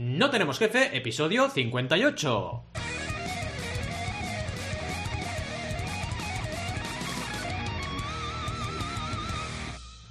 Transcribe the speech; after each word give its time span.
No 0.00 0.30
tenemos 0.30 0.60
jefe, 0.60 0.96
episodio 0.96 1.50
58. 1.50 3.07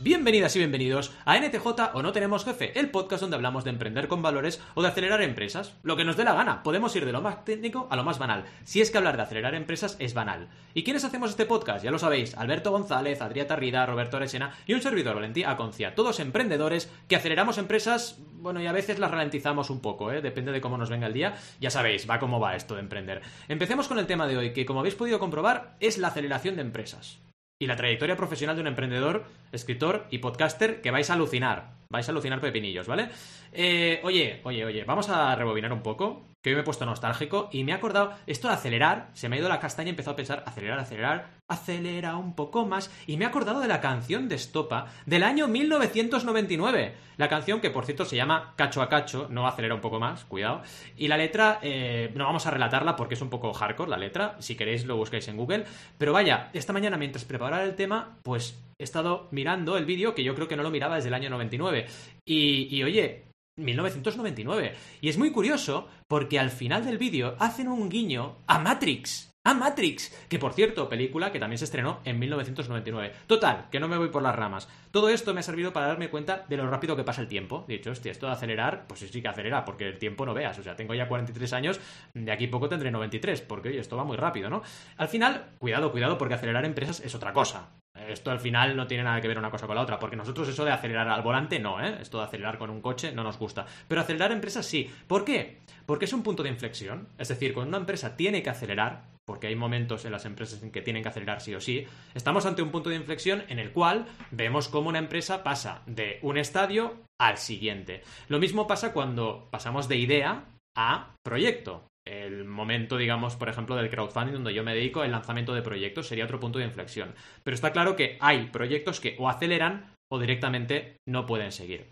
Bienvenidas 0.08 0.56
y 0.56 0.60
bienvenidos 0.60 1.12
a 1.26 1.38
NTJ 1.38 1.68
o 1.94 2.02
No 2.02 2.14
Tenemos 2.14 2.46
Jefe, 2.46 2.80
el 2.80 2.92
podcast 2.92 3.20
donde 3.20 3.36
hablamos 3.36 3.66
de 3.66 3.72
emprender 3.72 4.08
con 4.08 4.22
valores 4.22 4.62
o 4.74 4.82
de 4.82 4.88
acelerar 4.88 5.22
empresas. 5.22 5.76
Lo 5.84 5.98
que 5.98 6.06
nos 6.06 6.16
dé 6.16 6.24
la 6.24 6.34
gana, 6.34 6.64
podemos 6.64 6.96
ir 6.96 7.06
de 7.06 7.12
lo 7.12 7.22
más 7.22 7.44
técnico 7.44 7.90
a 7.92 7.98
lo 7.98 8.06
más 8.06 8.18
banal. 8.18 8.46
Si 8.64 8.80
es 8.80 8.90
que 8.90 8.98
hablar 8.98 9.18
de 9.18 9.24
acelerar 9.24 9.54
empresas 9.54 9.98
es 10.00 10.14
banal. 10.14 10.48
¿Y 10.74 10.86
quiénes 10.86 11.04
hacemos 11.04 11.32
este 11.32 11.46
podcast? 11.46 11.84
Ya 11.84 11.92
lo 11.92 12.00
sabéis, 12.00 12.38
Alberto 12.38 12.72
González, 12.72 13.20
Adrià 13.20 13.48
Tarrida, 13.48 13.86
Roberto 13.86 14.16
Aresena 14.16 14.56
y 14.66 14.76
un 14.76 14.82
servidor 14.82 15.16
Valentía 15.16 15.52
Aconcia. 15.52 15.94
Todos 15.94 16.22
emprendedores 16.22 16.90
que 17.10 17.18
aceleramos 17.18 17.58
empresas, 17.58 18.18
bueno, 18.38 18.62
y 18.62 18.68
a 18.68 18.72
veces 18.72 19.00
las 19.00 19.12
ralentizamos 19.12 19.70
un 19.70 19.82
poco, 19.82 20.14
¿eh? 20.14 20.22
depende 20.22 20.54
de 20.54 20.62
cómo 20.62 20.78
nos 20.78 20.90
venga 20.90 21.08
el 21.08 21.14
día. 21.14 21.36
Ya 21.60 21.70
sabéis, 21.70 22.10
va 22.10 22.18
como 22.18 22.40
va 22.40 22.56
esto 22.56 22.76
de 22.76 22.80
emprender. 22.80 23.24
Empecemos 23.50 23.90
con 23.90 24.00
el 24.00 24.08
tema 24.08 24.26
de 24.26 24.38
hoy, 24.38 24.54
que 24.54 24.66
como 24.66 24.80
habéis 24.80 24.96
podido 24.96 25.20
comprobar 25.20 25.76
es 25.82 25.98
la 25.98 26.08
aceleración 26.08 26.56
de 26.56 26.62
empresas 26.62 27.20
y 27.60 27.68
la 27.68 27.76
trayectoria 27.76 28.16
profesional 28.16 28.56
de 28.56 28.62
un 28.62 28.68
emprendedor, 28.68 29.26
escritor 29.52 30.06
y 30.12 30.20
podcaster 30.20 30.82
que 30.82 30.92
vais 30.92 31.10
a 31.10 31.14
alucinar. 31.14 31.78
Vais 31.90 32.08
a 32.08 32.12
alucinar 32.12 32.42
pepinillos, 32.42 32.88
¿vale? 32.88 33.10
Eh, 33.52 34.00
oye, 34.04 34.42
oye, 34.44 34.66
oye, 34.66 34.84
vamos 34.84 35.10
a 35.10 35.36
rebobinar 35.36 35.72
un 35.74 35.82
poco, 35.82 36.26
que 36.48 36.52
hoy 36.52 36.56
me 36.56 36.62
he 36.62 36.66
puesto 36.66 36.86
nostálgico 36.86 37.50
y 37.52 37.66
me 37.66 37.74
he 37.74 37.76
acordado, 37.76 38.14
esto 38.26 38.48
de 38.48 38.54
acelerar, 38.54 39.10
se 39.14 39.28
me 39.28 39.36
ha 39.36 39.40
ido 39.40 39.50
la 39.50 39.60
castaña 39.60 39.88
y 39.88 39.90
he 39.90 39.92
empezado 39.92 40.14
a 40.14 40.16
pensar, 40.16 40.44
acelerar, 40.46 40.80
acelerar, 40.80 41.28
acelera 41.50 42.16
un 42.16 42.36
poco 42.36 42.66
más, 42.66 42.90
y 43.06 43.18
me 43.18 43.26
he 43.26 43.28
acordado 43.28 43.60
de 43.60 43.68
la 43.68 43.82
canción 43.82 44.30
de 44.30 44.36
Estopa 44.36 44.88
del 45.06 45.24
año 45.24 45.50
1999. 45.50 46.94
La 47.18 47.28
canción 47.28 47.60
que, 47.60 47.70
por 47.70 47.86
cierto, 47.86 48.06
se 48.06 48.16
llama 48.16 48.54
Cacho 48.56 48.82
a 48.82 48.88
Cacho, 48.88 49.28
no 49.30 49.46
acelera 49.46 49.76
un 49.76 49.82
poco 49.82 50.00
más, 50.00 50.24
cuidado. 50.24 50.62
Y 50.96 51.10
la 51.10 51.18
letra, 51.18 51.60
eh, 51.62 52.12
no 52.16 52.24
vamos 52.24 52.46
a 52.46 52.52
relatarla 52.52 52.96
porque 52.96 53.16
es 53.16 53.22
un 53.22 53.30
poco 53.30 53.54
hardcore 53.54 53.90
la 53.90 53.98
letra, 53.98 54.38
si 54.40 54.56
queréis 54.56 54.86
lo 54.86 54.96
buscáis 54.96 55.28
en 55.28 55.36
Google. 55.36 55.66
Pero 55.98 56.14
vaya, 56.14 56.50
esta 56.54 56.72
mañana 56.72 56.96
mientras 56.96 57.26
preparaba 57.26 57.64
el 57.64 57.76
tema, 57.76 58.20
pues 58.24 58.58
he 58.80 58.84
estado 58.84 59.28
mirando 59.32 59.76
el 59.76 59.86
vídeo 59.86 60.16
que 60.16 60.24
yo 60.24 60.34
creo 60.36 60.48
que 60.48 60.56
no 60.56 60.64
lo 60.64 60.72
miraba 60.72 60.96
desde 60.96 61.10
el 61.10 61.16
año 61.16 61.30
99. 61.30 61.88
Y, 62.24 62.74
y 62.74 62.84
oye, 62.84 63.27
1999. 63.58 64.76
Y 65.02 65.10
es 65.10 65.18
muy 65.18 65.32
curioso 65.32 65.88
porque 66.08 66.40
al 66.40 66.52
final 66.52 66.86
del 66.86 66.98
vídeo 66.98 67.36
hacen 67.40 67.68
un 67.68 67.90
guiño 67.90 68.38
a 68.48 68.60
Matrix. 68.60 69.34
A 69.48 69.54
Matrix, 69.54 70.14
que 70.28 70.40
por 70.40 70.52
cierto, 70.52 70.90
película 70.90 71.32
que 71.32 71.40
también 71.40 71.58
se 71.58 71.64
estrenó 71.64 72.02
en 72.04 72.20
1999. 72.20 73.14
Total, 73.28 73.68
que 73.72 73.80
no 73.80 73.88
me 73.88 73.98
voy 73.98 74.10
por 74.10 74.22
las 74.22 74.36
ramas. 74.36 74.68
Todo 74.92 75.08
esto 75.08 75.34
me 75.34 75.40
ha 75.40 75.44
servido 75.44 75.72
para 75.72 75.88
darme 75.88 76.10
cuenta 76.10 76.44
de 76.50 76.58
lo 76.58 76.70
rápido 76.70 76.98
que 76.98 77.06
pasa 77.06 77.22
el 77.22 77.30
tiempo. 77.30 77.64
De 77.66 77.76
hecho, 77.76 77.92
hostia, 77.92 78.12
esto 78.12 78.26
de 78.26 78.34
acelerar, 78.34 78.88
pues 78.88 79.00
sí 79.00 79.22
que 79.22 79.28
acelera, 79.30 79.64
porque 79.64 79.88
el 79.88 80.00
tiempo 80.00 80.26
no 80.26 80.34
veas. 80.34 80.60
O 80.60 80.64
sea, 80.64 80.76
tengo 80.76 80.94
ya 80.96 81.08
43 81.08 81.54
años, 81.54 81.80
de 82.14 82.30
aquí 82.30 82.48
poco 82.48 82.68
tendré 82.68 82.92
93, 82.92 83.40
porque 83.40 83.70
oye, 83.70 83.80
esto 83.80 83.96
va 83.96 84.04
muy 84.04 84.18
rápido, 84.18 84.50
¿no? 84.50 84.64
Al 84.98 85.08
final, 85.08 85.52
cuidado, 85.60 85.94
cuidado, 85.94 86.18
porque 86.18 86.34
acelerar 86.34 86.66
empresas 86.66 87.00
es 87.00 87.16
otra 87.16 87.32
cosa. 87.32 87.70
Esto 88.08 88.32
al 88.32 88.40
final 88.40 88.76
no 88.76 88.88
tiene 88.88 89.04
nada 89.04 89.22
que 89.22 89.28
ver 89.28 89.38
una 89.38 89.52
cosa 89.52 89.68
con 89.68 89.76
la 89.76 89.82
otra, 89.82 90.00
porque 90.00 90.16
nosotros 90.16 90.48
eso 90.48 90.66
de 90.66 90.72
acelerar 90.72 91.08
al 91.10 91.22
volante 91.22 91.60
no, 91.60 91.84
¿eh? 91.84 91.98
Esto 92.00 92.20
de 92.20 92.26
acelerar 92.26 92.58
con 92.58 92.70
un 92.70 92.82
coche 92.82 93.12
no 93.12 93.24
nos 93.24 93.38
gusta. 93.38 93.66
Pero 93.88 94.02
acelerar 94.02 94.32
empresas 94.32 94.66
sí. 94.66 94.90
¿Por 95.08 95.26
qué? 95.26 95.60
Porque 95.86 96.06
es 96.06 96.14
un 96.14 96.24
punto 96.24 96.44
de 96.44 96.50
inflexión. 96.50 97.08
Es 97.18 97.30
decir, 97.30 97.54
cuando 97.54 97.70
una 97.70 97.78
empresa 97.80 98.16
tiene 98.16 98.44
que 98.44 98.50
acelerar, 98.50 99.04
porque 99.26 99.48
hay 99.48 99.56
momentos 99.56 100.06
en 100.06 100.12
las 100.14 100.26
empresas 100.26 100.64
en 100.64 100.72
que 100.72 100.82
tienen 100.82 101.04
que 101.04 101.10
acelerar 101.10 101.42
sí 101.42 101.54
o 101.54 101.60
sí, 101.60 101.86
estamos 102.14 102.46
ante 102.46 102.62
un 102.62 102.72
punto 102.72 102.90
de 102.90 102.96
inflexión 102.96 103.44
en 103.50 103.60
el 103.60 103.72
cual 103.72 104.06
vemos 104.32 104.70
cómo 104.70 104.90
una 104.90 105.00
empresa 105.00 105.44
pasa 105.44 105.82
de 105.86 106.20
un 106.22 106.38
estadio 106.38 106.96
al 107.20 107.38
siguiente. 107.38 108.04
Lo 108.30 108.40
mismo 108.40 108.68
pasa 108.68 108.94
cuando 108.94 109.50
pasamos 109.52 109.88
de 109.88 109.98
idea 109.98 110.46
a 110.78 111.16
proyecto 111.24 111.84
el 112.08 112.46
momento, 112.46 112.98
digamos, 112.98 113.36
por 113.36 113.50
ejemplo, 113.50 113.76
del 113.76 113.90
crowdfunding, 113.90 114.34
donde 114.34 114.54
yo 114.54 114.64
me 114.64 114.74
dedico 114.74 115.02
al 115.02 115.12
lanzamiento 115.12 115.54
de 115.54 115.62
proyectos, 115.62 116.08
sería 116.08 116.26
otro 116.26 116.40
punto 116.40 116.60
de 116.60 116.66
inflexión. 116.66 117.14
Pero 117.44 117.56
está 117.56 117.72
claro 117.72 117.96
que 117.96 118.18
hay 118.20 118.48
proyectos 118.48 119.00
que 119.00 119.16
o 119.20 119.30
aceleran 119.30 119.94
o 120.12 120.20
directamente 120.20 120.98
no 121.08 121.26
pueden 121.26 121.52
seguir. 121.52 121.92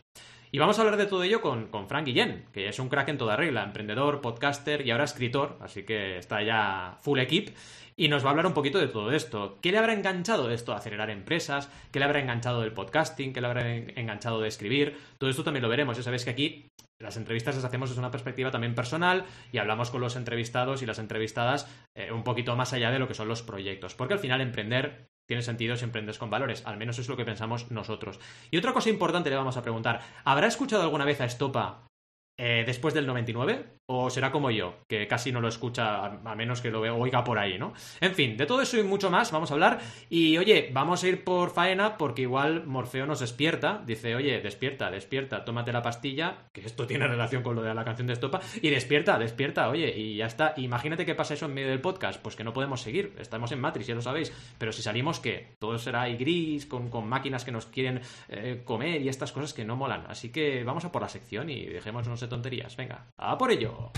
Y 0.55 0.57
vamos 0.57 0.79
a 0.79 0.83
hablar 0.83 0.95
de 0.95 1.05
todo 1.05 1.21
ello 1.21 1.41
con, 1.41 1.67
con 1.67 1.89
Frank 1.89 2.05
Guillén, 2.05 2.45
que 2.53 2.69
es 2.69 2.79
un 2.79 2.87
crack 2.87 3.09
en 3.09 3.17
toda 3.17 3.35
regla, 3.35 3.61
emprendedor, 3.61 4.21
podcaster 4.21 4.87
y 4.87 4.91
ahora 4.91 5.03
escritor, 5.03 5.57
así 5.59 5.83
que 5.83 6.17
está 6.17 6.41
ya 6.43 6.97
full 7.01 7.19
equip. 7.19 7.49
Y 7.97 8.07
nos 8.07 8.23
va 8.23 8.29
a 8.29 8.31
hablar 8.31 8.45
un 8.45 8.53
poquito 8.53 8.79
de 8.79 8.87
todo 8.87 9.11
esto. 9.11 9.57
¿Qué 9.61 9.73
le 9.73 9.79
habrá 9.79 9.91
enganchado 9.91 10.49
esto 10.49 10.71
de 10.71 10.77
acelerar 10.77 11.09
empresas? 11.09 11.69
¿Qué 11.91 11.99
le 11.99 12.05
habrá 12.05 12.21
enganchado 12.21 12.61
del 12.61 12.71
podcasting? 12.71 13.33
¿Qué 13.33 13.41
le 13.41 13.47
habrá 13.47 13.75
enganchado 13.75 14.39
de 14.39 14.47
escribir? 14.47 14.97
Todo 15.17 15.29
esto 15.29 15.43
también 15.43 15.61
lo 15.61 15.67
veremos. 15.67 15.97
Ya 15.97 16.03
sabéis 16.03 16.23
que 16.23 16.31
aquí 16.31 16.69
las 16.99 17.17
entrevistas 17.17 17.55
las 17.55 17.65
hacemos 17.65 17.89
desde 17.89 17.99
una 17.99 18.11
perspectiva 18.11 18.49
también 18.49 18.75
personal 18.75 19.25
y 19.51 19.57
hablamos 19.57 19.91
con 19.91 19.99
los 19.99 20.15
entrevistados 20.15 20.81
y 20.81 20.85
las 20.85 20.99
entrevistadas 20.99 21.69
eh, 21.95 22.13
un 22.13 22.23
poquito 22.23 22.55
más 22.55 22.71
allá 22.71 22.91
de 22.91 22.99
lo 22.99 23.09
que 23.09 23.13
son 23.13 23.27
los 23.27 23.41
proyectos. 23.41 23.93
Porque 23.93 24.13
al 24.13 24.21
final 24.21 24.39
emprender 24.39 25.09
tiene 25.25 25.41
sentido 25.41 25.75
si 25.75 25.85
emprendes 25.85 26.17
con 26.17 26.29
valores. 26.29 26.65
Al 26.65 26.77
menos 26.77 26.99
es 26.99 27.09
lo 27.09 27.17
que 27.17 27.25
pensamos 27.25 27.71
nosotros. 27.71 28.19
Y 28.51 28.57
otra 28.57 28.73
cosa 28.73 28.89
importante 28.89 29.29
le 29.29 29.35
vamos 29.35 29.57
a 29.57 29.61
preguntar. 29.61 30.01
¿Habrá 30.23 30.47
escuchado 30.47 30.83
alguna 30.83 31.05
vez 31.05 31.21
a 31.21 31.25
Estopa 31.25 31.84
eh, 32.37 32.63
después 32.65 32.93
del 32.93 33.07
99? 33.07 33.75
¿O 33.87 34.09
será 34.09 34.31
como 34.31 34.49
yo, 34.49 34.79
que 34.87 35.07
casi 35.07 35.31
no 35.31 35.41
lo 35.41 35.47
escucha 35.47 36.05
a 36.05 36.35
menos 36.35 36.59
que 36.59 36.71
lo 36.71 36.81
oiga 36.81 37.23
por 37.23 37.37
ahí, 37.37 37.59
¿no? 37.59 37.73
En 38.01 38.15
fin, 38.15 38.35
de 38.35 38.47
todo 38.47 38.61
eso 38.63 38.79
y 38.79 38.83
mucho 38.83 39.11
más 39.11 39.31
vamos 39.31 39.51
a 39.51 39.53
hablar. 39.53 39.79
Y 40.09 40.39
oye, 40.39 40.71
vamos 40.73 41.03
a 41.03 41.07
ir 41.07 41.23
por 41.23 41.51
faena 41.51 41.95
porque 41.95 42.23
igual 42.23 42.65
Morfeo 42.65 43.05
nos 43.05 43.19
despierta. 43.19 43.83
Dice, 43.85 44.15
oye, 44.15 44.41
despierta, 44.41 44.89
despierta, 44.89 45.45
tómate 45.45 45.71
la 45.71 45.83
pastilla, 45.83 46.47
que 46.51 46.61
esto 46.61 46.87
tiene 46.87 47.07
relación 47.07 47.43
con 47.43 47.55
lo 47.55 47.61
de 47.61 47.75
la 47.75 47.85
canción 47.85 48.07
de 48.07 48.13
Estopa. 48.13 48.41
Y 48.59 48.71
despierta, 48.71 49.19
despierta, 49.19 49.69
oye, 49.69 49.95
y 49.95 50.15
ya 50.15 50.25
está. 50.25 50.55
Imagínate 50.57 51.05
que 51.05 51.13
pasa 51.13 51.35
eso 51.35 51.45
en 51.45 51.53
medio 51.53 51.69
del 51.69 51.79
podcast, 51.79 52.19
pues 52.19 52.35
que 52.35 52.43
no 52.43 52.53
podemos 52.53 52.81
seguir. 52.81 53.13
Estamos 53.19 53.51
en 53.51 53.61
Matrix, 53.61 53.85
ya 53.85 53.93
lo 53.93 54.01
sabéis. 54.01 54.33
Pero 54.57 54.71
si 54.71 54.81
salimos, 54.81 55.19
¿qué? 55.19 55.57
Todo 55.59 55.77
será 55.77 56.01
ahí 56.01 56.17
gris, 56.17 56.65
con, 56.65 56.89
con 56.89 57.07
máquinas 57.07 57.45
que 57.45 57.51
nos 57.51 57.67
quieren 57.67 58.01
eh, 58.29 58.63
comer 58.65 59.03
y 59.03 59.09
estas 59.09 59.31
cosas 59.31 59.53
que 59.53 59.63
no 59.63 59.75
molan. 59.75 60.05
Así 60.07 60.31
que 60.31 60.63
vamos 60.63 60.85
a 60.85 60.91
por 60.91 61.03
la 61.03 61.09
sección 61.09 61.51
y 61.51 61.65
dejémonos 61.65 62.24
de 62.25 62.29
tonterías. 62.29 62.75
Venga, 62.75 63.11
a 63.17 63.37
por 63.37 63.51
ello. 63.51 63.91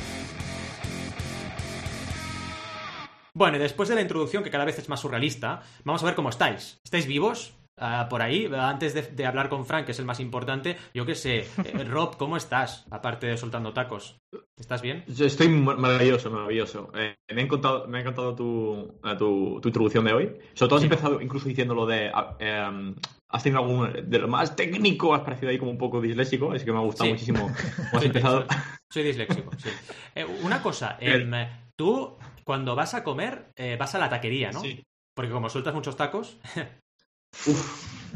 Bueno, 3.34 3.58
y 3.58 3.60
después 3.60 3.88
de 3.88 3.96
la 3.96 4.02
introducción, 4.02 4.44
que 4.44 4.50
cada 4.50 4.66
vez 4.66 4.80
es 4.80 4.90
más 4.90 5.00
surrealista, 5.00 5.62
vamos 5.84 6.02
a 6.02 6.08
ver 6.08 6.16
cómo 6.16 6.30
estáis. 6.30 6.80
¿Estáis 6.84 7.06
vivos? 7.06 7.54
Ah, 7.80 8.08
por 8.10 8.24
ahí, 8.24 8.50
antes 8.52 9.16
de, 9.16 9.26
hablar 9.28 9.50
con 9.50 9.64
Frank, 9.64 9.86
que 9.86 9.92
es 9.92 10.00
el 10.00 10.06
más 10.06 10.20
importante, 10.20 10.78
yo 10.96 11.06
qué 11.06 11.14
sé, 11.14 11.46
eh, 11.64 11.84
Rob, 11.88 12.18
¿cómo 12.18 12.36
estás? 12.36 12.88
Aparte 12.90 13.28
de 13.28 13.38
soltando 13.38 13.72
tacos. 13.74 14.20
¿Estás 14.58 14.82
bien? 14.82 15.04
Yo 15.08 15.28
estoy 15.28 15.50
maravilloso, 15.50 16.32
maravilloso. 16.32 16.92
Eh, 16.96 17.16
me, 17.32 17.42
ha 17.42 17.46
encantado, 17.46 17.88
me 17.88 18.00
ha 18.00 18.02
encantado 18.02 18.34
tu, 18.34 19.00
tu, 19.20 19.62
introducción 19.64 20.06
de 20.06 20.14
hoy. 20.14 20.38
Sobre 20.56 20.70
todo 20.70 20.78
has 20.78 20.84
empezado 20.84 21.22
incluso 21.22 21.48
diciendo 21.48 21.76
lo 21.76 21.86
de... 21.86 22.10
Ah, 22.12 22.36
em, 22.40 22.96
has 23.30 23.44
tenido 23.44 23.62
algún... 23.62 24.10
De 24.10 24.20
lo 24.20 24.28
más 24.28 24.56
técnico, 24.56 25.14
has 25.14 25.22
parecido 25.22 25.50
ahí 25.50 25.58
como 25.58 25.72
un 25.72 25.78
poco 25.78 26.02
disléxico, 26.02 26.52
así 26.52 26.66
que 26.66 26.72
me 26.72 26.78
ha 26.78 26.82
gustado 26.82 27.10
muchísimo. 27.10 27.52
Has 27.94 28.04
empezado... 28.04 28.46
soy, 28.90 29.04
disléxico, 29.04 29.52
sí. 29.58 29.70
Eh, 30.16 30.26
una 30.44 30.62
cosa, 30.64 30.98
em, 31.00 31.32
tú 31.76 32.18
cuando 32.44 32.76
vas 32.76 32.94
a 32.96 33.04
comer 33.04 33.52
vas 33.78 33.94
a 33.94 34.00
la 34.00 34.10
taquería, 34.10 34.52
¿no? 34.52 34.62
Sí. 34.62 34.84
Porque 35.14 35.32
como 35.32 35.50
sueltas 35.50 35.76
muchos 35.76 35.96
tacos, 35.96 36.40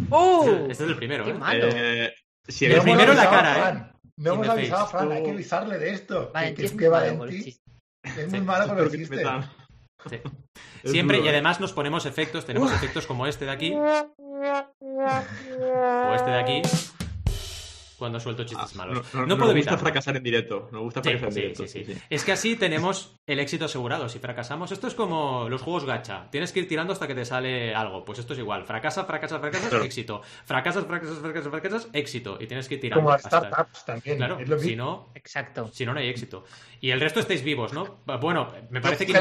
¡Oh! 0.10 0.46
Este 0.70 0.84
es 0.84 0.90
el 0.90 0.96
primero, 0.96 1.26
Qué 1.26 1.32
¿eh? 1.32 1.36
malo. 1.36 1.68
Eh, 1.70 2.14
si 2.48 2.66
el 2.66 2.82
primero 2.82 3.12
en 3.12 3.18
la 3.18 3.30
cara, 3.30 3.70
¿eh? 3.70 3.92
No 4.18 4.34
hemos 4.34 4.50
avisado 4.50 4.84
a 4.84 4.88
Fran, 4.88 5.12
hay 5.12 5.24
que 5.24 5.32
avisarle 5.32 5.78
de 5.78 5.92
esto. 5.92 6.32
Vale, 6.34 6.54
que, 6.54 6.66
es 6.66 6.74
que 6.74 6.88
Valentí 6.88 7.58
es 8.04 8.30
muy 8.30 8.42
malo 8.42 8.68
con 8.68 8.80
el 8.80 8.92
chiste. 8.92 9.24
Sí. 10.10 10.20
Siempre, 10.84 11.20
y 11.20 11.28
además 11.28 11.60
nos 11.60 11.74
ponemos 11.74 12.06
efectos, 12.06 12.46
tenemos 12.46 12.72
efectos 12.72 13.06
como 13.08 13.28
este 13.28 13.46
de 13.46 13.52
aquí. 13.52 13.74
O 14.42 16.14
este 16.16 16.32
de 16.32 16.40
aquí 16.40 16.62
cuando 18.02 18.20
suelto 18.20 18.44
chistes 18.44 18.72
ah, 18.74 18.78
malos. 18.78 19.14
No, 19.14 19.38
puedo 19.38 19.52
evitar. 19.52 19.74
gusta 19.74 19.78
fracasar 19.78 20.18
en 20.18 20.24
directo. 20.24 20.70
No 20.72 20.82
gusta 20.82 21.04
fracasar 21.04 21.30
en 21.30 21.36
directo. 21.36 21.68
Sí, 21.68 21.86
sí, 21.86 21.96
es 22.10 22.24
que 22.24 22.32
así 22.32 22.56
tenemos 22.56 23.14
el 23.28 23.38
éxito 23.38 23.66
asegurado. 23.66 24.10
Si 24.10 24.18
fracasamos, 24.18 24.72
esto 24.72 24.88
es 24.88 24.96
como 24.96 25.48
los 25.50 25.62
juegos 25.62 25.86
gacha. 25.86 26.28
Tienes 26.32 26.52
que 26.52 26.62
ir 26.62 26.68
tirando 26.68 26.94
hasta 26.94 27.08
que 27.08 27.14
te 27.14 27.26
sale 27.26 27.76
algo. 27.76 28.04
Pues 28.04 28.18
esto 28.18 28.34
es 28.34 28.40
igual. 28.40 28.66
Fracasa, 28.66 29.06
fracasa, 29.06 29.40
fracasa, 29.40 29.86
éxito. 29.86 30.24
Fracasas, 30.46 30.86
fracasas, 30.86 31.20
fracasas, 31.20 31.52
fracasas, 31.52 31.90
éxito. 31.94 32.40
Y 32.40 32.48
tienes 32.48 32.68
que 32.68 32.74
ir 32.74 32.82
tirando. 32.82 33.04
Como 33.04 33.12
las 33.12 33.22
startups 33.22 33.86
también. 33.86 34.18
Claro, 34.18 34.40
si 34.58 34.76
no, 34.76 35.12
Exacto. 35.14 35.70
Si 35.72 35.86
no, 35.86 35.94
no 35.94 36.00
hay 36.00 36.10
éxito. 36.10 36.44
Y 36.80 36.90
el 36.90 37.00
resto 37.00 37.20
estáis 37.20 37.44
vivos, 37.44 37.72
¿no? 37.72 38.00
Bueno, 38.20 38.52
me 38.72 38.82
parece 38.82 39.06
que. 39.06 39.14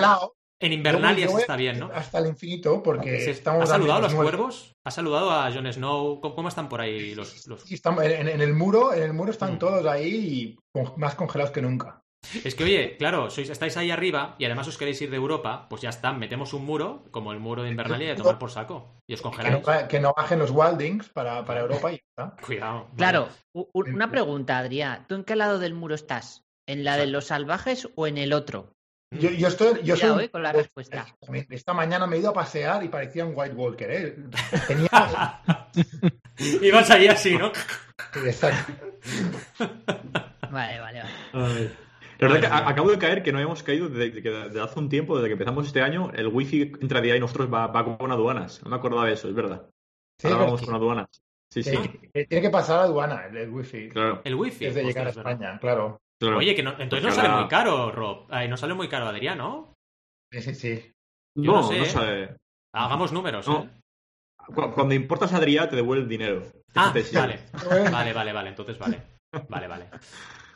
En 0.61 0.75
Invernalia 0.75 1.25
está 1.25 1.57
bien, 1.57 1.79
¿no? 1.79 1.91
Hasta 1.93 2.19
el 2.19 2.27
infinito, 2.27 2.83
porque 2.83 3.31
estamos. 3.31 3.62
¿Has 3.62 3.71
saludado 3.71 3.99
a 3.99 4.03
los 4.03 4.15
cuervos? 4.15 4.77
¿Has 4.85 4.95
saludado 4.95 5.31
a 5.31 5.51
Jon 5.51 5.73
Snow? 5.73 6.21
¿Cómo, 6.21 6.49
están 6.49 6.69
por 6.69 6.83
ahí 6.83 7.15
los.? 7.15 7.31
Sí, 7.65 7.75
estamos, 7.75 8.05
en, 8.05 8.29
el 8.29 8.53
muro, 8.53 8.93
en 8.93 9.03
el 9.05 9.12
muro 9.15 9.31
están 9.31 9.55
mm. 9.55 9.59
todos 9.59 9.87
ahí 9.87 10.59
y 10.75 10.81
más 10.97 11.15
congelados 11.15 11.53
que 11.53 11.62
nunca. 11.62 12.03
Es 12.45 12.55
que, 12.55 12.65
oye, 12.65 12.97
claro, 12.99 13.31
sois, 13.31 13.49
estáis 13.49 13.79
ahí 13.79 13.91
arriba 13.91 14.37
y 14.39 14.45
además 14.45 14.69
os 14.69 14.77
queréis 14.77 15.01
ir 15.01 15.11
de 15.11 15.17
Europa, 15.17 15.67
pues 15.71 15.81
ya 15.81 15.89
está, 15.89 16.12
metemos 16.12 16.53
un 16.53 16.67
muro, 16.67 17.05
como 17.11 17.33
el 17.33 17.41
muro 17.41 17.62
de 17.62 17.71
Invernalia, 17.71 18.09
y 18.09 18.11
a 18.11 18.17
tomar 18.17 18.39
por 18.39 18.51
saco. 18.51 19.01
Y 19.07 19.15
os 19.15 19.23
congeláis. 19.23 19.65
Que 19.89 20.01
no, 20.01 20.12
bajen 20.15 20.39
los 20.39 20.51
Wildings 20.51 21.09
para, 21.09 21.45
para 21.47 21.61
Europa 21.61 21.93
y 21.93 21.97
ya 21.97 22.03
está. 22.11 22.37
Cuidado. 22.47 22.89
Claro, 22.97 23.29
una 23.73 24.11
pregunta, 24.11 24.59
Adrián. 24.59 25.07
¿Tú 25.09 25.15
en 25.15 25.25
qué 25.25 25.35
lado 25.35 25.59
del 25.59 25.73
muro 25.73 25.95
estás? 25.95 26.45
¿En 26.67 26.85
la 26.85 26.99
de 26.99 27.07
los 27.07 27.27
salvajes 27.27 27.89
o 27.97 28.07
en 28.07 28.19
el 28.19 28.35
otro? 28.35 28.77
Yo, 29.11 29.31
yo 29.31 29.49
estoy. 29.49 29.83
Yo 29.83 29.97
soy, 29.97 30.29
con 30.29 30.43
la 30.43 30.53
respuesta. 30.53 31.07
Esta 31.51 31.73
mañana 31.73 32.07
me 32.07 32.17
he 32.17 32.21
ido 32.21 32.31
a 32.31 32.35
pasear 32.35 32.85
y 32.85 32.89
parecía 32.89 33.25
un 33.25 33.33
White 33.35 33.55
Walker, 33.55 33.91
¿eh? 33.91 34.17
Tenía. 34.69 35.41
Ibas 36.62 36.91
allí 36.91 37.09
así, 37.09 37.37
¿no? 37.37 37.51
Exacto. 38.25 38.73
Vale, 40.51 40.81
vale, 40.81 41.03
vale. 41.33 41.71
La 42.19 42.29
verdad 42.29 42.41
que 42.41 42.71
acabo 42.71 42.91
de 42.91 42.99
caer 42.99 43.23
que 43.23 43.33
no 43.33 43.39
habíamos 43.39 43.62
caído 43.62 43.89
desde, 43.89 44.61
hace 44.61 44.79
un 44.79 44.89
tiempo, 44.89 45.17
desde 45.17 45.29
que 45.29 45.33
empezamos 45.33 45.67
este 45.67 45.81
año, 45.81 46.12
el 46.15 46.29
wifi 46.29 46.73
entre 46.81 47.01
día 47.01 47.17
y 47.17 47.21
nosotros 47.21 47.53
va, 47.53 47.67
va, 47.69 47.97
con 47.97 48.12
aduanas. 48.12 48.62
No 48.62 48.71
me 48.71 48.77
acordaba 48.77 49.07
de 49.07 49.15
eso, 49.15 49.29
es 49.29 49.35
verdad. 49.35 49.67
Sí, 50.19 50.29
Ahora 50.29 50.45
vamos 50.45 50.62
con 50.62 50.75
aduanas. 50.75 51.09
Sí, 51.51 51.62
sí. 51.62 51.77
Tiene 52.12 52.43
que 52.43 52.51
pasar 52.51 52.81
a 52.81 52.83
aduana 52.85 53.27
el, 53.27 53.51
wifi. 53.51 53.89
Claro. 53.89 54.21
El 54.23 54.35
wifi. 54.35 54.67
Desde 54.67 54.85
llegar 54.85 55.07
a 55.07 55.11
España, 55.11 55.59
claro. 55.59 56.01
Oye, 56.22 56.55
que 56.55 56.62
no, 56.62 56.75
entonces 56.78 57.02
no 57.02 57.12
sale 57.14 57.28
muy 57.28 57.49
caro, 57.49 57.90
Rob. 57.90 58.26
Ay, 58.31 58.49
no 58.49 58.56
sale 58.56 58.75
muy 58.75 58.88
caro 58.88 59.06
Adrián, 59.06 59.38
¿no? 59.38 59.75
Sí, 60.31 60.43
sí, 60.43 60.55
sí. 60.55 60.93
no, 61.37 61.72
no, 61.72 61.84
sale. 61.87 62.37
Hagamos 62.72 63.12
números, 63.12 63.49
¿eh? 63.49 63.69
Cuando 64.55 64.94
importas 64.94 65.32
a 65.32 65.37
Adrián 65.37 65.69
te 65.69 65.76
devuelve 65.76 66.05
el 66.05 66.08
dinero. 66.08 66.43
Ah, 66.75 66.93
vale. 67.12 67.40
vale, 67.90 68.12
vale, 68.12 68.32
vale. 68.32 68.49
Entonces 68.49 68.78
vale. 68.78 69.02
Vale, 69.49 69.67
vale. 69.69 69.87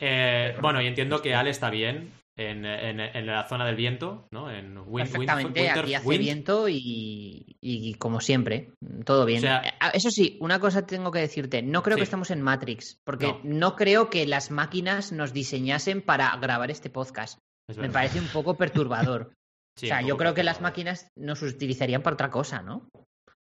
Eh, 0.00 0.56
bueno, 0.60 0.80
y 0.80 0.86
entiendo 0.86 1.22
que 1.22 1.34
Ale 1.34 1.50
está 1.50 1.70
bien 1.70 2.12
en, 2.36 2.64
en, 2.64 3.26
la 3.26 3.46
zona 3.48 3.64
del 3.66 3.76
viento, 3.76 4.26
¿no? 4.32 4.50
En 4.50 4.78
wind, 4.78 5.08
Perfectamente, 5.08 5.70
aquí 5.70 5.94
hace 5.94 6.18
viento 6.18 6.66
y, 6.68 7.96
como 7.98 8.20
siempre, 8.20 8.72
todo 9.04 9.24
bien. 9.24 9.44
Eso 9.92 10.10
sí, 10.10 10.36
una 10.40 10.58
cosa 10.58 10.86
tengo 10.86 11.12
que 11.12 11.20
decirte, 11.20 11.62
no 11.62 11.82
creo 11.82 11.96
que 11.96 12.02
estemos 12.02 12.30
en 12.30 12.42
Matrix, 12.42 12.98
porque 13.04 13.36
no. 13.44 13.76
creo 13.76 14.10
que 14.10 14.26
las 14.26 14.50
máquinas 14.50 15.12
nos 15.12 15.32
diseñasen 15.32 16.02
para 16.02 16.36
grabar 16.36 16.70
este 16.70 16.90
podcast. 16.90 17.38
Me 17.76 17.88
parece 17.88 18.18
un 18.18 18.28
poco 18.28 18.56
perturbador. 18.56 19.32
o 19.76 19.80
sea, 19.80 20.02
yo 20.02 20.16
creo 20.16 20.34
que 20.34 20.42
las 20.42 20.60
máquinas 20.60 21.08
nos 21.16 21.42
utilizarían 21.42 22.02
para 22.02 22.14
otra 22.14 22.30
cosa, 22.30 22.62
¿no? 22.62 22.88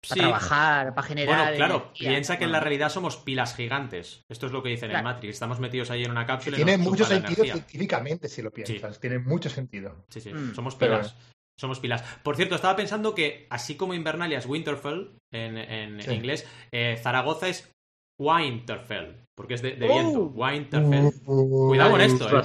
Para 0.08 0.22
trabajar, 0.22 0.96
para 0.96 1.08
generar. 1.08 1.40
Bueno, 1.40 1.58
claro, 1.58 1.94
piensa 1.94 2.38
que 2.38 2.46
en 2.46 2.52
la 2.52 2.60
realidad 2.60 2.90
somos 2.90 3.18
pilas 3.18 3.56
gigantes. 3.56 4.24
Esto 4.30 4.46
es 4.46 4.52
lo 4.52 4.62
que 4.62 4.70
dicen 4.70 4.92
en 4.92 5.04
Matrix. 5.04 5.34
Estamos 5.34 5.60
metidos 5.60 5.90
ahí 5.92 6.04
en 6.04 6.12
una 6.12 6.26
cápsula. 6.26 6.56
Tiene 6.56 6.78
mucho 6.78 7.06
sentido 7.06 7.44
científicamente, 7.44 8.30
si 8.30 8.42
lo 8.42 8.52
piensas. 8.52 9.00
Tiene 9.00 9.20
mucho 9.20 9.50
sentido. 9.50 10.06
Sí, 10.10 10.22
sí. 10.22 10.34
Mm. 10.34 10.54
Somos 10.54 10.76
pilas. 10.76 11.16
Somos 11.60 11.80
pilas. 11.80 12.04
Por 12.22 12.36
cierto, 12.36 12.56
estaba 12.56 12.76
pensando 12.76 13.16
que, 13.16 13.48
así 13.50 13.76
como 13.76 13.96
Invernalia 13.96 14.38
es 14.38 14.46
Winterfell 14.46 15.18
en, 15.32 16.00
inglés, 16.12 16.48
eh, 16.72 17.00
Zaragoza 17.02 17.48
es 17.48 17.74
Winterfell, 18.20 19.16
porque 19.36 19.56
es 19.56 19.62
de, 19.62 19.72
viento. 19.72 20.24
Oh. 20.24 20.34
Winterfell. 20.36 21.12
Cuidado 21.24 21.92
con 21.92 22.02
esto, 22.02 22.40
¿eh? 22.40 22.44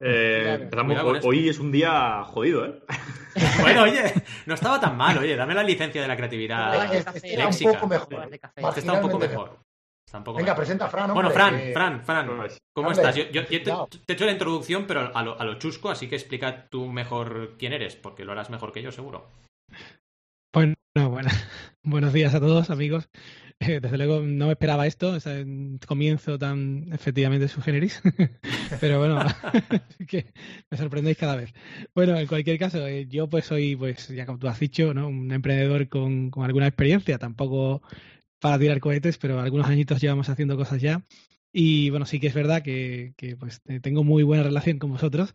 Eh, 0.00 0.70
hoy, 1.24 1.48
es 1.48 1.58
un 1.58 1.72
día 1.72 2.22
jodido, 2.24 2.66
¿eh? 2.66 2.80
bueno, 3.60 3.82
oye, 3.82 4.02
no 4.46 4.54
estaba 4.54 4.80
tan 4.80 4.96
mal, 4.96 5.18
oye, 5.18 5.36
dame 5.36 5.54
la 5.54 5.62
licencia 5.62 6.00
de 6.00 6.08
la 6.08 6.16
creatividad. 6.16 6.94
Este 6.94 7.34
está 7.34 7.48
un 7.48 7.74
poco 7.74 7.88
mejor. 7.88 8.30
Este 8.56 8.80
está 8.80 8.92
un 8.92 9.00
poco 9.00 9.18
mejor. 9.18 9.58
Venga, 10.36 10.54
presenta 10.56 10.86
a 10.86 10.88
Fran. 10.88 11.12
bueno, 11.12 11.30
Fran, 11.30 11.60
Fran, 11.72 12.02
Fran, 12.02 12.48
¿cómo 12.72 12.92
estás? 12.92 13.14
Yo, 13.14 13.46
te, 13.46 13.56
he 13.56 14.12
hecho 14.12 14.24
la 14.24 14.32
introducción, 14.32 14.86
pero 14.86 15.14
a 15.14 15.22
lo, 15.22 15.38
a 15.38 15.44
lo 15.44 15.58
chusco, 15.58 15.90
así 15.90 16.08
que 16.08 16.16
explica 16.16 16.66
tú 16.68 16.86
mejor 16.86 17.56
quién 17.58 17.74
eres, 17.74 17.94
porque 17.96 18.24
lo 18.24 18.32
harás 18.32 18.48
mejor 18.48 18.72
que 18.72 18.82
yo, 18.82 18.90
seguro. 18.90 19.28
Bueno, 20.54 20.74
bueno, 20.94 21.28
buenos 21.82 22.12
días 22.14 22.34
a 22.34 22.40
todos, 22.40 22.70
amigos. 22.70 23.10
Desde 23.82 23.96
luego 23.98 24.20
no 24.20 24.46
me 24.46 24.52
esperaba 24.52 24.86
esto, 24.86 25.16
ese 25.16 25.44
comienzo 25.86 26.38
tan 26.38 26.92
efectivamente 26.92 27.48
su 27.48 27.60
generis, 27.60 28.00
pero 28.80 28.98
bueno, 28.98 29.20
que 30.08 30.32
me 30.70 30.78
sorprendéis 30.78 31.18
cada 31.18 31.36
vez. 31.36 31.52
Bueno, 31.94 32.16
en 32.16 32.26
cualquier 32.26 32.58
caso, 32.58 32.86
eh, 32.86 33.06
yo 33.08 33.28
pues 33.28 33.46
soy, 33.46 33.74
pues 33.74 34.08
ya 34.08 34.26
como 34.26 34.38
tú 34.38 34.48
has 34.48 34.60
dicho, 34.60 34.94
¿no? 34.94 35.08
un 35.08 35.32
emprendedor 35.32 35.88
con, 35.88 36.30
con 36.30 36.44
alguna 36.44 36.68
experiencia, 36.68 37.18
tampoco 37.18 37.82
para 38.38 38.58
tirar 38.58 38.78
cohetes, 38.80 39.18
pero 39.18 39.40
algunos 39.40 39.66
añitos 39.66 40.00
llevamos 40.00 40.28
haciendo 40.28 40.56
cosas 40.56 40.80
ya. 40.80 41.04
Y 41.52 41.90
bueno, 41.90 42.06
sí 42.06 42.20
que 42.20 42.28
es 42.28 42.34
verdad 42.34 42.62
que, 42.62 43.14
que 43.16 43.36
pues 43.36 43.62
tengo 43.82 44.04
muy 44.04 44.22
buena 44.22 44.44
relación 44.44 44.78
con 44.78 44.92
vosotros 44.92 45.34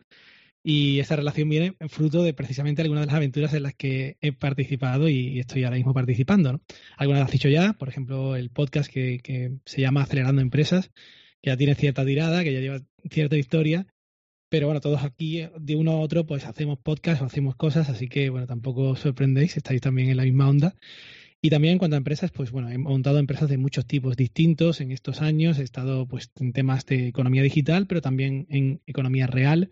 y 0.66 0.98
esa 0.98 1.14
relación 1.14 1.50
viene 1.50 1.76
fruto 1.90 2.22
de 2.22 2.32
precisamente 2.32 2.80
algunas 2.80 3.02
de 3.02 3.06
las 3.08 3.16
aventuras 3.16 3.52
en 3.52 3.62
las 3.64 3.74
que 3.74 4.16
he 4.22 4.32
participado 4.32 5.10
y, 5.10 5.38
estoy 5.38 5.62
ahora 5.62 5.76
mismo 5.76 5.92
participando. 5.92 6.54
¿no? 6.54 6.62
Algunas 6.96 7.20
las 7.20 7.28
has 7.28 7.32
dicho 7.32 7.50
ya, 7.50 7.74
por 7.74 7.90
ejemplo, 7.90 8.34
el 8.34 8.48
podcast 8.48 8.90
que, 8.90 9.58
se 9.66 9.80
llama 9.82 10.02
Acelerando 10.02 10.40
Empresas, 10.40 10.90
que 11.42 11.50
ya 11.50 11.56
tiene 11.58 11.74
cierta 11.74 12.06
tirada, 12.06 12.42
que 12.42 12.54
ya 12.54 12.60
lleva 12.60 12.80
cierta 13.10 13.36
historia, 13.36 13.86
pero 14.48 14.66
bueno, 14.66 14.80
todos 14.80 15.02
aquí 15.02 15.42
de 15.58 15.76
uno 15.76 15.92
a 15.92 16.00
otro 16.00 16.24
pues 16.24 16.46
hacemos 16.46 16.78
podcast 16.78 17.20
o 17.20 17.26
hacemos 17.26 17.56
cosas, 17.56 17.90
así 17.90 18.08
que 18.08 18.30
bueno, 18.30 18.46
tampoco 18.46 18.96
sorprendéis, 18.96 19.58
estáis 19.58 19.82
también 19.82 20.08
en 20.08 20.16
la 20.16 20.24
misma 20.24 20.48
onda. 20.48 20.76
Y 21.42 21.50
también 21.50 21.72
en 21.72 21.78
cuanto 21.78 21.96
a 21.96 21.98
empresas, 21.98 22.30
pues 22.30 22.50
bueno, 22.50 22.70
he 22.70 22.78
montado 22.78 23.18
empresas 23.18 23.50
de 23.50 23.58
muchos 23.58 23.84
tipos 23.84 24.16
distintos 24.16 24.80
en 24.80 24.92
estos 24.92 25.20
años, 25.20 25.58
he 25.58 25.62
estado 25.62 26.08
pues 26.08 26.30
en 26.40 26.54
temas 26.54 26.86
de 26.86 27.08
economía 27.08 27.42
digital, 27.42 27.86
pero 27.86 28.00
también 28.00 28.46
en 28.48 28.80
economía 28.86 29.26
real 29.26 29.70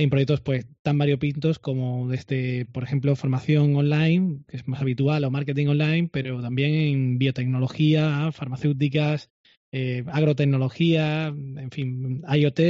en 0.00 0.08
proyectos 0.08 0.40
pues 0.40 0.66
tan 0.82 0.96
variopintos 0.96 1.58
como 1.58 2.08
desde, 2.08 2.64
por 2.64 2.84
ejemplo, 2.84 3.14
formación 3.16 3.76
online, 3.76 4.40
que 4.48 4.56
es 4.56 4.66
más 4.66 4.80
habitual, 4.80 5.24
o 5.24 5.30
marketing 5.30 5.66
online, 5.66 6.08
pero 6.10 6.40
también 6.40 6.72
en 6.72 7.18
biotecnología, 7.18 8.32
farmacéuticas, 8.32 9.30
eh, 9.72 10.02
agrotecnología, 10.06 11.26
en 11.26 11.70
fin, 11.70 12.22
IoT, 12.26 12.60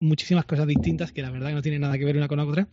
muchísimas 0.00 0.46
cosas 0.46 0.66
distintas 0.66 1.12
que 1.12 1.20
la 1.20 1.30
verdad 1.30 1.48
que 1.48 1.54
no 1.54 1.62
tienen 1.62 1.82
nada 1.82 1.98
que 1.98 2.06
ver 2.06 2.16
una 2.16 2.28
con 2.28 2.38
la 2.38 2.46
otra. 2.46 2.68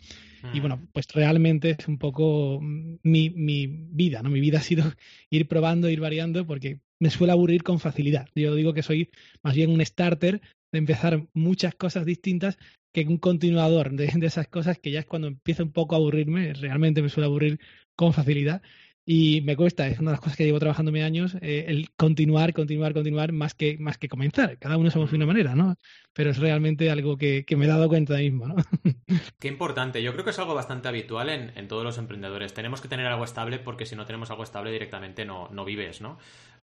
Y 0.54 0.60
bueno, 0.62 0.88
pues 0.94 1.08
realmente 1.12 1.76
es 1.78 1.88
un 1.88 1.98
poco 1.98 2.60
mi, 2.62 3.30
mi 3.32 3.68
vida, 3.68 4.22
¿no? 4.22 4.30
Mi 4.30 4.40
vida 4.40 4.60
ha 4.60 4.62
sido 4.62 4.94
ir 5.30 5.50
probando, 5.50 5.90
ir 5.90 6.00
variando, 6.00 6.48
porque 6.48 6.80
me 7.02 7.10
suele 7.10 7.34
aburrir 7.34 7.64
con 7.64 7.82
facilidad. 7.82 8.30
Yo 8.36 8.56
digo 8.56 8.74
que 8.74 8.84
soy 8.84 9.10
más 9.44 9.54
bien 9.54 9.70
un 9.70 9.86
starter 9.86 10.40
de 10.72 10.80
empezar 10.80 11.28
muchas 11.34 11.76
cosas 11.76 12.06
distintas 12.06 12.58
que 13.04 13.10
un 13.10 13.18
continuador 13.18 13.92
de, 13.92 14.06
esas 14.26 14.48
cosas 14.48 14.80
que 14.80 14.92
ya 14.92 15.00
es 15.00 15.06
cuando 15.06 15.28
empieza 15.28 15.64
un 15.64 15.74
poco 15.74 15.96
a 15.96 15.98
aburrirme, 15.98 16.54
realmente 16.54 17.02
me 17.02 17.10
suele 17.10 17.26
aburrir 17.28 17.60
con 17.96 18.14
facilidad 18.14 18.62
y 19.06 19.42
me 19.42 19.56
cuesta, 19.56 19.86
es 19.88 20.00
una 20.00 20.12
de 20.12 20.14
las 20.14 20.22
cosas 20.22 20.38
que 20.38 20.46
llevo 20.46 20.60
trabajándome 20.60 21.04
años, 21.04 21.36
eh, 21.42 21.66
el 21.68 21.92
continuar, 21.96 22.54
continuar, 22.54 22.94
continuar 22.94 23.34
más 23.34 23.54
que, 23.54 23.78
más 23.78 24.00
que 24.00 24.08
comenzar. 24.08 24.58
Cada 24.58 24.78
uno 24.78 24.90
somos 24.90 25.12
de 25.12 25.18
una 25.18 25.28
manera, 25.28 25.54
¿no? 25.54 25.76
Pero 26.12 26.32
es 26.32 26.40
realmente 26.40 26.90
algo 26.90 27.16
que, 27.16 27.46
me 27.56 27.66
he 27.66 27.68
dado 27.68 27.88
cuenta 27.88 28.16
mismo, 28.16 28.48
¿no? 28.48 28.56
Qué 29.40 29.48
importante. 29.48 30.02
Yo 30.02 30.14
creo 30.14 30.24
que 30.24 30.32
es 30.32 30.40
algo 30.40 30.56
bastante 30.56 30.88
habitual 30.88 31.30
en, 31.30 31.52
en, 31.56 31.68
todos 31.68 31.84
los 31.84 32.00
emprendedores. 32.00 32.56
Tenemos 32.56 32.82
que 32.82 32.88
tener 32.88 33.06
algo 33.06 33.26
estable 33.26 33.60
porque 33.60 33.86
si 33.86 33.96
no 33.96 34.06
tenemos 34.06 34.32
algo 34.32 34.44
estable 34.44 34.72
directamente 34.72 35.24
no, 35.24 35.50
no 35.50 35.66
vives, 35.66 36.02
¿no? 36.02 36.18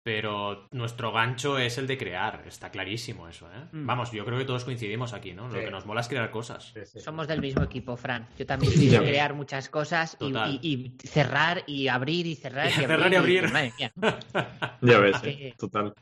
Pero 0.06 0.68
nuestro 0.70 1.10
gancho 1.10 1.58
es 1.58 1.78
el 1.78 1.88
de 1.88 1.98
crear, 1.98 2.44
está 2.46 2.70
clarísimo 2.70 3.26
eso, 3.28 3.46
¿eh? 3.46 3.64
Mm. 3.72 3.86
Vamos, 3.86 4.12
yo 4.12 4.25
creo 4.25 4.38
que 4.38 4.44
todos 4.44 4.64
coincidimos 4.64 5.12
aquí, 5.12 5.34
¿no? 5.34 5.48
Lo 5.48 5.58
que 5.58 5.68
nos 5.68 5.84
mola 5.84 6.00
es 6.00 6.06
crear 6.06 6.30
cosas. 6.30 6.72
Somos 6.96 7.26
del 7.26 7.40
mismo 7.40 7.64
equipo, 7.64 7.96
Fran. 7.96 8.28
Yo 8.38 8.46
también 8.46 8.72
quiero 8.72 9.02
crear 9.02 9.34
muchas 9.34 9.68
cosas 9.68 10.16
y, 10.20 10.92
cerrar 11.02 11.64
y 11.66 11.88
abrir 11.88 12.25
y 12.28 12.36
cerrar 12.36 12.68
y, 12.68 12.70
cerrar 12.86 13.12
y 13.12 13.16
abrir. 13.16 13.46
ya 14.80 14.98
ves, 15.00 15.16
eh, 15.25 15.54
total. 15.58 15.92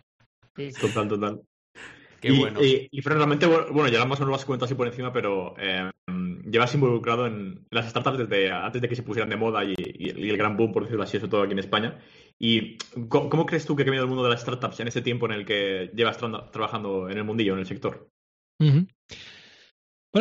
Total, 0.79 1.09
total. 1.09 1.41
Qué 2.21 2.33
bueno. 2.33 2.61
Y, 2.63 3.01
Fran, 3.01 3.17
realmente, 3.17 3.47
bueno, 3.47 3.89
ya 3.89 4.05
más 4.05 4.19
o 4.19 4.25
menos 4.25 4.29
lo 4.29 4.35
has 4.35 4.45
comentado 4.45 4.67
así 4.67 4.75
por 4.75 4.87
encima, 4.87 5.15
pero 5.15 5.55
eh, 5.59 5.91
llevas 6.55 6.73
involucrado 6.73 7.27
en 7.27 7.67
las 7.71 7.91
startups 7.91 8.17
desde 8.17 8.53
antes 8.53 8.81
de 8.81 8.89
que 8.89 8.95
se 8.95 9.03
pusieran 9.03 9.29
de 9.29 9.37
moda 9.37 9.65
y, 9.65 9.75
el 9.77 10.37
gran 10.37 10.57
boom, 10.57 10.73
por 10.73 10.85
decirlo 10.85 11.03
así, 11.03 11.17
eso 11.17 11.29
todo 11.29 11.43
aquí 11.43 11.53
en 11.53 11.59
España. 11.59 11.99
¿Y 12.39 12.79
cómo, 13.09 13.45
crees 13.45 13.67
tú 13.67 13.75
que 13.75 13.83
ha 13.83 13.85
cambiado 13.85 14.05
el 14.05 14.09
mundo 14.09 14.23
de 14.23 14.31
las 14.31 14.43
startups 14.43 14.79
en 14.79 14.87
ese 14.87 15.03
tiempo 15.03 15.27
en 15.27 15.33
el 15.33 15.45
que 15.45 15.91
llevas 15.97 16.17
trabajando 16.17 17.11
en 17.11 17.19
el 17.19 17.25
mundillo, 17.25 17.55
en 17.55 17.59
el 17.59 17.67
sector? 17.67 18.09
Bueno, 18.61 18.87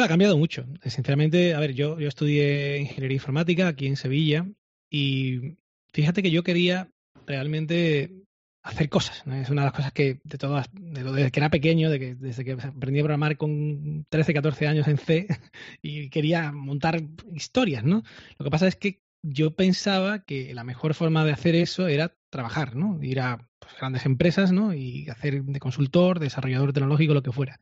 ha 0.05 0.07
cambiado 0.07 0.35
mucho. 0.35 0.65
Sinceramente, 0.83 1.53
a 1.53 1.59
ver, 1.59 1.75
yo 1.75 1.99
estudié 1.99 2.79
ingeniería 2.79 3.17
informática 3.17 3.67
aquí 3.67 3.85
en 3.85 3.95
Sevilla 3.95 4.47
y 4.89 5.55
fíjate 5.93 6.23
que 6.23 6.31
yo 6.31 6.41
quería 6.41 6.89
realmente 7.27 8.22
hacer 8.63 8.89
cosas. 8.89 9.23
Es 9.27 9.49
una 9.49 9.61
de 9.61 9.65
las 9.67 9.73
cosas 9.73 9.91
que, 9.91 10.21
de 10.23 10.37
todas, 10.37 10.67
desde 10.73 11.31
que 11.31 11.39
era 11.39 11.49
pequeño, 11.49 11.89
de 11.89 11.99
que, 11.99 12.15
desde 12.15 12.45
que 12.45 12.53
aprendí 12.53 12.99
a 12.99 13.03
programar 13.03 13.37
con 13.37 14.05
13, 14.09 14.33
14 14.33 14.67
años 14.67 14.87
en 14.87 14.97
C 14.97 15.27
y 15.81 16.09
quería 16.09 16.51
montar 16.51 17.01
historias, 17.33 17.83
¿no? 17.83 18.03
Lo 18.37 18.43
que 18.45 18.51
pasa 18.51 18.67
es 18.67 18.75
que 18.75 19.01
yo 19.25 19.55
pensaba 19.55 20.19
que 20.19 20.53
la 20.53 20.63
mejor 20.63 20.93
forma 20.93 21.25
de 21.25 21.31
hacer 21.31 21.55
eso 21.55 21.87
era 21.87 22.15
trabajar, 22.29 22.75
¿no? 22.75 23.01
Ir 23.03 23.19
a 23.19 23.49
pues, 23.59 23.73
grandes 23.77 24.05
empresas, 24.05 24.51
¿no? 24.51 24.73
Y 24.73 25.09
hacer 25.09 25.43
de 25.43 25.59
consultor, 25.59 26.19
desarrollador 26.19 26.73
tecnológico, 26.73 27.13
lo 27.13 27.23
que 27.23 27.31
fuera. 27.31 27.59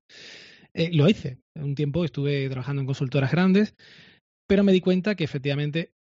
Eh, 0.74 0.90
lo 0.94 1.10
hice. 1.10 1.40
Un 1.56 1.76
tiempo 1.76 2.06
estuve 2.06 2.48
trabajando 2.50 2.82
en 2.82 2.86
consultoras 2.86 3.32
grandes, 3.32 3.76
pero 4.48 4.64
me 4.64 4.72
di 4.72 4.82
cuenta 4.82 5.16
que 5.16 5.24
efectivamente 5.24 5.94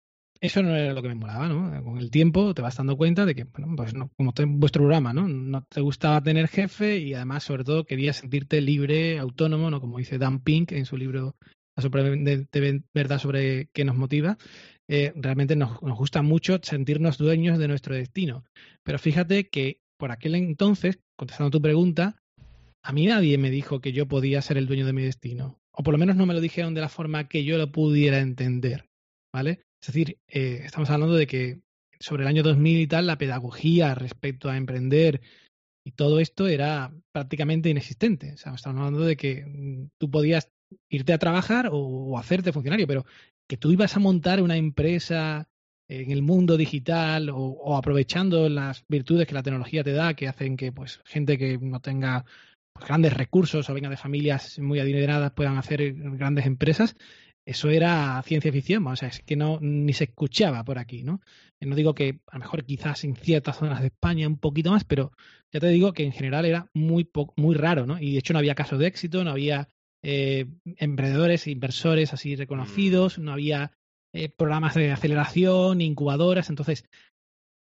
eso 0.41 0.63
no 0.63 0.75
era 0.75 0.93
lo 0.93 1.03
que 1.03 1.09
me 1.09 1.15
molaba, 1.15 1.49
¿no? 1.49 1.83
Con 1.85 1.99
el 1.99 2.11
tiempo 2.11 2.55
te 2.55 2.63
vas 2.63 2.77
dando 2.77 2.97
cuenta 2.97 3.27
de 3.27 3.35
que, 3.35 3.45
bueno, 3.45 3.75
pues 3.77 3.95
no, 3.95 4.11
como 4.17 4.33
en 4.37 4.61
vuestro 4.61 4.83
programa, 4.83 5.13
¿no? 5.13 5.27
No 5.29 5.65
te 5.65 5.81
gustaba 5.81 6.23
tener 6.23 6.49
jefe 6.49 6.99
y 6.99 7.15
además, 7.15 7.45
sobre 7.45 7.65
todo, 7.65 7.85
querías 7.85 8.17
sentirte 8.17 8.61
libre, 8.61 9.19
autónomo, 9.19 9.71
¿no? 9.71 9.81
Como 9.81 9.99
dice 9.99 10.19
Dan 10.19 10.41
Pink 10.41 10.73
en 10.73 10.87
su 10.87 10.97
libro 10.97 11.37
de 11.77 12.83
verdad 12.93 13.19
sobre 13.19 13.69
qué 13.73 13.85
nos 13.85 13.97
motiva. 13.97 14.37
Eh, 14.89 15.13
realmente 15.17 15.55
nos, 15.55 15.81
nos 15.83 15.99
gusta 15.99 16.23
mucho 16.23 16.59
sentirnos 16.63 17.19
dueños 17.19 17.59
de 17.59 17.69
nuestro 17.69 17.95
destino. 17.95 18.45
Pero 18.83 18.99
fíjate 18.99 19.49
que 19.49 19.81
por 19.97 20.11
aquel 20.11 20.35
entonces, 20.35 20.99
contestando 21.17 21.51
tu 21.51 21.61
pregunta, 21.61 22.17
a 22.83 22.93
mí 22.93 23.07
nadie 23.07 23.39
me 23.39 23.51
dijo 23.51 23.81
que 23.81 23.93
yo 23.93 24.07
podía 24.07 24.43
ser 24.43 24.57
el 24.59 24.67
dueño 24.67 24.87
de 24.87 24.93
mi 24.93 25.03
destino. 25.03 25.61
O 25.73 25.83
por 25.83 25.93
lo 25.93 25.99
menos 25.99 26.17
no 26.17 26.27
me 26.27 26.35
lo 26.35 26.41
dijeron 26.41 26.75
de 26.75 26.81
la 26.81 26.89
forma 26.89 27.29
que 27.29 27.45
yo 27.45 27.59
lo 27.59 27.71
pudiera 27.71 28.19
entender. 28.19 28.87
¿Vale? 29.33 29.61
Es 29.81 29.87
decir, 29.89 30.19
eh, 30.29 30.63
estamos 30.65 30.91
hablando 30.91 31.15
de 31.15 31.27
que 31.27 31.61
sobre 32.01 32.23
el 32.23 32.29
año 32.29 32.43
2000 32.43 32.81
y 32.81 32.87
tal, 32.87 33.07
la 33.07 33.19
pedagogía 33.19 33.95
respecto 33.95 34.49
a 34.49 34.57
emprender 34.57 35.21
y 35.85 35.93
todo 35.93 36.21
esto 36.21 36.47
era 36.47 36.93
prácticamente 37.13 37.71
inexistente. 37.71 38.33
O 38.35 38.37
sea, 38.37 38.55
estamos 38.55 38.79
hablando 38.79 39.05
de 39.05 39.17
que 39.17 39.45
mm, 39.47 39.91
tú 39.99 40.11
podías 40.11 40.51
irte 40.89 41.13
a 41.13 41.19
trabajar 41.19 41.71
o, 41.73 42.19
hacerte 42.19 42.53
funcionario, 42.53 42.87
pero 42.87 43.07
que 43.49 43.57
tú 43.57 43.73
ibas 43.73 43.97
a 43.97 44.01
montar 44.01 44.43
una 44.43 44.57
empresa 44.57 45.49
en 45.89 46.11
el 46.11 46.21
mundo 46.23 46.59
digital 46.59 47.31
o, 47.33 47.77
aprovechando 47.77 48.49
las 48.51 48.85
virtudes 48.89 49.27
que 49.27 49.35
la 49.35 49.43
tecnología 49.43 49.83
te 49.83 49.93
da, 49.93 50.13
que 50.15 50.29
hacen 50.29 50.57
que 50.57 50.73
pues 50.73 51.01
gente 51.07 51.39
que 51.39 51.57
no 51.57 51.81
tenga 51.81 52.27
pues, 52.75 52.87
grandes 52.87 53.15
recursos 53.15 53.71
o 53.71 53.75
venga 53.75 53.89
de 53.89 53.97
familias 53.97 54.59
muy 54.59 54.81
adineradas 54.81 55.33
puedan 55.33 55.57
hacer 55.57 55.95
grandes 55.95 56.45
empresas, 56.45 56.95
eso 57.49 57.71
era 57.71 58.23
ciencia 58.27 58.53
ficción, 58.53 58.87
o 58.87 58.95
sea, 58.95 59.09
es 59.09 59.23
que 59.23 59.35
no 59.35 59.59
ni 59.63 59.95
se 59.95 60.05
escuchaba 60.05 60.63
por 60.65 60.79
aquí, 60.79 61.03
¿no? 61.03 61.23
No 61.61 61.77
digo 61.77 61.95
que 61.95 62.21
a 62.27 62.37
lo 62.37 62.41
mejor 62.41 62.63
quizás 62.63 63.05
en 63.05 63.17
ciertas 63.17 63.57
zonas 63.57 63.81
de 63.81 63.87
España 63.87 64.29
un 64.29 64.37
poquito 64.37 64.71
más, 64.71 64.85
pero 64.85 65.13
ya 65.51 65.59
te 65.59 65.69
digo 65.69 65.95
que 65.95 66.05
en 66.05 66.13
general 66.13 66.45
era 66.45 66.69
muy 66.75 67.11
muy 67.37 67.55
raro, 67.55 67.87
¿no? 67.87 67.99
Y 67.99 68.13
de 68.13 68.19
hecho 68.19 68.35
no 68.35 68.39
había 68.39 68.55
casos 68.55 68.79
de 68.79 68.87
éxito, 68.87 69.25
no 69.25 69.31
había 69.31 69.67
eh, 70.03 70.45
emprendedores 70.77 71.47
e 71.47 71.51
inversores 71.51 72.13
así 72.13 72.37
reconocidos, 72.37 73.19
no 73.19 73.33
había 73.33 73.73
eh, 74.13 74.29
programas 74.29 74.75
de 74.75 74.93
aceleración, 74.93 75.81
incubadoras, 75.81 76.51
entonces 76.51 76.85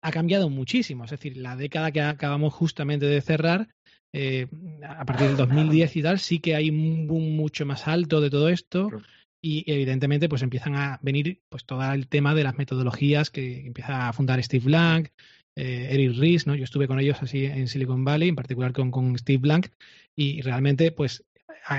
ha 0.03 0.11
cambiado 0.11 0.51
muchísimo, 0.51 1.07
es 1.07 1.13
decir, 1.13 1.39
la 1.39 1.57
década 1.57 1.93
que 1.93 2.03
acabamos 2.03 2.53
justamente 2.53 3.07
de 3.07 3.23
cerrar, 3.23 3.69
eh, 4.13 4.49
a 4.87 5.07
partir 5.07 5.29
del 5.29 5.37
2010 5.39 5.97
y 5.97 6.03
tal, 6.03 6.19
sí 6.19 6.41
que 6.41 6.55
hay 6.55 6.69
un 6.69 7.07
boom 7.07 7.37
mucho 7.37 7.65
más 7.65 7.89
alto 7.89 8.21
de 8.21 8.29
todo 8.29 8.51
esto 8.51 8.91
y 9.41 9.71
evidentemente 9.71 10.29
pues 10.29 10.43
empiezan 10.43 10.75
a 10.75 10.99
venir 11.03 11.43
pues 11.49 11.65
todo 11.65 11.93
el 11.93 12.09
tema 12.09 12.35
de 12.35 12.45
las 12.45 12.59
metodologías 12.59 13.31
que 13.31 13.67
empieza 13.67 14.09
a 14.09 14.13
fundar 14.13 14.43
Steve 14.43 14.65
Blank, 14.65 15.09
eh, 15.57 15.89
Eric 15.91 16.17
Ries, 16.19 16.47
¿no? 16.47 16.55
Yo 16.55 16.65
estuve 16.65 16.87
con 16.89 17.01
ellos 17.01 17.23
así 17.23 17.45
en 17.45 17.69
Silicon 17.69 18.05
Valley, 18.05 18.29
en 18.29 18.37
particular 18.37 18.73
con, 18.73 18.91
con 18.91 19.17
Steve 19.19 19.39
Blank, 19.39 19.69
y 20.17 20.41
realmente 20.43 20.93
pues 20.93 21.25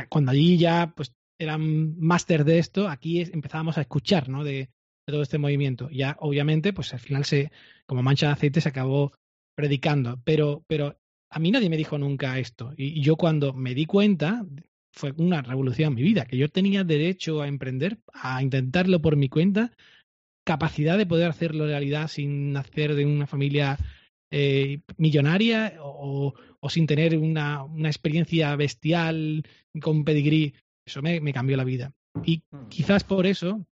cuando 0.09 0.31
allí 0.31 0.57
ya 0.57 0.93
pues 0.95 1.13
eran 1.39 1.97
máster 1.99 2.43
de 2.43 2.59
esto, 2.59 2.87
aquí 2.87 3.21
empezábamos 3.21 3.77
a 3.77 3.81
escuchar, 3.81 4.29
¿no? 4.29 4.43
De, 4.43 4.69
todo 5.05 5.23
este 5.23 5.39
movimiento. 5.39 5.89
Ya 5.89 6.15
obviamente 6.19 6.71
pues 6.71 6.93
al 6.93 6.99
final 6.99 7.25
se 7.25 7.51
como 7.87 8.03
mancha 8.03 8.27
de 8.27 8.33
aceite 8.33 8.61
se 8.61 8.69
acabó 8.69 9.11
predicando, 9.55 10.21
pero 10.23 10.63
pero 10.67 10.99
a 11.31 11.39
mí 11.39 11.49
nadie 11.49 11.69
me 11.69 11.77
dijo 11.77 11.97
nunca 11.97 12.37
esto 12.37 12.73
y 12.77 13.01
yo 13.01 13.15
cuando 13.15 13.51
me 13.53 13.73
di 13.73 13.87
cuenta 13.87 14.45
fue 14.91 15.13
una 15.17 15.41
revolución 15.41 15.89
en 15.89 15.95
mi 15.95 16.03
vida, 16.03 16.25
que 16.25 16.37
yo 16.37 16.49
tenía 16.49 16.83
derecho 16.83 17.41
a 17.41 17.47
emprender, 17.47 17.99
a 18.13 18.41
intentarlo 18.41 19.01
por 19.01 19.15
mi 19.15 19.29
cuenta, 19.29 19.71
capacidad 20.45 20.97
de 20.97 21.05
poder 21.05 21.29
hacerlo 21.29 21.65
realidad 21.65 22.07
sin 22.07 22.53
nacer 22.53 22.95
de 22.95 23.05
una 23.05 23.27
familia 23.27 23.77
eh, 24.31 24.81
millonaria 24.97 25.75
o, 25.81 26.33
sin 26.69 26.87
tener 26.87 27.17
una, 27.17 27.65
experiencia 27.85 28.55
bestial 28.55 29.43
con 29.81 30.03
pedigrí. 30.03 30.53
Eso 30.85 31.01
me, 31.01 31.33
cambió 31.33 31.55
la 31.57 31.63
vida. 31.63 31.93
Y 32.23 32.43
mm. 32.51 32.67
quizás 32.69 33.03
por 33.03 33.25
eso, 33.25 33.65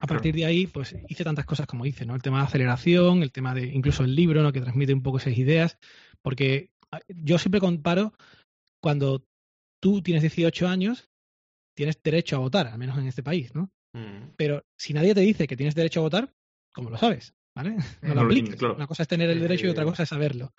a 0.00 0.06
partir 0.06 0.34
de 0.34 0.44
ahí, 0.44 0.66
pues 0.66 0.96
hice 1.08 1.24
tantas 1.24 1.46
cosas 1.46 1.66
como 1.66 1.86
hice, 1.86 2.04
¿no? 2.04 2.14
El 2.14 2.22
tema 2.22 2.38
de 2.38 2.44
aceleración, 2.44 3.22
el 3.22 3.32
tema 3.32 3.54
de 3.54 3.66
incluso 3.66 4.04
el 4.04 4.14
libro, 4.14 4.42
¿no? 4.42 4.52
Que 4.52 4.60
transmite 4.60 4.94
un 4.94 5.02
poco 5.02 5.18
esas 5.18 5.38
ideas, 5.38 5.78
porque 6.22 6.70
ah, 6.90 7.00
yo 7.08 7.38
siempre 7.38 7.60
comparo 7.60 8.12
cuando 8.80 9.24
tú 9.80 10.02
tienes 10.02 10.22
18 10.22 10.68
años, 10.68 11.08
tienes 11.74 12.02
derecho 12.02 12.36
a 12.36 12.40
votar, 12.40 12.66
al 12.66 12.78
menos 12.78 12.98
en 12.98 13.06
este 13.06 13.22
país, 13.22 13.54
¿no? 13.54 13.70
Mm. 13.92 14.34
Pero 14.36 14.64
si 14.76 14.92
nadie 14.92 15.14
te 15.14 15.20
dice 15.20 15.46
que 15.46 15.56
tienes 15.56 15.74
derecho 15.74 16.00
a 16.00 16.04
votar, 16.04 16.34
¿cómo 16.72 16.90
lo 16.90 16.98
sabes? 16.98 17.34
¿Vale? 17.54 17.76
No, 18.02 18.14
lo 18.14 18.20
apliques. 18.22 18.60
Una 18.62 18.86
cosa 18.86 19.02
es 19.02 19.08
tener 19.08 19.30
el 19.30 19.40
derecho 19.40 19.66
y 19.66 19.70
otra 19.70 19.84
cosa 19.84 20.02
es 20.04 20.08
saberlo. 20.08 20.52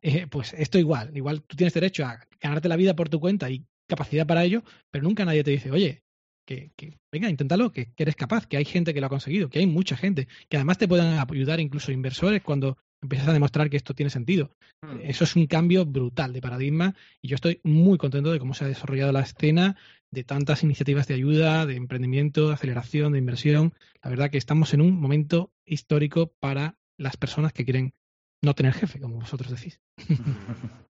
Eh, 0.00 0.26
pues 0.26 0.54
esto 0.54 0.78
igual. 0.78 1.16
Igual 1.16 1.42
tú 1.42 1.56
tienes 1.56 1.74
derecho 1.74 2.04
a 2.04 2.20
ganarte 2.40 2.68
la 2.68 2.76
vida 2.76 2.94
por 2.94 3.08
tu 3.08 3.20
cuenta 3.20 3.50
y 3.50 3.66
capacidad 3.86 4.26
para 4.26 4.44
ello, 4.44 4.62
pero 4.90 5.04
nunca 5.04 5.24
nadie 5.24 5.44
te 5.44 5.50
dice, 5.50 5.70
oye, 5.70 6.02
que, 6.46 6.72
que, 6.76 6.98
venga, 7.12 7.28
inténtalo, 7.28 7.72
que, 7.72 7.92
que, 7.92 8.02
eres 8.02 8.16
capaz, 8.16 8.46
que 8.46 8.56
hay 8.56 8.64
gente 8.64 8.94
que 8.94 9.00
lo 9.00 9.06
ha 9.06 9.10
conseguido, 9.10 9.48
que 9.48 9.58
hay 9.58 9.66
mucha 9.66 9.96
gente, 9.96 10.28
que 10.48 10.56
además 10.56 10.78
te 10.78 10.88
pueden 10.88 11.18
ayudar 11.18 11.60
incluso 11.60 11.92
inversores 11.92 12.42
cuando 12.42 12.78
empiezas 13.06 13.28
a 13.28 13.32
demostrar 13.32 13.70
que 13.70 13.76
esto 13.76 13.94
tiene 13.94 14.10
sentido. 14.10 14.50
Hmm. 14.82 14.98
Eso 15.02 15.24
es 15.24 15.34
un 15.36 15.46
cambio 15.46 15.86
brutal 15.86 16.32
de 16.32 16.42
paradigma 16.42 16.94
y 17.22 17.28
yo 17.28 17.36
estoy 17.36 17.60
muy 17.64 17.98
contento 17.98 18.32
de 18.32 18.38
cómo 18.38 18.54
se 18.54 18.64
ha 18.64 18.68
desarrollado 18.68 19.12
la 19.12 19.20
escena, 19.20 19.76
de 20.10 20.24
tantas 20.24 20.62
iniciativas 20.62 21.06
de 21.08 21.14
ayuda, 21.14 21.66
de 21.66 21.76
emprendimiento, 21.76 22.48
de 22.48 22.54
aceleración, 22.54 23.12
de 23.12 23.18
inversión. 23.18 23.74
La 24.02 24.10
verdad 24.10 24.30
que 24.30 24.38
estamos 24.38 24.74
en 24.74 24.80
un 24.80 25.00
momento 25.00 25.52
histórico 25.64 26.32
para 26.40 26.76
las 26.98 27.16
personas 27.16 27.52
que 27.52 27.64
quieren 27.64 27.94
no 28.42 28.54
tener 28.54 28.72
jefe, 28.72 29.00
como 29.00 29.16
vosotros 29.16 29.50
decís. 29.50 29.80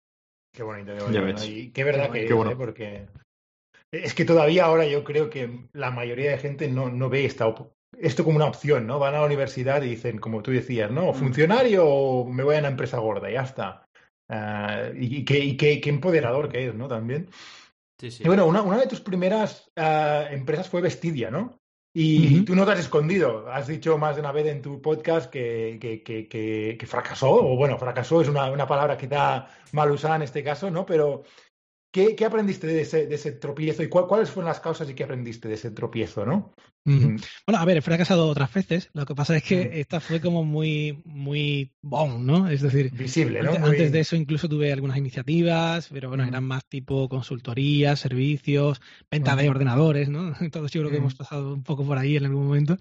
Qué 0.55 0.63
bonito, 0.63 0.93
qué 1.11 1.73
qué 1.75 1.83
verdad 1.83 2.13
que 2.13 2.33
bueno. 2.33 2.53
¿eh? 2.53 2.57
porque 2.57 3.09
es 3.91 4.15
que 4.15 4.25
todavía 4.25 4.67
ahora 4.67 4.87
yo 4.87 5.03
creo 5.03 5.29
que 5.29 5.67
la 5.73 5.91
mayoría 5.91 6.31
de 6.31 6.39
gente 6.39 6.69
no, 6.69 6.91
no 6.91 7.09
ve 7.09 7.25
esta, 7.25 7.53
esto 8.01 8.25
como 8.25 8.37
una 8.37 8.47
opción, 8.47 8.87
¿no? 8.87 8.99
Van 8.99 9.15
a 9.15 9.21
la 9.21 9.27
universidad 9.27 9.83
y 9.83 9.91
dicen, 9.91 10.19
como 10.19 10.43
tú 10.43 10.51
decías, 10.51 10.91
¿no? 10.91 11.13
Mm. 11.13 11.15
Funcionario 11.15 11.87
o 11.87 12.29
me 12.29 12.43
voy 12.43 12.57
a 12.57 12.61
una 12.61 12.69
empresa 12.69 12.99
gorda, 12.99 13.31
ya 13.31 13.43
está. 13.43 13.87
Ah, 14.29 14.91
y, 14.95 15.25
qué, 15.25 15.57
qué, 15.57 15.81
empoderador 15.85 16.49
que 16.49 16.69
es, 16.69 16.75
¿no? 16.75 16.89
También. 16.89 17.29
Sí, 18.01 18.11
sí. 18.11 18.23
Y 18.25 18.27
bueno, 18.27 18.47
una, 18.47 18.63
una 18.63 18.79
de 18.79 18.87
tus 18.87 19.01
primeras 19.01 19.71
ah, 19.77 20.27
empresas 20.31 20.69
fue 20.69 20.81
Vestidia, 20.81 21.31
¿no? 21.31 21.59
Y 21.97 22.41
tú 22.41 22.57
no 22.57 22.67
te 22.67 22.73
has 22.73 22.81
escondido. 22.81 23.49
Has 23.49 23.69
dicho 23.69 23.97
más 23.99 24.17
de 24.17 24.21
una 24.21 24.33
vez 24.33 24.47
en 24.49 24.61
tu 24.61 24.83
podcast 24.83 25.31
que, 25.31 25.79
que, 25.81 26.03
que, 26.03 26.77
que 26.77 26.87
fracasó, 26.87 27.31
o 27.31 27.57
bueno, 27.57 27.79
fracasó 27.79 28.21
es 28.21 28.29
una, 28.29 28.51
una 28.51 28.67
palabra 28.67 28.97
quizá 28.97 29.47
mal 29.71 29.93
usada 29.93 30.17
en 30.17 30.23
este 30.23 30.43
caso, 30.43 30.73
¿no? 30.73 30.85
Pero 30.85 31.23
¿qué, 31.95 32.17
qué 32.17 32.25
aprendiste 32.25 32.67
de 32.67 32.81
ese, 32.81 33.07
de 33.07 33.15
ese 33.15 33.31
tropiezo 33.31 33.85
y 33.85 33.89
cuáles 33.89 34.29
fueron 34.29 34.49
las 34.49 34.59
causas 34.59 34.91
y 34.91 34.95
qué 34.95 35.05
aprendiste 35.05 35.47
de 35.47 35.55
ese 35.55 35.71
tropiezo, 35.71 36.27
¿no? 36.27 36.53
Bueno, 36.85 37.61
a 37.61 37.65
ver, 37.65 37.79
he 37.79 37.83
fracasado 37.83 38.29
otras 38.29 38.53
veces. 38.53 38.91
Lo 38.93 39.07
que 39.07 39.15
pasa 39.15 39.37
es 39.37 39.45
que 39.45 39.81
esta 39.81 40.01
fue 40.01 40.21
como 40.21 40.45
muy, 40.45 41.01
muy 41.07 41.73
bon, 41.81 42.27
¿no? 42.27 42.49
Es 42.49 42.61
decir, 42.61 42.91
visible, 42.91 43.43
¿no? 43.43 43.53
Antes, 43.53 43.91
de 43.91 44.01
eso 44.01 44.17
incluso 44.17 44.49
tuve 44.49 44.71
algunas 44.71 44.99
iniciativas, 44.99 45.89
pero 45.91 46.11
bueno, 46.11 46.25
eran 46.25 46.45
más 46.45 46.67
tipo 46.67 47.09
consultoría, 47.09 47.97
servicios, 47.97 48.83
venta 49.11 49.35
de 49.37 49.49
ordenadores, 49.49 50.09
¿no? 50.09 50.35
Todos 50.53 50.73
yo 50.73 50.81
creo 50.83 50.91
que 50.91 50.99
hemos 50.99 51.15
pasado 51.15 51.55
un 51.55 51.63
poco 51.63 51.87
por 51.87 51.97
ahí 51.97 52.17
en 52.17 52.27
algún 52.27 52.47
momento. 52.49 52.77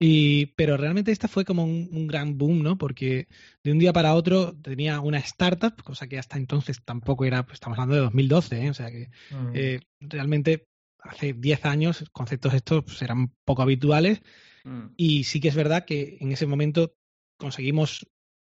Y, 0.00 0.46
pero 0.54 0.76
realmente 0.76 1.10
esta 1.10 1.26
fue 1.26 1.44
como 1.44 1.64
un, 1.64 2.06
gran 2.06 2.38
boom, 2.38 2.62
¿no? 2.62 2.78
Porque 2.78 3.26
de 3.64 3.72
un 3.72 3.80
día 3.80 3.92
para 3.92 4.14
otro 4.14 4.56
tenía 4.56 5.00
una 5.00 5.18
startup, 5.18 5.82
cosa 5.82 6.06
que 6.06 6.18
hasta 6.18 6.36
entonces 6.36 6.82
tampoco 6.84 7.24
era, 7.24 7.44
pues 7.44 7.54
estamos 7.54 7.78
hablando 7.78 7.96
de 7.96 8.02
2012, 8.02 8.64
¿eh? 8.64 8.70
O 8.70 8.74
sea 8.74 8.90
que 8.90 9.10
eh, 9.54 9.80
realmente 9.98 10.68
hace 11.00 11.32
10 11.32 11.64
años 11.64 12.04
conceptos 12.12 12.54
estos 12.54 12.84
pues, 12.84 13.02
eran 13.02 13.32
poco 13.44 13.62
habituales 13.62 14.22
mm. 14.64 14.86
y 14.96 15.24
sí 15.24 15.40
que 15.40 15.48
es 15.48 15.54
verdad 15.54 15.84
que 15.84 16.18
en 16.20 16.32
ese 16.32 16.46
momento 16.46 16.94
conseguimos 17.36 18.08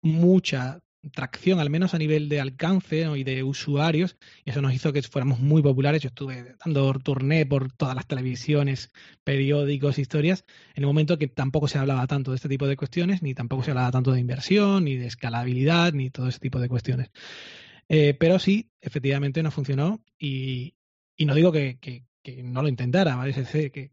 mucha 0.01 0.81
tracción, 1.13 1.60
al 1.60 1.70
menos 1.70 1.93
a 1.93 1.98
nivel 1.98 2.29
de 2.29 2.39
alcance 2.39 3.08
y 3.15 3.24
de 3.24 3.43
usuarios, 3.43 4.17
y 4.46 4.51
eso 4.51 4.62
nos 4.62 4.74
hizo 4.74 4.93
que 4.93 5.01
fuéramos 5.01 5.39
muy 5.39 5.62
populares. 5.62 6.01
Yo 6.01 6.08
estuve 6.08 6.55
dando 6.63 6.93
turné 7.00 7.46
por 7.46 7.72
todas 7.72 7.96
las 7.96 8.08
televisiones, 8.08 8.91
periódicos, 9.24 9.98
historias, 9.98 10.46
en 10.75 10.86
un 10.86 10.89
momento 10.89 11.17
que 11.17 11.27
tampoco 11.27 11.67
se 11.67 11.79
hablaba 11.79 12.05
tanto 12.08 12.31
de 12.31 12.36
este 12.36 12.50
tipo 12.50 12.67
de 12.67 12.77
cuestiones, 12.77 13.22
ni 13.24 13.34
tampoco 13.34 13.63
se 13.63 13.72
hablaba 13.72 13.91
tanto 13.91 14.12
de 14.12 14.20
inversión, 14.20 14.86
ni 14.86 14.96
de 14.96 15.08
escalabilidad, 15.08 15.93
ni 15.93 16.10
todo 16.10 16.27
ese 16.27 16.39
tipo 16.39 16.60
de 16.60 16.70
cuestiones. 16.70 17.10
Eh, 17.89 18.15
pero 18.20 18.39
sí, 18.39 18.70
efectivamente 18.79 19.43
no 19.43 19.51
funcionó 19.51 20.03
y, 20.17 20.75
y 21.17 21.25
no 21.25 21.36
digo 21.36 21.51
que, 21.51 21.79
que 22.24 22.43
no 22.43 22.62
lo 22.62 22.67
intentara, 22.67 23.15
¿vale? 23.15 23.31
Es 23.31 23.72
que 23.72 23.91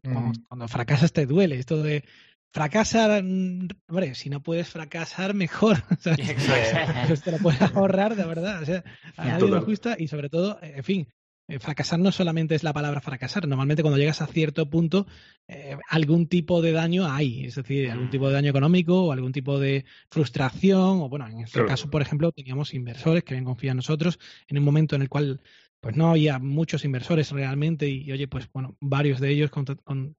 cuando, 0.49 0.67
fracasas 0.67 1.13
te 1.13 1.25
duele. 1.25 1.57
Esto 1.57 1.81
de 1.81 2.03
fracasar, 2.51 3.23
mm, 3.23 3.67
hombre, 3.87 4.15
si 4.15 4.29
no 4.29 4.41
puedes 4.41 4.67
fracasar, 4.67 5.33
mejor. 5.33 5.77
O 5.91 7.15
te 7.23 7.31
lo 7.31 7.37
puedes 7.37 7.61
ahorrar, 7.61 8.15
de 8.15 8.25
verdad. 8.25 8.61
O 8.61 8.65
sea, 8.65 8.83
a 9.17 9.25
nadie 9.25 9.49
le 9.49 9.59
gusta 9.59 9.95
y 9.97 10.07
sobre 10.07 10.29
todo, 10.29 10.59
en 10.61 10.83
fin, 10.83 11.07
eh, 11.49 11.57
fracasar 11.57 11.99
no 11.99 12.11
solamente 12.11 12.53
es 12.53 12.63
la 12.63 12.73
palabra 12.73 13.01
fracasar, 13.01 13.47
normalmente 13.47 13.81
cuando 13.81 13.97
llegas 13.97 14.21
a 14.21 14.27
cierto 14.27 14.69
punto, 14.69 15.07
eh, 15.47 15.77
algún 15.89 16.27
tipo 16.27 16.61
de 16.61 16.71
daño 16.71 17.11
hay, 17.11 17.45
es 17.45 17.55
decir, 17.55 17.89
algún 17.89 18.11
tipo 18.11 18.27
de 18.27 18.35
daño 18.35 18.51
económico 18.51 19.05
o 19.05 19.11
algún 19.11 19.31
tipo 19.31 19.59
de 19.59 19.83
frustración, 20.11 21.01
o 21.01 21.09
bueno, 21.09 21.27
en 21.27 21.39
este 21.39 21.65
caso, 21.65 21.89
por 21.89 22.03
ejemplo, 22.03 22.31
teníamos 22.31 22.75
inversores 22.75 23.23
que 23.23 23.33
habían 23.33 23.45
confiado 23.45 23.71
en 23.71 23.77
nosotros 23.77 24.19
en 24.47 24.59
un 24.59 24.63
momento 24.63 24.95
en 24.95 25.01
el 25.01 25.09
cual 25.09 25.41
pues 25.79 25.95
no 25.95 26.11
había 26.11 26.39
muchos 26.39 26.85
inversores 26.85 27.31
realmente 27.31 27.87
y, 27.87 28.11
oye, 28.11 28.27
pues 28.27 28.47
bueno, 28.53 28.75
varios 28.79 29.19
de 29.19 29.29
ellos 29.29 29.49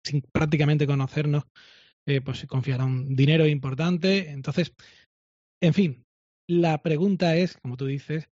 sin 0.03 0.23
prácticamente 0.33 0.87
conocernos, 0.87 1.45
eh, 2.07 2.21
pues 2.21 2.47
confiaron 2.47 3.15
dinero 3.15 3.47
importante. 3.47 4.31
Entonces, 4.31 4.75
en 5.63 5.75
fin, 5.75 6.05
la 6.49 6.83
pregunta 6.83 7.37
es, 7.37 7.57
como 7.57 7.77
tú 7.77 7.87
dices, 7.87 8.29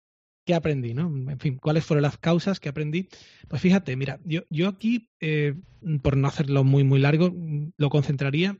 ¿qué 0.46 0.54
aprendí? 0.54 0.94
¿no? 0.94 1.06
En 1.30 1.38
fin, 1.38 1.58
¿cuáles 1.58 1.84
fueron 1.84 2.02
las 2.02 2.18
causas 2.18 2.58
que 2.58 2.68
aprendí? 2.68 3.08
Pues 3.48 3.60
fíjate, 3.60 3.94
mira, 3.96 4.20
yo, 4.24 4.42
yo 4.50 4.68
aquí, 4.68 5.08
eh, 5.20 5.54
por 6.02 6.16
no 6.16 6.28
hacerlo 6.28 6.64
muy, 6.64 6.84
muy 6.84 6.98
largo, 7.00 7.34
lo 7.76 7.90
concentraría 7.90 8.58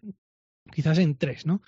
quizás 0.70 0.98
en 0.98 1.16
tres, 1.16 1.46
¿no? 1.46 1.62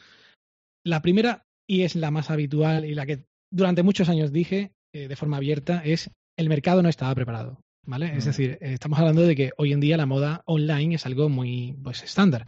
La 0.84 1.02
primera, 1.02 1.46
y 1.66 1.82
es 1.82 1.96
la 1.96 2.10
más 2.10 2.30
habitual 2.30 2.84
y 2.84 2.94
la 2.94 3.06
que 3.06 3.24
durante 3.50 3.82
muchos 3.82 4.08
años 4.08 4.32
dije 4.32 4.72
eh, 4.92 5.08
de 5.08 5.16
forma 5.16 5.38
abierta, 5.38 5.82
es 5.84 6.10
el 6.36 6.48
mercado 6.48 6.82
no 6.82 6.88
estaba 6.88 7.14
preparado. 7.14 7.60
¿Vale? 7.86 8.14
Es 8.14 8.24
mm. 8.24 8.28
decir, 8.28 8.58
estamos 8.60 8.98
hablando 8.98 9.22
de 9.22 9.34
que 9.34 9.52
hoy 9.56 9.72
en 9.72 9.80
día 9.80 9.96
la 9.96 10.06
moda 10.06 10.42
online 10.44 10.96
es 10.96 11.06
algo 11.06 11.28
muy 11.28 11.76
pues, 11.82 12.02
estándar. 12.02 12.46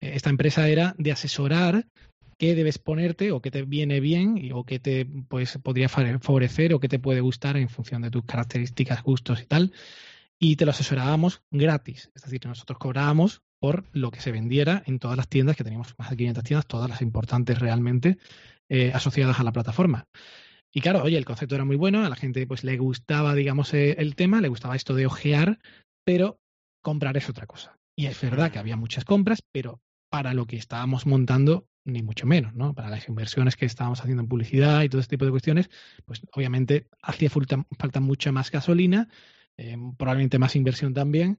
Esta 0.00 0.30
empresa 0.30 0.68
era 0.68 0.94
de 0.98 1.12
asesorar 1.12 1.86
qué 2.38 2.54
debes 2.54 2.78
ponerte 2.78 3.32
o 3.32 3.40
qué 3.40 3.50
te 3.50 3.62
viene 3.62 4.00
bien 4.00 4.50
o 4.52 4.64
qué 4.64 4.78
te 4.78 5.06
pues, 5.06 5.58
podría 5.62 5.88
favorecer 5.88 6.74
o 6.74 6.80
qué 6.80 6.88
te 6.88 6.98
puede 6.98 7.20
gustar 7.20 7.56
en 7.56 7.68
función 7.68 8.02
de 8.02 8.10
tus 8.10 8.24
características, 8.24 9.02
gustos 9.02 9.42
y 9.42 9.46
tal. 9.46 9.72
Y 10.38 10.56
te 10.56 10.64
lo 10.64 10.72
asesorábamos 10.72 11.42
gratis. 11.50 12.10
Es 12.14 12.22
decir, 12.22 12.44
nosotros 12.46 12.78
cobrábamos 12.78 13.42
por 13.60 13.84
lo 13.92 14.10
que 14.10 14.20
se 14.20 14.32
vendiera 14.32 14.82
en 14.86 14.98
todas 14.98 15.16
las 15.16 15.28
tiendas, 15.28 15.56
que 15.56 15.64
teníamos 15.64 15.94
más 15.96 16.10
de 16.10 16.16
500 16.16 16.44
tiendas, 16.44 16.66
todas 16.66 16.90
las 16.90 17.00
importantes 17.00 17.58
realmente 17.58 18.18
eh, 18.68 18.92
asociadas 18.92 19.40
a 19.40 19.44
la 19.44 19.52
plataforma. 19.52 20.04
Y 20.72 20.80
claro, 20.80 21.02
oye, 21.02 21.16
el 21.16 21.24
concepto 21.24 21.54
era 21.54 21.64
muy 21.64 21.76
bueno, 21.76 22.04
a 22.04 22.08
la 22.08 22.16
gente 22.16 22.46
pues 22.46 22.64
le 22.64 22.76
gustaba, 22.76 23.34
digamos, 23.34 23.72
eh, 23.74 23.94
el 23.98 24.16
tema, 24.16 24.40
le 24.40 24.48
gustaba 24.48 24.74
esto 24.74 24.94
de 24.94 25.06
ojear, 25.06 25.60
pero 26.04 26.40
comprar 26.82 27.16
es 27.16 27.28
otra 27.28 27.46
cosa. 27.46 27.78
Y 27.96 28.06
es 28.06 28.20
verdad 28.20 28.50
que 28.50 28.58
había 28.58 28.76
muchas 28.76 29.04
compras, 29.04 29.42
pero 29.52 29.80
para 30.10 30.34
lo 30.34 30.46
que 30.46 30.56
estábamos 30.56 31.06
montando, 31.06 31.66
ni 31.84 32.02
mucho 32.02 32.26
menos, 32.26 32.54
¿no? 32.54 32.74
Para 32.74 32.88
las 32.88 33.08
inversiones 33.08 33.56
que 33.56 33.66
estábamos 33.66 34.00
haciendo 34.00 34.22
en 34.22 34.28
publicidad 34.28 34.82
y 34.82 34.88
todo 34.88 35.00
este 35.00 35.16
tipo 35.16 35.24
de 35.24 35.30
cuestiones, 35.30 35.70
pues 36.04 36.22
obviamente 36.32 36.88
hacía 37.02 37.30
falta, 37.30 37.64
falta 37.78 38.00
mucha 38.00 38.32
más 38.32 38.50
gasolina, 38.50 39.08
eh, 39.56 39.76
probablemente 39.96 40.38
más 40.38 40.56
inversión 40.56 40.94
también, 40.94 41.38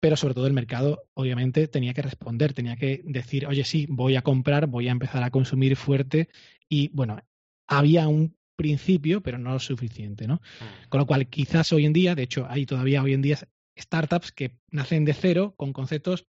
pero 0.00 0.16
sobre 0.16 0.34
todo 0.34 0.46
el 0.46 0.52
mercado 0.52 1.04
obviamente 1.14 1.66
tenía 1.68 1.94
que 1.94 2.02
responder, 2.02 2.52
tenía 2.52 2.76
que 2.76 3.02
decir, 3.04 3.46
oye, 3.46 3.64
sí, 3.64 3.86
voy 3.88 4.16
a 4.16 4.22
comprar, 4.22 4.66
voy 4.66 4.88
a 4.88 4.92
empezar 4.92 5.22
a 5.22 5.30
consumir 5.30 5.76
fuerte 5.76 6.28
y 6.68 6.88
bueno, 6.88 7.18
había 7.66 8.08
un 8.08 8.36
principio, 8.56 9.22
pero 9.22 9.38
no 9.38 9.52
lo 9.52 9.60
suficiente, 9.60 10.26
¿no? 10.26 10.34
Mm. 10.34 10.88
Con 10.88 10.98
lo 11.00 11.06
cual, 11.06 11.28
quizás 11.28 11.72
hoy 11.72 11.86
en 11.86 11.92
día, 11.92 12.14
de 12.14 12.24
hecho, 12.24 12.46
hay 12.48 12.66
todavía 12.66 13.02
hoy 13.02 13.14
en 13.14 13.22
día 13.22 13.38
startups 13.78 14.32
que 14.32 14.58
nacen 14.70 15.04
de 15.04 15.14
cero 15.14 15.54
con 15.56 15.72
conceptos 15.72 16.26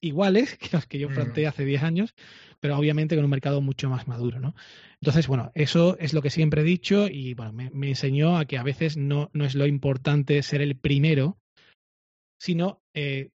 iguales 0.00 0.56
que 0.58 0.68
los 0.72 0.86
que 0.86 0.98
yo 0.98 1.10
mm. 1.10 1.14
planteé 1.14 1.46
hace 1.46 1.64
10 1.64 1.82
años, 1.82 2.14
pero 2.60 2.76
obviamente 2.76 3.16
con 3.16 3.24
un 3.24 3.30
mercado 3.30 3.60
mucho 3.60 3.88
más 3.88 4.08
maduro, 4.08 4.40
¿no? 4.40 4.54
Entonces, 5.00 5.26
bueno, 5.26 5.52
eso 5.54 5.96
es 5.98 6.12
lo 6.12 6.22
que 6.22 6.30
siempre 6.30 6.62
he 6.62 6.64
dicho 6.64 7.08
y 7.08 7.34
bueno, 7.34 7.52
me, 7.52 7.70
me 7.70 7.88
enseñó 7.88 8.36
a 8.36 8.44
que 8.44 8.58
a 8.58 8.62
veces 8.62 8.96
no, 8.96 9.30
no, 9.32 9.44
es 9.44 9.54
lo 9.54 9.66
importante 9.66 10.42
ser 10.42 10.62
el 10.62 10.76
primero, 10.76 11.38
sino 12.40 12.82
eh, 12.94 13.30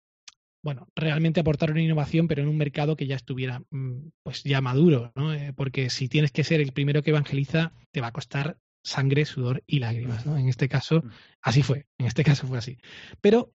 bueno, 0.64 0.88
realmente 0.96 1.40
aportar 1.40 1.70
una 1.70 1.82
innovación, 1.82 2.28
pero 2.28 2.42
en 2.42 2.48
un 2.48 2.58
mercado 2.58 2.96
que 2.96 3.06
ya 3.06 3.16
estuviera 3.16 3.62
mm, 3.70 4.10
pues 4.24 4.44
ya 4.44 4.62
maduro, 4.62 5.12
¿no? 5.16 5.32
Eh, 5.32 5.54
porque 5.56 5.92
si 5.92 6.10
tienes 6.10 6.32
que 6.32 6.44
ser 6.44 6.60
el 6.60 6.72
primero 6.72 7.04
que 7.04 7.12
evangeliza, 7.12 7.72
te 7.92 8.02
va 8.02 8.08
a 8.08 8.12
costar 8.12 8.58
sangre, 8.86 9.26
sudor 9.26 9.64
y 9.66 9.80
lágrimas, 9.80 10.26
¿no? 10.26 10.38
En 10.38 10.48
este 10.48 10.70
caso, 10.70 11.02
mm. 11.02 11.10
así 11.42 11.64
fue, 11.64 11.88
en 11.98 12.06
este 12.06 12.24
caso 12.24 12.48
fue 12.48 12.60
así. 12.60 12.78
Pero 13.20 13.52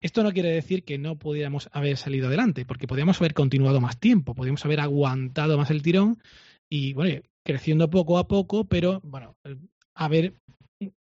esto 0.00 0.22
no 0.22 0.32
quiere 0.32 0.50
decir 0.50 0.84
que 0.84 0.98
no 0.98 1.18
pudiéramos 1.18 1.70
haber 1.72 1.96
salido 1.96 2.28
adelante, 2.28 2.64
porque 2.64 2.86
podríamos 2.86 3.20
haber 3.20 3.34
continuado 3.34 3.80
más 3.80 3.98
tiempo, 3.98 4.34
podríamos 4.34 4.64
haber 4.64 4.80
aguantado 4.80 5.56
más 5.56 5.70
el 5.70 5.82
tirón 5.82 6.22
y, 6.68 6.92
bueno, 6.92 7.22
creciendo 7.44 7.90
poco 7.90 8.18
a 8.18 8.28
poco, 8.28 8.64
pero, 8.64 9.00
bueno, 9.02 9.36
haber 9.94 10.34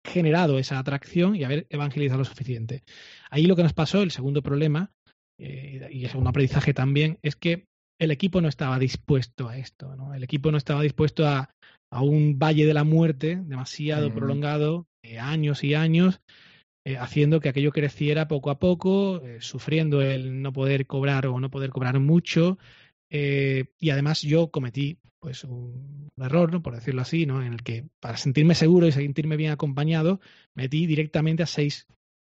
generado 0.04 0.60
esa 0.60 0.78
atracción 0.78 1.36
y 1.36 1.44
haber 1.44 1.66
evangelizado 1.70 2.20
lo 2.20 2.26
suficiente. 2.26 2.84
Ahí 3.32 3.46
lo 3.46 3.56
que 3.56 3.64
nos 3.64 3.74
pasó, 3.74 4.04
el 4.04 4.12
segundo 4.12 4.44
problema, 4.44 4.92
eh, 5.40 5.88
y 5.90 6.06
es 6.06 6.14
un 6.14 6.28
aprendizaje 6.28 6.74
también, 6.74 7.18
es 7.24 7.36
que 7.36 7.66
el 8.00 8.12
equipo 8.12 8.42
no 8.42 8.50
estaba 8.50 8.78
dispuesto 8.78 9.48
a 9.48 9.58
esto, 9.58 9.96
¿no? 9.96 10.14
El 10.14 10.24
equipo 10.24 10.52
no 10.52 10.58
estaba 10.58 10.82
dispuesto 10.82 11.26
a, 11.26 11.50
a 11.94 12.02
un 12.02 12.40
valle 12.40 12.66
de 12.66 12.74
la 12.74 12.84
muerte 12.84 13.40
demasiado 13.44 14.10
mm. 14.10 14.14
prolongado, 14.14 14.88
de 15.04 15.20
años 15.20 15.64
y 15.64 15.74
años, 15.74 16.22
eh, 16.86 16.98
haciendo 16.98 17.40
que 17.40 17.50
aquello 17.50 17.72
creciera 17.72 18.28
poco 18.28 18.50
a 18.50 18.60
poco, 18.60 19.22
eh, 19.24 19.38
sufriendo 19.42 20.02
el 20.02 20.42
no 20.42 20.52
poder 20.52 20.88
cobrar 20.88 21.28
o 21.28 21.40
no 21.40 21.50
poder 21.50 21.70
cobrar 21.70 22.00
mucho. 22.00 22.58
y 23.10 23.90
además 23.92 24.22
yo 24.24 24.50
cometí 24.50 24.98
pues 25.20 25.44
un, 25.44 26.10
error, 26.18 26.52
¿no? 26.52 26.62
por 26.62 26.76
decirlo 26.76 27.02
así, 27.02 27.26
¿no? 27.26 27.44
en 27.44 27.54
el 27.54 27.64
que 27.64 27.86
para 28.00 28.18
sentirme 28.18 28.56
seguro 28.56 28.88
y 28.88 28.92
sentirme 28.92 29.38
bien 29.38 29.52
acompañado, 29.52 30.20
metí 30.56 30.88
directamente 30.88 31.44
a 31.44 31.46
seis 31.46 31.88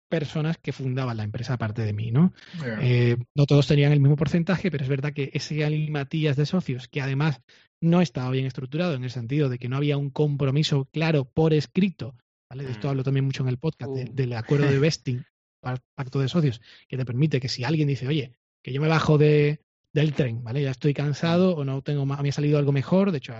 personas 0.09 0.59
que 0.59 0.73
fundaban 0.73 1.17
la 1.17 1.25
empresa 1.25 1.55
aparte 1.55 1.83
de 1.83 1.93
mí, 1.93 2.11
¿no? 2.11 2.33
Eh, 2.81 3.17
no 3.35 3.47
todos 3.47 3.67
tenían 3.67 3.93
el 3.93 4.01
mismo 4.01 4.17
porcentaje, 4.17 4.71
pero 4.71 4.83
es 4.83 4.89
verdad 4.89 5.13
que 5.13 5.31
ese 5.35 5.65
alimatías 5.65 6.37
de 6.37 6.47
socios, 6.47 6.89
que 6.89 7.01
además 7.01 7.41
no 7.81 8.01
estaba 8.01 8.31
bien 8.31 8.47
estructurado 8.47 8.95
en 8.95 9.05
el 9.05 9.11
sentido 9.11 9.49
de 9.49 9.59
que 9.59 9.69
no 9.69 9.77
había 9.77 9.97
un 9.97 10.11
compromiso 10.11 10.87
claro 10.93 11.25
por 11.25 11.53
escrito, 11.53 12.17
¿vale? 12.51 12.65
De 12.65 12.73
esto 12.73 12.89
mm. 12.89 12.91
hablo 12.91 13.05
también 13.05 13.25
mucho 13.25 13.43
en 13.43 13.51
el 13.51 13.59
podcast, 13.59 13.93
uh. 13.93 14.13
del 14.13 14.33
acuerdo 14.33 14.67
de 14.67 14.79
vesting, 14.79 15.25
pacto 15.61 16.21
de 16.21 16.29
socios, 16.29 16.61
que 16.89 16.97
te 16.97 17.05
permite 17.05 17.41
que 17.41 17.49
si 17.49 17.65
alguien 17.65 17.89
dice, 17.89 18.09
oye, 18.09 18.33
que 18.63 18.73
yo 18.73 18.81
me 18.81 18.89
bajo 18.89 19.19
de, 19.19 19.61
del 19.93 20.15
tren, 20.15 20.43
¿vale? 20.43 20.63
Ya 20.63 20.71
estoy 20.71 20.95
cansado 20.95 21.55
o 21.55 21.65
no 21.65 21.83
tengo 21.83 22.07
más, 22.07 22.19
a 22.19 22.23
mí 22.23 22.31
ha 22.31 22.33
salido 22.33 22.59
algo 22.59 22.73
mejor, 22.73 23.13
de 23.13 23.19
hecho 23.19 23.35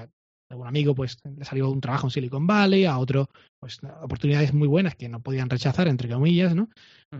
algún 0.51 0.67
amigo 0.67 0.95
pues 0.95 1.19
le 1.37 1.45
salió 1.45 1.71
un 1.71 1.81
trabajo 1.81 2.07
en 2.07 2.11
Silicon 2.11 2.47
Valley, 2.47 2.85
a 2.85 2.99
otro 2.99 3.29
pues 3.61 3.81
oportunidades 4.03 4.55
muy 4.55 4.69
buenas 4.69 4.95
que 4.95 5.09
no 5.09 5.21
podían 5.21 5.51
rechazar, 5.51 5.89
entre 5.89 6.09
comillas, 6.09 6.55
¿no? 6.55 6.69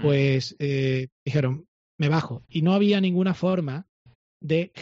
Pues 0.03 0.57
eh, 0.59 1.09
dijeron, 1.27 1.67
me 1.99 2.09
bajo. 2.09 2.45
Y 2.49 2.63
no 2.63 2.75
había 2.75 3.01
ninguna 3.01 3.35
forma 3.35 3.87
de, 4.41 4.73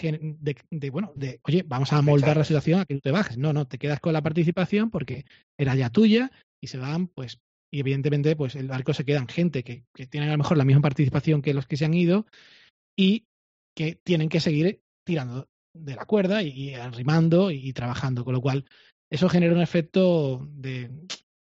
de, 0.70 0.90
bueno, 0.90 1.12
de, 1.16 1.40
oye, 1.44 1.64
vamos 1.66 1.92
a 1.92 2.02
moldar 2.02 2.36
la 2.36 2.44
situación 2.44 2.80
a 2.80 2.84
que 2.84 2.94
tú 2.94 3.00
te 3.00 3.10
bajes. 3.10 3.38
No, 3.38 3.52
no, 3.52 3.66
te 3.66 3.78
quedas 3.78 4.00
con 4.00 4.12
la 4.12 4.22
participación 4.22 4.90
porque 4.90 5.24
era 5.58 5.74
ya 5.74 5.90
tuya 5.90 6.30
y 6.62 6.66
se 6.66 6.78
van, 6.78 7.08
pues, 7.08 7.38
y 7.72 7.80
evidentemente, 7.80 8.36
pues 8.36 8.54
el 8.54 8.68
barco 8.68 8.92
se 8.92 9.04
quedan 9.04 9.28
gente 9.28 9.64
que, 9.64 9.84
que 9.94 10.06
tienen 10.06 10.28
a 10.28 10.32
lo 10.32 10.38
mejor 10.38 10.56
la 10.56 10.64
misma 10.64 10.82
participación 10.82 11.42
que 11.42 11.54
los 11.54 11.66
que 11.66 11.76
se 11.76 11.84
han 11.84 11.94
ido 11.94 12.26
y 12.96 13.24
que 13.74 13.98
tienen 14.04 14.28
que 14.28 14.40
seguir 14.40 14.80
tirando 15.04 15.48
de 15.78 15.94
la 15.94 16.04
cuerda 16.04 16.42
y, 16.42 16.74
arrimando 16.74 17.50
y, 17.50 17.72
trabajando, 17.72 18.24
con 18.24 18.34
lo 18.34 18.40
cual 18.40 18.64
eso 19.10 19.28
genera 19.28 19.54
un 19.54 19.60
efecto 19.60 20.48
de, 20.52 20.90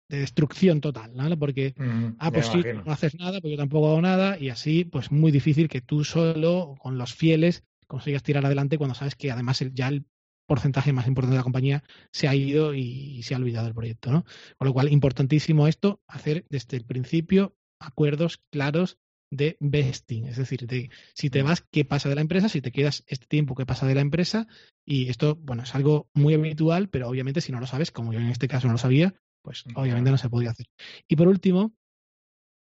destrucción 0.09 0.81
total, 0.81 1.15
¿no? 1.15 1.39
Porque, 1.39 1.73
mm, 1.77 2.15
ah, 2.19 2.31
pues 2.31 2.47
sí, 2.47 2.61
no 2.85 2.91
haces 2.91 3.15
nada, 3.15 3.39
pues 3.39 3.51
yo 3.51 3.57
tampoco 3.57 3.91
hago 3.91 4.01
nada, 4.01 4.37
y 4.37 4.49
así, 4.49 4.83
pues 4.83 5.09
muy 5.09 5.31
difícil 5.31 5.69
que 5.69 5.79
tú 5.79 6.03
solo, 6.03 6.75
con 6.79 6.97
los 6.97 7.13
fieles, 7.13 7.63
consigas 7.87 8.21
tirar 8.21 8.45
adelante 8.45 8.77
cuando 8.77 8.93
sabes 8.93 9.15
que 9.15 9.31
además 9.31 9.63
ya 9.73 9.87
el 9.87 10.05
porcentaje 10.47 10.91
más 10.91 11.07
importante 11.07 11.35
de 11.35 11.39
la 11.39 11.43
compañía 11.43 11.83
se 12.11 12.27
ha 12.27 12.35
ido 12.35 12.73
y, 12.73 13.23
se 13.23 13.33
ha 13.33 13.37
olvidado 13.37 13.65
del 13.65 13.73
proyecto, 13.73 14.11
¿no? 14.11 14.25
Con 14.57 14.67
lo 14.67 14.73
cual, 14.73 14.91
importantísimo 14.91 15.67
esto, 15.67 16.01
hacer 16.07 16.45
desde 16.49 16.75
el 16.75 16.83
principio 16.83 17.55
acuerdos 17.79 18.41
claros 18.49 18.97
de 19.31 19.57
vesting, 19.59 20.25
es 20.25 20.37
decir, 20.37 20.67
de 20.67 20.89
si 21.15 21.29
te 21.29 21.41
vas, 21.41 21.65
qué 21.71 21.85
pasa 21.85 22.09
de 22.09 22.15
la 22.15 22.21
empresa, 22.21 22.49
si 22.49 22.61
te 22.61 22.71
quedas 22.71 23.03
este 23.07 23.25
tiempo, 23.27 23.55
qué 23.55 23.65
pasa 23.65 23.87
de 23.87 23.95
la 23.95 24.01
empresa, 24.01 24.47
y 24.85 25.09
esto, 25.09 25.35
bueno, 25.35 25.63
es 25.63 25.73
algo 25.73 26.09
muy 26.13 26.33
habitual, 26.33 26.89
pero 26.89 27.07
obviamente 27.07 27.41
si 27.41 27.51
no 27.51 27.59
lo 27.59 27.67
sabes, 27.67 27.91
como 27.91 28.11
yo 28.11 28.19
en 28.19 28.27
este 28.27 28.47
caso 28.47 28.67
no 28.67 28.73
lo 28.73 28.77
sabía, 28.77 29.15
pues 29.41 29.63
obviamente 29.75 30.11
no 30.11 30.17
se 30.17 30.29
podía 30.29 30.51
hacer. 30.51 30.67
Y 31.07 31.15
por 31.15 31.27
último, 31.27 31.73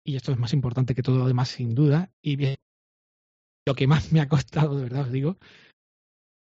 y 0.04 0.16
esto 0.16 0.32
es 0.32 0.38
más 0.38 0.54
importante 0.54 0.94
que 0.94 1.02
todo 1.02 1.18
lo 1.18 1.26
demás, 1.26 1.50
sin 1.50 1.74
duda, 1.74 2.10
y 2.22 2.36
bien, 2.36 2.56
lo 3.66 3.74
que 3.74 3.86
más 3.86 4.12
me 4.12 4.20
ha 4.20 4.28
costado, 4.28 4.76
de 4.76 4.84
verdad 4.84 5.02
os 5.02 5.12
digo, 5.12 5.38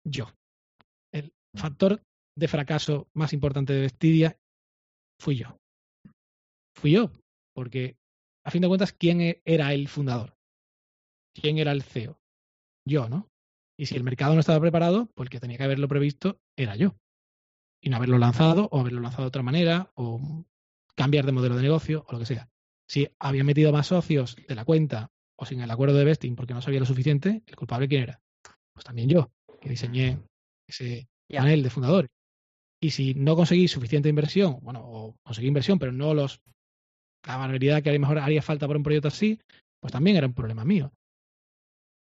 yo. 0.04 0.32
El 1.12 1.32
factor 1.54 2.02
de 2.38 2.48
fracaso 2.48 3.08
más 3.12 3.32
importante 3.32 3.74
de 3.74 3.82
Vestidia 3.82 4.38
fui 5.20 5.36
yo. 5.36 5.58
Fui 6.74 6.92
yo, 6.92 7.10
porque 7.54 7.96
a 8.44 8.50
fin 8.50 8.62
de 8.62 8.68
cuentas, 8.68 8.92
¿quién 8.92 9.20
e-, 9.20 9.42
era 9.44 9.72
el 9.72 9.88
fundador? 9.88 10.36
¿Quién 11.34 11.58
era 11.58 11.72
el 11.72 11.82
CEO? 11.82 12.20
Yo, 12.86 13.08
¿no? 13.08 13.30
Y 13.78 13.86
si 13.86 13.96
el 13.96 14.04
mercado 14.04 14.34
no 14.34 14.40
estaba 14.40 14.60
preparado, 14.60 15.10
pues 15.14 15.26
el 15.26 15.30
que 15.30 15.40
tenía 15.40 15.56
que 15.56 15.64
haberlo 15.64 15.88
previsto 15.88 16.40
era 16.56 16.76
yo. 16.76 16.96
Y 17.82 17.88
no 17.88 17.96
haberlo 17.96 18.18
lanzado, 18.18 18.68
o 18.72 18.80
haberlo 18.80 19.00
lanzado 19.00 19.24
de 19.24 19.28
otra 19.28 19.42
manera, 19.42 19.90
o 19.94 20.44
cambiar 20.94 21.24
de 21.24 21.32
modelo 21.32 21.56
de 21.56 21.62
negocio, 21.62 22.04
o 22.08 22.12
lo 22.12 22.18
que 22.18 22.26
sea. 22.26 22.50
Si 22.86 23.08
había 23.18 23.44
metido 23.44 23.72
más 23.72 23.86
socios 23.86 24.36
de 24.36 24.54
la 24.54 24.64
cuenta 24.64 25.10
o 25.36 25.46
sin 25.46 25.60
el 25.62 25.70
acuerdo 25.70 25.96
de 25.96 26.04
vesting 26.04 26.36
porque 26.36 26.52
no 26.52 26.60
sabía 26.60 26.80
lo 26.80 26.86
suficiente, 26.86 27.42
¿el 27.46 27.56
culpable 27.56 27.88
quién 27.88 28.02
era? 28.02 28.20
Pues 28.74 28.84
también 28.84 29.08
yo, 29.08 29.32
que 29.60 29.70
diseñé 29.70 30.18
ese 30.66 31.08
panel 31.28 31.62
de 31.62 31.70
fundadores. 31.70 32.10
Y 32.82 32.90
si 32.90 33.14
no 33.14 33.36
conseguí 33.36 33.68
suficiente 33.68 34.08
inversión, 34.08 34.58
bueno, 34.62 34.80
o 34.84 35.16
conseguí 35.22 35.48
inversión, 35.48 35.78
pero 35.78 35.92
no 35.92 36.12
los 36.12 36.42
la 37.26 37.36
barbaridad 37.36 37.82
que 37.82 37.90
a 37.90 37.92
lo 37.92 38.00
mejor 38.00 38.18
haría 38.18 38.42
falta 38.42 38.66
para 38.66 38.78
un 38.78 38.82
proyecto 38.82 39.08
así, 39.08 39.38
pues 39.80 39.92
también 39.92 40.16
era 40.16 40.26
un 40.26 40.34
problema 40.34 40.64
mío. 40.64 40.92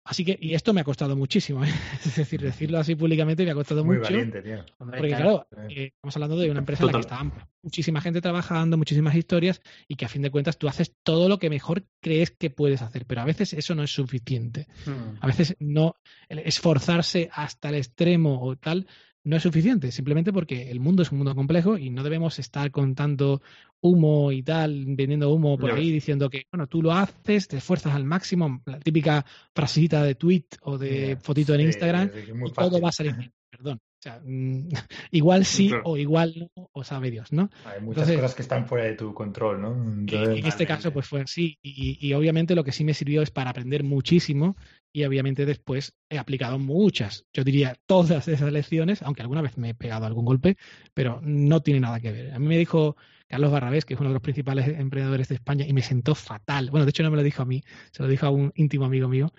Así 0.05 0.25
que, 0.25 0.37
y 0.41 0.53
esto 0.53 0.73
me 0.73 0.81
ha 0.81 0.83
costado 0.83 1.15
muchísimo, 1.15 1.63
¿eh? 1.63 1.69
es 2.05 2.15
decir, 2.17 2.41
decirlo 2.41 2.77
así 2.77 2.95
públicamente 2.95 3.45
me 3.45 3.51
ha 3.51 3.55
costado 3.55 3.85
Muy 3.85 3.97
mucho. 3.97 4.11
Valiente, 4.11 4.41
tío. 4.41 4.65
Porque 4.77 5.07
claro, 5.07 5.47
eh, 5.69 5.91
estamos 5.95 6.15
hablando 6.17 6.37
de 6.37 6.51
una 6.51 6.59
empresa 6.59 6.83
en 6.83 6.87
la 6.87 6.93
que 6.93 6.99
está 6.99 7.31
muchísima 7.61 8.01
gente 8.01 8.19
trabajando, 8.19 8.77
muchísimas 8.77 9.15
historias, 9.15 9.61
y 9.87 9.95
que 9.95 10.03
a 10.03 10.09
fin 10.09 10.21
de 10.21 10.29
cuentas 10.29 10.57
tú 10.57 10.67
haces 10.67 10.93
todo 11.03 11.29
lo 11.29 11.39
que 11.39 11.49
mejor 11.49 11.85
crees 12.01 12.31
que 12.31 12.49
puedes 12.49 12.81
hacer, 12.81 13.05
pero 13.05 13.21
a 13.21 13.25
veces 13.25 13.53
eso 13.53 13.75
no 13.75 13.83
es 13.83 13.91
suficiente. 13.91 14.67
Hmm. 14.85 15.17
A 15.21 15.27
veces 15.27 15.55
no, 15.59 15.95
esforzarse 16.27 17.29
hasta 17.31 17.69
el 17.69 17.75
extremo 17.75 18.43
o 18.43 18.57
tal, 18.57 18.87
no 19.23 19.37
es 19.37 19.43
suficiente, 19.43 19.91
simplemente 19.91 20.33
porque 20.33 20.69
el 20.69 20.79
mundo 20.79 21.03
es 21.03 21.11
un 21.11 21.19
mundo 21.19 21.35
complejo 21.35 21.77
y 21.77 21.89
no 21.89 22.03
debemos 22.03 22.39
estar 22.39 22.71
contando 22.71 23.41
humo 23.81 24.31
y 24.31 24.43
tal, 24.43 24.85
vendiendo 24.87 25.31
humo 25.31 25.57
por 25.57 25.71
ahí 25.71 25.91
diciendo 25.91 26.29
que, 26.29 26.45
bueno, 26.51 26.67
tú 26.67 26.81
lo 26.81 26.91
haces, 26.91 27.47
te 27.47 27.57
esfuerzas 27.57 27.93
al 27.93 28.05
máximo, 28.05 28.61
la 28.65 28.79
típica 28.79 29.25
frasita 29.53 30.03
de 30.03 30.15
tweet 30.15 30.45
o 30.61 30.77
de 30.77 31.17
fotito 31.21 31.53
en 31.53 31.61
Instagram, 31.61 32.11
y 32.45 32.51
todo 32.51 32.81
va 32.81 32.89
a 32.89 32.93
salir 32.93 33.15
bien, 33.15 33.31
perdón. 33.49 33.77
O 33.77 34.03
sea, 34.03 34.21
mm, 34.23 34.67
igual 35.11 35.45
sí 35.45 35.71
o 35.85 35.95
igual 35.97 36.49
no, 36.55 36.69
o 36.73 36.83
sabe 36.83 37.09
Dios, 37.09 37.31
¿no? 37.31 37.49
Hay 37.65 37.81
muchas 37.81 38.11
cosas 38.11 38.35
que 38.35 38.41
están 38.41 38.67
fuera 38.67 38.85
de 38.85 38.95
tu 38.95 39.13
control, 39.13 39.61
¿no? 39.61 39.73
en 39.73 40.45
este 40.45 40.65
caso, 40.65 40.91
pues 40.91 41.07
fue 41.07 41.21
así. 41.21 41.57
Y, 41.61 41.97
y, 42.05 42.13
obviamente 42.13 42.55
lo 42.55 42.63
que 42.63 42.73
sí 42.73 42.83
me 42.83 42.93
sirvió 42.93 43.21
es 43.21 43.31
para 43.31 43.51
aprender 43.51 43.83
muchísimo 43.83 44.57
y 44.93 45.03
obviamente 45.03 45.45
después 45.45 45.95
he 46.09 46.19
aplicado 46.19 46.59
muchas, 46.59 47.25
yo 47.33 47.43
diría 47.43 47.75
todas 47.87 48.27
esas 48.27 48.51
lecciones, 48.53 49.01
aunque 49.01 49.23
alguna 49.23 49.41
vez 49.41 49.57
me 49.57 49.71
he 49.71 49.73
pegado 49.73 50.05
algún 50.05 50.23
golpe, 50.23 50.55
pero 50.93 51.19
no 51.23 51.61
tiene 51.61 51.79
nada 51.79 51.99
que 51.99 52.11
ver. 52.11 52.33
A 52.33 52.39
mí 52.39 52.45
me 52.45 52.57
dijo 52.57 52.95
Carlos 53.27 53.51
Barrabés, 53.51 53.85
que 53.85 53.95
es 53.95 53.99
uno 53.99 54.09
de 54.09 54.13
los 54.13 54.21
principales 54.21 54.67
emprendedores 54.67 55.27
de 55.27 55.35
España, 55.35 55.65
y 55.67 55.73
me 55.73 55.81
sentó 55.81 56.13
fatal. 56.13 56.69
Bueno, 56.69 56.85
de 56.85 56.91
hecho 56.91 57.01
no 57.01 57.09
me 57.09 57.17
lo 57.17 57.23
dijo 57.23 57.41
a 57.41 57.45
mí, 57.45 57.63
se 57.91 58.03
lo 58.03 58.07
dijo 58.07 58.27
a 58.27 58.29
un 58.29 58.51
íntimo 58.55 58.85
amigo 58.85 59.07
mío, 59.07 59.33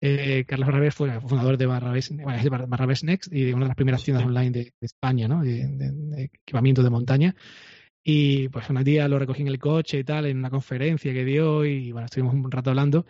eh, 0.00 0.44
Carlos 0.46 0.68
Barrabés 0.68 0.94
fue 0.94 1.20
fundador 1.20 1.56
de 1.56 1.66
Barrabés, 1.66 2.12
Barrabés 2.68 3.02
Next 3.02 3.32
y 3.32 3.44
de 3.44 3.54
una 3.54 3.64
de 3.64 3.68
las 3.68 3.76
primeras 3.76 4.04
tiendas 4.04 4.24
online 4.24 4.50
de, 4.50 4.72
España, 4.80 5.26
¿no? 5.26 5.42
De, 5.42 6.30
equipamiento 6.44 6.82
de 6.82 6.90
montaña. 6.90 7.34
Y 8.04 8.48
pues 8.48 8.70
un 8.70 8.82
día 8.84 9.08
lo 9.08 9.18
recogí 9.18 9.42
en 9.42 9.48
el 9.48 9.58
coche 9.58 9.98
y 9.98 10.04
tal, 10.04 10.26
en 10.26 10.38
una 10.38 10.50
conferencia 10.50 11.12
que 11.12 11.24
dio, 11.24 11.64
y 11.64 11.92
bueno, 11.92 12.06
estuvimos 12.06 12.34
un 12.34 12.50
rato 12.50 12.70
hablando. 12.70 13.06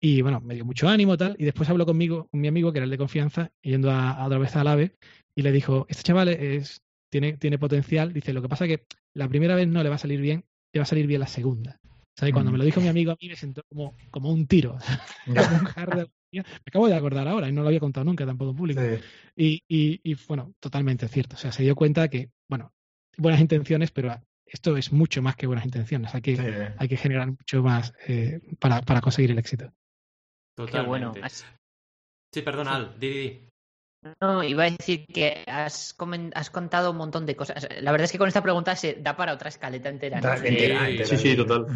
Y 0.00 0.22
bueno, 0.22 0.40
me 0.40 0.54
dio 0.54 0.64
mucho 0.64 0.88
ánimo 0.88 1.16
tal. 1.16 1.36
Y 1.38 1.44
después 1.44 1.68
habló 1.68 1.86
conmigo, 1.86 2.28
con 2.30 2.40
mi 2.40 2.48
amigo, 2.48 2.72
que 2.72 2.78
era 2.78 2.84
el 2.84 2.90
de 2.90 2.98
confianza, 2.98 3.50
yendo 3.62 3.90
a, 3.90 4.24
otra 4.24 4.38
vez 4.38 4.54
al 4.56 4.66
AVE, 4.66 4.96
y 5.34 5.42
le 5.42 5.52
dijo: 5.52 5.86
Este 5.88 6.02
chaval 6.02 6.28
es, 6.28 6.82
tiene, 7.10 7.36
tiene 7.36 7.58
potencial. 7.58 8.12
Dice: 8.12 8.32
Lo 8.32 8.42
que 8.42 8.48
pasa 8.48 8.66
es 8.66 8.76
que 8.76 8.86
la 9.14 9.28
primera 9.28 9.54
vez 9.54 9.68
no 9.68 9.82
le 9.82 9.88
va 9.88 9.96
a 9.96 9.98
salir 9.98 10.20
bien, 10.20 10.44
le 10.72 10.80
va 10.80 10.82
a 10.82 10.86
salir 10.86 11.06
bien 11.06 11.20
la 11.20 11.26
segunda. 11.26 11.78
Y 12.20 12.32
cuando 12.32 12.52
me 12.52 12.58
lo 12.58 12.64
dijo 12.64 12.80
mi 12.80 12.88
amigo 12.88 13.12
a 13.12 13.16
mí 13.20 13.28
me 13.28 13.36
sentó 13.36 13.62
como, 13.68 13.94
como 14.10 14.30
un 14.30 14.46
tiro. 14.46 14.78
me 15.26 16.44
acabo 16.66 16.86
de 16.86 16.94
acordar 16.94 17.26
ahora 17.26 17.48
y 17.48 17.52
no 17.52 17.62
lo 17.62 17.68
había 17.68 17.80
contado 17.80 18.04
nunca 18.04 18.26
tampoco 18.26 18.50
en 18.50 18.56
público. 18.56 18.80
Y, 19.34 19.62
y, 19.68 20.16
bueno, 20.28 20.54
totalmente 20.60 21.08
cierto. 21.08 21.36
O 21.36 21.38
sea, 21.38 21.52
se 21.52 21.62
dio 21.62 21.74
cuenta 21.74 22.08
que, 22.08 22.30
bueno, 22.48 22.72
buenas 23.16 23.40
intenciones, 23.40 23.90
pero 23.90 24.14
esto 24.52 24.76
es 24.76 24.92
mucho 24.92 25.22
más 25.22 25.36
que 25.36 25.46
buenas 25.46 25.64
intenciones. 25.64 26.14
Hay 26.14 26.22
que, 26.22 26.72
hay 26.76 26.88
que 26.88 26.96
generar 26.96 27.28
mucho 27.28 27.62
más 27.62 27.92
eh, 28.06 28.40
para, 28.58 28.82
para 28.82 29.00
conseguir 29.00 29.30
el 29.30 29.38
éxito. 29.38 29.72
Totalmente. 30.56 30.88
bueno. 30.88 31.12
Sí, 32.34 32.42
perdona, 32.42 32.76
Al, 32.76 32.98
di, 32.98 33.48
no, 34.20 34.42
iba 34.42 34.64
a 34.64 34.70
decir 34.70 35.06
que 35.06 35.44
has, 35.46 35.94
has, 36.34 36.50
contado 36.50 36.90
un 36.90 36.96
montón 36.96 37.24
de 37.24 37.36
cosas. 37.36 37.68
La 37.80 37.92
verdad 37.92 38.06
es 38.06 38.12
que 38.12 38.18
con 38.18 38.26
esta 38.26 38.42
pregunta 38.42 38.74
se 38.74 38.94
da 38.94 39.16
para 39.16 39.32
otra 39.32 39.48
escaleta 39.48 39.88
entera. 39.88 40.20
sí, 41.04 41.16
sí, 41.16 41.36
total. 41.36 41.66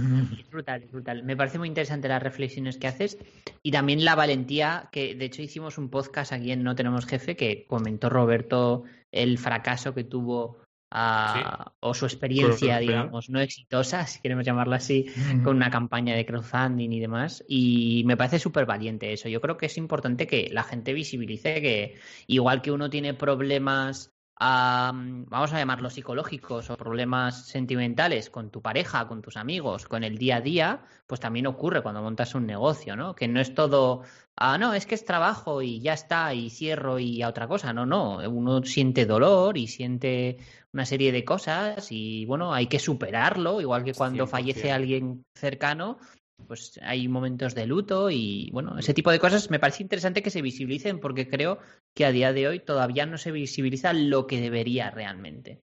brutal, 0.51 0.85
brutal. 0.91 1.23
Me 1.23 1.37
parece 1.37 1.59
muy 1.59 1.69
interesante 1.69 2.09
las 2.09 2.21
reflexiones 2.21 2.79
que 2.79 2.89
haces 2.89 3.17
y 3.63 3.71
también 3.71 4.05
la 4.05 4.17
valentía, 4.17 4.89
que 4.91 5.15
de 5.15 5.25
hecho 5.25 5.41
hicimos 5.41 5.79
un 5.79 5.89
podcast 5.89 6.33
aquí 6.33 6.51
en 6.51 6.65
No 6.65 6.75
Tenemos 6.75 7.07
Jefe 7.07 7.37
que 7.37 7.65
comentó 7.69 8.09
Roberto 8.09 8.83
el 9.13 9.39
fracaso 9.39 9.95
que 9.95 10.03
tuvo 10.03 10.59
o 10.91 11.95
su 11.95 12.07
experiencia, 12.07 12.79
digamos, 12.79 13.29
no 13.29 13.41
exitosa, 13.41 14.07
si 14.07 14.21
queremos 14.21 14.45
llamarlo 14.45 14.75
así, 14.75 15.07
con 15.45 15.57
una 15.57 15.71
campaña 15.71 16.15
de 16.15 16.25
crowdfunding 16.25 16.91
y 16.93 17.01
demás. 17.01 17.45
Y 17.49 18.03
me 18.07 18.17
parece 18.17 18.39
súper 18.39 18.67
valiente 18.67 19.13
eso. 19.13 19.29
Yo 19.29 19.41
creo 19.41 19.57
que 19.57 19.67
es 19.67 19.77
importante 19.79 20.27
que 20.27 20.49
la 20.53 20.63
gente 20.63 20.93
visibilice 20.93 21.61
que, 21.61 21.99
igual 22.27 22.63
que 22.63 22.73
uno 22.73 22.91
tiene 22.91 23.15
problemas 23.15 24.17
vamos 24.39 25.53
a 25.53 25.59
llamarlos 25.59 25.95
psicológicos 25.95 26.69
o 26.71 26.77
problemas 26.77 27.47
sentimentales 27.47 28.29
con 28.29 28.51
tu 28.51 28.61
pareja, 28.61 29.09
con 29.09 29.23
tus 29.23 29.37
amigos, 29.37 29.87
con 29.87 30.05
el 30.05 30.19
día 30.19 30.37
a 30.37 30.41
día, 30.41 30.85
pues 31.07 31.21
también 31.21 31.47
ocurre 31.47 31.83
cuando 31.83 32.03
montas 32.03 32.35
un 32.35 32.47
negocio, 32.47 32.97
¿no? 32.97 33.15
Que 33.15 33.29
no 33.29 33.41
es 33.41 33.55
todo, 33.55 34.03
ah, 34.37 34.59
no, 34.59 34.75
es 34.75 34.85
que 34.85 34.95
es 34.95 35.05
trabajo 35.05 35.63
y 35.63 35.81
ya 35.81 35.95
está, 35.95 36.35
y 36.35 36.51
cierro 36.51 36.99
y 36.99 37.23
a 37.23 37.29
otra 37.29 37.49
cosa. 37.49 37.73
No, 37.73 37.87
no, 37.87 38.19
uno 38.29 38.63
siente 38.65 39.07
dolor 39.07 39.57
y 39.57 39.69
siente 39.69 40.37
una 40.77 40.85
serie 40.85 41.11
de 41.11 41.25
cosas 41.25 41.89
y 41.91 42.27
bueno, 42.27 42.53
hay 42.53 42.67
que 42.67 42.79
superarlo, 42.79 43.63
igual 43.63 43.83
que 43.83 43.95
cuando 43.95 44.27
fallece 44.27 44.71
alguien 44.71 45.25
cercano, 45.35 45.99
pues 46.47 46.79
hay 46.83 47.09
momentos 47.09 47.55
de 47.55 47.65
luto 47.65 48.11
y 48.11 48.51
bueno, 48.53 48.79
ese 48.79 48.93
tipo 48.93 49.11
de 49.11 49.19
cosas 49.19 49.51
me 49.51 49.59
parece 49.59 49.83
interesante 49.83 50.23
que 50.23 50.29
se 50.29 50.43
visibilicen 50.43 51.01
porque 51.01 51.31
creo 51.31 51.61
que 51.95 52.05
a 52.05 52.13
día 52.13 52.35
de 52.35 52.47
hoy 52.47 52.61
todavía 52.61 53.07
no 53.07 53.17
se 53.17 53.33
visibiliza 53.33 53.95
lo 53.95 54.27
que 54.27 54.39
debería 54.39 54.91
realmente. 54.91 55.63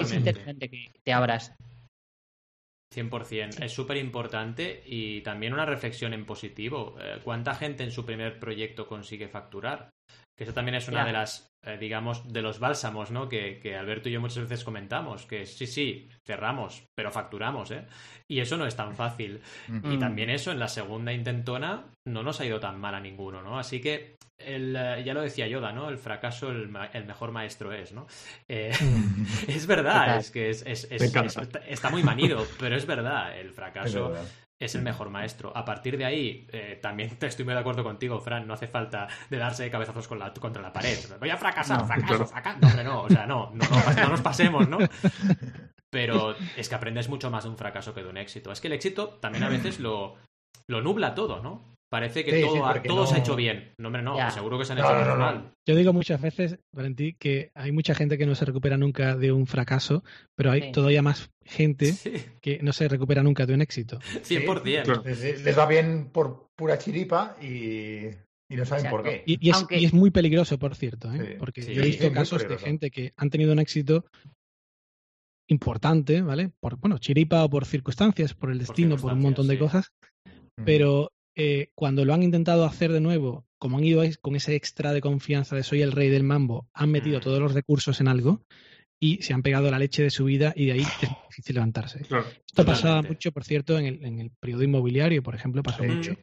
Es 0.00 0.12
interesante 0.14 0.70
que 0.70 0.92
te 1.02 1.12
abras. 1.12 1.54
100%. 2.94 3.62
Es 3.62 3.72
súper 3.72 3.98
importante 3.98 4.82
y 4.86 5.20
también 5.20 5.52
una 5.52 5.66
reflexión 5.66 6.14
en 6.14 6.24
positivo. 6.24 6.96
Eh, 6.98 7.18
¿Cuánta 7.22 7.54
gente 7.54 7.84
en 7.84 7.90
su 7.90 8.06
primer 8.06 8.38
proyecto 8.38 8.86
consigue 8.86 9.28
facturar? 9.28 9.90
Que 10.36 10.44
eso 10.44 10.52
también 10.52 10.74
es 10.74 10.88
una 10.88 11.04
de 11.04 11.12
las, 11.12 11.54
eh, 11.62 11.76
digamos, 11.78 12.32
de 12.32 12.42
los 12.42 12.58
bálsamos, 12.58 13.10
¿no? 13.10 13.28
Que, 13.28 13.60
que, 13.60 13.76
Alberto 13.76 14.08
y 14.08 14.12
yo 14.12 14.20
muchas 14.20 14.48
veces 14.48 14.64
comentamos, 14.64 15.26
que 15.26 15.46
sí, 15.46 15.66
sí, 15.66 16.08
cerramos, 16.24 16.88
pero 16.94 17.12
facturamos, 17.12 17.70
¿eh? 17.70 17.86
Y 18.26 18.40
eso 18.40 18.56
no 18.56 18.66
es 18.66 18.74
tan 18.74 18.96
fácil. 18.96 19.40
Y 19.84 19.98
también 19.98 20.30
eso, 20.30 20.50
en 20.50 20.58
la 20.58 20.68
segunda 20.68 21.12
intentona, 21.12 21.84
no 22.04 22.22
nos 22.22 22.40
ha 22.40 22.46
ido 22.46 22.58
tan 22.58 22.80
mal 22.80 22.94
a 22.94 23.00
ninguno, 23.00 23.42
¿no? 23.42 23.58
Así 23.58 23.80
que, 23.80 24.16
el, 24.38 24.74
eh, 24.76 25.02
ya 25.04 25.14
lo 25.14 25.22
decía 25.22 25.46
Yoda, 25.46 25.72
¿no? 25.72 25.88
El 25.88 25.98
fracaso 25.98 26.50
el, 26.50 26.68
mejor 26.68 27.30
maestro 27.30 27.72
es, 27.72 27.92
¿no? 27.92 28.06
Eh, 28.48 28.72
es 29.48 29.66
verdad, 29.66 30.18
es 30.18 30.30
que 30.30 30.50
es, 30.50 30.64
es, 30.66 30.88
está 30.90 31.90
muy 31.90 32.02
manido, 32.02 32.44
pero 32.58 32.76
es 32.76 32.86
verdad, 32.86 33.38
el 33.38 33.52
fracaso 33.52 34.14
es 34.16 34.43
el 34.74 34.82
mejor 34.82 35.10
maestro. 35.10 35.52
A 35.56 35.64
partir 35.64 35.98
de 35.98 36.04
ahí, 36.04 36.46
eh, 36.52 36.78
también 36.80 37.18
te 37.18 37.26
estoy 37.26 37.44
muy 37.44 37.54
de 37.54 37.60
acuerdo 37.60 37.84
contigo, 37.84 38.20
Fran, 38.20 38.46
no 38.46 38.54
hace 38.54 38.68
falta 38.68 39.08
de 39.28 39.36
darse 39.36 39.70
cabezazos 39.70 40.08
con 40.08 40.18
la, 40.18 40.32
contra 40.32 40.62
la 40.62 40.72
pared. 40.72 40.98
Voy 41.20 41.30
a 41.30 41.36
fracasar, 41.36 41.80
no, 41.80 41.86
fracaso, 41.86 42.26
fracaso. 42.26 42.58
No, 42.60 42.68
hombre, 42.68 42.84
no, 42.84 43.02
o 43.02 43.08
sea, 43.08 43.26
no, 43.26 43.50
no, 43.52 43.64
no, 43.96 44.08
nos 44.08 44.20
pasemos, 44.22 44.68
¿no? 44.68 44.78
Pero 45.90 46.34
es 46.56 46.68
que 46.68 46.74
aprendes 46.74 47.08
mucho 47.08 47.30
más 47.30 47.44
de 47.44 47.50
un 47.50 47.56
fracaso 47.56 47.94
que 47.94 48.02
de 48.02 48.08
un 48.08 48.16
éxito. 48.16 48.50
Es 48.50 48.60
que 48.60 48.68
el 48.68 48.72
éxito 48.72 49.18
también 49.20 49.44
a 49.44 49.48
veces 49.48 49.78
lo, 49.78 50.16
lo 50.66 50.80
nubla 50.80 51.14
todo, 51.14 51.42
¿no? 51.42 51.73
Parece 51.94 52.24
que 52.24 52.40
todo, 52.88 53.06
se 53.06 53.14
ha 53.14 53.18
hecho 53.18 53.36
bien. 53.36 53.72
No, 53.78 53.86
hombre, 53.86 54.02
no, 54.02 54.16
seguro 54.32 54.58
que 54.58 54.64
se 54.64 54.72
han 54.72 54.78
hecho 54.78 55.16
mal. 55.16 55.52
Yo 55.64 55.76
digo 55.76 55.92
muchas 55.92 56.20
veces, 56.20 56.58
Valentín, 56.72 57.14
que 57.20 57.52
hay 57.54 57.70
mucha 57.70 57.94
gente 57.94 58.18
que 58.18 58.26
no 58.26 58.34
se 58.34 58.44
recupera 58.44 58.76
nunca 58.76 59.16
de 59.16 59.30
un 59.30 59.46
fracaso, 59.46 60.02
pero 60.34 60.50
hay 60.50 60.72
todavía 60.72 61.02
más 61.02 61.30
gente 61.44 61.94
que 62.40 62.58
no 62.62 62.72
se 62.72 62.88
recupera 62.88 63.22
nunca 63.22 63.46
de 63.46 63.54
un 63.54 63.62
éxito. 63.62 64.00
100%. 64.24 65.04
Les, 65.04 65.56
va 65.56 65.66
bien 65.66 66.10
por 66.10 66.48
pura 66.56 66.78
chiripa 66.78 67.36
y, 67.40 68.08
no 68.48 68.64
saben 68.64 68.90
por 68.90 69.04
qué. 69.04 69.22
Y, 69.24 69.48
es, 69.48 69.92
muy 69.92 70.10
peligroso, 70.10 70.58
por 70.58 70.74
cierto, 70.74 71.14
¿eh? 71.14 71.36
porque 71.38 71.62
yo 71.62 71.80
he 71.80 71.86
visto 71.86 72.10
casos 72.10 72.48
de 72.48 72.58
gente 72.58 72.90
que 72.90 73.12
han 73.16 73.30
tenido 73.30 73.52
un 73.52 73.60
éxito 73.60 74.04
importante, 75.46 76.22
¿vale? 76.22 76.50
Por, 76.58 76.76
bueno, 76.76 76.98
chiripa 76.98 77.44
o 77.44 77.48
por 77.48 77.66
circunstancias, 77.66 78.34
por 78.34 78.50
el 78.50 78.58
destino, 78.58 78.96
por, 78.96 79.12
un 79.12 79.20
montón 79.20 79.46
de 79.46 79.60
cosas, 79.60 79.92
pero 80.64 81.12
eh, 81.36 81.70
cuando 81.74 82.04
lo 82.04 82.14
han 82.14 82.22
intentado 82.22 82.64
hacer 82.64 82.92
de 82.92 83.00
nuevo, 83.00 83.46
como 83.58 83.78
han 83.78 83.84
ido 83.84 84.02
con 84.20 84.36
ese 84.36 84.54
extra 84.54 84.92
de 84.92 85.00
confianza 85.00 85.56
de 85.56 85.62
soy 85.62 85.82
el 85.82 85.92
rey 85.92 86.10
del 86.10 86.22
mambo, 86.22 86.68
han 86.72 86.90
metido 86.90 87.18
mm. 87.18 87.22
todos 87.22 87.40
los 87.40 87.54
recursos 87.54 88.00
en 88.00 88.08
algo 88.08 88.44
y 89.00 89.22
se 89.22 89.34
han 89.34 89.42
pegado 89.42 89.70
la 89.70 89.78
leche 89.78 90.02
de 90.02 90.10
su 90.10 90.24
vida 90.24 90.52
y 90.56 90.66
de 90.66 90.72
ahí 90.72 90.80
es 90.80 91.10
difícil 91.28 91.54
levantarse. 91.54 92.00
Esto 92.02 92.64
pasaba 92.64 93.02
mucho, 93.02 93.32
por 93.32 93.44
cierto, 93.44 93.78
en 93.78 93.86
el, 93.86 94.04
en 94.04 94.20
el, 94.20 94.30
periodo 94.30 94.62
inmobiliario, 94.62 95.22
por 95.22 95.34
ejemplo, 95.34 95.62
pasó 95.62 95.84
mucho. 95.84 96.16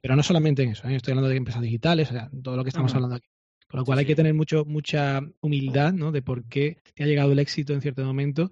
pero 0.00 0.14
no 0.14 0.22
solamente 0.22 0.62
en 0.62 0.70
eso, 0.70 0.88
¿eh? 0.88 0.96
estoy 0.96 1.12
hablando 1.12 1.28
de 1.28 1.36
empresas 1.36 1.62
digitales, 1.62 2.10
o 2.10 2.12
sea, 2.12 2.30
todo 2.42 2.56
lo 2.56 2.64
que 2.64 2.70
estamos 2.70 2.94
hablando 2.94 3.16
aquí. 3.16 3.28
Con 3.68 3.80
lo 3.80 3.84
cual 3.84 3.98
hay 3.98 4.06
que 4.06 4.14
tener 4.14 4.32
mucho, 4.32 4.64
mucha 4.64 5.20
humildad 5.40 5.92
¿no? 5.92 6.10
de 6.10 6.22
por 6.22 6.44
qué 6.44 6.78
te 6.94 7.02
ha 7.02 7.06
llegado 7.06 7.32
el 7.32 7.38
éxito 7.38 7.74
en 7.74 7.82
cierto 7.82 8.02
momento 8.02 8.50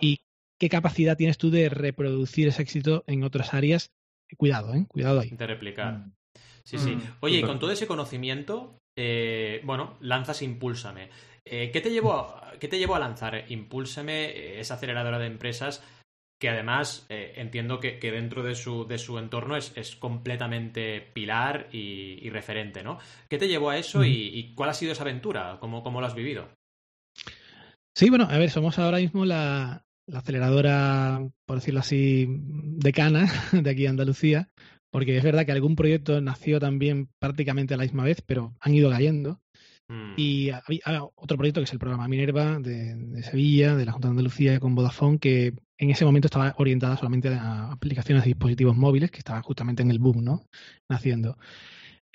y 0.00 0.20
qué 0.58 0.70
capacidad 0.70 1.18
tienes 1.18 1.36
tú 1.36 1.50
de 1.50 1.68
reproducir 1.68 2.48
ese 2.48 2.62
éxito 2.62 3.04
en 3.06 3.24
otras 3.24 3.52
áreas. 3.52 3.92
Cuidado, 4.36 4.74
¿eh? 4.74 4.86
Cuidado 4.88 5.20
ahí. 5.20 5.30
De 5.30 5.46
replicar. 5.46 5.98
Mm. 5.98 6.12
Sí, 6.64 6.78
sí. 6.78 6.96
Mm. 6.96 7.02
Oye, 7.20 7.38
y 7.38 7.42
con 7.42 7.58
todo 7.58 7.70
ese 7.70 7.86
conocimiento, 7.86 8.78
eh, 8.96 9.60
bueno, 9.64 9.96
lanzas 10.00 10.42
Impúlsame. 10.42 11.10
Eh, 11.44 11.70
¿qué, 11.70 11.80
te 11.80 11.90
llevó 11.90 12.14
a, 12.14 12.54
¿Qué 12.58 12.68
te 12.68 12.78
llevó 12.78 12.94
a 12.94 13.00
lanzar 13.00 13.44
Impúlsame, 13.50 14.24
eh, 14.26 14.60
esa 14.60 14.74
aceleradora 14.74 15.18
de 15.18 15.26
empresas 15.26 15.82
que 16.40 16.48
además 16.48 17.06
entiendo 17.08 17.80
que, 17.80 17.98
dentro 18.02 18.42
de 18.42 18.54
su, 18.54 18.86
de 18.86 18.98
su 18.98 19.18
entorno 19.18 19.56
es, 19.56 19.72
es 19.76 19.96
completamente 19.96 21.00
pilar 21.00 21.68
y, 21.72 22.28
referente, 22.28 22.82
¿no? 22.82 22.98
¿Qué 23.30 23.38
te 23.38 23.48
llevó 23.48 23.70
a 23.70 23.78
eso 23.78 24.04
y, 24.04 24.52
cuál 24.54 24.68
ha 24.68 24.74
sido 24.74 24.92
esa 24.92 25.04
aventura? 25.04 25.56
¿Cómo, 25.58 25.82
¿Cómo 25.82 26.02
lo 26.02 26.06
has 26.06 26.14
vivido? 26.14 26.50
Sí, 27.96 28.10
bueno, 28.10 28.26
a 28.28 28.36
ver, 28.36 28.50
somos 28.50 28.78
ahora 28.78 28.98
mismo 28.98 29.24
la, 29.24 29.86
la 30.06 30.18
aceleradora, 30.18 31.20
por 31.46 31.56
decirlo 31.56 31.80
así, 31.80 32.26
decana 32.28 33.26
de 33.52 33.70
aquí 33.70 33.84
en 33.84 33.90
Andalucía, 33.90 34.48
porque 34.90 35.16
es 35.16 35.24
verdad 35.24 35.44
que 35.44 35.52
algún 35.52 35.76
proyecto 35.76 36.20
nació 36.20 36.60
también 36.60 37.08
prácticamente 37.18 37.74
a 37.74 37.76
la 37.76 37.84
misma 37.84 38.04
vez, 38.04 38.22
pero 38.22 38.54
han 38.60 38.74
ido 38.74 38.90
cayendo. 38.90 39.40
Mm. 39.88 40.14
Y 40.16 40.50
hay, 40.50 40.80
otro 41.14 41.36
proyecto 41.36 41.60
que 41.60 41.64
es 41.64 41.72
el 41.72 41.78
programa 41.78 42.08
Minerva 42.08 42.58
de, 42.58 43.22
Sevilla, 43.22 43.76
de 43.76 43.84
la 43.84 43.92
Junta 43.92 44.08
de 44.08 44.12
Andalucía 44.12 44.60
con 44.60 44.74
Vodafone, 44.74 45.18
que 45.18 45.54
en 45.78 45.90
ese 45.90 46.04
momento 46.04 46.28
estaba 46.28 46.54
orientada 46.58 46.96
solamente 46.96 47.28
a 47.28 47.72
aplicaciones 47.72 48.24
de 48.24 48.28
dispositivos 48.28 48.76
móviles, 48.76 49.10
que 49.10 49.18
estaban 49.18 49.42
justamente 49.42 49.82
en 49.82 49.90
el 49.90 49.98
boom, 49.98 50.22
¿no? 50.24 50.46
Naciendo. 50.88 51.36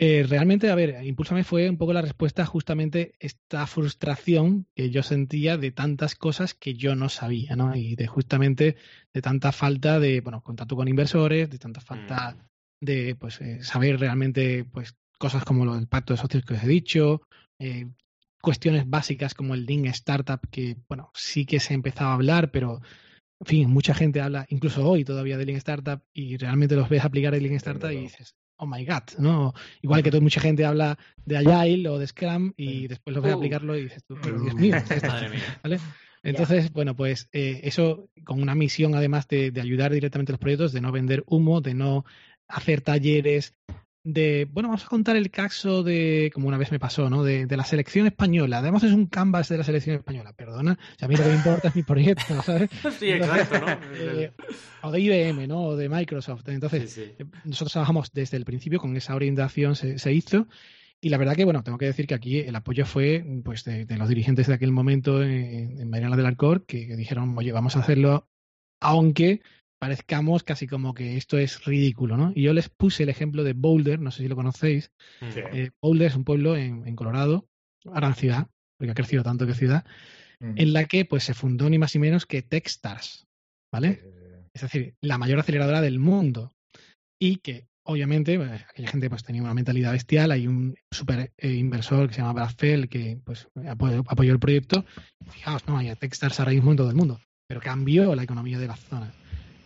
Eh, 0.02 0.26
realmente, 0.28 0.70
a 0.70 0.76
ver, 0.76 1.04
Impulsame 1.04 1.44
fue 1.44 1.70
un 1.70 1.78
poco 1.78 1.92
la 1.92 2.02
respuesta 2.02 2.46
justamente 2.46 3.14
esta 3.20 3.68
frustración 3.68 4.66
que 4.74 4.90
yo 4.90 5.04
sentía 5.04 5.58
de 5.58 5.72
tantas 5.72 6.16
cosas 6.16 6.54
que 6.54 6.74
yo 6.74 6.96
no 6.96 7.10
sabía, 7.10 7.58
¿no? 7.58 7.76
Y 7.76 7.96
de 7.96 8.08
justamente 8.08 8.78
de 9.14 9.22
tanta 9.22 9.52
falta 9.52 10.00
de, 10.00 10.22
bueno, 10.22 10.42
contacto 10.42 10.78
con 10.78 10.88
inversores, 10.88 11.50
de 11.50 11.60
tanta 11.60 11.82
falta 11.82 12.32
mm 12.32 12.50
de 12.82 13.16
pues 13.16 13.42
eh, 13.42 13.64
saber 13.64 14.00
realmente 14.00 14.66
pues 14.66 14.96
cosas 15.18 15.44
como 15.44 15.66
lo 15.66 15.76
del 15.76 15.88
pacto 15.88 16.14
de 16.14 16.18
socios 16.18 16.46
que 16.46 16.54
os 16.54 16.64
he 16.64 16.68
dicho, 16.68 17.22
eh, 17.60 17.92
cuestiones 18.42 18.90
básicas 18.90 19.34
como 19.34 19.54
el 19.54 19.66
Link 19.66 19.88
Startup, 19.88 20.40
que 20.50 20.78
bueno, 20.88 21.12
sí 21.14 21.46
que 21.46 21.60
se 21.60 21.74
ha 21.74 21.76
empezado 21.76 22.12
a 22.12 22.14
hablar, 22.14 22.52
pero 22.52 22.82
en 23.42 23.46
fin, 23.46 23.70
mucha 23.70 23.94
gente 23.94 24.22
habla, 24.22 24.46
incluso 24.50 24.88
hoy 24.88 25.04
todavía 25.04 25.38
de 25.38 25.46
Link 25.46 25.58
Startup, 25.58 26.02
y 26.14 26.38
realmente 26.38 26.76
los 26.76 26.90
ves 26.90 27.04
aplicar 27.04 27.36
el 27.36 27.44
Link 27.44 27.56
Startup 27.56 27.92
y 27.92 27.98
dices, 27.98 28.36
oh 28.60 28.67
my 28.67 28.86
god, 28.86 29.04
¿no? 29.17 29.54
Igual 29.82 30.04
que 30.04 30.19
mucha 30.22 30.41
gente 30.41 30.65
habla 30.65 30.98
de 31.26 31.38
Agile 31.38 31.89
o 31.89 31.98
de 31.98 32.08
Scrum 32.08 32.54
y 32.58 32.88
después 32.88 33.15
lo 33.15 33.22
ves 33.22 33.34
uh. 33.34 33.38
aplicarlo 33.38 33.78
y 33.78 33.84
dices 33.84 34.04
tú, 34.04 34.15
Dios 34.15 34.56
mío, 34.56 34.76
¿vale? 35.63 35.80
Entonces, 36.22 36.72
bueno, 36.74 36.95
pues 36.95 37.30
eh, 37.32 37.62
eso 37.63 38.10
con 38.26 38.41
una 38.41 38.54
misión 38.54 38.93
además 38.93 39.28
de, 39.30 39.52
de, 39.52 39.62
ayudar 39.62 39.93
directamente 39.93 40.32
a 40.32 40.34
los 40.34 40.39
proyectos, 40.39 40.74
de 40.74 40.82
no 40.82 40.91
vender 40.91 41.24
humo, 41.28 41.62
de 41.62 41.74
no 41.74 42.04
hacer 42.48 42.82
talleres 42.82 43.56
de, 44.04 44.48
bueno, 44.52 44.70
vamos 44.70 44.86
a 44.86 44.88
contar 44.88 45.16
el 45.16 45.30
caso 45.30 45.84
de, 45.84 46.32
como 46.34 46.48
una 46.48 46.58
vez 46.58 46.72
me 46.72 46.80
pasó, 46.80 47.10
¿no? 47.10 47.24
De, 47.24 47.46
la 47.50 47.64
selección 47.64 48.08
española. 48.08 48.60
Además 48.60 48.84
es 48.84 48.94
un 48.94 49.08
canvas 49.08 49.50
de 49.50 49.58
la 49.58 49.64
selección 49.64 49.98
española, 49.98 50.34
perdona. 50.34 50.74
O 50.74 51.00
sea, 51.00 51.06
a 51.06 51.10
mí 51.10 51.16
lo 51.16 51.24
que 51.24 51.30
me 51.30 51.36
importa 51.36 51.68
es 51.68 51.76
mi 51.76 51.84
proyecto, 51.84 52.42
¿sabes? 52.42 52.70
Sí, 53.00 53.10
exacto, 53.10 53.60
¿no? 53.60 53.68
Eh, 53.96 54.32
o 54.82 54.92
de 54.92 55.00
IBM, 55.02 55.48
¿no? 55.48 55.64
O 55.64 55.76
de 55.76 55.90
Microsoft. 55.90 56.48
Entonces, 56.48 56.98
eh, 56.98 57.16
nosotros 57.44 57.74
trabajamos 57.74 58.12
desde 58.14 58.38
el 58.38 58.46
principio, 58.46 58.80
con 58.80 58.96
esa 58.96 59.16
orientación 59.16 59.76
se, 59.76 60.14
hizo. 60.14 60.48
Y 61.02 61.10
la 61.10 61.18
verdad 61.18 61.36
que, 61.36 61.46
bueno, 61.46 61.64
tengo 61.64 61.78
que 61.78 61.86
decir 61.86 62.08
que 62.08 62.14
aquí 62.14 62.40
el 62.40 62.56
apoyo 62.56 62.86
fue 62.86 63.24
pues 63.44 63.64
de, 63.64 63.86
los 63.98 64.10
dirigentes 64.10 64.48
de 64.48 64.54
aquel 64.54 64.72
momento 64.72 65.24
en, 65.24 65.80
en 65.80 65.90
Mariana 65.90 66.16
del 66.16 66.26
Alcor, 66.26 66.66
que 66.66 66.96
dijeron, 66.96 67.38
oye, 67.38 67.52
vamos 67.52 67.76
a 67.76 67.80
hacerlo, 67.80 68.28
aunque 68.80 69.42
parezcamos 69.80 70.44
casi 70.44 70.68
como 70.68 70.94
que 70.94 71.18
esto 71.18 71.38
es 71.38 71.63
ridículo, 71.65 72.18
¿no? 72.18 72.32
Y 72.36 72.44
yo 72.44 72.54
les 72.54 72.70
puse 72.70 73.04
el 73.04 73.10
ejemplo 73.10 73.44
de 73.44 73.54
Boulder, 73.54 74.00
no 74.00 74.12
sé 74.12 74.24
si 74.24 74.28
lo 74.28 74.36
conocéis. 74.36 74.92
Eh, 75.22 75.72
Boulder 75.82 76.08
es 76.08 76.15
un 76.15 76.26
pueblo 76.26 76.56
en, 76.56 76.96
Colorado, 76.96 77.48
ahora 77.86 78.08
en 78.08 78.15
ciudad, 78.15 78.48
porque 78.78 78.92
ha 78.92 78.96
crecido 78.96 79.24
tanto 79.24 79.48
que 79.48 79.54
ciudad, 79.54 79.86
en 80.42 80.74
la 80.74 80.86
que 80.86 81.06
pues 81.06 81.24
se 81.24 81.34
fundó 81.34 81.70
ni 81.70 81.78
más 81.78 81.96
ni 81.96 82.02
menos 82.02 82.26
que 82.26 82.42
Techstars, 82.42 83.28
¿vale? 83.74 84.02
Es 84.54 84.62
decir, 84.62 84.96
la 85.02 85.18
mayor 85.18 85.39
aceleradora 85.39 85.82
del 85.82 86.00
mundo. 86.00 86.54
Y 87.22 87.38
que 87.38 87.68
obviamente 87.84 88.38
pues, 88.38 88.65
aquella 88.70 88.89
gente 88.89 89.10
pues 89.10 89.24
tenía 89.24 89.42
una 89.42 89.54
mentalidad 89.54 89.92
bestial, 89.92 90.32
hay 90.32 90.48
un 90.48 90.76
super 90.92 91.34
eh, 91.38 91.54
inversor 91.54 92.08
que 92.08 92.13
se 92.13 92.22
llama 92.22 92.34
Brad 92.34 92.52
Fell 92.58 92.88
que 92.88 93.20
pues 93.24 93.48
apoyó, 93.68 94.34
el 94.34 94.39
proyecto. 94.39 94.86
Fijaos, 95.32 95.68
no, 95.68 95.78
hay 95.78 95.94
Techstars 95.96 96.39
ahora 96.39 96.52
mismo 96.52 96.72
en 96.72 96.78
todo 96.78 96.89
el 96.89 96.96
mundo, 96.96 97.20
pero 97.48 97.62
cambió 97.62 98.15
la 98.15 98.24
economía 98.24 98.60
de 98.60 98.68
la 98.68 98.76
zona. 98.76 99.12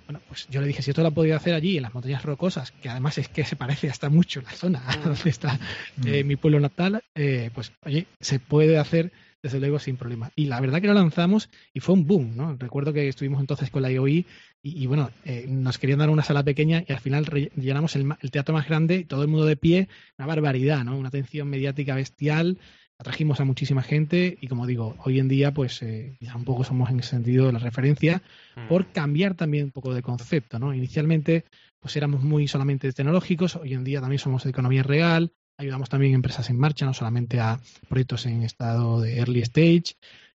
Bueno, 0.05 0.21
pues 0.27 0.47
yo 0.49 0.61
le 0.61 0.67
dije, 0.67 0.81
si 0.81 0.91
esto 0.91 1.03
lo 1.03 1.11
podía 1.11 1.37
hacer 1.37 1.53
allí, 1.53 1.77
en 1.77 1.83
las 1.83 1.93
montañas 1.93 2.23
rocosas, 2.23 2.71
que 2.71 2.89
además 2.89 3.17
es 3.17 3.29
que 3.29 3.45
se 3.45 3.55
parece 3.55 3.89
hasta 3.89 4.09
mucho 4.09 4.41
la 4.41 4.51
zona 4.51 4.81
donde 5.03 5.29
está 5.29 5.59
eh, 6.05 6.23
mm. 6.23 6.27
mi 6.27 6.35
pueblo 6.35 6.59
natal, 6.59 7.03
eh, 7.15 7.49
pues 7.53 7.71
oye, 7.85 8.07
se 8.19 8.39
puede 8.39 8.77
hacer 8.77 9.11
desde 9.41 9.59
luego 9.59 9.77
sin 9.77 9.97
problema. 9.97 10.31
Y 10.35 10.45
la 10.45 10.61
verdad 10.61 10.81
que 10.81 10.87
lo 10.87 10.93
lanzamos 10.93 11.49
y 11.73 11.81
fue 11.81 11.95
un 11.95 12.07
boom, 12.07 12.35
¿no? 12.35 12.55
Recuerdo 12.55 12.93
que 12.93 13.09
estuvimos 13.09 13.41
entonces 13.41 13.69
con 13.69 13.81
la 13.81 13.91
IOI 13.91 14.25
y, 14.65 14.87
bueno, 14.87 15.11
eh, 15.25 15.45
nos 15.49 15.77
querían 15.77 15.99
dar 15.99 16.09
una 16.09 16.23
sala 16.23 16.41
pequeña 16.41 16.85
y 16.87 16.93
al 16.93 17.01
final 17.01 17.25
llenamos 17.57 17.97
el, 17.97 18.13
el, 18.21 18.31
teatro 18.31 18.53
más 18.53 18.65
grande 18.65 18.95
y 18.95 19.03
todo 19.03 19.21
el 19.21 19.27
mundo 19.27 19.45
de 19.45 19.57
pie, 19.57 19.89
una 20.17 20.25
barbaridad, 20.25 20.85
¿no? 20.85 20.97
Una 20.97 21.09
atención 21.09 21.49
mediática 21.49 21.95
bestial, 21.95 22.57
atrajimos 23.03 23.39
a 23.39 23.45
muchísima 23.45 23.83
gente 23.83 24.37
y 24.39 24.47
como 24.47 24.65
digo, 24.65 24.95
hoy 25.03 25.19
en 25.19 25.27
día 25.27 25.53
pues 25.53 25.81
eh, 25.83 26.15
ya 26.21 26.35
un 26.35 26.45
poco 26.45 26.63
somos 26.63 26.89
en 26.89 26.99
ese 26.99 27.09
sentido 27.09 27.51
la 27.51 27.59
referencia 27.59 28.21
mm. 28.55 28.67
por 28.67 28.87
cambiar 28.91 29.35
también 29.35 29.65
un 29.65 29.71
poco 29.71 29.93
de 29.93 30.01
concepto, 30.01 30.57
¿no? 30.57 30.73
Inicialmente 30.73 31.45
pues 31.79 31.95
éramos 31.97 32.23
muy 32.23 32.47
solamente 32.47 32.91
tecnológicos, 32.93 33.57
hoy 33.57 33.73
en 33.73 33.83
día 33.83 33.99
también 33.99 34.19
somos 34.19 34.43
de 34.45 34.51
economía 34.51 34.83
real, 34.83 35.33
ayudamos 35.57 35.89
también 35.89 36.13
a 36.13 36.15
empresas 36.15 36.49
en 36.49 36.57
marcha, 36.57 36.85
no 36.85 36.93
solamente 36.93 37.41
a 37.41 37.59
proyectos 37.89 38.25
en 38.25 38.43
estado 38.43 39.01
de 39.01 39.17
early 39.17 39.41
stage, 39.41 39.95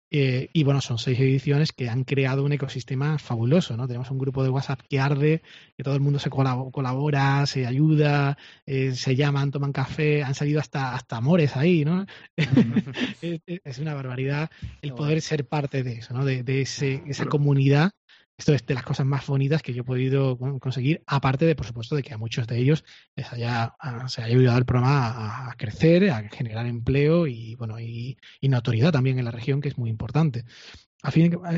eh, 0.10 0.50
y 0.54 0.63
bueno, 0.63 0.80
son 0.80 0.98
seis 0.98 1.20
ediciones 1.20 1.74
que 1.74 1.89
han 1.89 2.06
creado 2.06 2.43
un 2.43 2.54
ecosistema 2.54 3.17
fabuloso, 3.20 3.76
¿no? 3.76 3.88
Tenemos 3.88 4.10
un 4.10 4.17
grupo 4.17 4.41
de 4.43 4.50
WhatsApp 4.50 4.82
que 4.88 5.00
arde, 5.00 5.41
que 5.76 5.84
todo 5.84 5.96
el 5.96 6.02
mundo 6.02 6.20
se 6.20 6.30
colabora, 6.30 7.46
se 7.46 7.67
ayuda, 7.67 8.38
eh, 8.65 8.93
se 8.93 9.15
llaman, 9.15 9.52
toman 9.52 9.74
café, 9.74 10.24
han 10.24 10.34
salido 10.34 10.62
hasta, 10.62 10.96
hasta 10.96 11.17
amores 11.17 11.58
ahí, 11.58 11.84
¿no? 11.84 12.06
es, 13.22 13.80
una 13.80 13.93
barbaridad 13.93 14.50
el 14.82 14.93
poder 14.93 15.22
ser 15.22 15.46
parte 15.46 15.84
de 15.84 15.93
eso, 15.93 16.13
¿no? 16.13 16.24
De, 16.24 16.43
de 16.43 16.62
ese, 16.62 17.04
esa 17.08 17.26
comunidad 17.26 17.91
esto 18.38 18.54
es 18.54 18.65
de 18.65 18.76
las 18.76 18.84
cosas 18.84 19.06
más 19.06 19.26
bonitas 19.26 19.63
que 19.63 19.73
yo 19.73 19.82
he 19.82 19.86
podido 19.86 20.38
conseguir, 20.60 21.04
aparte 21.08 21.45
de, 21.45 21.56
por 21.56 21.65
supuesto, 21.65 21.95
de 21.95 22.04
que 22.04 22.13
a 22.13 22.17
muchos 22.17 22.45
de 22.45 22.58
ellos 22.60 22.86
les 23.15 23.32
haya, 23.34 23.76
se 24.08 24.21
haya 24.21 24.36
ayudado 24.36 24.60
el 24.60 24.65
programa 24.65 25.50
a, 25.50 25.56
crecer, 25.58 26.10
a 26.12 26.30
generar 26.30 26.67
empleo 26.67 27.26
y, 27.26 27.56
bueno, 27.56 27.80
y, 27.80 28.17
y, 28.39 28.50
notoriedad 28.50 28.91
también 28.91 29.17
en 29.17 29.26
la 29.26 29.32
región, 29.32 29.60
que 29.60 29.69
es 29.69 29.78
muy 29.78 29.89
importante. 29.89 30.45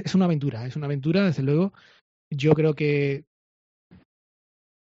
Es 0.05 0.15
una 0.15 0.25
aventura, 0.25 0.65
es 0.65 0.75
una 0.75 0.85
aventura, 0.85 1.25
desde 1.25 1.43
luego. 1.43 1.73
Yo 2.29 2.53
creo 2.53 2.75
que 2.75 3.25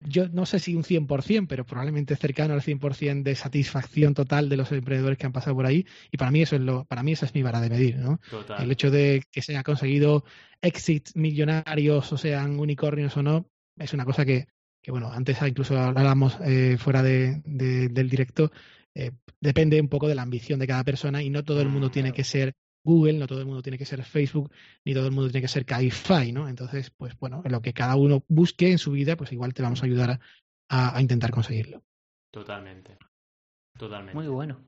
yo 0.00 0.28
no 0.28 0.46
sé 0.46 0.58
si 0.58 0.74
un 0.74 0.84
100%, 0.84 1.46
pero 1.48 1.64
probablemente 1.64 2.16
cercano 2.16 2.54
al 2.54 2.62
100% 2.62 3.22
de 3.22 3.34
satisfacción 3.34 4.14
total 4.14 4.48
de 4.48 4.56
los 4.56 4.70
emprendedores 4.72 5.18
que 5.18 5.26
han 5.26 5.32
pasado 5.32 5.56
por 5.56 5.66
ahí. 5.66 5.86
Y 6.10 6.16
para 6.16 6.30
mí 6.30 6.42
eso 6.42 6.56
es 6.56 6.62
lo, 6.62 6.84
para 6.84 7.02
mí 7.02 7.12
esa 7.12 7.26
es 7.26 7.34
mi 7.34 7.42
vara 7.42 7.60
de 7.60 7.70
medir, 7.70 7.96
¿no? 7.96 8.20
El 8.58 8.70
hecho 8.70 8.90
de 8.90 9.22
que 9.30 9.42
se 9.42 9.52
haya 9.52 9.62
conseguido 9.62 10.24
exits 10.60 11.16
millonarios, 11.16 12.12
o 12.12 12.18
sean 12.18 12.58
unicornios 12.58 13.16
o 13.16 13.22
no, 13.22 13.46
es 13.78 13.92
una 13.92 14.04
cosa 14.04 14.24
que, 14.24 14.46
que 14.82 14.90
bueno, 14.90 15.10
antes 15.10 15.38
incluso 15.42 15.78
hablábamos 15.78 16.38
eh, 16.44 16.76
fuera 16.78 17.02
de, 17.02 17.40
del 17.44 18.08
directo, 18.08 18.50
eh, 18.94 19.12
depende 19.40 19.80
un 19.80 19.88
poco 19.88 20.08
de 20.08 20.14
la 20.14 20.22
ambición 20.22 20.58
de 20.58 20.66
cada 20.66 20.84
persona 20.84 21.22
y 21.22 21.30
no 21.30 21.44
todo 21.44 21.60
el 21.60 21.68
mundo 21.68 21.90
tiene 21.90 22.12
que 22.12 22.24
ser 22.24 22.54
Google, 22.86 23.18
no 23.18 23.26
todo 23.26 23.40
el 23.40 23.46
mundo 23.46 23.62
tiene 23.62 23.76
que 23.76 23.84
ser 23.84 24.02
Facebook, 24.04 24.50
ni 24.84 24.94
todo 24.94 25.06
el 25.06 25.12
mundo 25.12 25.28
tiene 25.30 25.42
que 25.42 25.52
ser 25.52 25.66
Cabify, 25.66 26.32
¿no? 26.32 26.48
Entonces, 26.48 26.90
pues 26.90 27.18
bueno, 27.18 27.42
en 27.44 27.52
lo 27.52 27.60
que 27.60 27.74
cada 27.74 27.96
uno 27.96 28.22
busque 28.28 28.70
en 28.70 28.78
su 28.78 28.92
vida, 28.92 29.16
pues 29.16 29.32
igual 29.32 29.52
te 29.52 29.62
vamos 29.62 29.82
a 29.82 29.86
ayudar 29.86 30.20
a, 30.70 31.00
intentar 31.00 31.30
conseguirlo. 31.32 31.82
Totalmente. 32.32 32.96
Totalmente. 33.76 34.14
Muy 34.14 34.28
bueno. 34.28 34.64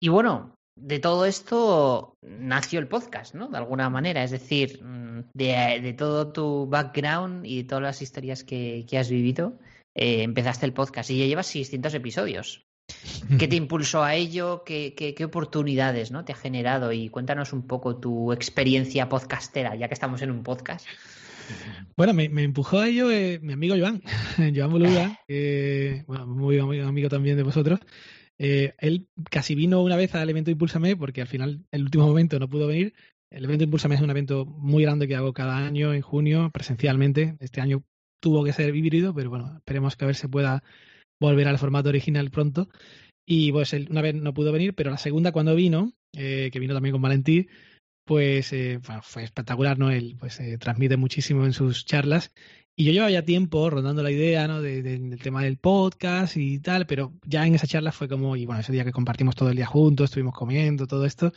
Y 0.00 0.08
bueno, 0.08 0.54
de 0.76 0.98
todo 1.00 1.26
esto 1.26 2.16
nació 2.22 2.78
el 2.80 2.88
podcast, 2.88 3.34
¿no? 3.34 3.48
De 3.48 3.58
alguna 3.58 3.90
manera. 3.90 4.22
Es 4.22 4.30
decir, 4.30 4.82
mm, 4.82 5.30
de, 5.34 5.94
todo 5.98 6.32
tu 6.32 6.66
background 6.66 7.44
y 7.44 7.62
de 7.62 7.68
todas 7.68 7.82
las 7.82 8.02
historias 8.02 8.44
que, 8.44 8.86
has 8.98 9.10
vivido, 9.10 9.58
eh, 9.94 10.22
empezaste 10.22 10.66
el 10.66 10.72
podcast 10.72 11.10
y 11.10 11.18
ya 11.18 11.26
llevas 11.26 11.46
600 11.48 11.94
episodios. 11.94 12.64
¿Qué 13.38 13.48
te 13.48 13.56
impulsó 13.56 14.02
a 14.02 14.14
ello? 14.14 14.62
¿Qué, 14.64 14.94
qué, 14.94 15.24
oportunidades 15.24 16.10
¿no? 16.10 16.24
te 16.24 16.32
ha 16.32 16.36
generado? 16.36 16.92
Y 16.92 17.08
cuéntanos 17.08 17.52
un 17.52 17.66
poco 17.66 17.96
tu 17.96 18.32
experiencia 18.32 19.08
podcastera, 19.08 19.74
ya 19.76 19.88
que 19.88 19.94
estamos 19.94 20.22
en 20.22 20.30
un 20.30 20.42
podcast. 20.42 20.86
Bueno, 21.96 22.14
me, 22.14 22.24
empujó 22.42 22.78
a 22.78 22.88
ello 22.88 23.10
eh, 23.10 23.38
mi 23.42 23.52
amigo 23.52 23.76
Joan, 23.78 24.02
Joan 24.54 24.70
Boluda, 24.70 25.20
bueno, 26.06 26.26
muy 26.26 26.58
amigo, 26.58 27.08
también 27.08 27.36
de 27.36 27.42
vosotros. 27.42 27.80
Eh, 28.38 28.74
él 28.78 29.08
casi 29.30 29.54
vino 29.54 29.80
una 29.82 29.96
vez 29.96 30.14
al 30.14 30.28
evento 30.28 30.50
Impúlsame 30.50 30.96
porque 30.96 31.20
al 31.20 31.28
final, 31.28 31.50
en 31.70 31.80
el 31.80 31.82
último 31.82 32.06
momento, 32.06 32.38
no 32.38 32.48
pudo 32.48 32.66
venir, 32.66 32.94
El 33.30 33.44
evento 33.44 33.64
Impulsa 33.64 33.92
es 33.92 34.00
un 34.00 34.10
evento 34.10 34.44
muy 34.44 34.82
grande 34.82 35.06
que 35.06 35.14
hago 35.16 35.32
cada 35.32 35.58
año 35.58 35.92
en 35.92 36.02
junio, 36.02 36.50
presencialmente. 36.52 37.36
Este 37.40 37.60
año 37.60 37.84
tuvo 38.20 38.44
que 38.44 38.52
ser 38.52 38.74
híbrido, 38.74 39.14
pero 39.14 39.30
bueno, 39.30 39.56
esperemos 39.56 39.96
que 39.96 40.04
a 40.04 40.06
ver 40.06 40.16
se 40.16 40.28
pueda 40.28 40.62
volver 41.24 41.48
al 41.48 41.58
formato 41.58 41.88
original 41.88 42.30
pronto. 42.30 42.68
Y 43.26 43.52
pues 43.52 43.72
una 43.72 44.02
vez 44.02 44.14
no 44.14 44.34
pudo 44.34 44.52
venir, 44.52 44.74
pero 44.74 44.90
la 44.90 44.98
segunda 44.98 45.32
cuando 45.32 45.54
vino, 45.54 45.92
eh, 46.12 46.50
que 46.52 46.60
vino 46.60 46.74
también 46.74 46.92
con 46.92 47.02
Valentí, 47.02 47.48
pues 48.04 48.52
eh, 48.52 48.80
fue 49.02 49.24
espectacular, 49.24 49.78
¿no? 49.78 49.90
Él 49.90 50.16
pues 50.18 50.38
eh, 50.40 50.58
transmite 50.58 50.96
muchísimo 50.96 51.44
en 51.46 51.52
sus 51.52 51.86
charlas 51.86 52.32
y 52.76 52.84
yo 52.84 52.92
llevaba 52.92 53.10
ya 53.10 53.24
tiempo 53.24 53.70
rondando 53.70 54.02
la 54.02 54.10
idea, 54.10 54.48
¿no? 54.48 54.60
De, 54.60 54.82
del 54.82 55.18
tema 55.20 55.44
del 55.44 55.58
podcast 55.58 56.36
y 56.36 56.58
tal, 56.58 56.86
pero 56.86 57.12
ya 57.24 57.46
en 57.46 57.54
esa 57.54 57.68
charla 57.68 57.92
fue 57.92 58.08
como, 58.08 58.34
y 58.34 58.46
bueno, 58.46 58.62
ese 58.62 58.72
día 58.72 58.84
que 58.84 58.90
compartimos 58.90 59.36
todo 59.36 59.50
el 59.50 59.56
día 59.56 59.66
juntos, 59.66 60.06
estuvimos 60.10 60.34
comiendo, 60.34 60.88
todo 60.88 61.04
esto, 61.06 61.32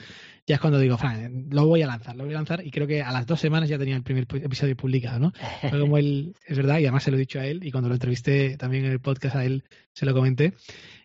ya 0.47 0.55
es 0.55 0.61
cuando 0.61 0.79
digo, 0.79 0.97
Fran, 0.97 1.47
lo 1.51 1.67
voy 1.67 1.83
a 1.83 1.87
lanzar, 1.87 2.15
lo 2.15 2.23
voy 2.23 2.33
a 2.33 2.37
lanzar, 2.37 2.65
y 2.65 2.71
creo 2.71 2.87
que 2.87 3.03
a 3.03 3.11
las 3.11 3.27
dos 3.27 3.39
semanas 3.39 3.69
ya 3.69 3.77
tenía 3.77 3.95
el 3.95 4.01
primer 4.01 4.23
episodio 4.23 4.75
publicado, 4.75 5.19
¿no? 5.19 5.33
Fue 5.69 5.79
como 5.79 5.99
él, 5.99 6.35
es 6.45 6.57
verdad, 6.57 6.79
y 6.79 6.85
además 6.85 7.03
se 7.03 7.11
lo 7.11 7.17
he 7.17 7.19
dicho 7.19 7.39
a 7.39 7.45
él, 7.45 7.63
y 7.63 7.71
cuando 7.71 7.89
lo 7.89 7.95
entrevisté 7.95 8.57
también 8.57 8.85
en 8.85 8.91
el 8.91 8.99
podcast 8.99 9.35
a 9.35 9.45
él, 9.45 9.63
se 9.93 10.07
lo 10.07 10.15
comenté. 10.15 10.53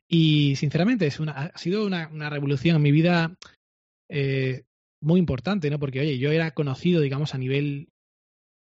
Y 0.09 0.57
sinceramente, 0.57 1.07
es 1.07 1.21
una, 1.21 1.33
ha 1.33 1.59
sido 1.59 1.87
una, 1.87 2.09
una 2.09 2.31
revolución 2.31 2.77
en 2.77 2.83
mi 2.83 2.93
vida 2.93 3.37
eh, 4.09 4.63
muy 5.01 5.19
importante, 5.19 5.69
¿no? 5.69 5.79
Porque, 5.79 6.01
oye, 6.01 6.19
yo 6.19 6.31
era 6.31 6.53
conocido, 6.53 7.03
digamos, 7.03 7.35
a 7.35 7.39
nivel 7.39 7.92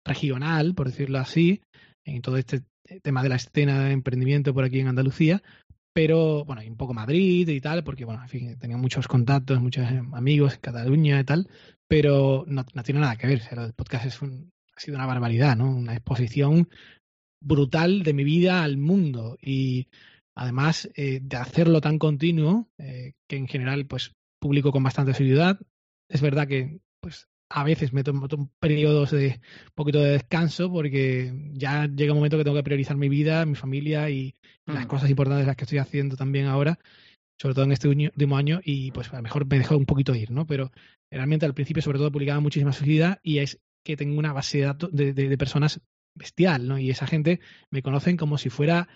regional, 0.06 0.74
por 0.74 0.86
decirlo 0.86 1.18
así, 1.18 1.60
en 2.04 2.22
todo 2.22 2.36
este 2.36 2.62
tema 3.02 3.22
de 3.22 3.28
la 3.28 3.36
escena 3.36 3.84
de 3.84 3.92
emprendimiento 3.92 4.54
por 4.54 4.64
aquí 4.64 4.80
en 4.80 4.88
Andalucía, 4.88 5.42
pero 5.92 6.44
bueno, 6.44 6.62
y 6.62 6.68
un 6.68 6.76
poco 6.76 6.92
Madrid 6.92 7.48
y 7.48 7.60
tal, 7.60 7.82
porque 7.82 8.04
bueno, 8.04 8.22
en 8.22 8.28
fin, 8.28 8.58
tenía 8.58 8.76
muchos 8.76 9.08
contactos, 9.08 9.60
muchos 9.60 9.86
amigos 10.12 10.54
en 10.54 10.60
Cataluña 10.60 11.20
y 11.20 11.24
tal, 11.24 11.48
pero 11.88 12.44
no, 12.46 12.64
tiene 12.64 13.00
nada 13.00 13.16
que 13.16 13.26
ver, 13.26 13.42
el 13.50 13.72
podcast 13.72 14.04
es 14.04 14.20
un, 14.20 14.52
ha 14.76 14.80
sido 14.80 14.96
una 14.96 15.06
barbaridad, 15.06 15.56
¿no? 15.56 15.70
Una 15.70 15.94
exposición 15.94 16.68
brutal 17.42 18.02
de 18.02 18.12
mi 18.12 18.24
vida 18.24 18.62
al 18.62 18.76
mundo 18.76 19.38
y 19.40 19.88
además 20.36 20.90
eh, 20.96 21.20
de 21.22 21.36
hacerlo 21.38 21.80
tan 21.80 21.98
continuo, 21.98 22.68
eh, 22.78 23.14
que 23.26 23.36
en 23.36 23.48
general 23.48 23.86
pues 23.86 24.12
publico 24.38 24.72
con 24.72 24.82
bastante 24.82 25.14
seguridad. 25.14 25.58
Es 26.10 26.20
verdad 26.20 26.46
que 26.46 26.80
pues 27.00 27.26
a 27.48 27.64
veces 27.64 27.92
me 27.92 28.02
tomo, 28.02 28.28
periodos 28.58 29.12
de 29.12 29.40
un 29.66 29.72
poquito 29.74 30.00
de 30.00 30.12
descanso 30.12 30.70
porque 30.70 31.32
ya 31.52 31.86
llega 31.86 32.12
un 32.12 32.18
momento 32.18 32.38
que 32.38 32.44
tengo 32.44 32.56
que 32.56 32.62
priorizar 32.62 32.96
mi 32.96 33.08
vida, 33.08 33.46
mi 33.46 33.54
familia 33.54 34.10
y 34.10 34.34
las 34.66 34.84
mm. 34.84 34.88
cosas 34.88 35.10
importantes 35.10 35.46
las 35.46 35.56
que 35.56 35.64
estoy 35.64 35.78
haciendo 35.78 36.16
también 36.16 36.46
ahora, 36.46 36.78
sobre 37.40 37.54
todo 37.54 37.64
en 37.64 37.72
este 37.72 37.88
último 37.88 38.36
año, 38.36 38.60
y 38.64 38.90
pues 38.90 39.12
a 39.12 39.16
lo 39.16 39.22
mejor 39.22 39.46
me 39.46 39.58
dejo 39.58 39.76
un 39.76 39.86
poquito 39.86 40.14
ir, 40.14 40.30
¿no? 40.30 40.46
Pero 40.46 40.72
realmente 41.10 41.46
al 41.46 41.54
principio 41.54 41.82
sobre 41.82 41.98
todo 41.98 42.10
publicaba 42.10 42.40
muchísima 42.40 42.72
seguridad 42.72 43.20
y 43.22 43.38
es 43.38 43.60
que 43.84 43.96
tengo 43.96 44.18
una 44.18 44.32
base 44.32 44.58
de 44.58 44.64
datos 44.64 44.90
de, 44.92 45.12
de, 45.12 45.38
personas 45.38 45.80
bestial, 46.14 46.66
¿no? 46.66 46.78
Y 46.78 46.90
esa 46.90 47.06
gente 47.06 47.40
me 47.70 47.82
conocen 47.82 48.16
como 48.16 48.38
si 48.38 48.50
fuera 48.50 48.88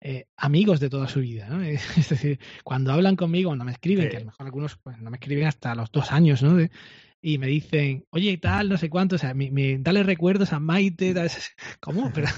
eh, 0.00 0.26
amigos 0.36 0.80
de 0.80 0.88
toda 0.88 1.08
su 1.08 1.20
vida, 1.20 1.48
¿no? 1.48 1.62
Es 1.62 2.08
decir, 2.08 2.38
cuando 2.64 2.92
hablan 2.92 3.16
conmigo, 3.16 3.50
cuando 3.50 3.66
me 3.66 3.72
escriben, 3.72 4.08
que 4.08 4.16
a 4.16 4.20
lo 4.20 4.26
mejor 4.26 4.46
algunos 4.46 4.76
pues, 4.76 4.96
no 4.98 5.10
me 5.10 5.16
escriben 5.18 5.46
hasta 5.46 5.74
los 5.74 5.92
dos 5.92 6.10
años, 6.12 6.42
¿no? 6.42 6.54
De, 6.54 6.70
y 7.20 7.38
me 7.38 7.48
dicen, 7.48 8.04
oye, 8.10 8.38
tal, 8.38 8.68
no 8.68 8.76
sé 8.76 8.88
cuánto, 8.88 9.16
o 9.16 9.18
sea, 9.18 9.34
me, 9.34 9.50
me 9.50 9.78
dale 9.78 10.04
recuerdos 10.04 10.52
a 10.52 10.60
Maite, 10.60 11.14
tal, 11.14 11.30
¿cómo? 11.80 12.12
Pero, 12.14 12.28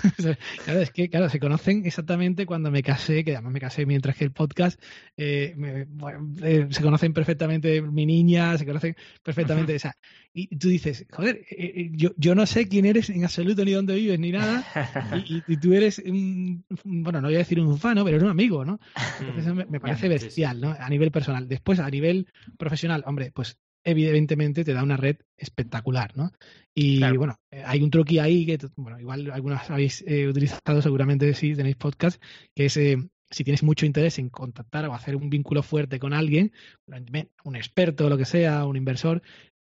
claro, 0.65 0.81
es 0.81 0.91
que, 0.91 1.11
claro, 1.11 1.29
se 1.29 1.39
conocen 1.39 1.85
exactamente 1.85 2.47
cuando 2.47 2.71
me 2.71 2.83
casé, 2.83 3.25
que 3.25 3.33
además 3.33 3.53
me 3.53 3.61
casé 3.61 3.85
mientras 3.85 4.17
que 4.17 4.25
el 4.25 4.33
podcast, 4.33 4.81
eh, 5.17 5.55
eh, 6.43 6.67
se 6.71 6.83
conocen 6.83 7.13
perfectamente 7.13 7.83
mi 7.83 8.07
niña, 8.07 8.57
se 8.57 8.65
conocen 8.65 8.97
perfectamente, 9.23 9.75
o 9.75 9.79
sea, 9.79 9.95
y 10.33 10.57
tú 10.57 10.69
dices, 10.69 11.07
joder, 11.11 11.45
eh, 11.51 11.91
yo, 11.93 12.11
yo 12.17 12.35
no 12.35 12.47
sé 12.47 12.69
quién 12.69 12.87
eres 12.87 13.11
en 13.11 13.25
absoluto, 13.25 13.65
ni 13.65 13.73
dónde 13.73 13.95
vives, 13.97 14.19
ni 14.19 14.33
nada, 14.33 14.65
y, 15.27 15.43
y, 15.47 15.57
tú 15.59 15.75
eres, 15.75 15.99
un, 15.99 16.65
bueno, 16.85 17.21
no 17.21 17.29
voy 17.29 17.35
a 17.35 17.39
decir 17.39 17.61
un 17.61 17.79
fan, 17.79 17.97
pero 17.97 18.09
eres 18.09 18.23
un 18.23 18.31
amigo, 18.31 18.65
¿no? 18.65 18.81
Entonces 19.21 19.55
me, 19.55 19.67
me 19.67 19.81
parece 19.81 20.09
bestial, 20.09 20.61
¿no? 20.61 20.71
A 20.71 20.89
nivel 20.89 21.11
personal. 21.11 21.49
Después, 21.49 21.81
a 21.81 21.91
nivel 21.91 22.29
profesional, 22.57 23.03
hombre, 23.07 23.33
pues 23.33 23.59
evidentemente 23.85 24.65
te 24.65 24.75
da 24.75 24.83
una 24.83 24.97
red 24.97 25.17
espectacular, 25.37 26.17
¿no? 26.17 26.33
Y 26.75 27.01
bueno, 27.17 27.41
eh, 27.51 27.63
hay 27.65 27.83
un 27.83 27.91
truqui 27.91 28.19
ahí 28.19 28.47
que, 28.47 28.59
bueno, 28.77 28.99
igual 29.01 29.31
algunas 29.31 29.71
habéis 29.71 30.05
eh, 30.07 30.29
utilizado, 30.29 30.83
seguramente 30.83 31.35
si 31.35 31.55
tenéis 31.55 31.77
podcast, 31.77 32.23
que 32.55 32.67
es 32.67 32.77
eh, 32.77 32.97
si 33.31 33.45
tienes 33.45 33.63
mucho 33.63 33.87
interés 33.87 34.19
en 34.19 34.29
contactar 34.29 34.87
o 34.87 34.95
hacer 34.95 35.17
un 35.17 35.31
vínculo 35.31 35.63
fuerte 35.63 35.99
con 35.99 36.13
alguien, 36.13 36.53
un 37.45 37.57
experto, 37.57 38.07
o 38.07 38.09
lo 38.09 38.19
que 38.19 38.25
sea, 38.25 38.67
un 38.67 38.77
inversor, 38.77 39.23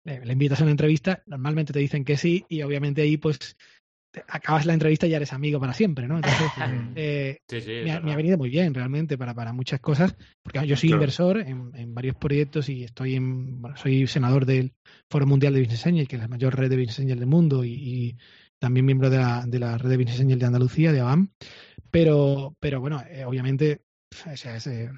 le 0.05 0.33
invitas 0.33 0.61
a 0.61 0.65
una 0.65 0.71
entrevista, 0.71 1.23
normalmente 1.27 1.75
te 1.75 1.79
dicen 1.79 2.05
que 2.07 2.17
sí 2.17 2.47
y 2.49 2.63
obviamente 2.63 3.03
ahí 3.03 3.19
pues 3.19 3.59
acabas 4.29 4.67
la 4.67 4.75
entrevista 4.75 5.07
y 5.07 5.11
ya 5.11 5.17
eres 5.17 5.33
amigo 5.33 5.61
para 5.61 5.73
siempre, 5.73 6.09
¿no? 6.09 6.17
Entonces, 6.17 6.51
eh, 6.97 7.41
me, 7.85 7.93
ha, 7.93 8.17
venido 8.17 8.39
muy 8.39 8.51
bien 8.51 8.75
realmente 8.75 9.17
para, 9.17 9.35
para 9.35 9.53
muchas 9.53 9.81
cosas, 9.81 10.17
porque 10.43 10.67
yo 10.67 10.77
soy 10.77 10.91
inversor 10.91 11.39
en, 11.39 11.95
varios 11.95 12.17
proyectos 12.17 12.69
y 12.69 12.85
estoy 12.85 13.17
en, 13.17 13.61
bueno, 13.61 13.77
soy 13.77 14.07
senador 14.07 14.47
del 14.47 14.75
Foro 15.09 15.27
Mundial 15.27 15.55
de 15.55 15.61
Business 15.61 15.87
Angel, 15.87 16.09
que 16.09 16.17
es 16.17 16.23
la 16.23 16.29
mayor 16.29 16.57
red 16.57 16.71
de 16.71 16.77
Business 16.77 17.01
Angel 17.01 17.19
del 17.19 17.29
mundo, 17.29 17.65
y, 17.65 18.17
también 18.59 18.85
miembro 18.85 19.09
de 19.09 19.17
la, 19.17 19.45
de 19.47 19.59
la 19.59 19.79
red 19.79 19.89
de 19.89 19.97
Business 19.97 20.21
Angel 20.21 20.39
de 20.39 20.47
Andalucía, 20.47 20.93
de 20.93 21.01
ABAM. 21.01 21.31
Pero, 21.91 22.55
pero 22.61 22.81
bueno, 22.81 23.03
eh, 23.09 23.25
obviamente, 23.25 23.81
o 24.13 24.37
sea, 24.37 24.57
es, 24.57 24.67
eh, 24.67 24.91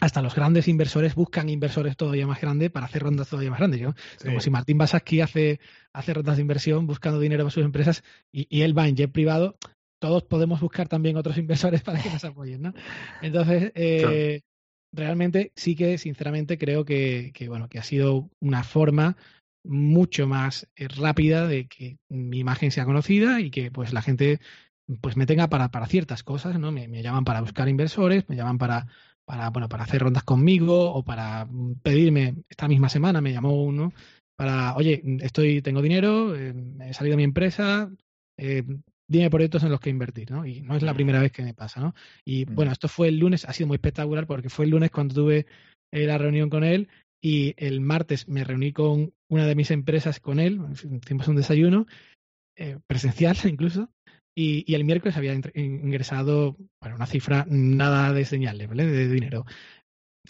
hasta 0.00 0.22
los 0.22 0.34
grandes 0.34 0.68
inversores 0.68 1.14
buscan 1.14 1.48
inversores 1.48 1.96
todavía 1.96 2.26
más 2.26 2.40
grandes 2.40 2.70
para 2.70 2.86
hacer 2.86 3.02
rondas 3.02 3.28
todavía 3.28 3.50
más 3.50 3.58
grandes. 3.58 3.82
Como 4.24 4.40
si 4.40 4.50
Martín 4.50 4.78
Basaski 4.78 5.20
hace, 5.20 5.60
hace 5.92 6.14
rondas 6.14 6.36
de 6.36 6.42
inversión 6.42 6.86
buscando 6.86 7.18
dinero 7.18 7.44
para 7.44 7.50
sus 7.50 7.64
empresas 7.64 8.04
y, 8.30 8.62
él 8.62 8.76
va 8.78 8.86
en 8.86 8.96
jet 8.96 9.10
privado, 9.10 9.56
todos 10.00 10.22
podemos 10.22 10.60
buscar 10.60 10.88
también 10.88 11.16
otros 11.16 11.36
inversores 11.38 11.82
para 11.82 12.00
que 12.00 12.10
nos 12.10 12.24
apoyen. 12.24 12.62
¿no? 12.62 12.74
Entonces, 13.22 13.72
eh, 13.74 14.42
realmente 14.92 15.52
sí 15.56 15.74
que, 15.74 15.98
sinceramente, 15.98 16.58
creo 16.58 16.84
que, 16.84 17.32
que, 17.34 17.48
bueno, 17.48 17.68
que 17.68 17.80
ha 17.80 17.84
sido 17.84 18.30
una 18.40 18.62
forma 18.62 19.16
mucho 19.64 20.28
más 20.28 20.68
eh, 20.76 20.86
rápida 20.88 21.48
de 21.48 21.66
que 21.66 21.98
mi 22.08 22.38
imagen 22.38 22.70
sea 22.70 22.84
conocida 22.84 23.40
y 23.40 23.50
que 23.50 23.72
pues 23.72 23.92
la 23.92 24.02
gente 24.02 24.38
pues 25.00 25.16
me 25.16 25.26
tenga 25.26 25.48
para, 25.48 25.70
para 25.70 25.86
ciertas 25.86 26.22
cosas, 26.22 26.58
¿no? 26.58 26.72
Me, 26.72 26.88
me 26.88 27.02
llaman 27.02 27.24
para 27.24 27.40
buscar 27.40 27.68
inversores, 27.68 28.26
me 28.28 28.36
llaman 28.36 28.56
para 28.56 28.86
para, 29.28 29.50
bueno, 29.50 29.68
para 29.68 29.84
hacer 29.84 30.00
rondas 30.00 30.24
conmigo 30.24 30.90
o 30.90 31.02
para 31.04 31.46
pedirme, 31.82 32.36
esta 32.48 32.66
misma 32.66 32.88
semana 32.88 33.20
me 33.20 33.30
llamó 33.30 33.62
uno 33.62 33.92
para, 34.38 34.74
oye, 34.74 35.02
estoy, 35.20 35.60
tengo 35.60 35.82
dinero, 35.82 36.34
eh, 36.34 36.54
he 36.80 36.94
salido 36.94 37.12
de 37.12 37.18
mi 37.18 37.24
empresa, 37.24 37.92
eh, 38.38 38.62
dime 39.06 39.28
proyectos 39.28 39.64
en 39.64 39.70
los 39.70 39.80
que 39.80 39.90
invertir, 39.90 40.30
¿no? 40.30 40.46
Y 40.46 40.62
no 40.62 40.76
es 40.76 40.82
la 40.82 40.94
primera 40.94 41.20
vez 41.20 41.30
que 41.30 41.42
me 41.42 41.52
pasa, 41.52 41.78
¿no? 41.78 41.94
Y 42.24 42.46
mm. 42.46 42.54
bueno, 42.54 42.72
esto 42.72 42.88
fue 42.88 43.08
el 43.08 43.18
lunes, 43.18 43.44
ha 43.44 43.52
sido 43.52 43.66
muy 43.66 43.74
espectacular 43.74 44.26
porque 44.26 44.48
fue 44.48 44.64
el 44.64 44.70
lunes 44.70 44.90
cuando 44.90 45.14
tuve 45.14 45.44
eh, 45.92 46.06
la 46.06 46.16
reunión 46.16 46.48
con 46.48 46.64
él 46.64 46.88
y 47.22 47.52
el 47.58 47.82
martes 47.82 48.28
me 48.28 48.44
reuní 48.44 48.72
con 48.72 49.12
una 49.28 49.44
de 49.44 49.54
mis 49.56 49.70
empresas 49.70 50.20
con 50.20 50.40
él, 50.40 50.58
hicimos 50.72 51.28
un 51.28 51.36
desayuno 51.36 51.86
presencial 52.86 53.36
incluso, 53.44 53.90
y, 54.40 54.72
el 54.72 54.84
miércoles 54.84 55.16
había 55.16 55.34
ingresado 55.54 56.56
bueno, 56.80 56.94
una 56.94 57.06
cifra 57.06 57.44
nada 57.48 58.12
desdeñable, 58.12 58.68
¿vale? 58.68 58.86
De 58.86 59.08
dinero. 59.08 59.44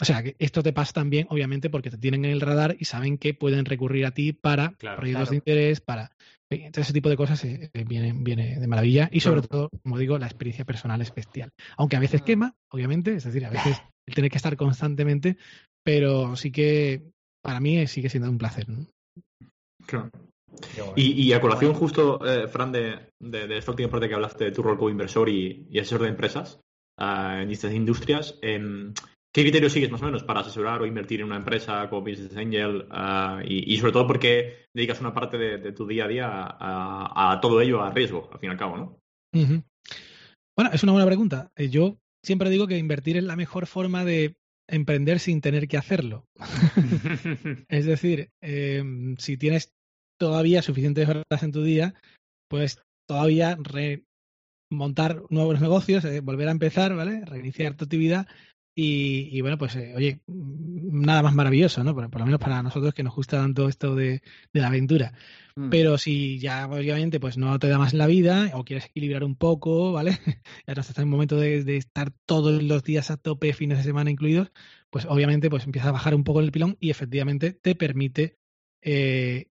O 0.01 0.05
sea, 0.05 0.23
que 0.23 0.35
esto 0.39 0.63
te 0.63 0.73
pasa 0.73 0.93
también, 0.93 1.27
obviamente, 1.29 1.69
porque 1.69 1.91
te 1.91 1.97
tienen 1.97 2.25
en 2.25 2.31
el 2.31 2.41
radar 2.41 2.75
y 2.79 2.85
saben 2.85 3.19
que 3.19 3.35
pueden 3.35 3.65
recurrir 3.65 4.07
a 4.07 4.11
ti 4.11 4.33
para 4.33 4.71
proyectos 4.71 5.29
de 5.29 5.35
interés, 5.35 5.81
para. 5.81 6.11
Entonces, 6.49 6.87
ese 6.87 6.93
tipo 6.93 7.09
de 7.09 7.17
cosas 7.17 7.45
eh, 7.45 7.69
eh, 7.71 7.83
viene, 7.83 8.13
viene 8.15 8.59
de 8.59 8.67
maravilla 8.67 9.09
y, 9.11 9.19
sobre 9.19 9.43
todo, 9.43 9.69
como 9.83 9.99
digo, 9.99 10.17
la 10.17 10.25
experiencia 10.25 10.65
personal 10.65 10.99
es 11.01 11.13
bestial. 11.13 11.51
Aunque 11.77 11.95
a 11.95 11.99
veces 11.99 12.23
quema, 12.23 12.55
obviamente, 12.71 13.13
es 13.13 13.23
decir, 13.23 13.45
a 13.45 13.51
veces 13.51 13.77
el 14.07 14.15
tener 14.15 14.31
que 14.31 14.37
estar 14.37 14.55
constantemente, 14.57 15.37
pero 15.83 16.35
sí 16.35 16.51
que 16.51 17.11
para 17.43 17.59
mí 17.59 17.85
sigue 17.85 18.09
siendo 18.09 18.31
un 18.31 18.39
placer. 18.39 18.67
¿no? 18.69 18.87
Claro. 19.85 20.09
Y, 20.95 21.31
a 21.33 21.41
colación 21.41 21.73
justo, 21.73 22.19
eh, 22.25 22.47
Fran, 22.47 22.71
de, 22.71 23.11
de, 23.19 23.57
esta 23.57 23.71
última 23.71 23.89
parte 23.89 24.07
que 24.07 24.15
hablaste 24.15 24.45
de 24.45 24.51
tu 24.51 24.61
rol 24.61 24.77
como 24.77 24.89
inversor 24.89 25.29
y, 25.29 25.67
asesor 25.79 26.03
de 26.03 26.09
empresas 26.09 26.59
ah, 26.97 27.39
en 27.41 27.49
distintas 27.49 27.75
industrias, 27.75 28.39
em, 28.41 28.93
¿qué 29.33 29.41
criterios 29.41 29.73
sigues 29.73 29.91
más 29.91 30.01
o 30.01 30.05
menos 30.05 30.23
para 30.23 30.41
asesorar 30.41 30.81
o 30.81 30.85
invertir 30.85 31.21
en 31.21 31.27
una 31.27 31.37
empresa 31.37 31.89
como 31.89 32.01
Business 32.01 32.35
Angel? 32.35 32.87
Ah, 32.91 33.41
y, 33.45 33.77
sobre 33.77 33.93
todo, 33.93 34.07
¿por 34.07 34.19
qué 34.19 34.65
dedicas 34.73 35.01
una 35.01 35.13
parte 35.13 35.37
de, 35.37 35.71
tu 35.71 35.87
día 35.87 36.05
a 36.05 36.07
día 36.07 36.29
a, 36.31 37.39
todo 37.41 37.61
ello 37.61 37.81
a 37.81 37.91
riesgo, 37.91 38.29
al 38.31 38.39
fin 38.39 38.49
y 38.49 38.51
al 38.51 38.59
cabo, 38.59 38.77
no? 38.77 38.99
Bueno, 40.55 40.71
es 40.73 40.83
una 40.83 40.91
buena 40.91 41.07
pregunta. 41.07 41.51
Eh, 41.55 41.69
yo 41.69 41.99
siempre 42.21 42.49
digo 42.49 42.67
que 42.67 42.77
invertir 42.77 43.17
es 43.17 43.23
la 43.23 43.35
mejor 43.35 43.65
forma 43.65 44.03
de 44.03 44.35
emprender 44.67 45.19
sin 45.19 45.41
tener 45.41 45.67
que 45.67 45.77
hacerlo. 45.77 46.27
es 47.69 47.85
decir, 47.85 48.31
em, 48.41 49.15
si 49.17 49.37
tienes 49.37 49.73
todavía 50.19 50.61
suficientes 50.61 51.09
horas 51.09 51.43
en 51.43 51.51
tu 51.51 51.63
día, 51.63 51.95
pues 52.47 52.79
todavía 53.07 53.57
remontar 54.69 55.23
nuevos 55.29 55.59
negocios, 55.61 56.05
eh, 56.05 56.19
volver 56.19 56.49
a 56.49 56.51
empezar, 56.51 56.95
¿vale? 56.95 57.25
Reiniciar 57.25 57.75
tu 57.75 57.85
actividad 57.85 58.27
Y, 58.75 59.41
bueno, 59.41 59.57
pues 59.57 59.75
eh, 59.75 59.93
oye, 59.95 60.21
nada 60.27 61.21
más 61.21 61.33
maravilloso, 61.33 61.83
¿no? 61.83 61.93
Por, 61.93 62.17
lo 62.17 62.25
menos 62.25 62.39
para 62.39 62.63
nosotros 62.63 62.93
que 62.93 63.03
nos 63.03 63.13
gusta 63.13 63.37
tanto 63.37 63.67
esto 63.67 63.93
de, 63.95 64.21
la 64.53 64.67
aventura. 64.67 65.13
Mm. 65.55 65.69
Pero 65.69 65.97
si 65.97 66.39
ya 66.39 66.67
obviamente 66.67 67.19
pues 67.19 67.37
no 67.37 67.59
te 67.59 67.67
da 67.67 67.77
más 67.77 67.93
la 67.93 68.07
vida 68.07 68.51
o 68.53 68.63
quieres 68.63 68.85
equilibrar 68.85 69.25
un 69.25 69.35
poco, 69.35 69.91
¿vale? 69.91 70.11
ya 70.67 70.75
no 70.75 70.81
estás 70.81 70.97
en 70.97 71.03
el 71.03 71.09
momento 71.09 71.35
de, 71.37 71.77
estar 71.77 72.11
todos 72.25 72.63
los 72.63 72.83
días 72.83 73.11
a 73.11 73.17
tope, 73.17 73.51
fines 73.53 73.79
de 73.79 73.83
semana 73.83 74.11
incluidos, 74.11 74.51
pues 74.89 75.05
obviamente 75.05 75.49
pues 75.49 75.65
empieza 75.65 75.89
a 75.89 75.93
bajar 75.93 76.15
un 76.15 76.23
poco 76.23 76.39
el 76.39 76.51
pilón 76.51 76.77
y 76.79 76.89
efectivamente 76.89 77.51
te 77.51 77.75
permite 77.75 78.37
eh, 78.81 79.49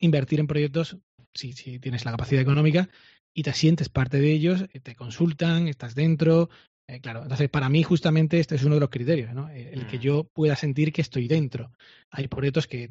invertir 0.00 0.40
en 0.40 0.46
proyectos 0.46 0.98
si, 1.34 1.52
si 1.52 1.78
tienes 1.78 2.04
la 2.04 2.10
capacidad 2.10 2.42
económica 2.42 2.88
y 3.32 3.42
te 3.42 3.52
sientes 3.52 3.88
parte 3.88 4.20
de 4.20 4.32
ellos, 4.32 4.64
eh, 4.72 4.80
te 4.80 4.96
consultan, 4.96 5.68
estás 5.68 5.94
dentro. 5.94 6.50
Eh, 6.88 7.00
claro, 7.00 7.22
entonces 7.22 7.48
para 7.48 7.68
mí 7.68 7.82
justamente 7.82 8.40
este 8.40 8.56
es 8.56 8.64
uno 8.64 8.74
de 8.74 8.80
los 8.80 8.90
criterios, 8.90 9.32
¿no? 9.32 9.48
El, 9.50 9.86
que 9.86 9.98
mm. 9.98 10.00
yo 10.00 10.24
pueda 10.24 10.56
sentir 10.56 10.92
que 10.92 11.02
estoy 11.02 11.28
dentro. 11.28 11.72
Hay 12.10 12.26
proyectos 12.26 12.66
que, 12.66 12.90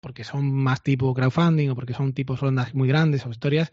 porque 0.00 0.24
son 0.24 0.52
más 0.52 0.82
tipo 0.82 1.14
crowdfunding 1.14 1.70
o 1.70 1.74
porque 1.76 1.94
son 1.94 2.12
tipos 2.12 2.40
rondas 2.40 2.74
muy 2.74 2.88
grandes 2.88 3.24
o 3.24 3.30
historias, 3.30 3.72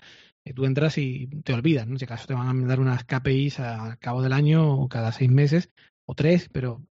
tú 0.56 0.66
entras 0.66 0.98
y 0.98 1.28
te 1.44 1.54
olvidas, 1.54 1.88
¿no? 1.88 1.92
En 1.92 1.96
ese 1.96 2.08
caso 2.08 2.28
te 2.28 2.34
van 2.34 2.64
a 2.64 2.68
dar 2.68 2.80
unas 2.80 3.06
KPIs 3.06 3.60
al 3.60 3.98
cabo 3.98 4.22
del 4.22 4.34
año 4.34 4.76
o 4.76 4.90
cada 4.90 5.12
seis 5.12 5.32
meses 5.32 5.70
o 6.06 6.16
tres, 6.16 6.50
pero 6.52 6.86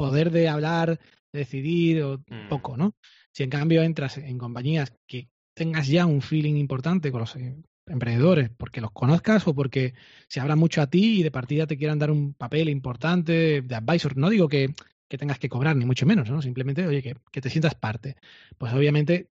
poder 0.00 0.30
de 0.30 0.48
hablar, 0.48 0.98
decidir 1.30 2.02
o 2.02 2.18
mm. 2.18 2.48
poco, 2.48 2.76
¿no? 2.76 2.94
Si 3.32 3.42
en 3.42 3.50
cambio 3.50 3.82
entras 3.82 4.16
en 4.16 4.38
compañías 4.38 4.94
que 5.06 5.28
tengas 5.54 5.88
ya 5.88 6.06
un 6.06 6.22
feeling 6.22 6.54
importante 6.56 7.12
con 7.12 7.20
los 7.20 7.36
eh, 7.36 7.54
emprendedores, 7.86 8.48
porque 8.56 8.80
los 8.80 8.92
conozcas 8.92 9.46
o 9.46 9.54
porque 9.54 9.92
se 10.26 10.40
habla 10.40 10.56
mucho 10.56 10.80
a 10.80 10.86
ti 10.86 11.20
y 11.20 11.22
de 11.22 11.30
partida 11.30 11.66
te 11.66 11.76
quieran 11.76 11.98
dar 11.98 12.10
un 12.10 12.32
papel 12.32 12.70
importante 12.70 13.60
de 13.60 13.74
advisor. 13.74 14.16
No 14.16 14.30
digo 14.30 14.48
que, 14.48 14.74
tengas 15.06 15.38
que 15.38 15.50
cobrar, 15.50 15.76
ni 15.76 15.84
mucho 15.84 16.06
menos, 16.06 16.30
¿no? 16.30 16.40
Simplemente, 16.40 16.86
oye, 16.86 17.02
que, 17.02 17.40
te 17.40 17.50
sientas 17.50 17.74
parte. 17.74 18.16
Pues 18.56 18.72
obviamente 18.72 19.28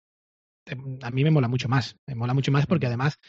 a 1.02 1.10
mí 1.10 1.24
me 1.24 1.32
mola 1.32 1.48
mucho 1.48 1.68
más. 1.68 1.98
Me 2.06 2.14
mola 2.14 2.36
mucho 2.36 2.52
más 2.52 2.68
porque 2.68 2.86
mm. 2.86 2.90
además, 2.90 3.20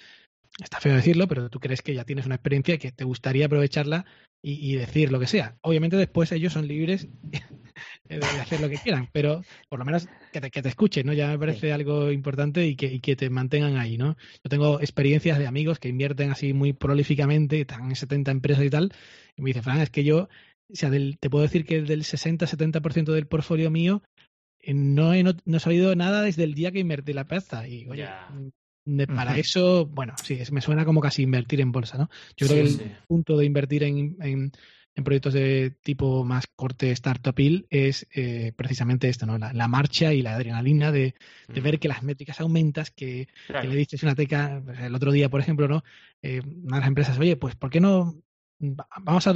está 0.65 0.81
feo 0.81 0.95
decirlo, 0.95 1.29
pero 1.29 1.49
tú 1.49 1.61
crees 1.61 1.83
que 1.83 1.95
ya 1.95 2.05
tienes 2.05 2.27
una 2.27 2.37
experiencia 2.37 2.75
y 2.75 2.79
que 2.79 2.93
te 2.93 3.05
gustaría 3.05 3.47
aprovecharla 3.47 4.05
y, 4.43 4.75
decir 4.77 5.13
lo 5.13 5.21
que 5.21 5.27
sea. 5.27 5.59
Obviamente 5.61 5.97
después 5.97 6.33
ellos 6.33 6.55
son 6.55 6.67
libres 6.67 7.09
de 8.05 8.17
hacer 8.17 8.61
lo 8.61 8.69
que 8.69 8.79
quieran, 8.79 9.09
pero 9.13 9.43
por 9.69 9.79
lo 9.79 9.85
menos 9.85 10.09
que 10.33 10.41
te, 10.41 10.51
que 10.51 10.63
te 10.63 10.69
escuchen, 10.71 11.07
¿no? 11.07 11.13
Ya 11.13 11.29
me 11.29 11.39
parece 11.39 11.73
algo 11.73 12.11
importante 12.11 12.67
y 12.67 12.75
que, 12.75 12.87
y 12.87 13.01
que, 13.01 13.17
te 13.17 13.29
mantengan 13.29 13.77
ahí, 13.77 13.99
¿no? 13.99 14.17
Yo 14.43 14.49
tengo 14.49 14.81
experiencias 14.81 15.39
de 15.39 15.47
amigos 15.47 15.79
que 15.79 15.89
invierten 15.89 16.31
así 16.31 16.55
muy 16.55 16.73
prolíficamente, 16.73 17.61
están 17.61 17.91
en 17.91 17.97
70 17.97 18.31
empresas 18.31 18.65
y 18.65 18.71
tal, 18.71 18.93
y 19.37 19.43
me 19.43 19.51
dice, 19.51 19.63
Fran, 19.63 19.81
es 19.81 19.91
que 19.91 20.05
yo, 20.05 20.23
o 20.23 20.75
sea, 20.75 20.89
del, 20.89 21.19
te 21.19 21.29
puedo 21.29 21.43
decir 21.43 21.67
que 21.67 21.83
del 21.83 22.05
60-70% 22.05 23.13
del 23.13 23.27
portfolio 23.27 23.71
mío 23.71 24.03
eh, 24.63 24.75
no 24.75 25.13
he, 25.15 25.23
no, 25.23 25.35
he 25.45 25.61
sabido 25.61 25.95
nada 25.97 26.23
desde 26.23 26.45
el 26.45 26.55
día 26.55 26.73
que 26.73 26.81
invertí 26.81 27.13
la 27.13 27.27
pasta. 27.27 27.67
Y 27.69 27.87
oye, 27.89 28.09
para 29.15 29.37
eso, 29.37 29.87
bueno, 29.87 30.15
sí, 30.23 30.41
me 30.51 30.61
suena 30.61 30.85
como 30.85 31.01
casi 31.01 31.23
invertir 31.23 31.61
en 31.61 31.73
bolsa, 31.73 31.99
¿no? 31.99 32.11
Yo 32.37 32.47
creo 32.47 32.65
que 32.65 32.71
el 32.71 32.97
punto 33.07 33.37
de 33.37 33.45
invertir 33.45 33.83
en, 33.85 34.17
en, 34.21 34.53
proyectos 35.05 35.33
de 35.33 35.75
tipo 35.83 36.25
más 36.25 36.47
corte 36.55 36.95
startupil 36.95 37.67
es 37.71 38.07
eh, 38.15 38.53
precisamente 38.55 39.09
esto, 39.09 39.25
¿no? 39.25 39.39
La, 39.39 39.69
marcha 39.69 40.13
y 40.13 40.21
la 40.21 40.35
adrenalina 40.35 40.93
de, 40.93 41.15
de 41.49 41.61
ver 41.63 41.79
que 41.79 41.89
las 41.89 42.03
métricas 42.03 42.39
aumentas, 42.41 42.91
que, 42.91 43.29
le 43.49 43.77
diste 43.77 43.97
una 44.03 44.15
teca 44.15 44.63
el 44.79 44.95
otro 44.95 45.11
día, 45.11 45.31
por 45.31 45.41
ejemplo, 45.41 45.69
¿no? 45.69 45.83
Eh, 46.21 46.43
una 46.45 46.77
de 46.77 46.81
las 46.81 46.89
empresas, 46.89 47.19
oye, 47.19 47.37
pues 47.37 47.57
¿por 47.57 47.71
qué 47.71 47.81
no 47.81 48.23
vamos 49.03 49.27
a 49.27 49.35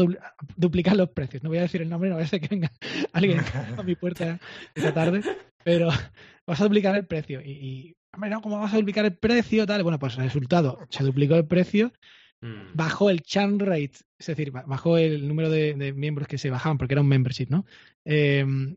duplicar 0.56 0.96
los 0.96 1.10
precios. 1.10 1.42
No 1.42 1.48
voy 1.48 1.58
a 1.58 1.62
decir 1.62 1.82
el 1.82 1.88
nombre, 1.88 2.10
no 2.10 2.16
voy 2.16 2.24
a 2.24 2.28
ser 2.28 2.40
que 2.40 2.48
venga 2.48 2.70
alguien 3.12 3.40
a 3.78 3.82
mi 3.82 3.94
puerta 3.94 4.38
esta 4.74 4.92
tarde, 4.92 5.22
pero 5.64 5.88
vamos 6.46 6.60
a 6.60 6.64
duplicar 6.64 6.94
el 6.96 7.06
precio. 7.06 7.40
Y, 7.40 7.96
no, 8.16 8.40
¿cómo 8.40 8.58
vas 8.58 8.74
a 8.74 8.76
duplicar 8.76 9.04
el 9.04 9.16
precio? 9.16 9.66
Tal. 9.66 9.82
Bueno, 9.82 9.98
pues 9.98 10.16
el 10.16 10.24
resultado, 10.24 10.78
se 10.90 11.04
duplicó 11.04 11.34
el 11.36 11.46
precio, 11.46 11.92
mm. 12.40 12.74
bajó 12.74 13.10
el 13.10 13.22
churn 13.22 13.58
rate, 13.58 13.92
es 14.18 14.26
decir, 14.26 14.50
bajó 14.50 14.98
el 14.98 15.26
número 15.28 15.50
de, 15.50 15.92
miembros 15.94 16.28
que 16.28 16.38
se 16.38 16.50
bajaban, 16.50 16.78
porque 16.78 16.94
era 16.94 17.00
un 17.00 17.08
membership, 17.08 17.48
¿no? 17.48 17.64
Em, 18.04 18.76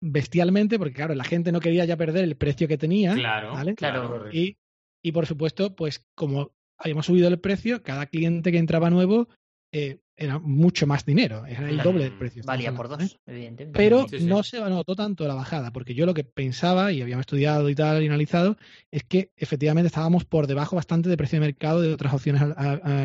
bestialmente, 0.00 0.78
porque 0.78 0.94
claro, 0.94 1.14
la 1.14 1.24
gente 1.24 1.52
no 1.52 1.60
quería 1.60 1.84
ya 1.84 1.96
perder 1.96 2.24
el 2.24 2.36
precio 2.36 2.68
que 2.68 2.78
tenía. 2.78 3.14
Claro, 3.14 3.52
¿vale? 3.52 3.74
claro. 3.74 4.30
Y, 4.32 4.56
y 5.02 5.12
por 5.12 5.26
supuesto, 5.26 5.74
pues 5.74 6.04
como 6.14 6.52
habíamos 6.78 7.06
subido 7.06 7.28
el 7.28 7.40
precio, 7.40 7.82
cada 7.82 8.06
cliente 8.06 8.52
que 8.52 8.58
entraba 8.58 8.90
nuevo 8.90 9.28
eh, 9.72 9.98
era 10.18 10.40
mucho 10.40 10.86
más 10.86 11.04
dinero, 11.04 11.46
era 11.46 11.70
el 11.70 11.78
doble 11.78 12.04
del 12.04 12.18
precio. 12.18 12.42
Valía 12.44 12.74
por 12.74 12.88
dos, 12.88 13.20
evidentemente. 13.24 13.78
Pero 13.78 14.04
no 14.22 14.42
se 14.42 14.58
notó 14.58 14.96
tanto 14.96 15.26
la 15.28 15.34
bajada, 15.34 15.72
porque 15.72 15.94
yo 15.94 16.06
lo 16.06 16.14
que 16.14 16.24
pensaba, 16.24 16.90
y 16.92 17.00
habíamos 17.00 17.22
estudiado 17.22 17.70
y 17.70 17.76
tal, 17.76 18.02
y 18.02 18.06
analizado, 18.08 18.56
es 18.90 19.04
que 19.04 19.30
efectivamente 19.36 19.86
estábamos 19.86 20.24
por 20.24 20.48
debajo 20.48 20.74
bastante 20.74 21.08
de 21.08 21.16
precio 21.16 21.38
de 21.38 21.46
mercado 21.46 21.80
de 21.80 21.92
otras 21.92 22.12
opciones 22.12 22.42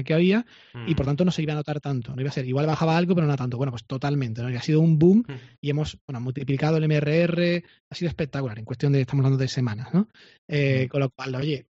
que 0.03 0.13
había, 0.13 0.45
y 0.87 0.95
por 0.95 1.05
mm. 1.05 1.09
tanto 1.09 1.25
no 1.25 1.31
se 1.31 1.43
iba 1.43 1.53
a 1.53 1.57
notar 1.57 1.79
tanto. 1.79 2.15
No 2.15 2.21
iba 2.21 2.31
a 2.31 2.33
ser, 2.33 2.47
igual 2.47 2.65
bajaba 2.65 2.97
algo, 2.97 3.13
pero 3.13 3.27
no 3.27 3.35
tanto. 3.35 3.57
Bueno, 3.57 3.71
pues 3.71 3.85
totalmente, 3.85 4.41
¿no? 4.41 4.49
Y 4.49 4.55
ha 4.55 4.61
sido 4.61 4.81
un 4.81 4.97
boom, 4.97 5.23
mm. 5.27 5.33
y 5.61 5.69
hemos 5.69 5.99
bueno, 6.07 6.19
multiplicado 6.19 6.77
el 6.77 6.87
MRR, 6.87 7.63
ha 7.89 7.95
sido 7.95 8.09
espectacular, 8.09 8.57
en 8.57 8.65
cuestión 8.65 8.91
de, 8.91 9.01
estamos 9.01 9.23
hablando 9.23 9.41
de 9.41 9.47
semanas, 9.47 9.93
¿no? 9.93 10.09
Eh, 10.47 10.85
mm. 10.85 10.89
con 10.89 10.99
lo 10.99 11.11
cual, 11.11 11.35
oye, 11.35 11.67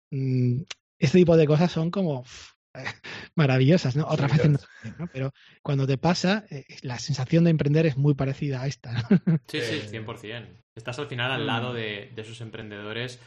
este 0.99 1.17
tipo 1.17 1.35
de 1.35 1.47
cosas 1.47 1.71
son 1.71 1.89
como 1.89 2.23
maravillosas, 3.35 3.95
¿no? 3.95 4.05
Otras 4.07 4.31
veces 4.31 4.67
no, 4.97 5.07
pero 5.07 5.33
cuando 5.61 5.87
te 5.87 5.97
pasa, 5.97 6.45
eh, 6.49 6.65
la 6.81 6.99
sensación 6.99 7.43
de 7.43 7.51
emprender 7.51 7.85
es 7.85 7.97
muy 7.97 8.13
parecida 8.13 8.61
a 8.61 8.67
esta. 8.67 9.07
Sí, 9.47 9.61
sí, 9.61 9.81
100%. 9.91 10.47
Estás 10.75 10.99
al 10.99 11.07
final 11.07 11.31
al 11.31 11.45
lado 11.45 11.71
mm. 11.71 11.75
de, 11.75 12.13
esos 12.17 12.41
emprendedores 12.41 13.19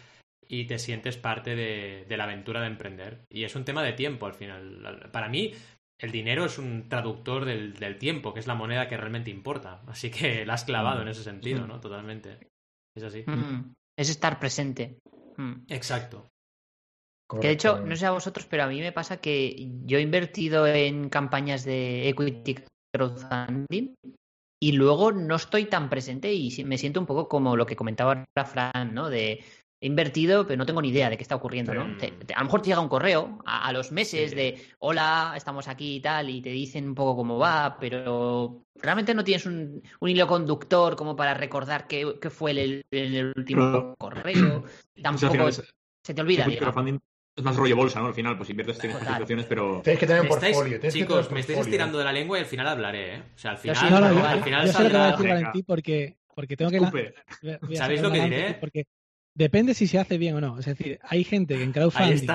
y 0.47 0.67
te 0.67 0.79
sientes 0.79 1.17
parte 1.17 1.55
de, 1.55 2.07
la 2.17 2.25
aventura 2.25 2.61
de 2.61 2.69
emprender. 2.69 3.25
Y 3.31 3.45
es 3.45 3.55
un 3.55 3.65
tema 3.65 3.83
de 3.83 3.93
tiempo 3.93 4.27
al 4.27 4.35
final. 4.35 5.11
Para 5.13 5.29
mí, 5.29 5.53
el 5.99 6.11
dinero 6.11 6.45
es 6.45 6.59
un 6.59 6.89
traductor 6.89 7.45
del, 7.45 7.99
tiempo, 7.99 8.35
que 8.35 8.41
es 8.41 8.47
la 8.47 8.55
moneda 8.55 8.89
que 8.89 8.97
realmente 8.97 9.31
importa. 9.31 9.83
Así 9.87 10.11
que 10.11 10.47
la 10.47 10.55
has 10.55 10.65
clavado 10.65 11.03
en 11.03 11.09
ese 11.09 11.23
sentido, 11.23 11.67
¿no? 11.67 11.81
Totalmente. 11.81 12.39
Es 12.97 13.03
así. 13.03 13.25
Es 13.97 14.11
estar 14.11 14.39
presente. 14.39 14.99
Exacto. 15.69 16.31
Que 17.31 17.49
de 17.49 17.55
hecho, 17.55 17.81
no 17.81 17.97
sé 17.97 18.07
a 18.07 18.11
vosotros, 18.11 18.47
pero 18.49 18.65
a 18.65 18.67
mí 18.67 18.81
me 18.81 18.93
pasa 18.93 19.17
que 19.17 19.71
yo 19.85 19.99
he 19.99 20.03
invertido 20.03 20.67
en 20.67 21.09
campañas 21.09 21.65
de 21.65 22.09
equity 22.09 22.57
crowdfunding 22.95 23.95
y 24.63 24.73
luego 24.73 25.11
no 25.13 25.35
estoy 25.35 25.65
tan 25.65 25.89
presente 25.91 26.33
y 26.33 26.65
me 26.65 26.79
siento 26.79 27.01
un 27.01 27.07
poco 27.07 27.29
como 27.29 27.57
lo 27.57 27.67
que 27.67 27.77
comentaba 27.77 28.25
Fran, 28.47 28.95
¿no? 28.95 29.09
De 29.09 29.43
he 29.85 29.87
invertido, 29.87 30.47
pero 30.47 30.57
no 30.57 30.65
tengo 30.65 30.81
ni 30.81 30.89
idea 30.89 31.11
de 31.11 31.19
qué 31.19 31.23
está 31.23 31.37
ocurriendo, 31.37 31.75
¿no? 31.75 31.83
a 31.83 32.39
lo 32.39 32.45
mejor 32.45 32.63
te 32.63 32.69
llega 32.71 32.81
un 32.81 32.89
correo 32.89 33.39
a, 33.45 33.71
los 33.71 33.93
meses 33.93 34.35
de 34.35 34.59
hola, 34.79 35.35
estamos 35.37 35.69
aquí 35.69 35.97
y 35.97 36.01
tal, 36.01 36.31
y 36.31 36.41
te 36.41 36.49
dicen 36.49 36.89
un 36.89 36.95
poco 36.95 37.17
cómo 37.17 37.37
va, 37.37 37.77
pero 37.79 38.63
realmente 38.77 39.13
no 39.13 39.23
tienes 39.23 39.45
un, 39.45 39.83
hilo 40.01 40.27
conductor 40.27 40.97
como 40.97 41.15
para 41.15 41.35
recordar 41.35 41.87
qué, 41.87 42.17
fue 42.31 42.53
el, 42.53 42.87
el, 42.91 43.35
último 43.37 43.95
correo. 43.99 44.65
Tampoco 45.03 45.51
se 45.53 46.15
te 46.15 46.21
olvida. 46.23 46.47
Es 47.37 47.43
más 47.43 47.57
rollo 47.57 47.75
bolsa, 47.75 48.01
¿no? 48.01 48.07
Al 48.07 48.15
final, 48.15 48.37
pues 48.37 48.51
inviertes 48.51 48.79
tienes 48.79 48.99
situaciones, 48.99 49.47
pero. 49.47 49.81
Tienes 49.83 49.99
que 49.99 50.07
tener 50.07 50.23
un 50.23 50.29
portfolio. 50.29 50.79
chicos, 50.89 51.31
me 51.33 51.41
estáis 51.41 51.59
estirando 51.61 51.99
de 51.99 52.05
la 52.05 52.13
lengua 52.13 52.39
y 52.39 52.43
al 52.43 52.47
final 52.47 52.69
hablaré, 52.69 53.17
¿eh? 53.17 53.23
O 53.35 53.39
sea, 53.39 53.53
al 53.53 53.59
final. 53.59 53.91
No, 53.91 54.01
no, 54.01 54.15
yo, 54.15 54.25
al 54.25 54.43
final 54.43 54.67
yo 54.67 54.73
saldrá... 54.73 55.17
voy 55.17 55.63
porque, 55.65 56.17
porque 56.35 56.57
tengo 56.57 56.71
que. 56.71 57.15
¿Sabéis 57.77 58.03
lo 58.03 58.13
que 58.13 58.23
diré? 58.23 58.55
Porque 58.55 58.87
depende 59.35 59.75
si 59.75 59.87
se 59.87 59.99
hace 59.99 60.17
bien 60.17 60.37
o 60.37 60.41
no. 60.41 60.59
Es 60.59 60.67
decir, 60.67 60.99
hay 61.03 61.25
gente 61.25 61.57
que 61.57 61.65
en 61.65 61.73
crowdfunding 61.73 62.29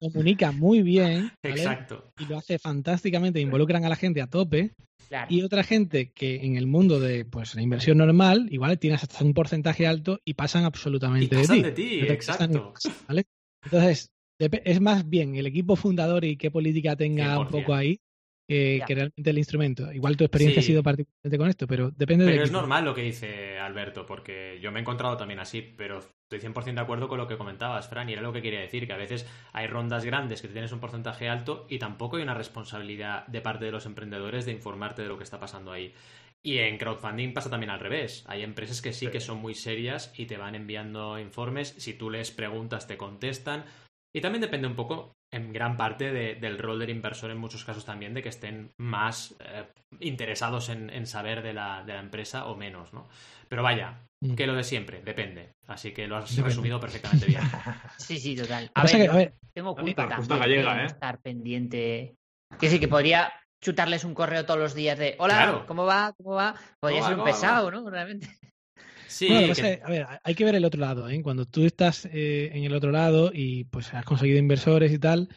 comunica 0.00 0.50
muy 0.50 0.82
bien. 0.82 1.30
Exacto. 1.42 2.12
Y 2.18 2.24
lo 2.24 2.38
hace 2.38 2.58
fantásticamente, 2.58 3.40
involucran 3.40 3.84
a 3.84 3.88
la 3.88 3.96
gente 3.96 4.22
a 4.22 4.26
tope. 4.26 4.72
Y 5.28 5.42
otra 5.42 5.62
gente 5.62 6.10
que 6.10 6.36
en 6.36 6.56
el 6.56 6.66
mundo 6.66 6.98
de 6.98 7.26
pues 7.26 7.54
la 7.54 7.60
inversión 7.60 7.98
normal, 7.98 8.48
igual 8.50 8.78
tienes 8.78 9.02
hasta 9.02 9.22
un 9.22 9.34
porcentaje 9.34 9.86
alto 9.86 10.20
y 10.24 10.32
pasan 10.32 10.64
absolutamente 10.64 11.36
de 11.36 11.46
ti. 11.46 11.62
de 11.62 11.72
ti, 11.72 12.00
exacto. 12.00 12.72
¿vale? 13.06 13.26
Entonces, 13.64 14.11
es 14.64 14.80
más 14.80 15.08
bien 15.08 15.36
el 15.36 15.46
equipo 15.46 15.76
fundador 15.76 16.24
y 16.24 16.36
qué 16.36 16.50
política 16.50 16.96
tenga 16.96 17.38
un 17.38 17.48
poco 17.48 17.74
ahí 17.74 18.00
que, 18.46 18.94
realmente 18.94 19.30
el 19.30 19.38
instrumento. 19.38 19.92
Igual 19.92 20.16
tu 20.16 20.24
experiencia 20.24 20.60
ha 20.60 20.64
sido 20.64 20.82
particularmente 20.82 21.38
con 21.38 21.48
esto, 21.48 21.66
pero 21.66 21.90
depende 21.90 22.24
de. 22.24 22.32
Pero 22.32 22.44
es 22.44 22.52
normal 22.52 22.84
lo 22.84 22.94
que 22.94 23.02
dice 23.02 23.58
Alberto, 23.58 24.06
porque 24.06 24.58
yo 24.60 24.72
me 24.72 24.78
he 24.78 24.82
encontrado 24.82 25.16
también 25.16 25.40
así, 25.40 25.62
pero 25.62 25.98
estoy 25.98 26.40
100% 26.40 26.74
de 26.74 26.80
acuerdo 26.80 27.08
con 27.08 27.18
lo 27.18 27.26
que 27.26 27.36
comentabas, 27.36 27.88
Fran, 27.88 28.08
y 28.08 28.12
era 28.12 28.22
lo 28.22 28.32
que 28.32 28.42
quería 28.42 28.60
decir, 28.60 28.86
que 28.86 28.92
a 28.92 28.98
veces 28.98 29.26
hay 29.52 29.66
rondas 29.66 30.04
grandes 30.04 30.42
que 30.42 30.48
tienes 30.48 30.72
un 30.72 30.80
porcentaje 30.80 31.28
alto 31.28 31.66
y 31.68 31.78
tampoco 31.78 32.16
hay 32.16 32.22
una 32.22 32.34
responsabilidad 32.34 33.26
de 33.26 33.40
parte 33.40 33.64
de 33.64 33.72
los 33.72 33.86
emprendedores 33.86 34.44
de 34.44 34.52
informarte 34.52 35.02
de 35.02 35.08
lo 35.08 35.18
que 35.18 35.24
está 35.24 35.40
pasando 35.40 35.72
ahí. 35.72 35.94
Y 36.44 36.58
en 36.58 36.76
crowdfunding 36.76 37.32
pasa 37.32 37.50
también 37.50 37.70
al 37.70 37.78
revés. 37.78 38.24
Hay 38.26 38.42
empresas 38.42 38.82
que 38.82 38.92
sí, 38.92 39.06
que 39.08 39.20
son 39.20 39.38
muy 39.38 39.54
serias 39.54 40.12
y 40.16 40.26
te 40.26 40.36
van 40.36 40.56
enviando 40.56 41.20
informes. 41.20 41.68
Si 41.78 41.94
tú 41.94 42.10
les 42.10 42.32
preguntas, 42.32 42.88
te 42.88 42.96
contestan. 42.96 43.64
Y 44.14 44.20
también 44.20 44.42
depende 44.42 44.66
un 44.66 44.76
poco 44.76 45.16
en 45.30 45.52
gran 45.52 45.76
parte 45.76 46.12
del 46.12 46.58
rol 46.58 46.78
del 46.78 46.90
inversor 46.90 47.30
en 47.30 47.38
muchos 47.38 47.64
casos 47.64 47.86
también 47.86 48.12
de 48.12 48.22
que 48.22 48.28
estén 48.28 48.70
más 48.76 49.34
eh, 49.40 49.64
interesados 50.00 50.68
en, 50.68 51.06
saber 51.06 51.42
de 51.42 51.54
la, 51.54 51.82
de 51.82 51.94
la, 51.94 52.00
empresa 52.00 52.46
o 52.46 52.54
menos, 52.54 52.92
¿no? 52.92 53.08
Pero 53.48 53.62
vaya, 53.62 54.06
mm. 54.20 54.34
que 54.34 54.46
lo 54.46 54.54
de 54.54 54.64
siempre, 54.64 55.00
depende. 55.02 55.54
Así 55.66 55.92
que 55.92 56.06
lo 56.06 56.16
has 56.16 56.36
resumido 56.36 56.78
perfectamente 56.78 57.26
bien. 57.26 57.42
Sí, 57.98 58.18
sí, 58.18 58.34
total. 58.36 58.70
A 58.74 58.84
ver, 58.84 59.34
tengo 59.54 59.76
culpa 59.76 60.08
también 60.08 60.66
¿eh? 60.66 60.86
estar 60.86 61.20
pendiente. 61.20 62.16
Que 62.58 62.68
sí, 62.68 62.80
que 62.80 62.88
podría 62.88 63.32
chutarles 63.62 64.04
un 64.04 64.12
correo 64.12 64.44
todos 64.44 64.58
los 64.58 64.74
días 64.74 64.98
de 64.98 65.14
hola, 65.18 65.64
¿cómo 65.66 65.86
va? 65.86 66.12
¿Cómo 66.16 66.34
va? 66.34 66.54
Podría 66.80 67.02
ser 67.04 67.16
un 67.16 67.24
pesado, 67.24 67.70
¿no? 67.70 67.88
Realmente. 67.88 68.28
Sí, 69.06 69.28
a 69.30 69.88
ver, 69.88 70.06
hay 70.22 70.34
que 70.34 70.44
ver 70.44 70.54
el 70.54 70.64
otro 70.64 70.80
lado, 70.80 71.08
¿eh? 71.08 71.22
Cuando 71.22 71.46
tú 71.46 71.64
estás 71.64 72.06
eh, 72.06 72.50
en 72.52 72.64
el 72.64 72.74
otro 72.74 72.90
lado 72.90 73.30
y 73.32 73.64
pues 73.64 73.92
has 73.94 74.04
conseguido 74.04 74.38
inversores 74.38 74.92
y 74.92 74.98
tal, 74.98 75.28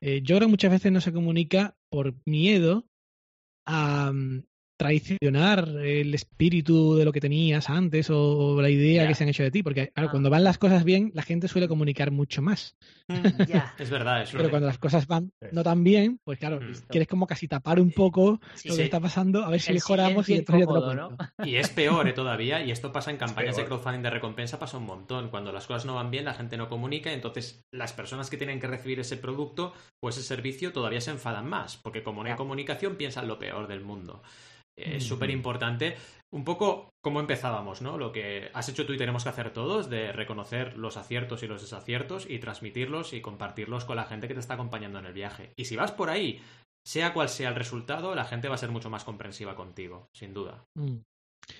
eh, 0.00 0.20
yo 0.22 0.36
creo 0.36 0.48
que 0.48 0.50
muchas 0.52 0.70
veces 0.70 0.92
no 0.92 1.00
se 1.00 1.12
comunica 1.12 1.76
por 1.88 2.14
miedo 2.24 2.86
a, 3.66 4.12
mm, 4.12 4.44
traicionar 4.82 5.68
el 5.84 6.12
espíritu 6.12 6.96
de 6.96 7.04
lo 7.04 7.12
que 7.12 7.20
tenías 7.20 7.70
antes 7.70 8.10
o, 8.10 8.60
la 8.60 8.68
idea 8.68 9.06
que 9.06 9.14
se 9.14 9.22
han 9.22 9.30
hecho 9.30 9.44
de 9.44 9.52
ti. 9.52 9.62
Porque 9.62 9.92
claro, 9.94 10.10
cuando 10.10 10.28
ah. 10.28 10.30
van 10.30 10.44
las 10.44 10.58
cosas 10.58 10.82
bien, 10.82 11.12
la 11.14 11.22
gente 11.22 11.46
suele 11.46 11.68
comunicar 11.68 12.10
mucho 12.10 12.42
más. 12.42 12.74
Mm, 13.06 13.14
es 13.78 13.90
verdad, 13.90 14.22
eso. 14.22 14.36
Pero 14.36 14.50
cuando 14.50 14.66
las 14.66 14.78
cosas 14.78 15.06
van 15.06 15.32
no 15.52 15.62
tan 15.62 15.84
bien, 15.84 16.18
pues 16.24 16.40
claro, 16.40 16.60
mm. 16.60 16.88
quieres 16.88 17.06
como 17.06 17.28
casi 17.28 17.46
tapar 17.46 17.78
un 17.78 17.92
poco 17.92 18.40
lo 18.64 18.76
que 18.76 18.82
está 18.82 18.98
pasando, 18.98 19.44
a 19.44 19.50
ver 19.50 19.60
si 19.60 19.72
mejoramos 19.72 20.28
y 20.28 20.34
entonces 20.34 20.66
ya 20.66 20.72
te 20.72 20.96
lo 20.96 21.46
Y 21.48 21.56
es 21.56 21.68
peor 21.68 22.08
¿eh? 22.08 22.12
todavía, 22.12 22.64
y 22.64 22.72
esto 22.72 22.92
pasa 22.92 23.12
en 23.12 23.16
campañas 23.18 23.56
de 23.56 23.64
crowdfunding 23.64 24.02
de 24.02 24.10
recompensa, 24.10 24.58
pasa 24.58 24.78
un 24.78 24.86
montón. 24.86 25.28
Cuando 25.28 25.52
las 25.52 25.68
cosas 25.68 25.84
no 25.84 25.94
van 25.94 26.10
bien, 26.10 26.24
la 26.24 26.34
gente 26.34 26.56
no 26.56 26.68
comunica, 26.68 27.12
entonces 27.12 27.64
las 27.70 27.92
personas 27.92 28.30
que 28.30 28.36
tienen 28.36 28.58
que 28.58 28.66
recibir 28.66 28.98
ese 28.98 29.16
producto 29.16 29.74
o 30.00 30.08
ese 30.08 30.22
servicio 30.22 30.72
todavía 30.72 31.00
se 31.00 31.12
enfadan 31.12 31.48
más, 31.48 31.76
porque 31.76 32.02
como 32.02 32.24
no 32.24 32.30
hay 32.30 32.36
comunicación, 32.36 32.96
piensan 32.96 33.28
lo 33.28 33.38
peor 33.38 33.68
del 33.68 33.80
mundo 33.80 34.22
es 34.76 35.04
súper 35.04 35.30
importante. 35.30 35.96
Un 36.30 36.44
poco 36.44 36.94
como 37.02 37.20
empezábamos, 37.20 37.82
¿no? 37.82 37.98
Lo 37.98 38.12
que 38.12 38.50
has 38.54 38.68
hecho 38.68 38.86
tú 38.86 38.94
y 38.94 38.98
tenemos 38.98 39.22
que 39.22 39.28
hacer 39.28 39.52
todos, 39.52 39.90
de 39.90 40.12
reconocer 40.12 40.78
los 40.78 40.96
aciertos 40.96 41.42
y 41.42 41.46
los 41.46 41.60
desaciertos 41.60 42.26
y 42.28 42.38
transmitirlos 42.38 43.12
y 43.12 43.20
compartirlos 43.20 43.84
con 43.84 43.96
la 43.96 44.04
gente 44.04 44.28
que 44.28 44.34
te 44.34 44.40
está 44.40 44.54
acompañando 44.54 44.98
en 44.98 45.06
el 45.06 45.12
viaje. 45.12 45.52
Y 45.56 45.66
si 45.66 45.76
vas 45.76 45.92
por 45.92 46.08
ahí, 46.08 46.40
sea 46.86 47.12
cual 47.12 47.28
sea 47.28 47.50
el 47.50 47.54
resultado, 47.54 48.14
la 48.14 48.24
gente 48.24 48.48
va 48.48 48.54
a 48.54 48.58
ser 48.58 48.70
mucho 48.70 48.88
más 48.88 49.04
comprensiva 49.04 49.54
contigo, 49.54 50.08
sin 50.14 50.32
duda. 50.32 50.64
Mm. 50.74 50.98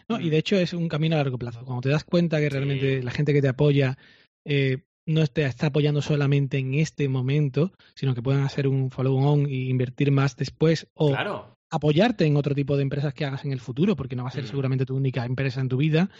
No, 0.08 0.20
y 0.20 0.30
de 0.30 0.38
hecho 0.38 0.56
es 0.56 0.72
un 0.72 0.88
camino 0.88 1.16
a 1.16 1.18
largo 1.18 1.38
plazo. 1.38 1.64
Cuando 1.64 1.82
te 1.82 1.88
das 1.90 2.04
cuenta 2.04 2.40
que 2.40 2.48
realmente 2.48 3.02
la 3.02 3.10
gente 3.10 3.32
que 3.32 3.42
te 3.42 3.48
apoya 3.48 3.98
eh, 4.46 4.84
no 5.06 5.26
te 5.26 5.44
está 5.44 5.66
apoyando 5.66 6.00
solamente 6.00 6.58
en 6.58 6.74
este 6.74 7.08
momento, 7.08 7.72
sino 7.94 8.14
que 8.14 8.22
pueden 8.22 8.42
hacer 8.42 8.68
un 8.68 8.90
follow-on 8.90 9.46
e 9.46 9.68
invertir 9.68 10.12
más 10.12 10.36
después 10.36 10.86
o 10.94 11.10
claro 11.10 11.52
apoyarte 11.72 12.26
en 12.26 12.36
otro 12.36 12.54
tipo 12.54 12.76
de 12.76 12.82
empresas 12.82 13.14
que 13.14 13.24
hagas 13.24 13.44
en 13.44 13.52
el 13.52 13.58
futuro, 13.58 13.96
porque 13.96 14.14
no 14.14 14.24
va 14.24 14.28
a 14.28 14.32
ser 14.32 14.44
mm. 14.44 14.48
seguramente 14.48 14.86
tu 14.86 14.94
única 14.94 15.24
empresa 15.24 15.60
en 15.60 15.68
tu 15.68 15.78
vida. 15.78 16.10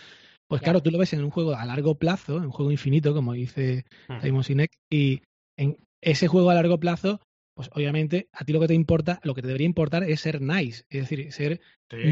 Pues 0.48 0.62
claro, 0.62 0.82
tú 0.82 0.90
lo 0.90 0.98
ves 0.98 1.12
en 1.12 1.22
un 1.22 1.30
juego 1.30 1.54
a 1.54 1.64
largo 1.64 1.94
plazo, 1.96 2.38
en 2.38 2.44
un 2.44 2.50
juego 2.50 2.72
infinito, 2.72 3.14
como 3.14 3.34
dice 3.34 3.84
mm. 4.08 4.20
Simon 4.22 4.44
Sinek, 4.44 4.72
y 4.90 5.20
en 5.58 5.76
ese 6.00 6.26
juego 6.26 6.50
a 6.50 6.54
largo 6.54 6.80
plazo, 6.80 7.20
pues 7.54 7.68
obviamente 7.74 8.28
a 8.32 8.44
ti 8.44 8.54
lo 8.54 8.60
que 8.60 8.68
te 8.68 8.74
importa, 8.74 9.20
lo 9.24 9.34
que 9.34 9.42
te 9.42 9.46
debería 9.46 9.66
importar 9.66 10.04
es 10.04 10.20
ser 10.20 10.40
nice, 10.40 10.84
es 10.88 11.08
decir, 11.08 11.30
ser 11.32 11.60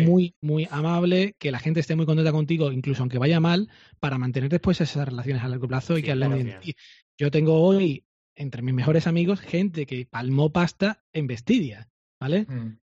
muy, 0.05 0.35
muy 0.43 0.69
amable, 0.71 1.35
que 1.39 1.51
la 1.51 1.59
gente 1.59 1.81
esté 1.81 1.97
muy 1.97 2.05
contenta 2.05 2.33
contigo, 2.33 2.71
incluso 2.73 3.03
aunque 3.03 3.19
vaya 3.19 3.41
mal, 3.41 3.71
para 4.01 4.19
mantener 4.19 4.51
después 4.51 4.83
esas 4.83 5.09
relaciones 5.09 5.43
a 5.43 5.49
largo 5.49 5.67
plazo 5.67 5.97
y 5.97 6.03
que 6.03 6.13
hablen 6.13 6.45
de 6.45 6.53
ti. 6.61 6.75
Yo 7.19 7.31
tengo 7.31 7.63
hoy, 7.63 8.05
entre 8.35 8.61
mis 8.61 8.75
mejores 8.75 9.07
amigos, 9.07 9.41
gente 9.41 9.87
que 9.87 10.05
palmó 10.05 10.53
pasta 10.53 11.03
en 11.15 11.27
Vestidia, 11.27 11.89
¿vale? 12.21 12.47
Mm. 12.49 12.79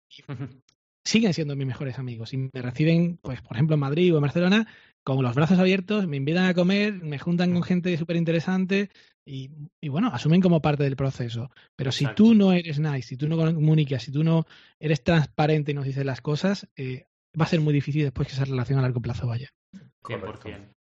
siguen 1.04 1.34
siendo 1.34 1.56
mis 1.56 1.68
mejores 1.68 2.00
amigos 2.00 2.34
y 2.34 2.38
me 2.38 2.62
reciben, 2.62 3.18
pues, 3.22 3.42
por 3.42 3.56
ejemplo, 3.56 3.76
en 3.76 3.82
Madrid 3.82 4.14
o 4.14 4.18
en 4.18 4.24
Barcelona, 4.24 4.68
con 5.04 5.22
los 5.22 5.36
brazos 5.36 5.60
abiertos, 5.60 6.08
me 6.08 6.18
invitan 6.18 6.46
a 6.46 6.56
comer, 6.56 6.94
me 6.94 7.20
juntan 7.20 7.54
con 7.54 7.62
gente 7.62 7.96
súper 7.96 8.16
interesante 8.16 8.90
y, 9.24 9.50
bueno, 9.88 10.10
asumen 10.12 10.42
como 10.42 10.62
parte 10.62 10.84
del 10.84 10.96
proceso. 10.96 11.52
Pero 11.76 11.92
si 11.92 12.08
tú 12.16 12.34
no 12.34 12.52
eres 12.54 12.80
nice, 12.80 13.10
si 13.10 13.18
tú 13.18 13.28
no 13.28 13.38
comunicas, 13.38 14.04
si 14.04 14.12
tú 14.12 14.24
no 14.24 14.46
eres 14.80 15.04
transparente 15.04 15.72
y 15.72 15.76
nos 15.76 15.86
dices 15.86 16.06
las 16.06 16.22
cosas, 16.22 16.68
eh, 16.76 17.06
va 17.40 17.46
a 17.46 17.50
ser 17.50 17.62
muy 17.62 17.74
difícil 17.74 18.04
después 18.04 18.28
que 18.28 18.34
esa 18.34 18.46
relación 18.46 18.80
a 18.80 18.82
largo 18.82 19.02
plazo 19.02 19.28
vaya. 19.28 19.52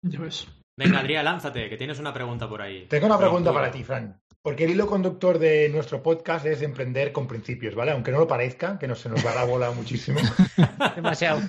100%. 0.03 0.60
Venga, 0.81 1.01
Adrián, 1.01 1.27
lánzate, 1.27 1.69
que 1.69 1.77
tienes 1.77 1.99
una 1.99 2.15
pregunta 2.15 2.49
por 2.49 2.63
ahí. 2.63 2.87
Tengo 2.87 3.05
una 3.05 3.19
pregunta 3.19 3.53
para 3.53 3.71
ti, 3.71 3.85
Fran. 3.85 4.19
Porque 4.41 4.65
el 4.65 4.71
hilo 4.71 4.87
conductor 4.87 5.39
de 5.39 5.69
nuestro 5.69 6.03
podcast 6.03 6.47
es 6.47 6.63
emprender 6.63 7.13
con 7.13 7.29
principios, 7.29 7.75
¿vale? 7.75 7.91
Aunque 7.91 8.11
no 8.11 8.19
lo 8.19 8.27
parezca, 8.27 8.79
que 8.79 8.89
no 8.89 8.95
se 8.95 9.11
nos 9.11 9.25
va 9.25 9.35
la 9.35 9.45
bola 9.45 9.71
muchísimo. 9.77 10.21
Demasiado. 10.97 11.43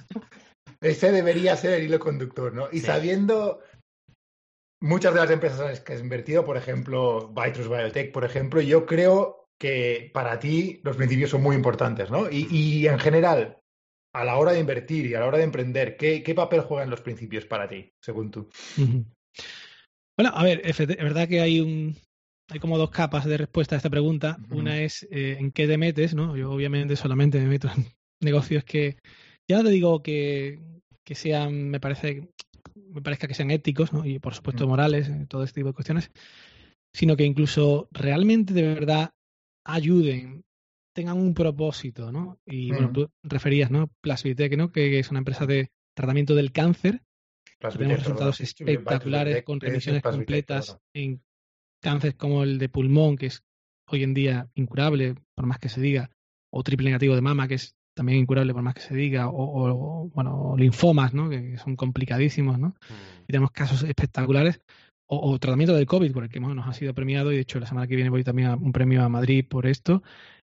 Ese 0.81 1.13
debería 1.13 1.55
ser 1.55 1.75
el 1.75 1.83
hilo 1.85 1.97
conductor, 1.97 2.53
¿no? 2.53 2.67
Y 2.73 2.81
sabiendo 2.81 3.61
muchas 4.81 5.13
de 5.13 5.21
las 5.21 5.31
empresas 5.31 5.61
en 5.61 5.67
las 5.67 5.79
que 5.79 5.93
has 5.93 6.01
invertido, 6.01 6.43
por 6.43 6.57
ejemplo, 6.57 7.29
Vitrus 7.29 7.69
Biotech, 7.69 8.11
por 8.11 8.25
ejemplo, 8.25 8.59
yo 8.59 8.85
creo 8.85 9.47
que 9.57 10.11
para 10.13 10.39
ti 10.39 10.81
los 10.83 10.97
principios 10.97 11.29
son 11.29 11.41
muy 11.41 11.55
importantes, 11.55 12.11
¿no? 12.11 12.29
Y, 12.29 12.85
en 12.85 12.99
general, 12.99 13.59
a 14.13 14.25
la 14.25 14.37
hora 14.37 14.51
de 14.51 14.59
invertir 14.59 15.05
y 15.05 15.13
a 15.13 15.21
la 15.21 15.27
hora 15.27 15.37
de 15.37 15.45
emprender, 15.45 15.95
¿qué, 15.95 16.33
papel 16.35 16.61
juegan 16.61 16.89
los 16.89 16.99
principios 16.99 17.45
para 17.45 17.69
ti, 17.69 17.93
según 18.01 18.31
tú? 18.31 18.49
Bueno, 20.17 20.31
a 20.35 20.43
ver, 20.43 20.61
es 20.63 20.77
verdad 20.77 21.27
que 21.27 21.41
hay 21.41 21.59
un, 21.59 21.95
hay 22.51 22.59
como 22.59 22.77
dos 22.77 22.91
capas 22.91 23.25
de 23.25 23.37
respuesta 23.37 23.75
a 23.75 23.77
esta 23.77 23.89
pregunta. 23.89 24.37
Una 24.49 24.81
es 24.81 25.07
eh, 25.09 25.37
en 25.39 25.51
qué 25.51 25.67
te 25.67 25.77
metes, 25.77 26.13
¿no? 26.13 26.35
Yo 26.35 26.51
obviamente 26.51 26.95
solamente 26.95 27.39
me 27.39 27.47
meto 27.47 27.69
en 27.75 27.85
negocios 28.21 28.63
que 28.63 28.97
ya 29.47 29.57
no 29.57 29.63
te 29.63 29.69
digo 29.69 30.03
que, 30.03 30.59
que 31.05 31.15
sean, 31.15 31.69
me 31.69 31.79
parece, 31.79 32.29
me 32.75 33.01
parezca 33.01 33.27
que 33.27 33.33
sean 33.33 33.51
éticos, 33.51 33.93
¿no? 33.93 34.05
Y 34.05 34.19
por 34.19 34.35
supuesto 34.35 34.67
morales, 34.67 35.07
eh, 35.07 35.25
todo 35.29 35.43
este 35.43 35.61
tipo 35.61 35.69
de 35.69 35.73
cuestiones, 35.73 36.11
sino 36.93 37.15
que 37.15 37.23
incluso 37.23 37.87
realmente 37.91 38.53
de 38.53 38.63
verdad 38.63 39.13
ayuden, 39.65 40.43
tengan 40.93 41.17
un 41.17 41.33
propósito, 41.33 42.11
¿no? 42.11 42.37
Y 42.45 42.71
bueno, 42.71 42.91
tú 42.91 43.09
referías, 43.23 43.71
¿no? 43.71 43.89
Plasvitec, 44.01 44.57
¿no? 44.57 44.71
Que, 44.71 44.99
es 44.99 45.09
una 45.09 45.19
empresa 45.19 45.45
de 45.45 45.69
tratamiento 45.95 46.35
del 46.35 46.51
cáncer. 46.51 47.01
Tenemos 47.69 47.99
resultados 47.99 48.41
espectaculares 48.41 49.43
con 49.43 49.59
remisiones 49.59 50.01
completas 50.01 50.77
en 50.93 51.21
cáncer 51.81 52.15
como 52.15 52.43
el 52.43 52.57
de 52.57 52.69
pulmón, 52.69 53.17
que 53.17 53.27
es 53.27 53.43
hoy 53.87 54.03
en 54.03 54.13
día 54.13 54.49
incurable, 54.55 55.15
por 55.35 55.45
más 55.45 55.59
que 55.59 55.69
se 55.69 55.81
diga, 55.81 56.11
o 56.51 56.63
triple 56.63 56.85
negativo 56.85 57.15
de 57.15 57.21
mama, 57.21 57.47
que 57.47 57.55
es 57.55 57.75
también 57.93 58.19
incurable 58.19 58.53
por 58.53 58.61
más 58.61 58.73
que 58.73 58.81
se 58.81 58.95
diga, 58.95 59.27
o, 59.29 60.09
bueno, 60.13 60.55
linfomas, 60.57 61.13
¿no? 61.13 61.29
que 61.29 61.57
son 61.57 61.75
complicadísimos, 61.75 62.57
¿no? 62.57 62.69
Mm. 62.69 63.23
Y 63.23 63.27
tenemos 63.27 63.51
casos 63.51 63.83
espectaculares, 63.83 64.61
o, 65.13 65.37
tratamiento 65.39 65.75
del 65.75 65.85
COVID, 65.85 66.13
por 66.13 66.23
el 66.23 66.29
que 66.29 66.39
nos 66.39 66.65
ha 66.65 66.73
sido 66.73 66.93
premiado, 66.93 67.33
y 67.33 67.35
de 67.35 67.41
hecho 67.41 67.59
la 67.59 67.65
semana 67.65 67.85
que 67.85 67.97
viene 67.97 68.09
voy 68.09 68.23
también 68.23 68.47
a 68.47 68.55
un 68.55 68.71
premio 68.71 69.03
a 69.03 69.09
Madrid 69.09 69.45
por 69.45 69.67
esto. 69.67 70.03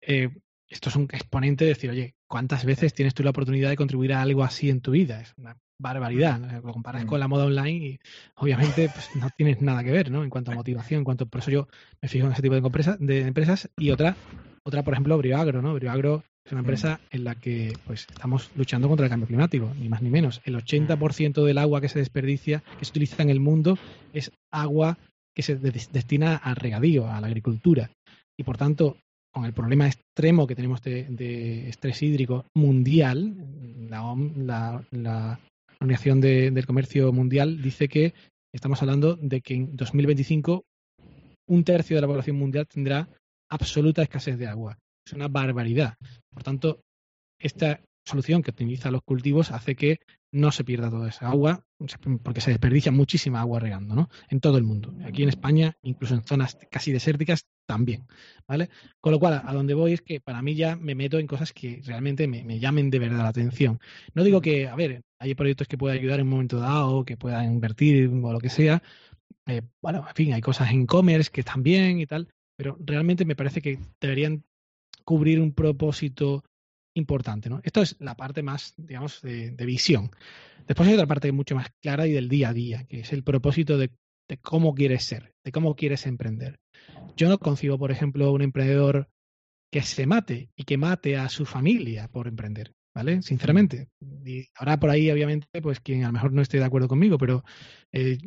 Eh, 0.01 0.29
esto 0.69 0.89
es 0.89 0.95
un 0.95 1.03
exponente 1.11 1.65
de 1.65 1.69
decir, 1.69 1.89
oye, 1.89 2.15
¿cuántas 2.25 2.63
veces 2.63 2.93
tienes 2.93 3.13
tú 3.13 3.21
la 3.21 3.31
oportunidad 3.31 3.69
de 3.69 3.75
contribuir 3.75 4.13
a 4.13 4.21
algo 4.21 4.45
así 4.45 4.69
en 4.69 4.79
tu 4.79 4.91
vida? 4.91 5.19
Es 5.19 5.33
una 5.37 5.57
barbaridad. 5.79 6.61
Lo 6.63 6.73
comparas 6.73 7.05
mm. 7.05 7.07
con 7.07 7.19
la 7.19 7.27
moda 7.27 7.45
online 7.45 7.85
y 7.85 7.99
obviamente 8.35 8.89
pues, 8.89 9.09
no 9.15 9.29
tienes 9.35 9.61
nada 9.61 9.83
que 9.83 9.91
ver, 9.91 10.11
¿no? 10.11 10.23
En 10.23 10.29
cuanto 10.29 10.51
a 10.51 10.55
motivación, 10.55 10.99
en 10.99 11.03
cuanto 11.03 11.25
por 11.25 11.41
eso 11.41 11.51
yo 11.51 11.67
me 12.01 12.09
fijo 12.09 12.25
en 12.27 12.33
ese 12.33 12.41
tipo 12.41 12.55
de, 12.55 12.59
empresas, 12.59 12.97
de 12.99 13.21
empresas 13.21 13.69
y 13.77 13.91
otra, 13.91 14.15
otra 14.63 14.83
por 14.83 14.93
ejemplo, 14.93 15.17
Brioagro, 15.17 15.61
¿no? 15.61 15.73
Brioagro 15.73 16.23
es 16.45 16.51
una 16.51 16.61
mm. 16.61 16.65
empresa 16.65 16.99
en 17.11 17.23
la 17.23 17.35
que 17.35 17.73
pues 17.85 18.07
estamos 18.09 18.51
luchando 18.55 18.87
contra 18.87 19.05
el 19.05 19.09
cambio 19.09 19.27
climático, 19.27 19.73
ni 19.79 19.89
más 19.89 20.01
ni 20.01 20.09
menos. 20.09 20.41
El 20.45 20.55
80% 20.55 21.43
del 21.43 21.57
agua 21.57 21.81
que 21.81 21.89
se 21.89 21.99
desperdicia, 21.99 22.63
que 22.77 22.85
se 22.85 22.91
utiliza 22.91 23.23
en 23.23 23.29
el 23.29 23.39
mundo, 23.39 23.77
es 24.13 24.31
agua 24.51 24.97
que 25.35 25.43
se 25.43 25.55
destina 25.57 26.37
al 26.37 26.55
regadío, 26.55 27.09
a 27.09 27.19
la 27.19 27.27
agricultura. 27.27 27.89
Y 28.37 28.43
por 28.43 28.57
tanto, 28.57 28.97
con 29.35 29.43
el 29.43 29.53
problema 29.53 29.87
extremo 29.87 30.47
que 30.47 30.55
tenemos 30.55 30.81
de, 30.81 31.67
estrés 31.67 32.01
hídrico 32.01 32.45
mundial, 32.55 33.35
la, 33.89 34.81
la, 34.91 35.39
Organización 35.85 36.19
del 36.19 36.65
Comercio 36.65 37.13
Mundial 37.13 37.61
dice 37.61 37.87
que 37.87 38.15
estamos 38.51 38.81
hablando 38.81 39.17
de 39.17 39.41
que 39.41 39.53
en 39.53 39.75
2025 39.75 40.65
un 41.47 41.63
tercio 41.63 41.95
de 41.95 42.01
la 42.01 42.07
población 42.07 42.37
mundial 42.37 42.65
tendrá 42.65 43.07
absoluta 43.51 44.01
escasez 44.01 44.39
de 44.39 44.47
agua. 44.47 44.79
Es 45.05 45.13
una 45.13 45.27
barbaridad. 45.27 45.93
Por 46.33 46.41
tanto, 46.41 46.81
esta 47.39 47.81
solución 48.03 48.41
que 48.41 48.49
optimiza 48.49 48.89
los 48.89 49.03
cultivos 49.03 49.51
hace 49.51 49.75
que 49.75 49.99
no 50.31 50.51
se 50.51 50.63
pierda 50.63 50.89
toda 50.89 51.09
esa 51.09 51.27
agua, 51.27 51.63
porque 52.23 52.41
se 52.41 52.49
desperdicia 52.49 52.91
muchísima 52.91 53.41
agua 53.41 53.59
regando, 53.59 53.93
¿no? 53.93 54.09
En 54.29 54.39
todo 54.39 54.57
el 54.57 54.63
mundo. 54.63 54.91
Aquí 55.05 55.21
en 55.21 55.29
España, 55.29 55.77
incluso 55.83 56.15
en 56.15 56.23
zonas 56.23 56.57
casi 56.71 56.91
desérticas, 56.91 57.45
también, 57.65 58.05
¿vale? 58.47 58.69
Con 59.01 59.11
lo 59.11 59.19
cual, 59.19 59.41
a 59.43 59.53
donde 59.53 59.73
voy 59.73 59.93
es 59.93 60.01
que 60.01 60.19
para 60.19 60.41
mí 60.41 60.55
ya 60.55 60.75
me 60.75 60.95
meto 60.95 61.19
en 61.19 61.27
cosas 61.27 61.53
que 61.53 61.81
realmente 61.85 62.27
me, 62.27 62.59
llamen 62.59 62.89
de 62.89 62.99
verdad 62.99 63.19
la 63.19 63.29
atención. 63.29 63.79
No 64.13 64.23
digo 64.23 64.41
que, 64.41 64.67
a 64.67 64.75
ver, 64.75 65.03
hay 65.19 65.35
proyectos 65.35 65.67
que 65.67 65.77
puedan 65.77 65.97
ayudar 65.97 66.19
en 66.19 66.27
un 66.27 66.31
momento 66.33 66.59
dado, 66.59 67.05
que 67.05 67.17
puedan 67.17 67.45
invertir 67.45 68.07
o 68.07 68.33
lo 68.33 68.39
que 68.39 68.49
sea. 68.49 68.81
Eh, 69.47 69.61
bueno, 69.81 70.05
en 70.07 70.15
fin, 70.15 70.33
hay 70.33 70.41
cosas 70.41 70.71
en 70.71 70.83
e-commerce 70.83 71.31
que 71.31 71.41
están 71.41 71.63
bien 71.63 71.99
y 71.99 72.05
tal, 72.05 72.27
pero 72.57 72.77
realmente 72.79 73.25
me 73.25 73.35
parece 73.35 73.61
que 73.61 73.79
deberían 73.99 74.43
cubrir 75.03 75.39
un 75.39 75.53
propósito 75.53 76.43
importante. 76.95 77.49
¿no? 77.49 77.61
Esto 77.63 77.81
es 77.81 77.95
la 77.99 78.15
parte 78.15 78.41
más, 78.41 78.73
digamos, 78.77 79.21
de, 79.21 79.51
visión. 79.65 80.11
Después 80.67 80.89
hay 80.89 80.95
otra 80.95 81.07
parte 81.07 81.31
mucho 81.31 81.55
más 81.55 81.69
clara 81.81 82.07
y 82.07 82.11
del 82.11 82.29
día 82.29 82.49
a 82.49 82.53
día, 82.53 82.85
que 82.85 83.01
es 83.01 83.13
el 83.13 83.23
propósito 83.23 83.77
de, 83.77 83.91
cómo 84.41 84.73
quieres 84.73 85.03
ser, 85.03 85.35
de 85.43 85.51
cómo 85.51 85.75
quieres 85.75 86.07
emprender. 86.07 86.59
Yo 87.15 87.29
no 87.29 87.37
concibo, 87.37 87.77
por 87.77 87.91
ejemplo, 87.91 88.31
un 88.31 88.41
emprendedor 88.41 89.09
que 89.71 89.81
se 89.81 90.05
mate 90.05 90.49
y 90.55 90.63
que 90.63 90.77
mate 90.77 91.17
a 91.17 91.29
su 91.29 91.45
familia 91.45 92.07
por 92.07 92.27
emprender, 92.27 92.73
¿vale? 92.93 93.21
Sinceramente. 93.21 93.89
Y 94.25 94.47
ahora 94.55 94.79
por 94.79 94.89
ahí, 94.89 95.09
obviamente, 95.11 95.47
pues 95.61 95.79
quien 95.79 96.03
a 96.03 96.07
lo 96.07 96.13
mejor 96.13 96.33
no 96.33 96.41
esté 96.41 96.57
de 96.57 96.65
acuerdo 96.65 96.87
conmigo, 96.87 97.17
pero 97.17 97.43
eh, 97.91 98.17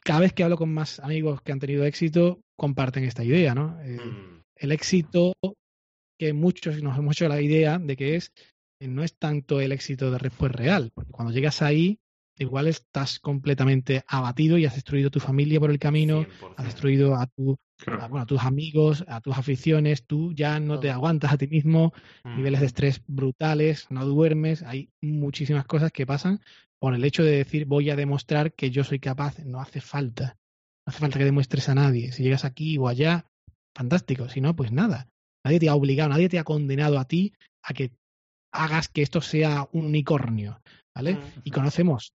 cada 0.00 0.20
vez 0.20 0.32
que 0.32 0.44
hablo 0.44 0.56
con 0.56 0.72
más 0.72 1.00
amigos 1.00 1.40
que 1.42 1.52
han 1.52 1.60
tenido 1.60 1.84
éxito, 1.84 2.42
comparten 2.56 3.04
esta 3.04 3.24
idea, 3.24 3.54
¿no? 3.54 3.80
Eh, 3.82 3.98
mm. 3.98 4.42
El 4.56 4.72
éxito 4.72 5.32
que 6.18 6.32
muchos 6.32 6.82
nos 6.82 6.98
hemos 6.98 7.16
hecho 7.16 7.28
la 7.28 7.40
idea 7.40 7.78
de 7.78 7.96
que 7.96 8.16
es 8.16 8.32
eh, 8.80 8.88
no 8.88 9.02
es 9.02 9.16
tanto 9.16 9.60
el 9.60 9.72
éxito 9.72 10.10
de 10.10 10.18
después 10.18 10.52
real, 10.52 10.90
porque 10.94 11.12
cuando 11.12 11.32
llegas 11.32 11.62
ahí, 11.62 11.98
igual 12.38 12.66
estás 12.68 13.18
completamente 13.18 14.04
abatido 14.06 14.58
y 14.58 14.66
has 14.66 14.74
destruido 14.74 15.10
tu 15.10 15.20
familia 15.20 15.60
por 15.60 15.70
el 15.70 15.78
camino, 15.78 16.26
has 16.56 16.64
destruido 16.64 17.14
a, 17.14 17.26
tu, 17.26 17.58
bueno, 18.10 18.26
tus 18.26 18.42
amigos, 18.42 19.04
a 19.08 19.20
tus 19.20 19.36
aficiones, 19.36 20.06
tú 20.06 20.32
ya 20.32 20.58
no 20.60 20.80
te 20.80 20.90
aguantas 20.90 21.32
a 21.32 21.38
ti 21.38 21.46
mismo, 21.46 21.92
niveles 22.24 22.60
de 22.60 22.66
estrés 22.66 23.02
brutales, 23.06 23.86
no 23.90 24.04
duermes, 24.06 24.62
hay 24.62 24.90
muchísimas 25.00 25.66
cosas 25.66 25.92
que 25.92 26.06
pasan 26.06 26.40
por 26.78 26.94
el 26.94 27.04
hecho 27.04 27.22
de 27.22 27.36
decir 27.36 27.66
voy 27.66 27.90
a 27.90 27.96
demostrar 27.96 28.54
que 28.54 28.70
yo 28.70 28.82
soy 28.82 28.98
capaz, 28.98 29.38
no 29.44 29.60
hace 29.60 29.80
falta, 29.80 30.36
no 30.84 30.90
hace 30.90 30.98
falta 30.98 31.18
que 31.18 31.24
demuestres 31.24 31.68
a 31.68 31.74
nadie, 31.74 32.12
si 32.12 32.22
llegas 32.22 32.44
aquí 32.44 32.76
o 32.78 32.88
allá, 32.88 33.26
fantástico, 33.76 34.28
si 34.28 34.40
no, 34.40 34.56
pues 34.56 34.72
nada. 34.72 35.08
Nadie 35.44 35.60
te 35.60 35.68
ha 35.68 35.74
obligado, 35.74 36.10
nadie 36.10 36.28
te 36.28 36.38
ha 36.38 36.44
condenado 36.44 36.98
a 36.98 37.04
ti 37.04 37.34
a 37.62 37.74
que 37.74 37.92
hagas 38.52 38.88
que 38.88 39.02
esto 39.02 39.20
sea 39.20 39.68
un 39.72 39.86
unicornio, 39.86 40.60
¿vale? 40.94 41.18
Y 41.44 41.50
conocemos, 41.50 42.12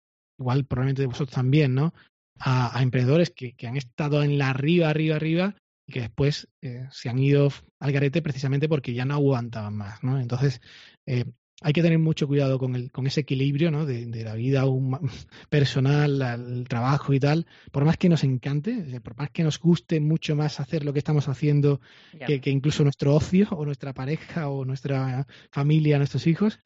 igual 0.43 0.65
probablemente 0.65 1.03
de 1.03 1.07
vosotros 1.07 1.35
también, 1.35 1.75
¿no? 1.75 1.95
A, 2.39 2.83
emprendedores 2.83 3.31
que, 3.31 3.55
han 3.67 3.77
estado 3.77 4.23
en 4.23 4.37
la 4.39 4.51
arriba, 4.51 4.91
arriba, 4.91 5.17
arriba 5.17 5.55
y 5.87 5.93
que 5.93 6.01
después 6.01 6.49
eh, 6.61 6.87
se 6.91 7.09
han 7.09 7.19
ido 7.19 7.51
al 7.79 7.93
garete 7.93 8.23
precisamente 8.23 8.69
porque 8.69 8.95
ya 8.95 9.05
no 9.05 9.15
aguantaban 9.15 9.75
más, 9.75 10.03
¿no? 10.03 10.19
Entonces, 10.19 10.61
eh, 11.07 11.25
hay 11.63 11.73
que 11.73 11.83
tener 11.83 11.99
mucho 11.99 12.27
cuidado 12.27 12.59
con, 12.59 12.75
el, 12.75 12.91
con 12.91 13.07
ese 13.07 13.21
equilibrio 13.21 13.71
¿no? 13.71 13.87
de, 13.87 14.25
la 14.25 14.35
vida 14.35 14.65
personal, 15.49 16.21
el 16.23 16.69
trabajo 16.69 17.13
y 17.13 17.21
tal. 17.21 17.47
Por 17.71 17.85
más 17.85 17.97
que 17.97 18.09
nos 18.09 18.25
encante, 18.25 19.01
por 19.01 19.17
más 19.17 19.31
que 19.31 19.45
nos 19.45 19.59
guste 19.59 20.01
mucho 20.01 20.35
más 20.37 20.61
hacer 20.61 20.85
lo 20.85 20.93
que 20.93 20.99
estamos 20.99 21.29
haciendo 21.29 21.81
que, 22.27 22.41
incluso 22.51 22.83
nuestro 22.83 23.15
ocio 23.15 23.49
o 23.51 23.65
nuestra 23.65 23.93
pareja 23.93 24.49
o 24.49 24.65
nuestra 24.65 25.27
familia, 25.51 25.99
nuestros 25.99 26.27
hijos. 26.27 26.59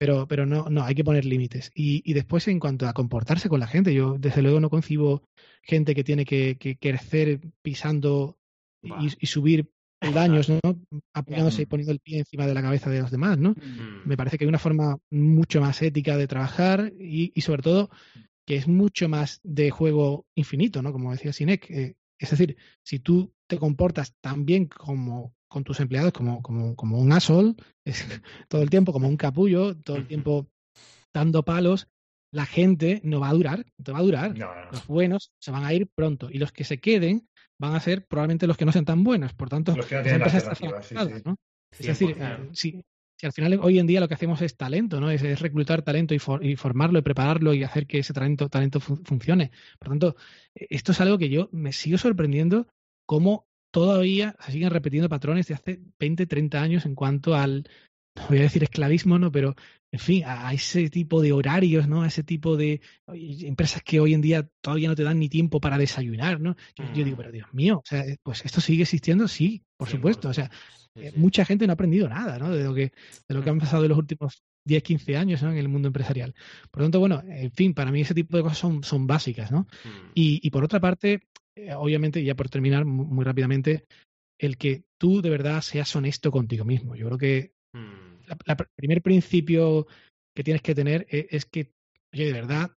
Pero, 0.00 0.26
pero 0.26 0.46
no, 0.46 0.70
no, 0.70 0.82
hay 0.82 0.94
que 0.94 1.04
poner 1.04 1.26
límites. 1.26 1.70
Y, 1.74 2.14
después, 2.14 2.48
en 2.48 2.58
cuanto 2.58 2.88
a 2.88 2.94
comportarse 2.94 3.50
con 3.50 3.60
la 3.60 3.66
gente, 3.66 3.92
yo 3.92 4.16
desde 4.18 4.40
luego 4.40 4.58
no 4.58 4.70
concibo 4.70 5.22
gente 5.62 5.94
que 5.94 6.04
tiene 6.04 6.24
que, 6.24 6.56
crecer 6.80 7.40
pisando 7.60 8.38
y, 8.82 9.26
subir 9.26 9.70
daños, 10.00 10.48
¿no? 10.48 10.58
Apoyándose 11.12 11.62
y 11.62 11.66
poniendo 11.66 11.92
el 11.92 12.00
pie 12.00 12.20
encima 12.20 12.46
de 12.46 12.54
la 12.54 12.62
cabeza 12.62 12.88
de 12.88 13.02
los 13.02 13.10
demás, 13.10 13.36
¿no? 13.36 13.50
Mm. 13.50 14.08
Me 14.08 14.16
parece 14.16 14.38
que 14.38 14.44
hay 14.44 14.48
una 14.48 14.58
forma 14.58 14.96
mucho 15.10 15.60
más 15.60 15.82
ética 15.82 16.16
de 16.16 16.26
trabajar 16.26 16.94
y, 16.98 17.38
sobre 17.42 17.62
todo 17.62 17.90
que 18.46 18.56
es 18.56 18.68
mucho 18.68 19.06
más 19.06 19.40
de 19.42 19.68
juego 19.68 20.24
infinito, 20.34 20.80
¿no? 20.80 20.92
Como 20.92 21.12
decía 21.12 21.34
Sinek. 21.34 21.70
Eh, 21.70 21.96
es 22.18 22.30
decir, 22.30 22.56
si 22.82 23.00
tú 23.00 23.34
te 23.46 23.58
comportas 23.58 24.14
tan 24.22 24.46
bien 24.46 24.64
como 24.64 25.34
con 25.50 25.64
tus 25.64 25.80
empleados, 25.80 26.12
como, 26.12 26.40
como, 26.42 26.76
como 26.76 26.98
un 26.98 27.12
asshole, 27.12 27.54
todo 28.48 28.62
el 28.62 28.70
tiempo, 28.70 28.92
como 28.92 29.08
un 29.08 29.16
capullo, 29.16 29.76
todo 29.76 29.96
el 29.96 30.06
tiempo 30.06 30.46
dando 31.12 31.42
palos, 31.42 31.88
la 32.32 32.46
gente 32.46 33.00
no 33.02 33.18
va 33.18 33.30
a 33.30 33.32
durar, 33.32 33.66
no 33.84 33.92
va 33.92 33.98
a 33.98 34.02
durar. 34.02 34.38
Los 34.70 34.86
buenos 34.86 35.32
se 35.40 35.50
van 35.50 35.64
a 35.64 35.74
ir 35.74 35.88
pronto 35.92 36.30
y 36.30 36.38
los 36.38 36.52
que 36.52 36.62
se 36.62 36.78
queden 36.78 37.28
van 37.58 37.74
a 37.74 37.80
ser 37.80 38.06
probablemente 38.06 38.46
los 38.46 38.56
que 38.56 38.64
no 38.64 38.70
sean 38.70 38.84
tan 38.84 39.02
buenos. 39.02 39.34
Por 39.34 39.48
tanto, 39.48 39.76
los 39.76 39.86
que 39.86 39.96
no 39.96 40.02
tienen 40.02 40.30
sí, 40.82 40.94
¿no? 41.24 41.36
Es 41.72 41.86
decir, 41.86 42.16
eh, 42.18 42.48
si, 42.52 42.84
al 43.22 43.32
final 43.32 43.58
hoy 43.60 43.80
en 43.80 43.88
día 43.88 44.00
lo 44.00 44.06
que 44.06 44.14
hacemos 44.14 44.40
es 44.42 44.56
talento, 44.56 45.00
¿no? 45.00 45.10
Es, 45.10 45.40
reclutar 45.40 45.82
talento 45.82 46.14
y, 46.14 46.18
formarlo 46.20 47.00
y 47.00 47.02
prepararlo 47.02 47.52
y 47.54 47.64
hacer 47.64 47.88
que 47.88 47.98
ese 47.98 48.12
talento, 48.12 48.48
talento 48.48 48.78
funcione. 48.78 49.50
Por 49.80 49.88
tanto, 49.88 50.16
e, 50.54 50.68
esto 50.70 50.92
es 50.92 51.00
algo 51.00 51.18
que 51.18 51.28
yo 51.28 51.48
me 51.50 51.72
sigo 51.72 51.98
sorprendiendo 51.98 52.68
cómo 53.04 53.49
todavía 53.70 54.36
se 54.40 54.52
siguen 54.52 54.70
repitiendo 54.70 55.08
patrones 55.08 55.46
de 55.46 55.54
hace 55.54 55.80
20, 55.98 56.26
30 56.26 56.60
años 56.60 56.86
en 56.86 56.94
cuanto 56.94 57.34
al, 57.34 57.68
no 58.16 58.26
voy 58.28 58.38
a 58.38 58.42
decir 58.42 58.62
esclavismo, 58.62 59.18
¿no? 59.18 59.30
Pero 59.30 59.54
en 59.92 59.98
fin, 59.98 60.22
a 60.24 60.52
ese 60.52 60.88
tipo 60.88 61.20
de 61.20 61.32
horarios, 61.32 61.88
¿no? 61.88 62.02
A 62.02 62.06
ese 62.06 62.22
tipo 62.22 62.56
de 62.56 62.80
empresas 63.08 63.82
que 63.82 63.98
hoy 63.98 64.14
en 64.14 64.20
día 64.20 64.48
todavía 64.60 64.88
no 64.88 64.94
te 64.94 65.02
dan 65.02 65.18
ni 65.18 65.28
tiempo 65.28 65.60
para 65.60 65.78
desayunar, 65.78 66.40
¿no? 66.40 66.56
Yo, 66.76 67.04
digo, 67.04 67.16
mm. 67.16 67.16
pero 67.16 67.32
Dios 67.32 67.48
mío, 67.52 67.78
o 67.78 67.82
sea, 67.84 68.06
eh, 68.06 68.18
pues 68.22 68.44
esto 68.44 68.60
sigue 68.60 68.82
existiendo, 68.82 69.26
sí, 69.26 69.64
por 69.76 69.88
supuesto. 69.88 70.28
O 70.28 70.34
sea, 70.34 70.48
eh, 70.94 71.12
mucha 71.16 71.44
gente 71.44 71.66
no 71.66 71.72
ha 71.72 71.74
aprendido 71.74 72.08
nada, 72.08 72.38
¿no? 72.38 72.50
De 72.50 72.62
lo 72.62 72.72
que, 72.72 72.92
de 73.28 73.34
lo 73.34 73.42
que 73.42 73.50
han 73.50 73.58
pasado 73.58 73.82
en 73.82 73.88
los 73.88 73.98
últimos 73.98 74.44
10, 74.64 74.82
15 74.82 75.16
años 75.16 75.42
en 75.42 75.56
el 75.56 75.68
mundo 75.68 75.88
empresarial. 75.88 76.34
Por 76.70 76.82
lo 76.82 76.84
tanto, 76.86 77.00
bueno, 77.00 77.22
en 77.26 77.50
fin, 77.50 77.74
para 77.74 77.90
mí 77.90 78.02
ese 78.02 78.14
tipo 78.14 78.36
de 78.36 78.44
cosas 78.44 78.58
son, 78.58 78.84
son 78.84 79.08
básicas, 79.08 79.50
¿no? 79.50 79.62
Mm. 79.84 80.10
Y, 80.14 80.40
y 80.46 80.50
por 80.50 80.62
otra 80.62 80.78
parte, 80.78 81.22
eh, 81.56 81.74
obviamente, 81.74 82.22
ya 82.24 82.34
por 82.34 82.48
terminar 82.48 82.84
muy, 82.84 83.24
rápidamente, 83.24 83.84
el 84.38 84.56
que 84.56 84.84
tú 84.98 85.22
de 85.22 85.30
verdad 85.30 85.60
seas 85.60 85.94
honesto 85.96 86.30
contigo 86.30 86.64
mismo. 86.64 86.96
Yo 86.96 87.06
creo 87.06 87.18
que 87.18 87.52
mm 87.72 88.10
el 88.46 88.56
primer 88.76 89.02
principio 89.02 89.86
que 90.34 90.44
tienes 90.44 90.62
que 90.62 90.74
tener 90.74 91.06
e, 91.10 91.28
es, 91.30 91.46
que, 91.46 91.72
oye, 92.12 92.26
de 92.26 92.32
verdad, 92.32 92.70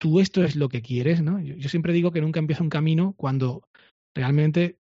tú 0.00 0.20
esto 0.20 0.44
es 0.44 0.56
lo 0.56 0.68
que 0.68 0.82
quieres, 0.82 1.22
¿no? 1.22 1.40
Yo, 1.40 1.68
siempre 1.68 1.92
digo 1.92 2.12
que 2.12 2.20
nunca 2.20 2.40
empiezo 2.40 2.62
un 2.62 2.70
camino 2.70 3.14
cuando 3.16 3.62
realmente, 4.16 4.78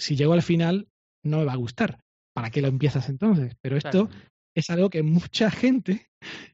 si 0.00 0.16
llego 0.16 0.32
al 0.32 0.42
final, 0.42 0.88
no 1.24 1.38
me 1.38 1.44
va 1.44 1.52
a 1.52 1.56
gustar. 1.56 2.00
¿Para 2.34 2.50
qué 2.50 2.62
lo 2.62 2.68
empiezas 2.68 3.08
entonces? 3.08 3.54
Pero 3.60 3.76
esto 3.76 4.08
es 4.56 4.70
algo 4.70 4.90
que 4.90 5.02
mucha 5.02 5.50
gente 5.50 6.08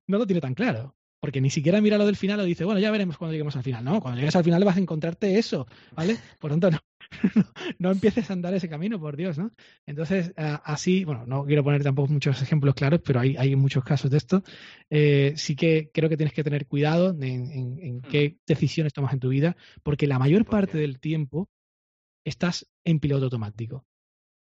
no 0.08 0.18
lo 0.18 0.26
tiene 0.26 0.40
tan 0.40 0.54
claro. 0.54 0.94
Porque 1.20 1.40
ni 1.40 1.50
siquiera 1.50 1.80
mira 1.80 1.98
lo 1.98 2.06
del 2.06 2.16
final 2.16 2.38
o 2.40 2.44
dice, 2.44 2.64
bueno, 2.64 2.80
ya 2.80 2.90
veremos 2.90 3.18
cuando 3.18 3.32
lleguemos 3.32 3.56
al 3.56 3.64
final. 3.64 3.84
No, 3.84 4.00
cuando 4.00 4.18
llegues 4.18 4.36
al 4.36 4.44
final 4.44 4.64
vas 4.64 4.76
a 4.76 4.80
encontrarte 4.80 5.38
eso, 5.38 5.66
¿vale? 5.94 6.16
Por 6.38 6.50
lo 6.50 6.58
tanto, 6.58 6.78
no, 7.34 7.44
no 7.78 7.90
empieces 7.90 8.30
a 8.30 8.32
andar 8.32 8.54
ese 8.54 8.68
camino, 8.68 9.00
por 9.00 9.16
Dios, 9.16 9.38
¿no? 9.38 9.50
Entonces, 9.86 10.32
así, 10.36 11.04
bueno, 11.04 11.26
no 11.26 11.44
quiero 11.44 11.64
poner 11.64 11.82
tampoco 11.82 12.12
muchos 12.12 12.40
ejemplos 12.42 12.74
claros, 12.74 13.00
pero 13.04 13.20
hay, 13.20 13.36
hay 13.36 13.56
muchos 13.56 13.84
casos 13.84 14.10
de 14.10 14.16
esto. 14.16 14.42
Eh, 14.90 15.32
sí 15.36 15.56
que 15.56 15.90
creo 15.92 16.08
que 16.08 16.16
tienes 16.16 16.34
que 16.34 16.44
tener 16.44 16.66
cuidado 16.66 17.16
en, 17.20 18.00
qué 18.10 18.38
decisiones 18.46 18.92
tomas 18.92 19.12
en 19.12 19.20
tu 19.20 19.28
vida, 19.28 19.56
porque 19.82 20.06
la 20.06 20.18
mayor 20.18 20.44
parte 20.44 20.78
del 20.78 21.00
tiempo 21.00 21.48
estás 22.24 22.68
en 22.84 23.00
piloto 23.00 23.24
automático. 23.24 23.84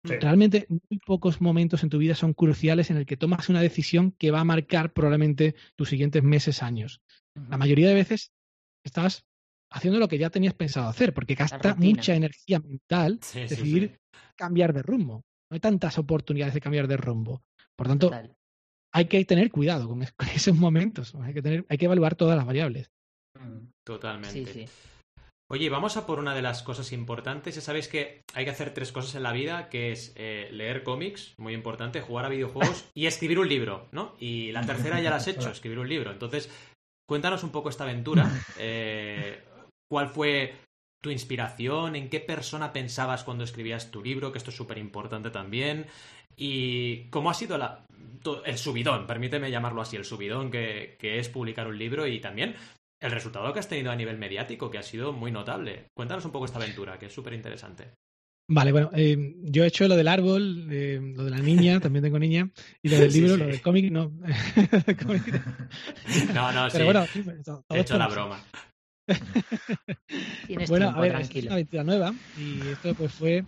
Realmente 0.08 0.68
muy 0.70 1.00
pocos 1.06 1.42
momentos 1.42 1.84
en 1.84 1.90
tu 1.90 1.98
vida 1.98 2.16
son 2.16 2.34
cruciales 2.34 2.92
en 2.92 2.98
el 2.98 3.06
que 3.06 3.18
tomas 3.18 3.50
una 3.50 3.62
decisión 3.62 4.12
que 4.12 4.32
va 4.32 4.42
a 4.42 4.46
marcar 4.46 4.94
probablemente 4.94 5.56
tus 5.76 5.90
siguientes 5.90 6.24
meses, 6.24 6.64
años. 6.64 7.02
La 7.50 7.58
mayoría 7.58 7.90
de 7.90 7.96
veces 7.96 8.32
estás 8.84 9.26
haciendo 9.70 10.00
lo 10.00 10.08
que 10.08 10.18
ya 10.18 10.30
tenías 10.30 10.54
pensado 10.54 10.88
hacer, 10.88 11.14
porque 11.14 11.36
gasta 11.36 11.76
mucha 11.76 12.16
energía 12.16 12.60
mental 12.60 13.20
decidir 13.34 14.00
cambiar 14.36 14.74
de 14.74 14.82
rumbo. 14.82 15.26
No 15.50 15.56
hay 15.56 15.60
tantas 15.60 15.98
oportunidades 15.98 16.54
de 16.54 16.62
cambiar 16.62 16.88
de 16.88 16.98
rumbo. 16.98 17.44
Por 17.76 17.88
tanto, 17.88 18.12
hay 18.94 19.06
que 19.06 19.24
tener 19.26 19.52
cuidado 19.52 19.88
con, 19.88 20.02
esos 20.36 20.56
momentos. 20.56 21.14
Hay 21.16 21.34
que, 21.34 21.42
tener, 21.42 21.66
hay 21.68 21.78
que 21.78 21.86
evaluar 21.86 22.16
todas 22.16 22.38
las 22.38 22.46
variables. 22.46 22.90
Mm. 23.40 23.68
Totalmente. 23.84 24.68
Oye, 25.48 25.70
vamos 25.70 25.96
a 25.96 26.08
por 26.08 26.20
una 26.20 26.34
de 26.34 26.42
las 26.42 26.64
cosas 26.64 26.92
importantes. 26.92 27.54
Ya 27.54 27.62
sabéis 27.62 27.88
que 27.88 28.24
hay 28.34 28.46
que 28.46 28.52
hacer 28.52 28.74
tres 28.74 28.92
cosas 28.92 29.14
en 29.14 29.24
la 29.24 29.32
vida, 29.32 29.70
que 29.70 29.92
es 29.92 30.12
eh, 30.16 30.50
leer 30.52 30.84
cómics, 30.84 31.36
muy 31.38 31.54
importante, 31.54 32.02
jugar 32.02 32.26
a 32.26 32.30
videojuegos 32.30 32.86
y 32.96 33.06
escribir 33.06 33.38
un 33.38 33.48
libro, 33.48 33.88
¿no? 33.92 34.16
Y 34.20 34.52
la 34.52 34.66
tercera 34.66 35.00
ya 35.02 35.12
la 35.12 35.18
has 35.18 35.28
hecho, 35.28 35.50
escribir 35.52 35.78
un 35.78 35.90
libro. 35.90 36.12
Entonces, 36.12 36.50
cuéntanos 37.08 37.44
un 37.44 37.52
poco 37.52 37.70
esta 37.70 37.84
aventura. 37.84 38.30
Eh, 38.58 39.44
¿Cuál 39.88 40.08
fue 40.08 40.56
tu 41.04 41.12
inspiración? 41.12 41.96
¿En 41.96 42.10
qué 42.10 42.20
persona 42.20 42.74
pensabas 42.74 43.24
cuando 43.24 43.44
escribías 43.44 43.92
tu 43.92 44.02
libro? 44.02 44.32
Que 44.32 44.40
esto 44.40 44.50
es 44.50 44.56
súper 44.56 44.78
importante 44.78 45.30
también. 45.30 45.86
¿Y 46.38 47.10
cómo 47.10 47.30
ha 47.30 47.34
sido 47.34 47.58
la, 47.58 47.86
el 48.46 48.58
subidón? 48.58 49.08
Permíteme 49.08 49.52
llamarlo 49.52 49.82
así, 49.82 49.96
el 49.96 50.06
subidón 50.06 50.52
que, 50.52 50.98
es 51.00 51.30
publicar 51.30 51.68
un 51.68 51.78
libro 51.78 52.08
y 52.08 52.20
también 52.20 52.56
el 53.06 53.12
resultado 53.12 53.54
que 53.54 53.60
has 53.60 53.70
tenido 53.70 53.92
a 53.92 53.96
nivel 53.96 54.18
mediático, 54.18 54.70
que 54.70 54.78
ha 54.78 54.84
sido 54.84 55.14
muy 55.14 55.32
notable. 55.32 55.88
Cuéntanos 55.96 56.26
un 56.26 56.32
poco 56.32 56.46
esta 56.46 56.58
aventura, 56.58 56.98
que 56.98 57.06
es 57.06 57.14
súper 57.14 57.34
interesante. 57.34 57.94
Vale, 58.48 58.72
bueno, 58.72 58.92
eh, 58.94 59.36
yo 59.42 59.64
he 59.64 59.68
hecho 59.68 59.88
lo 59.88 59.96
del 59.96 60.08
árbol, 60.08 60.68
eh, 60.72 61.00
lo 61.02 61.24
de 61.24 61.32
la 61.32 61.40
niña, 61.40 61.80
también 61.82 62.04
tengo 62.04 62.20
niña, 62.20 62.50
y 62.82 62.90
lo 62.90 63.00
del 63.00 63.12
libro, 63.12 63.38
lo 63.38 63.48
del 63.48 63.62
cómic, 63.62 63.92
no. 63.92 64.10
no, 66.34 66.52
no, 66.52 66.70
sí. 66.70 66.84
Bueno, 66.84 67.06
he 67.70 67.80
hecho 67.80 67.98
la 67.98 68.08
broma. 68.08 68.44
bueno, 70.68 70.90
a 70.90 71.00
ver, 71.00 71.16
es 71.16 71.44
una 71.44 71.54
aventura 71.54 71.84
nueva 71.84 72.14
y 72.40 72.60
esto 72.70 72.96
pues 72.96 73.14
fue 73.14 73.46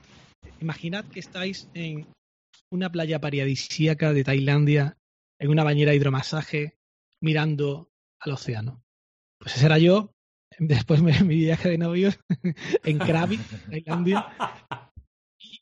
imaginad 0.62 1.04
que 1.06 1.20
estáis 1.20 1.68
en 1.74 2.06
una 2.72 2.92
playa 2.92 3.20
paradisíaca 3.20 4.14
de 4.14 4.24
Tailandia, 4.24 4.98
en 5.40 5.50
una 5.50 5.64
bañera 5.64 5.92
de 5.92 5.98
hidromasaje, 5.98 6.78
mirando 7.22 7.90
al 8.20 8.34
océano. 8.34 8.84
Pues 9.40 9.56
ese 9.56 9.66
era 9.66 9.78
yo, 9.78 10.14
después 10.60 11.04
de 11.04 11.12
mi 11.24 11.36
viaje 11.36 11.70
de 11.70 11.78
novios 11.78 12.20
en 12.84 12.98
Krabi, 12.98 13.38
Tailandia. 13.70 14.28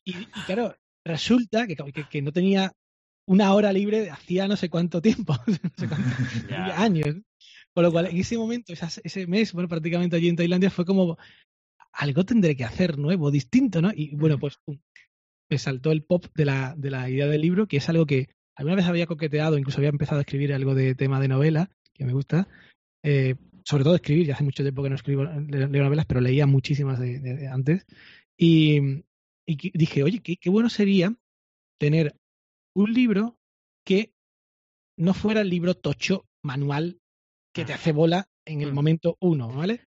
Y, 0.04 0.14
claro, 0.46 0.76
resulta 1.06 1.68
que, 1.68 1.76
que, 2.10 2.22
no 2.22 2.32
tenía 2.32 2.72
una 3.28 3.54
hora 3.54 3.74
libre 3.74 4.10
hacía 4.10 4.48
no 4.48 4.56
sé 4.56 4.70
cuánto 4.70 5.02
tiempo, 5.02 5.36
no 5.48 5.72
sé 5.78 5.88
cuántos 5.88 6.50
años. 6.78 7.16
Por 7.74 7.84
lo 7.84 7.92
cual, 7.92 8.06
en 8.06 8.18
ese 8.18 8.38
momento, 8.38 8.72
ese 8.74 9.28
mes, 9.28 9.52
bueno, 9.52 9.68
prácticamente 9.68 10.16
allí 10.16 10.30
en 10.30 10.38
Tailandia 10.38 10.72
fue 10.72 10.86
como 10.86 11.18
algo 11.92 12.26
tendré 12.26 12.56
que 12.56 12.64
hacer 12.64 12.98
nuevo, 12.98 13.32
distinto, 13.32 13.82
¿no? 13.82 13.92
Y 13.94 14.16
bueno, 14.16 14.40
pues 14.40 14.60
me 15.50 15.58
saltó 15.58 15.92
el 15.92 16.04
pop 16.04 16.26
de 16.36 16.46
la, 16.46 16.74
de 16.78 16.90
la 16.90 17.10
idea 17.10 17.28
del 17.28 17.42
libro, 17.42 17.68
que 17.68 17.78
es 17.78 17.90
algo 17.90 18.06
que 18.06 18.30
alguna 18.56 18.76
vez 18.76 18.86
había 18.86 19.08
coqueteado, 19.08 19.58
incluso 19.58 19.80
había 19.80 19.90
empezado 19.90 20.20
a 20.20 20.22
escribir 20.22 20.54
algo 20.54 20.74
de 20.74 20.96
tema 20.96 21.20
de 21.20 21.28
novela, 21.28 21.70
que 21.94 22.06
me 22.06 22.14
gusta. 22.14 22.48
Eh, 23.04 23.36
sobre 23.66 23.84
todo 23.84 23.96
escribir, 23.96 24.28
ya 24.28 24.36
hace 24.36 24.44
mucho 24.44 24.64
tiempo 24.64 24.84
que 24.84 24.90
no 24.90 24.96
escribo 24.96 25.24
leo 25.24 25.84
novelas, 25.84 26.06
pero 26.06 26.22
leía 26.22 26.46
muchísimas 26.46 27.00
de, 27.00 27.50
antes. 27.52 27.86
Y, 28.38 29.04
dije, 29.48 30.04
oye, 30.04 30.20
qué, 30.20 30.38
qué 30.38 30.50
bueno 30.50 30.70
sería 30.70 31.16
tener 31.80 32.16
un 32.76 32.94
libro 32.94 33.38
que 33.84 34.14
no 34.98 35.14
fuera 35.14 35.42
el 35.42 35.50
libro 35.50 35.74
tocho 35.74 36.26
manual 36.44 37.00
que 37.54 37.66
te 37.66 37.74
hace 37.74 37.92
bola 37.92 38.30
en 38.46 38.62
el 38.62 38.72
mm. 38.72 38.76
momento 38.76 39.18
uno, 39.20 39.50
¿vale? 39.50 39.88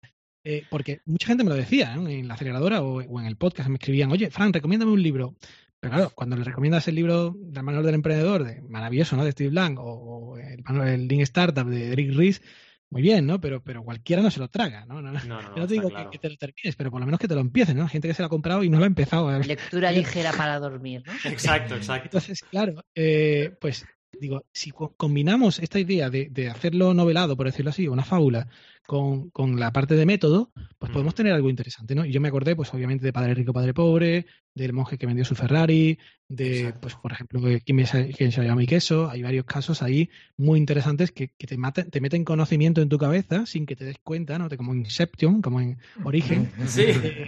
Eh, 0.45 0.65
porque 0.71 1.03
mucha 1.05 1.27
gente 1.27 1.45
me 1.45 1.51
lo 1.51 1.57
decía 1.57 1.93
en 1.95 2.27
la 2.27 2.35
aceleradora 2.35 2.83
o, 2.83 3.03
en 3.03 3.27
el 3.27 3.37
podcast, 3.37 3.69
me 3.69 3.75
escribían, 3.75 4.11
oye, 4.11 4.31
Fran, 4.31 4.53
recomiéndame 4.53 4.93
un 4.93 5.03
libro. 5.03 5.37
Pero 5.81 5.93
claro, 5.93 6.11
cuando 6.15 6.37
le 6.37 6.45
recomiendas 6.45 6.89
el 6.89 6.95
libro 6.95 7.35
del 7.37 7.63
manual 7.63 7.85
del 7.85 7.97
emprendedor, 7.97 8.45
de, 8.45 8.63
maravilloso, 8.63 9.17
¿no? 9.17 9.25
De 9.25 9.33
Steve 9.33 9.51
Blank, 9.51 9.79
o, 9.81 10.39
el 10.39 10.63
manual 10.63 10.89
del 10.89 11.09
Lean 11.09 11.21
Startup 11.21 11.67
de 11.67 11.93
Eric 11.93 12.15
Ries, 12.15 12.43
muy 12.91 13.03
bien, 13.03 13.27
¿no? 13.27 13.41
Pero, 13.41 13.63
pero 13.63 13.83
cualquiera 13.83 14.23
no 14.23 14.31
se 14.31 14.41
lo 14.41 14.49
traga, 14.49 14.87
¿no? 14.87 15.03
No, 15.03 15.13
no, 15.13 15.25
no, 15.25 15.41
Yo 15.55 15.61
no 15.61 15.67
te 15.67 15.75
digo 15.75 15.91
que, 16.11 16.19
te 16.19 16.31
lo 16.31 16.37
termines, 16.37 16.77
pero 16.77 16.91
por 16.91 17.01
lo 17.01 17.07
menos 17.07 17.21
que 17.21 17.29
te 17.29 17.35
lo 17.35 17.41
empieces, 17.41 17.75
¿no? 17.75 17.87
Gente 17.89 18.09
que 18.09 18.15
se 18.15 18.23
lo 18.23 18.27
ha 18.27 18.31
comprado 18.31 18.65
y 18.65 18.71
no 18.71 18.79
lo 18.79 18.85
ha 18.85 18.87
empezado. 18.87 19.39
Lectura 19.41 19.93
ligera 19.93 20.33
para 20.33 20.59
dormir, 20.59 21.03
¿no? 21.07 21.13
Exacto, 21.31 21.77
exacto. 21.77 22.07
Entonces, 22.07 22.43
claro, 22.51 22.85
eh, 22.95 23.55
pues 23.61 23.85
digo, 24.21 24.45
si 24.53 24.71
combinamos 24.71 25.59
esta 25.59 25.79
idea 25.79 26.11
de, 26.11 26.29
de, 26.31 26.49
hacerlo 26.49 26.95
novelado, 26.95 27.37
por 27.37 27.47
decirlo 27.47 27.71
así, 27.71 27.89
una 27.89 28.05
fábula, 28.05 28.49
con, 28.89 29.29
con 29.31 29.61
la 29.61 29.71
parte 29.71 29.97
de 29.97 30.07
método, 30.07 30.51
pues 30.79 30.91
podemos 30.91 31.15
tener 31.15 31.35
algo 31.35 31.51
interesante, 31.51 31.95
¿no? 31.95 32.07
Y 32.07 32.11
yo 32.11 32.23
me 32.23 32.29
acordé, 32.29 32.57
pues 32.57 32.73
obviamente, 32.73 33.05
de 33.05 33.13
Padre 33.13 33.35
Rico, 33.35 33.53
Padre 33.53 33.75
Pobre, 33.75 34.25
del 34.55 34.73
monje 34.73 34.97
que 34.97 35.05
vendió 35.05 35.27
su 35.27 35.35
Ferrari, 35.35 35.99
de, 36.27 36.73
pues 36.81 36.95
por 36.95 37.13
ejemplo, 37.13 37.41
quién, 37.65 37.85
quién 38.17 38.33
se 38.33 38.43
llama 38.43 38.57
mi 38.57 38.67
queso. 38.67 39.11
Hay 39.11 39.23
varios 39.23 39.45
casos 39.45 39.83
ahí 39.83 40.09
muy 40.39 40.59
interesantes 40.59 41.13
que, 41.13 41.29
que 41.37 41.47
te, 41.47 41.59
te 41.91 42.01
meten 42.01 42.25
conocimiento 42.25 42.81
en 42.81 42.89
tu 42.89 42.97
cabeza 42.97 43.45
sin 43.45 43.67
que 43.67 43.77
te 43.77 43.85
des 43.85 43.99
cuenta, 44.03 44.39
¿no? 44.39 44.49
De 44.49 44.57
como 44.57 44.75
Inception, 44.75 45.43
como 45.43 45.61
en 45.61 45.79
Origen. 46.05 46.51
Sí, 46.67 46.87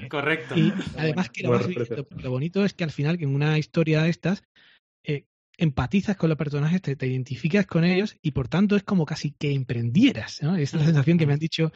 correcto. 0.08 0.56
Y 0.56 0.72
además 0.96 1.28
que 1.28 1.42
lo, 1.42 1.58
lo, 1.58 2.30
bonito 2.30 2.64
es 2.64 2.72
que 2.72 2.84
al 2.84 2.90
final, 2.90 3.18
que 3.18 3.24
en 3.24 3.34
una 3.34 3.58
historia 3.58 4.02
de 4.02 4.08
estas, 4.08 4.42
empatizas 5.60 6.16
con 6.16 6.30
los 6.30 6.38
personajes, 6.38 6.80
te, 6.80 7.06
identificas 7.06 7.66
con 7.66 7.84
ellos 7.84 8.16
y 8.22 8.30
por 8.30 8.48
tanto 8.48 8.76
es 8.76 8.82
como 8.82 9.04
casi 9.04 9.32
que 9.32 9.52
emprendieras. 9.52 10.42
¿no? 10.42 10.56
es 10.56 10.72
la 10.72 10.84
sensación 10.84 11.18
que 11.18 11.26
me 11.26 11.34
han 11.34 11.38
dicho 11.38 11.70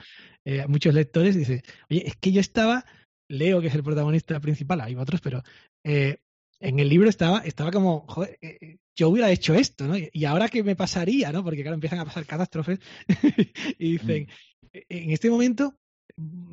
eh, 0.45 0.65
muchos 0.67 0.95
lectores. 0.95 1.37
Dice, 1.37 1.63
oye, 1.91 2.07
es 2.07 2.17
que 2.17 2.33
yo 2.33 2.41
estaba, 2.41 2.87
Leo, 3.29 3.61
que 3.61 3.69
es 3.69 3.75
el 3.75 3.85
protagonista 3.85 4.41
principal, 4.41 4.81
hay 4.81 4.97
otros, 4.97 5.21
pero 5.21 5.43
eh, 5.85 6.17
en 6.61 6.81
el 6.81 6.89
libro 6.89 7.11
estaba, 7.11 7.41
estaba 7.41 7.71
como, 7.71 8.07
joder, 8.09 8.39
eh, 8.41 8.79
yo 8.97 9.11
hubiera 9.11 9.31
hecho 9.31 9.55
esto, 9.55 9.87
¿no? 9.87 9.97
Y 9.97 10.25
ahora 10.25 10.49
qué 10.49 10.63
me 10.63 10.77
pasaría, 10.77 11.31
¿no? 11.31 11.45
Porque 11.45 11.61
claro, 11.61 11.75
empiezan 11.75 11.99
a 11.99 12.07
pasar 12.07 12.25
catástrofes 12.25 12.79
y 13.79 13.93
dicen, 13.93 14.29
mm. 14.73 14.79
en 14.89 15.11
este 15.11 15.29
momento, 15.29 15.79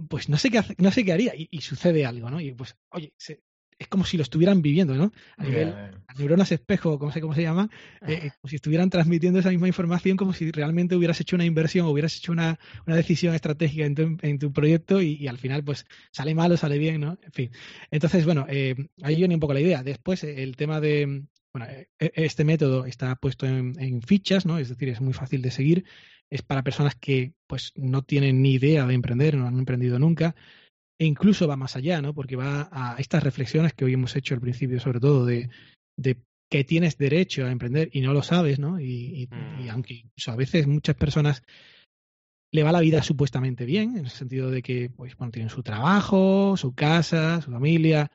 pues 0.10 0.28
no 0.28 0.38
sé 0.38 0.50
qué, 0.50 0.62
no 0.80 0.92
sé 0.92 1.06
qué 1.06 1.14
haría 1.14 1.34
y, 1.36 1.62
sucede 1.62 2.06
algo, 2.06 2.30
¿no? 2.30 2.42
Y 2.42 2.52
pues, 2.52 2.76
oye, 2.90 3.14
se, 3.18 3.42
es 3.82 3.88
como 3.88 4.06
si 4.06 4.16
lo 4.16 4.22
estuvieran 4.22 4.62
viviendo, 4.62 4.94
¿no? 4.94 5.12
A 5.38 5.44
nivel 5.44 5.74
neuronas 6.16 6.52
espejo, 6.52 7.00
como 7.00 7.12
sé 7.12 7.20
cómo 7.20 7.34
se 7.34 7.42
llama, 7.42 7.68
eh, 8.06 8.14
eh, 8.26 8.32
como 8.40 8.50
si 8.50 8.58
estuvieran 8.58 8.92
transmitiendo 8.92 9.40
esa 9.40 9.50
misma 9.50 9.68
información 9.68 10.18
como 10.18 10.34
si 10.34 10.52
realmente 10.52 10.96
hubieras 10.96 11.20
hecho 11.20 11.36
una 11.36 11.46
inversión 11.46 11.88
hubieras 11.88 12.16
hecho 12.16 12.32
una, 12.32 12.60
decisión 12.86 13.34
estratégica 13.34 13.86
en 13.86 14.38
tu, 14.38 14.54
proyecto 14.54 15.02
y, 15.02 15.28
al 15.28 15.40
final 15.40 15.64
pues 15.64 15.88
sale 16.12 16.36
mal 16.36 16.52
o 16.52 16.58
sale 16.58 16.78
bien, 16.78 17.02
¿no? 17.02 17.18
En 17.24 17.32
fin. 17.32 17.52
Entonces, 17.90 18.24
bueno, 18.24 18.46
eh, 18.50 18.76
ahí 19.02 19.16
viene 19.16 19.34
un 19.34 19.40
poco 19.40 19.54
la 19.54 19.62
idea. 19.62 19.82
Después, 19.82 20.24
el 20.24 20.56
tema 20.56 20.80
de, 20.80 21.24
bueno, 21.52 21.66
este 21.98 22.44
método 22.44 22.86
está 22.86 23.16
puesto 23.16 23.48
en, 23.48 23.74
en, 23.80 24.04
fichas, 24.04 24.46
¿no? 24.46 24.60
Es 24.60 24.70
decir, 24.70 24.90
es 24.90 25.02
muy 25.02 25.14
fácil 25.14 25.42
de 25.42 25.50
seguir. 25.50 25.86
Es 26.30 26.44
para 26.44 26.64
personas 26.64 26.94
que 26.96 27.34
pues 27.48 27.74
no 27.76 28.04
tienen 28.04 28.44
ni 28.44 28.54
idea 28.54 28.86
de 28.86 28.94
emprender, 28.94 29.36
no 29.38 29.48
han 29.48 29.58
emprendido 29.58 29.98
nunca 29.98 30.36
e 31.02 31.06
incluso 31.06 31.48
va 31.48 31.56
más 31.56 31.76
allá, 31.76 32.00
¿no? 32.00 32.14
Porque 32.14 32.36
va 32.36 32.70
a 32.72 32.96
estas 33.00 33.24
reflexiones 33.24 33.74
que 33.74 33.86
hoy 33.86 33.94
hemos 33.94 34.16
hecho 34.16 34.36
al 34.36 34.40
principio, 34.40 34.80
sobre 34.80 35.00
todo 35.00 35.26
de, 35.26 35.50
que 36.48 36.64
tienes 36.64 36.96
derecho 37.00 37.44
a 37.44 37.52
emprender 37.52 37.90
y 37.92 38.02
no 38.02 38.14
lo 38.14 38.22
sabes, 38.22 38.60
¿no? 38.60 38.80
Y, 38.80 39.28
mm. 39.32 39.70
aunque 39.72 40.06
a 40.28 40.36
veces 40.36 40.68
muchas 40.68 40.96
personas 40.96 41.42
le 42.54 42.62
va 42.62 42.72
la 42.72 42.82
vida 42.82 43.02
supuestamente 43.02 43.66
bien, 43.66 43.98
en 43.98 44.06
el 44.06 44.12
sentido 44.12 44.52
de 44.52 44.62
que, 44.62 44.92
pues, 44.92 45.18
bueno, 45.18 45.32
tienen 45.32 45.50
su 45.50 45.64
trabajo, 45.64 46.56
su 46.56 46.76
casa, 46.76 47.42
su 47.42 47.50
familia, 47.50 48.12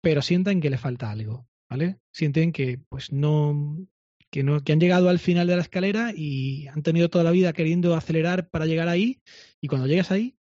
pero 0.00 0.22
sienten 0.22 0.62
que 0.62 0.70
le 0.70 0.78
falta 0.78 1.10
algo, 1.10 1.46
¿vale? 1.68 1.98
Sienten 2.10 2.52
que, 2.52 2.78
pues, 2.88 3.12
no, 3.12 3.86
que 4.30 4.42
no, 4.42 4.64
que 4.64 4.72
han 4.72 4.80
llegado 4.80 5.10
al 5.10 5.18
final 5.18 5.46
de 5.46 5.56
la 5.56 5.62
escalera 5.62 6.14
y 6.16 6.68
han 6.68 6.82
tenido 6.82 7.10
toda 7.10 7.24
la 7.24 7.32
vida 7.32 7.52
queriendo 7.52 7.94
acelerar 7.94 8.48
para 8.48 8.64
llegar 8.64 8.88
ahí, 8.88 9.20
y 9.60 9.68
cuando 9.68 9.86
llegas 9.86 10.10
ahí, 10.10 10.36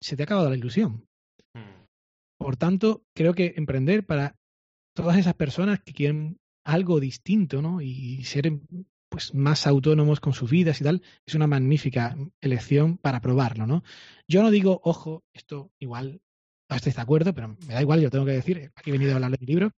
se 0.00 0.16
te 0.16 0.22
ha 0.22 0.24
acabado 0.24 0.50
la 0.50 0.56
ilusión. 0.56 1.06
Mm. 1.54 1.84
Por 2.38 2.56
tanto, 2.56 3.02
creo 3.14 3.34
que 3.34 3.54
emprender 3.56 4.04
para 4.04 4.36
todas 4.94 5.18
esas 5.18 5.34
personas 5.34 5.80
que 5.80 5.92
quieren 5.92 6.38
algo 6.64 7.00
distinto, 7.00 7.62
¿no? 7.62 7.80
Y 7.80 8.24
ser 8.24 8.52
pues 9.08 9.34
más 9.34 9.66
autónomos 9.66 10.20
con 10.20 10.32
sus 10.32 10.50
vidas 10.50 10.80
y 10.80 10.84
tal, 10.84 11.02
es 11.24 11.34
una 11.34 11.46
magnífica 11.46 12.16
elección 12.40 12.98
para 12.98 13.20
probarlo, 13.20 13.66
¿no? 13.66 13.84
Yo 14.28 14.42
no 14.42 14.50
digo, 14.50 14.80
ojo, 14.82 15.24
esto 15.32 15.70
igual 15.78 16.20
no 16.68 16.76
estáis 16.76 16.96
de 16.96 17.02
acuerdo, 17.02 17.32
pero 17.32 17.56
me 17.66 17.74
da 17.74 17.80
igual, 17.80 18.00
yo 18.00 18.10
tengo 18.10 18.24
que 18.24 18.32
decir, 18.32 18.72
aquí 18.74 18.90
he 18.90 18.92
venido 18.92 19.12
a 19.12 19.14
hablar 19.14 19.30
de 19.30 19.38
mi 19.40 19.46
libro. 19.46 19.72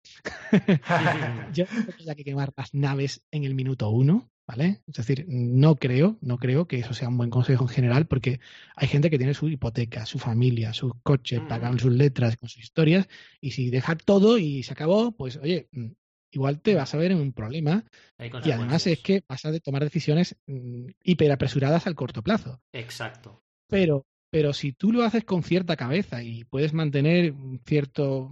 yo 1.53 1.67
que 1.67 2.11
hay 2.11 2.17
que 2.17 2.25
quemar 2.25 2.53
las 2.57 2.73
naves 2.73 3.23
en 3.31 3.45
el 3.45 3.55
minuto 3.55 3.91
uno, 3.91 4.31
¿vale? 4.49 4.81
Es 4.87 4.95
decir, 4.95 5.27
no 5.29 5.77
creo, 5.77 6.17
no 6.23 6.39
creo 6.39 6.67
que 6.67 6.79
eso 6.79 6.95
sea 6.95 7.09
un 7.09 7.19
buen 7.19 7.29
consejo 7.29 7.65
en 7.65 7.69
general, 7.69 8.07
porque 8.07 8.41
hay 8.75 8.89
gente 8.89 9.11
que 9.11 9.19
tiene 9.19 9.35
su 9.35 9.47
hipoteca, 9.49 10.07
su 10.07 10.19
familia, 10.19 10.73
sus 10.73 10.93
coches, 11.03 11.43
mm. 11.43 11.49
pagan 11.49 11.79
sus 11.79 11.93
letras 11.93 12.39
con 12.39 12.49
sus 12.49 12.63
historias, 12.63 13.07
y 13.43 13.51
si 13.51 13.69
deja 13.69 13.95
todo 13.95 14.39
y 14.39 14.63
se 14.63 14.73
acabó, 14.73 15.13
pues 15.13 15.37
oye, 15.37 15.69
mm, 15.73 15.89
igual 16.31 16.63
te 16.63 16.75
vas 16.75 16.95
a 16.95 16.97
ver 16.97 17.13
en 17.13 17.19
un 17.19 17.35
problema. 17.35 17.85
Y 18.19 18.51
además 18.51 18.87
es 18.87 19.01
que 19.01 19.23
vas 19.29 19.45
a 19.45 19.59
tomar 19.61 19.85
decisiones 19.85 20.35
mm, 20.47 20.87
hiperapresuradas 21.05 21.87
al 21.87 21.95
corto 21.95 22.23
plazo. 22.23 22.63
Exacto. 22.73 23.43
Pero, 23.69 24.07
pero 24.31 24.55
si 24.55 24.73
tú 24.73 24.93
lo 24.93 25.05
haces 25.05 25.25
con 25.25 25.43
cierta 25.43 25.77
cabeza 25.77 26.23
y 26.23 26.45
puedes 26.45 26.73
mantener 26.73 27.35
cierto 27.67 28.31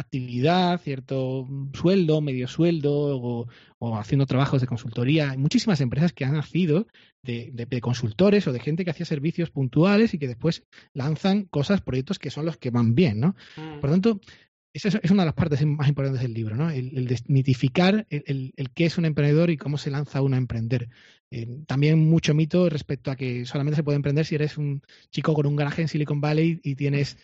actividad, 0.00 0.80
cierto 0.80 1.46
sueldo, 1.72 2.20
medio 2.20 2.48
sueldo 2.48 3.46
o, 3.78 3.96
haciendo 3.96 4.26
trabajos 4.26 4.60
de 4.60 4.66
consultoría. 4.66 5.30
Hay 5.30 5.38
muchísimas 5.38 5.80
empresas 5.80 6.12
que 6.12 6.24
han 6.24 6.34
nacido 6.34 6.86
de, 7.22 7.80
consultores 7.80 8.46
o 8.46 8.52
de 8.52 8.60
gente 8.60 8.84
que 8.84 8.90
hacía 8.90 9.06
servicios 9.06 9.50
puntuales 9.50 10.14
y 10.14 10.18
que 10.18 10.28
después 10.28 10.64
lanzan 10.94 11.44
cosas, 11.44 11.80
proyectos 11.80 12.18
que 12.18 12.30
son 12.30 12.44
los 12.46 12.56
que 12.56 12.70
van 12.70 12.94
bien, 12.94 13.20
¿no? 13.20 13.36
Mm. 13.56 13.80
Por 13.80 13.90
lo 13.90 13.94
tanto, 13.94 14.20
esa 14.72 15.00
es 15.02 15.10
una 15.10 15.22
de 15.22 15.26
las 15.26 15.34
partes 15.34 15.64
más 15.66 15.88
importantes 15.88 16.22
del 16.22 16.34
libro, 16.34 16.56
¿no? 16.56 16.70
El, 16.70 17.06
desmitificar 17.06 18.06
el, 18.10 18.52
qué 18.74 18.86
es 18.86 18.98
un 18.98 19.06
emprendedor 19.06 19.50
y 19.50 19.56
cómo 19.56 19.78
se 19.78 19.90
lanza 19.90 20.22
uno 20.22 20.36
a 20.36 20.38
emprender. 20.38 20.88
Eh, 21.30 21.46
también 21.66 21.98
mucho 21.98 22.34
mito 22.34 22.68
respecto 22.68 23.10
a 23.10 23.16
que 23.16 23.44
solamente 23.44 23.76
se 23.76 23.82
puede 23.82 23.96
emprender 23.96 24.24
si 24.24 24.34
eres 24.34 24.56
un 24.56 24.82
chico 25.10 25.34
con 25.34 25.46
un 25.46 25.56
garaje 25.56 25.82
en 25.82 25.88
Silicon 25.88 26.20
Valley 26.20 26.60
y 26.62 26.74
tienes 26.74 27.18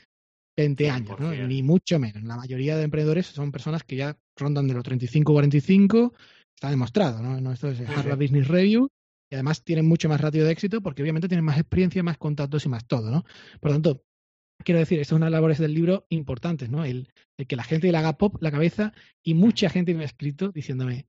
20 0.57 0.91
años, 0.91 1.21
¿no? 1.21 1.33
ni 1.33 1.63
mucho 1.63 1.99
menos. 1.99 2.23
La 2.23 2.37
mayoría 2.37 2.77
de 2.77 2.85
emprendedores 2.85 3.27
son 3.27 3.51
personas 3.51 3.83
que 3.85 3.97
ya 3.97 4.17
rondan 4.37 4.69
de 4.69 4.75
los 4.75 4.85
35 4.85 5.33
45, 5.33 6.13
está 6.55 6.71
demostrado, 6.71 7.23
¿no? 7.23 7.53
Esto 7.53 7.71
es 7.71 7.81
Harvard 7.81 8.19
Business 8.19 8.49
Review 8.49 8.91
y 9.31 9.35
además 9.35 9.65
tienen 9.65 9.87
mucho 9.87 10.09
más 10.09 10.21
ratio 10.21 10.45
de 10.45 10.53
éxito 10.53 10.81
porque 10.81 11.03
obviamente 11.03 11.29
tienen 11.29 11.45
más 11.45 11.59
experiencia, 11.59 12.03
más 12.03 12.19
contactos 12.19 12.65
y 12.67 12.69
más 12.69 12.87
todo, 12.87 13.11
¿no? 13.11 13.25
Por 13.61 13.71
lo 13.71 13.75
tanto, 13.77 14.05
quiero 14.63 14.79
decir, 14.79 15.01
estas 15.01 15.11
son 15.11 15.23
unas 15.23 15.33
labores 15.33 15.59
del 15.59 15.75
libro 15.75 16.07
importantes, 16.09 16.71
¿no? 16.71 16.85
El, 16.85 17.09
que 17.49 17.57
la 17.57 17.65
gente 17.65 17.91
le 17.91 17.99
haga 17.99 18.17
pop 18.17 18.37
la 18.41 18.51
cabeza 18.51 18.93
y 19.23 19.35
mucha 19.35 19.69
gente 19.69 19.95
me 19.95 20.03
ha 20.03 20.07
escrito 20.07 20.51
diciéndome, 20.51 21.07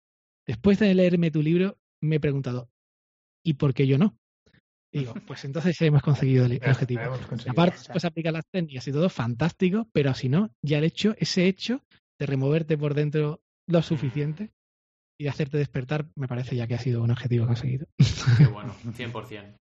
después 0.47 0.79
de 0.79 0.93
leerme 0.93 1.31
tu 1.31 1.41
libro, 1.41 1.77
me 2.01 2.17
he 2.17 2.19
preguntado, 2.19 2.69
¿y 3.43 3.53
por 3.53 3.73
qué 3.73 3.85
yo 3.87 3.97
no? 3.97 4.17
Digo, 4.95 5.13
pues 5.27 5.43
entonces 5.43 5.79
hemos 5.81 6.01
conseguido 6.01 6.45
el, 6.45 6.61
objetivo. 6.65 7.01
Aparte, 7.49 7.77
pues 7.91 8.05
aplicar 8.05 8.31
las 8.31 8.47
técnicas 8.49 8.87
y 8.87 8.93
todo, 8.93 9.09
fantástico, 9.09 9.89
pero 9.91 10.13
si 10.13 10.29
no, 10.29 10.51
ya 10.61 10.77
el 10.77 10.85
hecho, 10.85 11.15
ese 11.17 11.47
hecho 11.47 11.83
de 12.17 12.25
removerte 12.25 12.77
por 12.77 12.93
dentro 12.93 13.41
lo 13.67 13.81
suficiente 13.81 14.51
y 15.19 15.27
hacerte 15.27 15.57
despertar, 15.57 16.07
me 16.15 16.29
parece 16.29 16.55
ya 16.55 16.65
que 16.65 16.75
ha 16.75 16.79
sido 16.79 17.03
un 17.03 17.11
objetivo 17.11 17.45
conseguido. 17.45 17.87
Qué 18.37 18.45
bueno, 18.45 18.73
100%. 18.85 19.57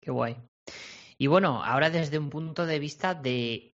Qué 0.00 0.10
guay. 0.12 0.36
Y 1.18 1.26
bueno, 1.26 1.64
ahora 1.64 1.90
desde 1.90 2.20
un 2.20 2.30
punto 2.30 2.64
de 2.64 2.78
vista 2.78 3.14
de 3.14 3.72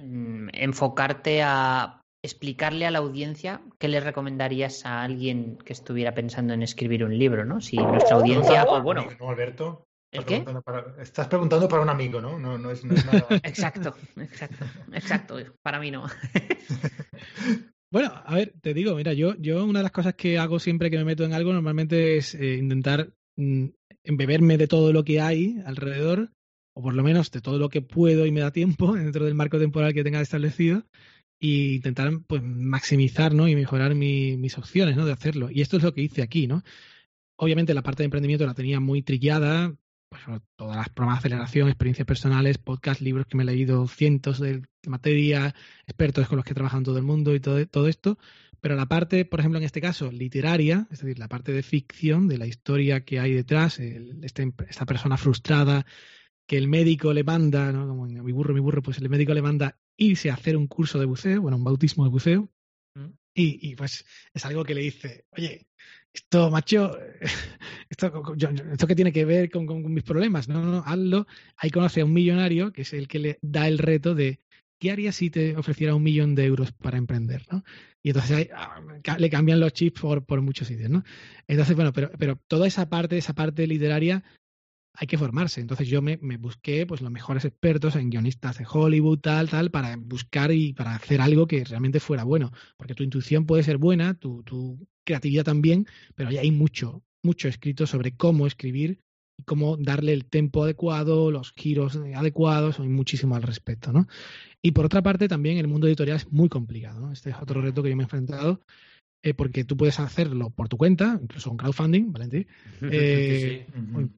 mm, 0.00 0.48
enfocarte 0.54 1.42
a 1.44 2.00
explicarle 2.24 2.86
a 2.86 2.90
la 2.90 2.98
audiencia 2.98 3.62
qué 3.78 3.86
le 3.86 4.00
recomendarías 4.00 4.86
a 4.86 5.02
alguien 5.02 5.56
que 5.58 5.72
estuviera 5.72 6.14
pensando 6.14 6.52
en 6.52 6.62
escribir 6.62 7.04
un 7.04 7.16
libro, 7.16 7.44
¿no? 7.44 7.60
Si 7.60 7.76
nuestra 7.76 8.16
audiencia, 8.16 8.64
pues 8.66 8.82
bueno. 8.82 9.06
Alberto. 9.20 9.84
¿El 10.12 10.26
qué? 10.26 10.44
Estás 11.00 11.26
preguntando 11.26 11.66
para 11.68 11.82
un 11.82 11.88
amigo, 11.88 12.20
¿no? 12.20 12.38
No, 12.38 12.58
no, 12.58 12.70
es, 12.70 12.84
nada. 12.84 13.26
exacto, 13.42 13.94
exacto, 14.16 14.66
exacto. 14.92 15.36
Para 15.62 15.80
mí 15.80 15.90
no. 15.90 16.06
bueno, 17.90 18.12
a 18.14 18.34
ver, 18.34 18.52
te 18.60 18.74
digo, 18.74 18.94
mira, 18.94 19.14
yo, 19.14 19.34
yo 19.38 19.64
una 19.64 19.78
de 19.78 19.84
las 19.84 19.92
cosas 19.92 20.14
que 20.14 20.38
hago 20.38 20.58
siempre 20.58 20.90
que 20.90 20.98
me 20.98 21.04
meto 21.04 21.24
en 21.24 21.32
algo 21.32 21.54
normalmente 21.54 22.18
es 22.18 22.34
eh, 22.34 22.56
intentar 22.56 23.14
mm, 23.36 23.68
embeberme 24.04 24.58
de 24.58 24.68
todo 24.68 24.92
lo 24.92 25.02
que 25.02 25.22
hay 25.22 25.62
alrededor, 25.64 26.30
o 26.76 26.82
por 26.82 26.92
lo 26.92 27.02
menos 27.02 27.30
de 27.30 27.40
todo 27.40 27.58
lo 27.58 27.70
que 27.70 27.80
puedo 27.80 28.26
y 28.26 28.32
me 28.32 28.40
da 28.40 28.52
tiempo 28.52 28.92
dentro 28.94 29.24
del 29.24 29.34
marco 29.34 29.58
temporal 29.58 29.94
que 29.94 30.04
tenga 30.04 30.20
establecido, 30.20 30.84
y 31.40 31.76
intentar 31.76 32.12
pues 32.26 32.42
maximizar 32.42 33.34
¿no? 33.34 33.48
y 33.48 33.56
mejorar 33.56 33.94
mis 33.94 34.58
opciones 34.58 34.94
¿no? 34.94 35.06
de 35.06 35.12
hacerlo. 35.12 35.50
Y 35.50 35.62
esto 35.62 35.78
es 35.78 35.82
lo 35.82 35.94
que 35.94 36.02
hice 36.02 36.22
aquí, 36.22 36.46
¿no? 36.46 36.62
Obviamente 37.36 37.74
la 37.74 37.82
parte 37.82 38.02
de 38.02 38.04
emprendimiento 38.04 38.46
la 38.46 38.54
tenía 38.54 38.78
muy 38.78 39.02
trillada, 39.02 39.74
pues, 40.12 40.42
todas 40.56 40.76
las 40.76 40.90
programas 40.90 41.22
de 41.22 41.28
aceleración, 41.28 41.68
experiencias 41.68 42.06
personales, 42.06 42.58
podcasts, 42.58 43.02
libros 43.02 43.26
que 43.26 43.36
me 43.36 43.44
he 43.44 43.46
leído, 43.46 43.88
cientos 43.88 44.40
de 44.40 44.62
materia, 44.86 45.54
expertos 45.86 46.28
con 46.28 46.36
los 46.36 46.44
que 46.44 46.52
he 46.52 46.54
trabajado 46.54 46.80
en 46.80 46.84
todo 46.84 46.98
el 46.98 47.02
mundo 47.02 47.34
y 47.34 47.40
todo, 47.40 47.66
todo 47.66 47.88
esto. 47.88 48.18
Pero 48.60 48.76
la 48.76 48.86
parte, 48.86 49.24
por 49.24 49.40
ejemplo, 49.40 49.58
en 49.58 49.64
este 49.64 49.80
caso, 49.80 50.12
literaria, 50.12 50.86
es 50.90 51.00
decir, 51.00 51.18
la 51.18 51.28
parte 51.28 51.52
de 51.52 51.62
ficción, 51.62 52.28
de 52.28 52.36
la 52.36 52.46
historia 52.46 53.04
que 53.04 53.20
hay 53.20 53.32
detrás, 53.32 53.78
este, 53.80 54.52
esta 54.68 54.84
persona 54.84 55.16
frustrada 55.16 55.86
que 56.46 56.58
el 56.58 56.68
médico 56.68 57.14
le 57.14 57.24
manda, 57.24 57.72
¿no? 57.72 57.88
Como 57.88 58.04
mi 58.04 58.32
burro, 58.32 58.52
mi 58.52 58.60
burro, 58.60 58.82
pues 58.82 58.98
el 58.98 59.08
médico 59.08 59.32
le 59.32 59.40
manda 59.40 59.78
irse 59.96 60.30
a 60.30 60.34
hacer 60.34 60.58
un 60.58 60.66
curso 60.66 60.98
de 60.98 61.06
buceo, 61.06 61.40
bueno, 61.40 61.56
un 61.56 61.64
bautismo 61.64 62.04
de 62.04 62.10
buceo. 62.10 62.50
Mm. 62.94 63.12
Y, 63.34 63.70
y, 63.70 63.76
pues 63.76 64.04
es 64.34 64.44
algo 64.44 64.62
que 64.62 64.74
le 64.74 64.82
dice, 64.82 65.24
oye, 65.30 65.66
esto, 66.14 66.50
macho, 66.50 66.96
esto, 67.90 68.22
esto 68.72 68.86
que 68.86 68.94
tiene 68.94 69.12
que 69.12 69.24
ver 69.24 69.50
con, 69.50 69.66
con, 69.66 69.92
mis 69.92 70.04
problemas, 70.04 70.48
no, 70.48 70.62
no, 70.62 70.82
hazlo. 70.84 71.26
Ahí 71.56 71.70
conoce 71.70 72.00
a 72.00 72.04
un 72.04 72.12
millonario 72.12 72.72
que 72.72 72.82
es 72.82 72.92
el 72.92 73.08
que 73.08 73.18
le 73.18 73.38
da 73.42 73.68
el 73.68 73.78
reto 73.78 74.14
de, 74.14 74.40
¿qué 74.78 74.90
harías 74.90 75.16
si 75.16 75.30
te 75.30 75.56
ofreciera 75.56 75.94
un 75.94 76.02
millón 76.02 76.34
de 76.34 76.44
euros 76.44 76.72
para 76.72 76.98
emprender? 76.98 77.46
¿no? 77.50 77.64
Y 78.02 78.10
entonces 78.10 78.36
ahí, 78.36 78.48
ah, 78.54 78.80
le 79.18 79.30
cambian 79.30 79.60
los 79.60 79.72
chips 79.72 80.00
por, 80.00 80.24
por 80.24 80.42
muchos 80.42 80.68
sitios, 80.68 80.90
¿no? 80.90 81.04
Entonces, 81.46 81.76
bueno, 81.76 81.92
pero, 81.92 82.10
pero 82.18 82.36
toda 82.48 82.66
esa 82.66 82.88
parte, 82.88 83.16
esa 83.16 83.32
parte 83.32 83.66
literaria 83.66 84.24
hay 84.94 85.06
que 85.06 85.18
formarse. 85.18 85.60
Entonces 85.60 85.88
yo 85.88 86.02
me, 86.02 86.16
busqué 86.16 86.86
pues 86.86 87.00
los 87.00 87.10
mejores 87.10 87.44
expertos 87.44 87.96
en 87.96 88.10
guionistas 88.10 88.58
de 88.58 88.66
Hollywood, 88.70 89.18
tal, 89.20 89.48
tal, 89.48 89.70
para 89.70 89.96
buscar 89.96 90.52
y 90.52 90.72
para 90.72 90.94
hacer 90.94 91.20
algo 91.20 91.46
que 91.46 91.64
realmente 91.64 92.00
fuera 92.00 92.24
bueno. 92.24 92.52
Porque 92.76 92.94
tu 92.94 93.02
intuición 93.02 93.46
puede 93.46 93.62
ser 93.62 93.78
buena, 93.78 94.14
tu, 94.14 94.44
creatividad 95.04 95.44
también, 95.44 95.86
pero 96.14 96.30
ya 96.30 96.42
hay 96.42 96.52
mucho, 96.52 97.02
mucho 97.24 97.48
escrito 97.48 97.88
sobre 97.88 98.16
cómo 98.16 98.46
escribir 98.46 99.00
y 99.36 99.42
cómo 99.42 99.76
darle 99.76 100.12
el 100.12 100.26
tempo 100.26 100.62
adecuado, 100.62 101.32
los 101.32 101.52
giros 101.52 101.96
adecuados, 101.96 102.78
hay 102.78 102.88
muchísimo 102.88 103.34
al 103.34 103.42
respecto, 103.42 103.92
¿no? 103.92 104.06
Y 104.60 104.70
por 104.70 104.84
otra 104.84 105.02
parte, 105.02 105.26
también 105.26 105.58
el 105.58 105.66
mundo 105.66 105.88
editorial 105.88 106.18
es 106.18 106.30
muy 106.30 106.48
complicado. 106.48 107.10
Este 107.10 107.30
es 107.30 107.36
otro 107.40 107.60
reto 107.62 107.82
que 107.82 107.90
yo 107.90 107.96
me 107.96 108.02
he 108.02 108.04
enfrentado 108.04 108.60
eh, 109.22 109.34
porque 109.34 109.64
tú 109.64 109.76
puedes 109.76 110.00
hacerlo 110.00 110.50
por 110.50 110.68
tu 110.68 110.76
cuenta, 110.76 111.18
incluso 111.22 111.50
con 111.50 111.56
crowdfunding, 111.56 112.12
¿vale? 112.12 112.46
Eh, 112.82 113.66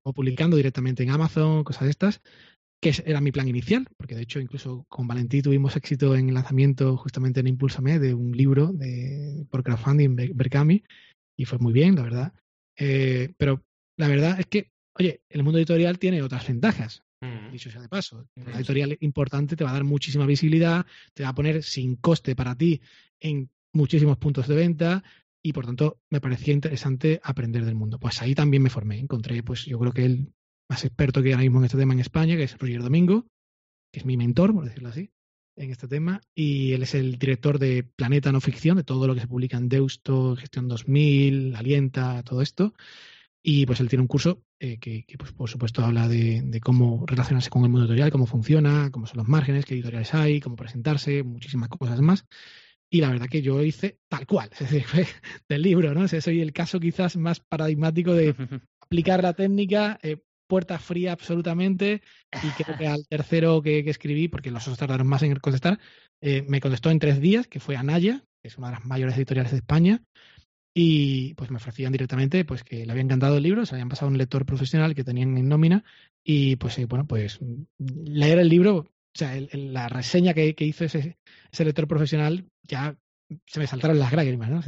o, 0.03 0.13
publicando 0.15 0.57
directamente 0.57 1.03
en 1.03 1.11
Amazon, 1.11 1.63
cosas 1.63 1.85
de 1.85 1.91
estas, 1.91 2.23
que 2.81 2.93
era 3.05 3.21
mi 3.21 3.31
plan 3.31 3.47
inicial, 3.47 3.87
porque 3.99 4.15
de 4.15 4.23
hecho 4.23 4.41
incluso 4.41 4.87
con 4.89 5.07
Valentí 5.07 5.43
tuvimos 5.43 5.77
éxito 5.77 6.15
en 6.17 6.29
el 6.29 6.35
lanzamiento 6.35 6.97
justamente 6.97 7.41
en 7.41 7.49
Impulsame 7.49 7.99
de 7.99 8.15
un 8.15 8.33
libro 8.33 8.73
de, 8.73 9.47
por 9.51 9.63
crowdfunding, 9.63 10.17
Berkami, 10.35 10.83
y 11.37 11.45
fue 11.45 11.59
muy 11.59 11.75
bien, 11.75 11.97
la 11.97 12.03
verdad. 12.03 12.33
Eh, 12.79 13.33
pero 13.37 13.63
la 13.99 14.09
verdad 14.09 14.41
es 14.41 14.47
que, 14.47 14.71
oye, 14.99 15.21
el 15.29 15.43
mundo 15.43 15.59
editorial 15.59 15.99
tiene 15.99 16.23
otras 16.23 16.47
ventajas. 16.47 17.03
Mm. 17.21 17.53
Dicho 17.53 17.71
sea 17.71 17.83
de 17.83 17.89
paso, 17.89 18.27
una 18.37 18.57
editorial 18.57 18.97
importante 19.01 19.57
te 19.57 19.65
va 19.65 19.71
a 19.71 19.75
dar 19.75 19.85
muchísima 19.85 20.27
visibilidad, 20.27 20.87
te 21.13 21.25
va 21.25 21.31
a 21.31 21.35
poner 21.35 21.63
sin 21.63 21.97
coste 21.97 22.35
para 22.35 22.55
ti 22.55 22.81
en 23.21 23.51
muchísimos 23.75 24.17
puntos 24.17 24.49
de 24.49 24.55
venta 24.55 25.05
y 25.43 25.53
por 25.53 25.67
tanto 25.67 26.01
me 26.09 26.21
parecía 26.21 26.55
interesante 26.55 27.21
aprender 27.23 27.65
del 27.65 27.75
mundo. 27.75 27.99
Pues 27.99 28.23
ahí 28.23 28.35
también 28.35 28.63
me 28.63 28.71
formé. 28.71 28.99
Encontré, 28.99 29.43
pues 29.43 29.67
yo 29.67 29.79
creo 29.79 29.93
que 29.93 30.07
el 30.07 30.33
más 30.71 30.85
experto 30.85 31.23
que 31.23 31.29
hay 31.29 31.33
ahora 31.35 31.43
mismo 31.43 31.59
en 31.59 31.67
este 31.67 31.77
tema 31.77 31.93
en 31.93 32.01
España, 32.01 32.37
que 32.37 32.45
es 32.45 32.57
Roger 32.57 32.83
Domingo, 32.83 33.27
que 33.93 34.01
es 34.01 34.07
mi 34.07 34.17
mentor, 34.17 34.55
por 34.55 34.65
decirlo 34.65 34.89
así, 34.89 35.11
en 35.57 35.71
este 35.71 35.87
tema. 35.87 36.23
Y 36.35 36.73
él 36.73 36.83
es 36.83 36.95
el 36.95 37.19
director 37.19 37.59
de 37.59 37.83
Planeta 37.83 38.33
No 38.33 38.41
Ficción, 38.41 38.79
de 38.79 38.85
todo 38.85 39.07
lo 39.07 39.15
que 39.15 39.21
se 39.21 39.29
publica 39.29 39.59
en 39.59 39.69
Deusto, 39.69 40.35
Gestión 40.37 40.67
2000, 40.67 41.57
Alienta, 41.57 42.23
todo 42.23 42.41
esto. 42.41 42.73
Y 43.43 43.67
pues 43.67 43.81
él 43.81 43.91
tiene 43.91 44.01
un 44.01 44.09
curso 44.09 44.43
eh, 44.59 44.79
que, 44.79 45.05
pues, 45.19 45.33
por 45.33 45.51
supuesto 45.51 45.85
habla 45.85 46.09
de, 46.09 46.41
de, 46.43 46.61
cómo 46.61 47.05
relacionarse 47.07 47.51
con 47.51 47.65
el 47.65 47.69
mundo 47.69 47.85
editorial, 47.85 48.11
cómo 48.11 48.25
funciona, 48.25 48.91
cómo 48.91 49.07
son 49.07 49.19
los 49.19 49.29
márgenes, 49.29 49.67
qué 49.67 49.75
editoriales 49.75 50.15
hay, 50.15 50.41
cómo 50.41 50.57
presentarse, 50.57 51.23
muchísimas 51.23 51.69
cosas 51.69 52.01
más. 52.01 52.25
Y 52.95 53.01
la 53.01 53.11
verdad 53.11 53.27
que 53.29 53.43
yo 53.43 53.61
hice 53.61 53.99
tal 54.09 54.25
cual, 54.25 54.51
es 54.53 54.61
decir, 54.61 54.85
fue 54.85 55.05
del 55.49 55.63
libro, 55.63 55.93
¿no? 55.95 56.03
O 56.03 56.09
soy 56.09 56.41
el 56.41 56.53
caso 56.53 56.79
quizás 56.79 57.17
más 57.17 57.41
paradigmático 57.41 58.15
de 58.15 58.37
aplicar 58.81 59.21
la 59.21 59.33
técnica, 59.33 59.99
eh, 60.01 60.19
puerta 60.47 60.79
fría 60.79 61.11
absolutamente, 61.11 62.03
y 62.33 62.63
creo 62.63 62.79
que 62.79 62.87
al 62.87 63.05
tercero 63.09 63.61
que, 63.63 63.81
escribí, 63.81 64.29
porque 64.29 64.53
los 64.53 64.63
otros 64.63 64.79
tardaron 64.79 65.09
más 65.09 65.25
en 65.25 65.35
contestar, 65.35 65.81
eh, 66.21 66.45
me 66.47 66.61
contestó 66.61 66.93
en 66.93 67.01
tres 67.01 67.21
días, 67.21 67.49
que 67.49 67.59
fue 67.59 67.75
Anaya, 67.75 68.23
que 68.41 68.47
es 68.47 68.59
una 68.59 68.69
de 68.69 68.75
las 68.75 68.85
mayores 68.85 69.17
editoriales 69.17 69.51
de 69.51 69.59
España, 69.59 70.01
y 70.73 71.35
pues 71.35 71.51
me 71.51 71.57
ofrecían 71.57 71.91
directamente 71.91 72.45
pues 72.45 72.63
que 72.63 72.87
le 72.87 72.93
había 72.93 73.03
encantado 73.03 73.39
el 73.39 73.43
libro, 73.43 73.67
se 73.67 73.75
habían 73.75 73.89
pasado 73.89 74.09
un 74.09 74.19
lector 74.19 74.47
profesional 74.47 74.95
que 74.95 75.03
tenían 75.03 75.37
en 75.37 75.49
nómina, 75.49 75.83
y 76.23 76.55
pues 76.55 76.79
eh, 76.79 76.87
bueno, 76.87 77.09
pues 77.09 77.41
leer 77.79 78.39
el 78.39 78.49
libro 78.49 78.87
o 79.17 79.19
sea, 79.19 79.33
la 79.53 79.89
reseña 79.89 80.35
que, 80.35 80.55
hizo 80.59 80.85
ese, 80.85 81.19
ese, 81.53 81.65
lector 81.65 81.87
profesional 81.87 82.51
ya 82.65 82.97
se 83.47 83.59
me 83.59 83.67
saltaron 83.67 83.99
las 83.99 84.13
lágrimas, 84.13 84.51
¿no? 84.51 84.61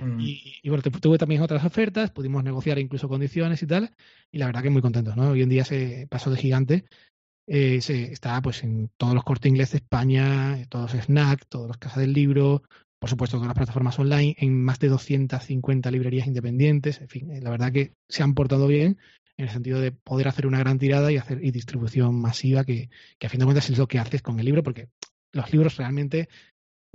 Mm. 0.00 0.20
Y, 0.20 0.68
bueno, 0.68 0.82
tuve 0.82 1.18
también 1.18 1.42
otras 1.42 1.64
ofertas, 1.64 2.10
pudimos 2.10 2.44
negociar 2.44 2.78
incluso 2.78 3.08
condiciones 3.08 3.62
y 3.62 3.66
tal, 3.66 3.94
y 4.30 4.38
la 4.38 4.46
verdad 4.46 4.62
que 4.62 4.70
muy 4.70 4.82
contentos, 4.82 5.16
¿no? 5.16 5.30
Hoy 5.30 5.42
en 5.42 5.48
día 5.48 5.64
se 5.64 6.06
pasó 6.08 6.30
de 6.30 6.36
gigante, 6.36 6.84
eh, 7.48 7.80
se, 7.80 8.12
está 8.12 8.40
pues 8.42 8.64
en 8.64 8.90
todos 8.96 9.14
los 9.14 9.24
cortes 9.24 9.50
inglés 9.50 9.72
de 9.72 9.78
España, 9.78 10.66
todos 10.68 10.94
los 10.94 11.04
Snack, 11.04 11.46
todos 11.48 11.68
los 11.68 11.78
casas 11.78 11.98
del 11.98 12.12
libro, 12.12 12.62
por 12.98 13.10
supuesto 13.10 13.36
todas 13.36 13.48
las 13.48 13.56
plataformas 13.56 13.98
online, 13.98 14.36
en 14.38 14.62
más 14.64 14.78
de 14.78 14.88
250 14.88 15.90
librerías 15.90 16.26
independientes, 16.26 17.00
en 17.00 17.08
fin, 17.08 17.30
eh, 17.30 17.40
la 17.40 17.50
verdad 17.50 17.72
que 17.72 17.92
se 18.08 18.22
han 18.22 18.34
portado 18.34 18.66
bien 18.66 18.98
en 19.36 19.44
el 19.44 19.50
sentido 19.50 19.80
de 19.80 19.92
poder 19.92 20.28
hacer 20.28 20.46
una 20.46 20.58
gran 20.58 20.78
tirada 20.78 21.12
y 21.12 21.18
hacer 21.18 21.44
y 21.44 21.50
distribución 21.50 22.18
masiva, 22.18 22.64
que, 22.64 22.88
que 23.18 23.26
a 23.26 23.30
fin 23.30 23.40
de 23.40 23.44
cuentas 23.44 23.68
es 23.68 23.76
lo 23.76 23.86
que 23.86 23.98
haces 23.98 24.22
con 24.22 24.40
el 24.40 24.46
libro, 24.46 24.62
porque 24.62 24.88
los 25.32 25.52
libros 25.52 25.76
realmente 25.76 26.28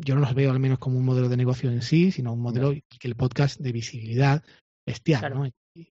yo 0.03 0.15
no 0.15 0.21
los 0.21 0.33
veo 0.33 0.51
al 0.51 0.59
menos 0.59 0.79
como 0.79 0.97
un 0.97 1.05
modelo 1.05 1.29
de 1.29 1.37
negocio 1.37 1.69
en 1.71 1.81
sí, 1.81 2.11
sino 2.11 2.33
un 2.33 2.41
modelo 2.41 2.71
que 2.71 3.07
el 3.07 3.15
podcast 3.15 3.59
de 3.59 3.71
visibilidad 3.71 4.43
bestial, 4.85 5.33
¿no? 5.33 5.49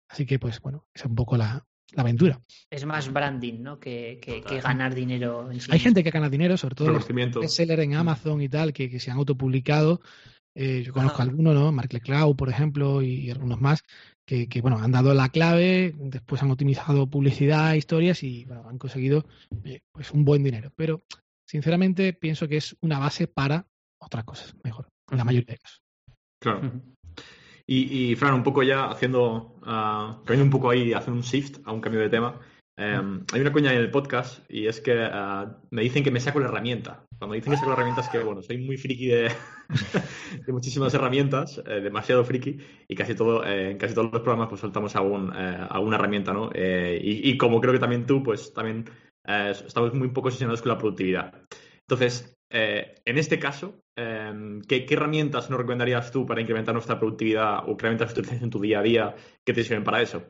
Así 0.08 0.26
que, 0.26 0.38
pues 0.38 0.60
bueno, 0.60 0.84
es 0.92 1.04
un 1.04 1.14
poco 1.14 1.36
la, 1.36 1.64
la 1.92 2.02
aventura. 2.02 2.40
Es 2.70 2.84
más 2.84 3.12
branding, 3.12 3.62
¿no? 3.62 3.78
Que, 3.78 4.18
que, 4.20 4.60
ganar 4.60 4.94
dinero 4.94 5.50
en 5.50 5.60
sí. 5.60 5.70
Hay 5.72 5.78
gente 5.78 6.04
que 6.04 6.10
gana 6.10 6.28
dinero, 6.28 6.56
sobre 6.56 6.74
todo 6.74 6.90
los 6.90 7.06
seller 7.54 7.80
en 7.80 7.94
Amazon 7.94 8.42
y 8.42 8.48
tal, 8.48 8.72
que, 8.72 8.90
que 8.90 9.00
se 9.00 9.10
han 9.10 9.18
autopublicado. 9.18 10.00
Eh, 10.54 10.82
yo 10.84 10.92
conozco 10.92 11.22
algunos, 11.22 11.54
¿no? 11.54 11.72
Mark 11.72 11.92
Leclau, 11.92 12.36
por 12.36 12.50
ejemplo, 12.50 13.00
y 13.00 13.30
algunos 13.30 13.60
más, 13.60 13.84
que, 14.26 14.46
bueno, 14.60 14.78
han 14.78 14.92
dado 14.92 15.14
la 15.14 15.28
clave, 15.28 15.94
después 15.98 16.42
han 16.42 16.50
optimizado 16.50 17.08
publicidad, 17.08 17.74
historias 17.74 18.22
y 18.22 18.44
bueno, 18.44 18.68
han 18.68 18.78
conseguido 18.78 19.24
eh, 19.64 19.80
pues 19.92 20.10
un 20.12 20.24
buen 20.24 20.42
dinero. 20.42 20.72
Pero 20.76 21.02
sinceramente 21.46 22.12
pienso 22.12 22.48
que 22.48 22.58
es 22.58 22.76
una 22.80 22.98
base 22.98 23.26
para 23.26 23.66
otras 24.04 24.24
cosas, 24.24 24.54
mejor, 24.62 24.88
en 25.10 25.18
la 25.18 25.24
mayoría 25.24 25.54
de 25.54 25.58
casos. 25.58 25.82
Claro. 26.40 26.72
Y, 27.66 28.14
Fran, 28.16 28.34
un 28.34 28.42
poco 28.42 28.62
ya 28.62 28.90
haciendo, 28.90 29.56
uh, 29.62 30.32
un 30.32 30.50
poco 30.50 30.70
ahí, 30.70 30.92
hacer 30.92 31.12
un 31.12 31.22
shift 31.22 31.60
a 31.64 31.72
un 31.72 31.80
cambio 31.80 32.00
de 32.02 32.10
tema. 32.10 32.40
Em, 32.76 33.24
hay 33.32 33.40
una 33.40 33.52
coña 33.52 33.72
en 33.72 33.78
el 33.78 33.90
podcast 33.90 34.50
y 34.50 34.66
es 34.66 34.80
que 34.80 34.98
ah, 35.04 35.58
me 35.70 35.82
dicen 35.82 36.02
que 36.02 36.10
me 36.10 36.20
saco 36.20 36.40
la 36.40 36.48
herramienta. 36.48 37.04
Cuando 37.18 37.34
dicen 37.34 37.52
que 37.52 37.58
saco 37.58 37.70
la 37.70 37.74
herramienta 37.74 38.00
es 38.00 38.08
que, 38.08 38.18
bueno, 38.18 38.42
soy 38.42 38.58
muy 38.58 38.76
friki 38.76 39.06
de, 39.06 39.30
de 40.46 40.52
muchísimas 40.52 40.92
herramientas, 40.94 41.62
eh, 41.66 41.80
demasiado 41.80 42.24
friki, 42.24 42.58
y 42.88 42.94
casi 42.94 43.14
todo, 43.14 43.44
eh, 43.44 43.72
en 43.72 43.78
casi 43.78 43.94
todos 43.94 44.10
los 44.10 44.22
programas 44.22 44.48
pues 44.48 44.60
soltamos 44.60 44.96
algún, 44.96 45.32
eh, 45.36 45.66
alguna 45.70 45.96
herramienta, 45.96 46.32
¿no? 46.32 46.50
Y, 46.54 47.30
y, 47.30 47.38
como 47.38 47.60
creo 47.60 47.72
que 47.72 47.78
también 47.78 48.06
tú, 48.06 48.22
pues 48.22 48.52
también 48.52 48.90
estamos 49.24 49.94
muy 49.94 50.08
poco 50.08 50.28
obsesionados 50.28 50.62
con 50.62 50.70
la 50.70 50.78
productividad. 50.78 51.34
Entonces, 51.86 52.36
en 52.52 53.18
este 53.18 53.38
caso, 53.38 53.82
em, 53.96 54.60
¿qué, 54.62 54.84
¿qué, 54.84 54.94
herramientas 54.94 55.48
nos 55.48 55.58
recomendarías 55.58 56.10
tú 56.10 56.26
para 56.26 56.40
incrementar 56.40 56.74
nuestra 56.74 56.98
productividad 56.98 57.68
o 57.68 57.76
qué 57.76 57.86
herramientas 57.86 58.12
utilizas 58.12 58.42
en 58.42 58.50
tu 58.50 58.60
día 58.60 58.80
a 58.80 58.82
día 58.82 59.16
que 59.44 59.52
te 59.52 59.64
sirven 59.64 59.84
para 59.84 60.02
eso? 60.02 60.22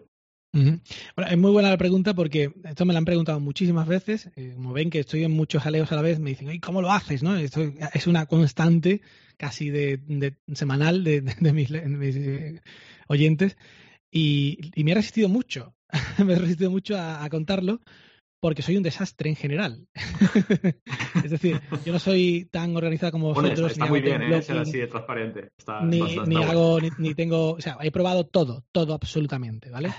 Bueno, 0.54 1.30
es 1.30 1.38
muy 1.38 1.50
buena 1.50 1.70
la 1.70 1.78
pregunta 1.78 2.12
porque 2.12 2.52
esto 2.64 2.84
me 2.84 2.92
lo 2.92 2.98
han 2.98 3.06
preguntado 3.06 3.40
muchísimas 3.40 3.88
veces. 3.88 4.30
Eh, 4.36 4.52
como 4.54 4.74
ven 4.74 4.90
que 4.90 5.00
estoy 5.00 5.24
en 5.24 5.30
muchos 5.30 5.62
jaleos 5.62 5.90
a 5.92 5.96
la 5.96 6.02
vez, 6.02 6.20
me 6.20 6.30
dicen, 6.30 6.50
¿y 6.50 6.60
cómo 6.60 6.82
lo 6.82 6.92
haces? 6.92 7.22
es 7.94 8.06
una 8.06 8.26
constante 8.26 9.00
casi 9.38 9.72
semanal 10.52 11.04
de, 11.04 11.22
mis, 11.52 11.70
eh, 11.70 12.60
oyentes 13.08 13.56
y, 14.10 14.58
me 14.76 14.92
he 14.92 14.94
resistido 14.94 15.30
mucho, 15.30 15.74
me 16.18 16.34
he 16.34 16.68
mucho 16.68 16.98
a 16.98 17.26
contarlo 17.30 17.80
porque 18.42 18.62
soy 18.62 18.76
un 18.76 18.82
desastre 18.82 19.30
en 19.30 19.36
general. 19.36 19.86
es 21.24 21.30
decir, 21.30 21.60
yo 21.84 21.92
no 21.92 22.00
soy 22.00 22.48
tan 22.50 22.76
organizada 22.76 23.12
como 23.12 23.32
vosotros. 23.32 23.70
está, 23.70 23.86
muy 23.86 24.00
bien, 24.00 24.20
¿eh? 24.20 24.42
ser 24.42 24.58
así 24.58 24.78
de 24.78 24.88
transparente. 24.88 25.52
ni, 25.84 26.42
hago, 26.42 26.80
ni, 26.98 27.14
tengo, 27.14 27.52
o 27.52 27.60
sea, 27.60 27.78
he 27.80 27.92
probado 27.92 28.26
todo, 28.26 28.64
todo 28.72 28.94
absolutamente, 28.94 29.70
¿vale? 29.70 29.92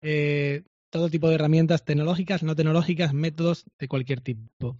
Eh, 0.00 0.62
todo 0.88 1.10
tipo 1.10 1.28
de 1.28 1.34
herramientas 1.34 1.84
tecnológicas, 1.84 2.42
no 2.42 2.56
tecnológicas, 2.56 3.12
métodos 3.12 3.66
de 3.78 3.86
cualquier 3.86 4.22
tipo. 4.22 4.78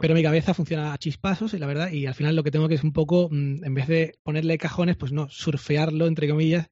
Pero 0.00 0.14
mi 0.14 0.22
cabeza 0.24 0.52
funciona 0.52 0.92
a 0.92 0.98
chispazos, 0.98 1.54
y 1.54 1.58
la 1.58 1.68
verdad, 1.68 1.92
y 1.92 2.06
al 2.06 2.14
final 2.14 2.34
lo 2.34 2.42
que 2.42 2.50
tengo 2.50 2.66
que 2.66 2.74
es 2.74 2.82
un 2.82 2.92
poco, 2.92 3.28
mm, 3.30 3.64
en 3.64 3.74
vez 3.74 3.86
de 3.86 4.14
ponerle 4.24 4.58
cajones, 4.58 4.96
pues 4.96 5.12
no, 5.12 5.28
surfearlo, 5.28 6.08
entre 6.08 6.28
comillas, 6.28 6.68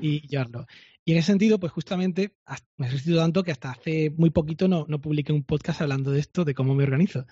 y 0.00 0.26
llevarlo. 0.26 0.66
Y 1.08 1.12
en 1.12 1.16
ese 1.16 1.28
sentido, 1.28 1.58
pues 1.58 1.72
justamente 1.72 2.34
me 2.76 2.86
he 2.86 2.90
resistido 2.90 3.22
tanto 3.22 3.42
que 3.42 3.50
hasta 3.50 3.70
hace 3.70 4.10
muy 4.10 4.28
poquito 4.28 4.68
no, 4.68 4.84
no 4.88 5.00
publiqué 5.00 5.32
un 5.32 5.42
podcast 5.42 5.80
hablando 5.80 6.10
de 6.10 6.20
esto, 6.20 6.44
de 6.44 6.52
cómo 6.52 6.74
me 6.74 6.82
organizo. 6.82 7.24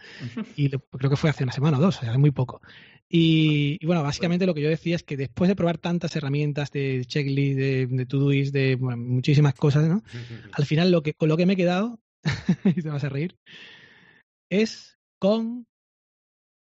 Y 0.56 0.70
creo 0.70 1.10
que 1.10 1.16
fue 1.16 1.28
hace 1.28 1.44
una 1.44 1.52
semana 1.52 1.76
o 1.76 1.82
dos, 1.82 1.98
o 1.98 2.00
sea, 2.00 2.16
muy 2.16 2.30
poco. 2.30 2.62
Y, 3.06 3.84
bueno, 3.84 4.02
básicamente 4.02 4.46
lo 4.46 4.54
que 4.54 4.62
yo 4.62 4.70
decía 4.70 4.96
es 4.96 5.02
que 5.02 5.18
después 5.18 5.48
de 5.48 5.56
probar 5.56 5.76
tantas 5.76 6.16
herramientas 6.16 6.70
de 6.70 7.04
checklist, 7.04 7.58
de, 7.58 7.86
de 7.86 8.06
Todoist, 8.06 8.54
de 8.54 8.78
muchísimas 8.78 9.52
cosas, 9.52 9.86
¿no? 9.86 10.02
Al 10.52 10.64
final 10.64 10.90
lo 10.90 11.02
que, 11.02 11.12
con 11.12 11.28
lo 11.28 11.36
que 11.36 11.44
me 11.44 11.52
he 11.52 11.56
quedado, 11.56 12.00
y 12.64 12.80
te 12.80 12.88
vas 12.88 13.04
a 13.04 13.10
reír, 13.10 13.36
es 14.50 14.96
con 15.18 15.66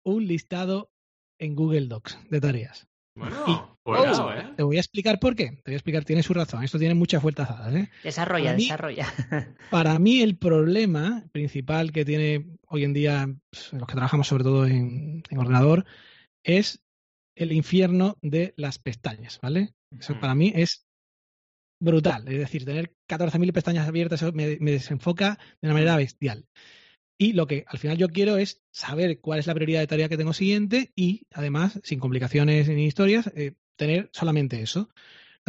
un 0.03 0.27
listado 0.27 0.91
en 1.39 1.55
Google 1.55 1.87
Docs 1.87 2.19
de 2.29 2.41
tareas. 2.41 2.89
Bueno, 3.15 3.77
pues 3.81 4.19
¿eh? 4.19 4.53
Te 4.57 4.63
voy 4.63 4.75
a 4.75 4.81
explicar 4.81 5.19
por 5.19 5.35
qué. 5.35 5.51
Te 5.51 5.61
voy 5.67 5.73
a 5.73 5.77
explicar, 5.77 6.03
tiene 6.03 6.21
su 6.21 6.33
razón. 6.33 6.63
Esto 6.63 6.77
tiene 6.77 6.95
muchas 6.95 7.23
vueltas 7.23 7.47
dadas. 7.47 7.73
¿eh? 7.73 7.89
Desarrolla, 8.03 8.53
desarrolla. 8.53 9.07
para 9.71 9.97
mí, 9.99 10.21
el 10.21 10.37
problema 10.37 11.25
principal 11.31 11.93
que 11.93 12.03
tiene 12.03 12.45
hoy 12.67 12.83
en 12.83 12.93
día 12.93 13.33
pues, 13.49 13.71
los 13.71 13.87
que 13.87 13.93
trabajamos 13.93 14.27
sobre 14.27 14.43
todo 14.43 14.65
en, 14.65 15.23
ordenador 15.37 15.85
es 16.43 16.83
el 17.35 17.53
infierno 17.53 18.17
de 18.21 18.53
las 18.57 18.79
pestañas, 18.79 19.39
¿vale? 19.41 19.73
Eso 19.97 20.19
para 20.19 20.35
mí 20.35 20.51
es 20.53 20.85
brutal. 21.79 22.27
Es 22.27 22.39
decir, 22.39 22.65
tener 22.65 22.93
14.000 23.07 23.53
pestañas 23.53 23.87
abiertas 23.87 24.21
me, 24.33 24.57
me 24.59 24.71
desenfoca 24.71 25.39
de 25.61 25.67
una 25.67 25.73
manera 25.73 25.95
bestial. 25.95 26.45
Y 27.17 27.33
lo 27.33 27.47
que 27.47 27.63
al 27.67 27.79
final 27.79 27.97
yo 27.97 28.09
quiero 28.09 28.37
es 28.37 28.61
saber 28.71 29.21
cuál 29.21 29.39
es 29.39 29.47
la 29.47 29.53
prioridad 29.53 29.79
de 29.79 29.87
tarea 29.87 30.09
que 30.09 30.17
tengo 30.17 30.33
siguiente 30.33 30.91
y, 30.95 31.27
además, 31.31 31.79
sin 31.83 31.99
complicaciones 31.99 32.67
ni 32.67 32.85
historias, 32.85 33.31
eh, 33.35 33.53
tener 33.77 34.09
solamente 34.11 34.61
eso. 34.61 34.89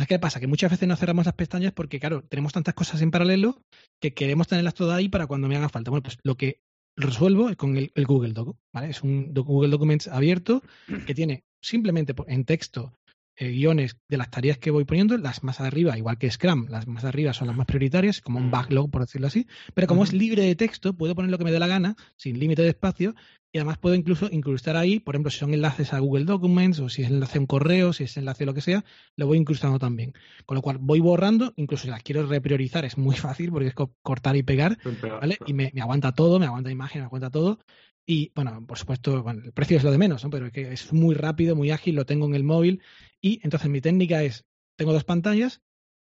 ¿Qué 0.09 0.19
pasa? 0.19 0.41
Que 0.41 0.47
muchas 0.47 0.71
veces 0.71 0.87
no 0.87 0.97
cerramos 0.97 1.25
las 1.25 1.35
pestañas 1.35 1.73
porque, 1.73 1.99
claro, 1.99 2.23
tenemos 2.23 2.53
tantas 2.53 2.75
cosas 2.75 3.01
en 3.01 3.11
paralelo 3.11 3.65
que 3.99 4.13
queremos 4.13 4.47
tenerlas 4.47 4.75
todas 4.75 4.99
ahí 4.99 5.09
para 5.09 5.27
cuando 5.27 5.49
me 5.49 5.57
haga 5.57 5.71
falta. 5.71 5.91
Bueno, 5.91 6.03
pues 6.03 6.19
lo 6.23 6.37
que 6.37 6.61
resuelvo 6.97 7.49
es 7.49 7.57
con 7.57 7.77
el, 7.77 7.93
Google 8.07 8.35
Doc, 8.35 8.59
¿vale? 8.73 8.91
Es 8.91 9.03
un 9.03 9.33
Google 9.33 9.71
Documents 9.71 10.09
abierto 10.09 10.63
que 11.07 11.15
tiene 11.15 11.45
simplemente 11.61 12.15
en 12.27 12.45
texto 12.45 12.99
eh, 13.37 13.51
guiones 13.51 13.97
de 14.09 14.17
las 14.17 14.31
tareas 14.31 14.59
que 14.59 14.71
voy 14.71 14.85
poniendo, 14.85 15.17
las 15.19 15.43
más 15.43 15.61
arriba, 15.61 15.97
igual 15.99 16.19
que 16.19 16.31
Scrum, 16.31 16.67
las 16.69 16.87
más 16.87 17.05
arriba 17.05 17.33
son 17.33 17.49
las 17.49 17.57
más 17.57 17.67
prioritarias, 17.67 18.21
como 18.21 18.39
un 18.39 18.51
backlog, 18.51 18.91
por 18.91 19.03
decirlo 19.03 19.27
así, 19.27 19.47
pero 19.75 19.87
como 19.87 20.05
es 20.05 20.13
libre 20.13 20.43
de 20.43 20.55
texto, 20.57 20.95
puedo 20.95 21.15
poner 21.15 21.31
lo 21.31 21.39
que 21.39 21.45
me 21.45 21.53
dé 21.53 21.59
la 21.59 21.67
gana, 21.67 21.97
sin 22.17 22.39
límite 22.39 22.63
de 22.63 22.69
espacio, 22.69 23.15
y 23.53 23.59
además 23.59 23.79
puedo 23.79 23.95
incluso 23.95 24.29
incrustar 24.31 24.77
ahí, 24.77 25.01
por 25.01 25.15
ejemplo, 25.15 25.31
si 25.31 25.39
son 25.39 25.55
enlaces 25.55 25.95
a 25.95 25.99
Google 25.99 26.25
Documents, 26.25 26.79
o 26.81 26.89
si 26.89 27.03
es 27.03 27.11
enlace 27.11 27.39
a 27.39 27.41
un 27.41 27.47
correo, 27.47 27.93
si 27.93 28.05
es 28.05 28.17
enlace 28.19 28.45
a 28.45 28.47
lo 28.47 28.55
que 28.55 28.61
sea, 28.61 28.85
lo 29.17 29.27
voy 29.27 29.39
incrustando 29.39 29.79
también. 29.79 30.13
Con 30.45 30.57
lo 30.57 30.63
cual 30.63 30.79
voy 30.79 31.01
borrando, 31.01 31.55
incluso 31.57 31.85
si 31.85 31.91
las 31.91 32.03
quiero 32.03 32.27
repriorizar, 32.27 32.85
es 32.85 32.99
muy 32.99 33.17
fácil 33.17 33.51
porque 33.51 33.69
es 33.69 33.75
cortar 34.03 34.37
y 34.37 34.43
pegar, 34.43 34.79
¿vale? 35.21 35.39
Y 35.47 35.55
me, 35.55 35.71
me 35.75 35.81
aguanta 35.81 36.13
todo, 36.13 36.39
me 36.39 36.47
aguanta 36.47 36.71
imagen, 36.71 37.01
me 37.01 37.07
aguanta 37.07 37.31
todo. 37.31 37.59
Y 38.07 38.31
bueno, 38.35 38.65
por 38.65 38.79
supuesto, 38.79 39.23
bueno, 39.23 39.43
el 39.45 39.53
precio 39.53 39.77
es 39.77 39.85
lo 39.85 39.91
de 39.91 39.99
menos, 39.99 40.23
¿no? 40.23 40.31
pero 40.31 40.47
es 40.47 40.53
que 40.53 40.73
es 40.73 40.93
muy 40.93 41.15
rápido, 41.15 41.57
muy 41.57 41.73
ágil, 41.73 41.97
lo 41.97 42.07
tengo 42.07 42.27
en 42.27 42.35
el 42.35 42.45
móvil. 42.45 42.81
Y 43.21 43.41
entonces 43.43 43.69
mi 43.69 43.81
técnica 43.81 44.23
es, 44.23 44.45
tengo 44.77 44.93
dos 44.93 45.05
pantallas, 45.05 45.61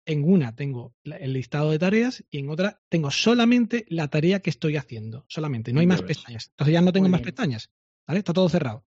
en 0.06 0.24
una 0.24 0.56
tengo 0.56 0.96
el 1.04 1.34
listado 1.34 1.70
de 1.70 1.78
tareas 1.78 2.24
y 2.32 2.40
en 2.40 2.50
otra 2.50 2.82
tengo 2.90 3.12
solamente 3.12 3.86
la 3.88 4.08
tarea 4.08 4.40
que 4.40 4.50
estoy 4.50 4.78
haciendo, 4.78 5.26
solamente, 5.28 5.74
no 5.74 5.80
hay 5.80 5.88
más 5.88 6.02
pestañas. 6.02 6.48
Entonces 6.50 6.74
ya 6.74 6.82
no 6.82 6.92
tengo 6.92 7.08
más 7.08 7.22
pestañas, 7.22 7.70
¿vale? 8.08 8.20
Está 8.20 8.34
todo 8.34 8.50
cerrado. 8.50 8.84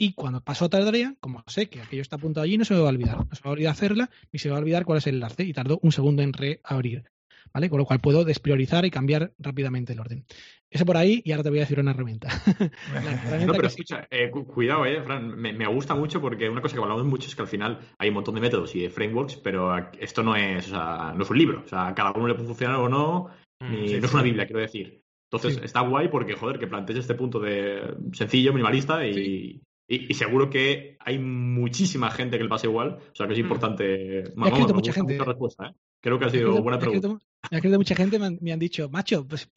Y 0.00 0.12
cuando 0.12 0.42
paso 0.42 0.66
otra 0.66 0.84
tarea, 0.84 1.16
como 1.20 1.42
sé 1.48 1.68
que 1.68 1.82
aquello 1.82 2.02
está 2.02 2.16
apuntado 2.16 2.44
allí, 2.44 2.56
no 2.56 2.64
se 2.64 2.72
me 2.72 2.80
va 2.80 2.86
a 2.86 2.92
olvidar. 2.92 3.18
No 3.18 3.34
se 3.34 3.40
me 3.40 3.44
va 3.44 3.50
a 3.50 3.52
olvidar 3.52 3.72
hacerla 3.72 4.10
ni 4.32 4.38
se 4.38 4.48
me 4.48 4.52
va 4.52 4.58
a 4.58 4.60
olvidar 4.60 4.84
cuál 4.84 4.98
es 4.98 5.06
el 5.08 5.16
enlace 5.16 5.42
y 5.42 5.52
tardo 5.52 5.80
un 5.82 5.92
segundo 5.92 6.22
en 6.22 6.32
reabrir. 6.32 7.10
¿Vale? 7.52 7.68
Con 7.68 7.78
lo 7.78 7.84
cual 7.84 8.00
puedo 8.00 8.24
despriorizar 8.24 8.84
y 8.84 8.90
cambiar 8.90 9.32
rápidamente 9.38 9.92
el 9.92 10.00
orden. 10.00 10.24
Eso 10.70 10.84
por 10.84 10.96
ahí 10.96 11.22
y 11.24 11.32
ahora 11.32 11.44
te 11.44 11.48
voy 11.50 11.58
a 11.58 11.62
decir 11.62 11.80
una 11.80 11.92
herramienta. 11.92 12.28
no, 13.46 13.52
pero 13.52 13.68
escucha, 13.68 14.06
eh, 14.10 14.30
cuidado, 14.30 14.84
eh, 14.84 15.02
Fran, 15.02 15.34
me, 15.36 15.66
gusta 15.66 15.94
mucho 15.94 16.20
porque 16.20 16.48
una 16.48 16.60
cosa 16.60 16.76
que 16.76 16.82
hablamos 16.82 17.04
mucho 17.04 17.28
es 17.28 17.34
que 17.34 17.42
al 17.42 17.48
final 17.48 17.78
hay 17.98 18.08
un 18.08 18.14
montón 18.14 18.34
de 18.34 18.42
métodos 18.42 18.74
y 18.74 18.82
de 18.82 18.90
frameworks, 18.90 19.36
pero 19.36 19.74
esto 19.98 20.22
no 20.22 20.36
es, 20.36 20.70
no 20.70 21.22
es 21.22 21.30
un 21.30 21.38
libro, 21.38 21.62
o 21.64 21.68
sea, 21.68 21.94
cada 21.94 22.12
uno 22.12 22.28
le 22.28 22.34
puede 22.34 22.48
funcionar 22.48 22.76
o 22.76 22.88
no, 22.88 23.28
mm, 23.60 24.00
no 24.00 24.06
es 24.06 24.12
una 24.12 24.22
Biblia, 24.22 24.46
quiero 24.46 24.60
decir. 24.60 25.02
Entonces 25.30 25.62
está 25.62 25.80
guay 25.82 26.08
porque, 26.08 26.34
joder, 26.34 26.58
que 26.58 26.66
plantees 26.66 27.00
este 27.00 27.14
punto 27.14 27.38
de 27.38 27.96
sencillo, 28.12 28.52
minimalista 28.52 29.06
y, 29.06 29.60
y, 29.86 30.14
seguro 30.14 30.48
que 30.48 30.96
hay 31.00 31.18
muchísima 31.18 32.10
gente 32.10 32.38
que 32.38 32.44
le 32.44 32.48
pasa 32.48 32.66
igual. 32.66 32.98
O 33.12 33.14
sea 33.14 33.26
que 33.26 33.32
es 33.32 33.38
mm. 33.38 33.42
importante. 33.42 34.24
mucha 34.36 34.92
gente. 34.92 35.18
respuesta, 35.18 35.66
¿eh? 35.66 35.74
Creo 36.00 36.18
que 36.18 36.26
ha 36.26 36.30
sido 36.30 36.62
buena 36.62 36.78
pregunta. 36.78 37.18
Me 37.50 37.56
ha 37.56 37.58
escrito 37.58 37.78
mucha 37.78 37.94
gente 37.94 38.18
me 38.18 38.52
han, 38.52 38.58
dicho, 38.58 38.88
macho, 38.90 39.26
pues 39.26 39.48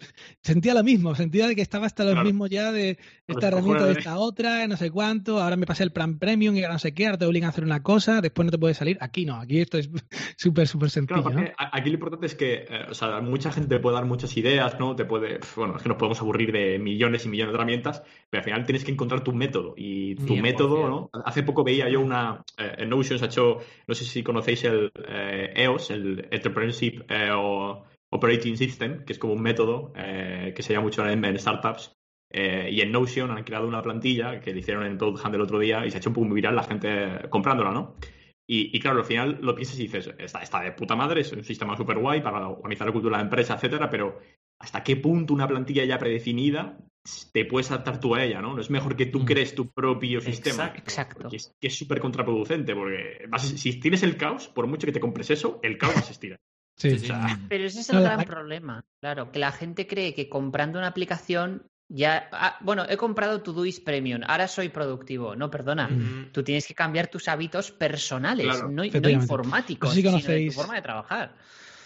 sentía 0.42 0.74
lo 0.74 0.84
mismo, 0.84 1.16
sentía 1.16 1.48
de 1.48 1.56
que 1.56 1.62
estaba 1.62 1.86
hasta 1.86 2.04
lo 2.04 2.24
mismo 2.24 2.48
ya 2.48 2.72
de 2.72 2.98
esta 3.28 3.48
herramienta 3.48 3.86
de 3.86 3.94
esta 3.94 4.18
otra, 4.18 4.68
no 4.68 4.78
sé 4.78 4.92
cuánto, 4.92 5.42
ahora 5.42 5.56
me 5.56 5.66
pasé 5.66 5.84
el 5.84 5.92
plan 5.92 6.20
premium 6.20 6.56
y 6.56 6.64
ahora 6.64 6.74
no 6.74 6.80
sé 6.80 6.94
qué, 6.94 7.06
ahora 7.06 7.18
te 7.18 7.26
obligan 7.26 7.48
a 7.48 7.50
hacer 7.50 7.64
una 7.64 7.84
cosa, 7.84 8.22
después 8.22 8.46
no 8.46 8.52
te 8.52 8.58
puede 8.58 8.74
salir. 8.74 8.98
Aquí 9.02 9.26
no, 9.26 9.36
aquí 9.36 9.60
esto 9.60 9.78
es 9.78 9.90
súper, 10.38 10.68
súper 10.68 10.90
sencillo. 10.90 11.32
Aquí 11.58 11.90
lo 11.90 11.96
importante 11.96 12.26
es 12.26 12.36
que, 12.36 12.66
eh, 12.70 12.86
o 12.90 12.94
sea, 12.94 13.22
mucha 13.22 13.52
gente 13.52 13.70
te 13.76 13.80
puede 13.80 13.96
dar 13.96 14.06
muchas 14.06 14.36
ideas, 14.38 14.80
¿no? 14.80 14.96
Te 14.96 15.06
puede, 15.06 15.40
bueno, 15.56 15.78
es 15.78 15.84
que 15.84 15.90
nos 15.90 15.98
podemos 15.98 16.20
aburrir 16.22 16.52
de 16.52 16.80
millones 16.80 17.26
y 17.26 17.30
millones 17.30 17.54
de 17.54 17.58
herramientas, 17.58 18.04
pero 18.30 18.42
al 18.42 18.46
final 18.46 18.66
tienes 18.66 18.84
que 18.84 18.92
encontrar 18.92 19.24
tu 19.24 19.34
método 19.34 19.74
y 19.78 20.16
tu 20.16 20.36
método, 20.38 20.88
¿no? 20.88 21.10
Hace 21.26 21.44
poco 21.44 21.64
veía 21.64 21.90
yo 21.90 22.02
una, 22.02 22.44
eh, 22.58 22.76
en 22.80 22.90
Notion 22.90 23.20
se 23.20 23.26
ha 23.26 23.28
hecho, 23.28 23.58
no 23.88 23.96
sé 23.96 24.06
si 24.06 24.24
conocéis 24.24 24.64
el 24.64 24.92
EOS, 25.56 25.90
eh, 25.90 25.94
e 25.94 25.96
el 25.96 26.28
Entrepreneurship 26.32 27.02
o 27.36 27.81
Operating 28.12 28.58
System, 28.58 29.04
que 29.06 29.14
es 29.14 29.20
como 29.20 29.34
un 29.34 29.42
método 29.42 29.94
eh, 29.96 30.54
que 30.56 30.64
se 30.64 30.74
llama 30.74 30.86
mucho 30.86 31.08
en, 31.08 31.40
startups. 31.40 31.96
Eh, 32.34 32.70
y 32.72 32.82
en 32.82 32.92
Notion 32.92 33.32
han 33.32 33.44
creado 33.44 33.68
una 33.68 33.82
plantilla 33.82 34.40
que 34.40 34.54
le 34.54 34.60
hicieron 34.60 34.86
en 34.86 34.98
Product 34.98 35.26
Hunt 35.26 35.36
el 35.36 35.42
otro 35.42 35.60
día 35.60 35.86
y 35.86 35.92
se 35.92 35.98
ha 35.98 36.00
hecho 36.00 36.10
un 36.10 36.16
poco 36.16 36.28
muy 36.28 36.36
viral 36.36 36.56
la 36.56 36.64
gente 36.64 37.30
comprándola, 37.30 37.72
¿no? 37.72 37.96
Y, 38.54 38.78
claro, 38.82 39.00
al 39.00 39.06
final 39.06 39.40
lo 39.42 39.56
piensas 39.56 39.80
y 39.80 39.84
dices, 39.84 40.14
está, 40.18 40.42
está 40.42 40.60
de 40.60 40.74
puta 40.74 40.94
madre, 40.94 41.22
es 41.22 41.32
un 41.32 41.42
sistema 41.42 41.78
súper 41.78 42.00
guay 42.00 42.20
para 42.20 42.50
organizar 42.50 42.86
la 42.86 42.92
cultura 42.92 43.16
de 43.16 43.24
la 43.24 43.30
empresa, 43.30 43.54
etcétera, 43.54 43.90
pero 43.90 44.20
¿hasta 44.60 44.84
qué 44.84 44.98
punto 44.98 45.34
una 45.34 45.48
plantilla 45.48 45.86
ya 45.86 45.98
predefinida 45.98 46.78
te 47.32 47.46
puedes 47.46 47.72
adaptar 47.72 48.02
tú 48.02 48.14
a 48.14 48.24
ella, 48.24 48.42
¿no? 48.42 48.54
No 48.54 48.62
es 48.62 48.70
mejor 48.70 48.98
que 48.98 49.06
tú 49.06 49.22
mm. 49.22 49.26
crees 49.26 49.56
tu 49.56 49.72
propio 49.72 50.20
sistema. 50.20 50.74
Exacto. 50.76 51.30
Que 51.30 51.68
es 51.68 51.78
súper 51.78 52.02
contraproducente, 52.02 52.76
porque 52.76 53.26
si 53.38 53.80
tienes 53.80 54.04
el 54.04 54.18
caos, 54.18 54.50
por 54.50 54.68
mucho 54.68 54.86
que 54.86 54.92
te 54.92 55.00
compres 55.00 55.32
eso, 55.32 55.60
el 55.64 55.78
caos 55.78 55.94
va 55.94 55.98
a 55.98 56.02
existir. 56.02 56.38
Pero 56.80 57.66
ese 57.66 57.82
es 57.82 57.90
el 57.90 58.02
gran 58.02 58.24
problema, 58.24 58.86
claro, 59.00 59.32
que 59.32 59.40
la 59.40 59.52
gente 59.52 59.88
cree 59.88 60.14
que 60.14 60.30
comprando 60.30 60.80
una 60.80 60.88
aplicación 60.88 61.68
ya, 61.94 62.30
ah, 62.32 62.58
bueno, 62.62 62.86
he 62.88 62.96
comprado 62.96 63.42
Todoist 63.42 63.84
Premium, 63.84 64.22
ahora 64.26 64.48
soy 64.48 64.70
productivo. 64.70 65.36
No, 65.36 65.52
perdona, 65.52 65.90
tú 66.32 66.42
tienes 66.42 66.66
que 66.66 66.74
cambiar 66.74 67.08
tus 67.08 67.28
hábitos 67.28 67.72
personales, 67.72 68.64
no, 68.70 68.86
informáticos, 68.86 69.94
sino 69.94 70.18
de 70.18 70.46
tu 70.48 70.54
forma 70.54 70.76
de 70.76 70.82
trabajar. 70.82 71.36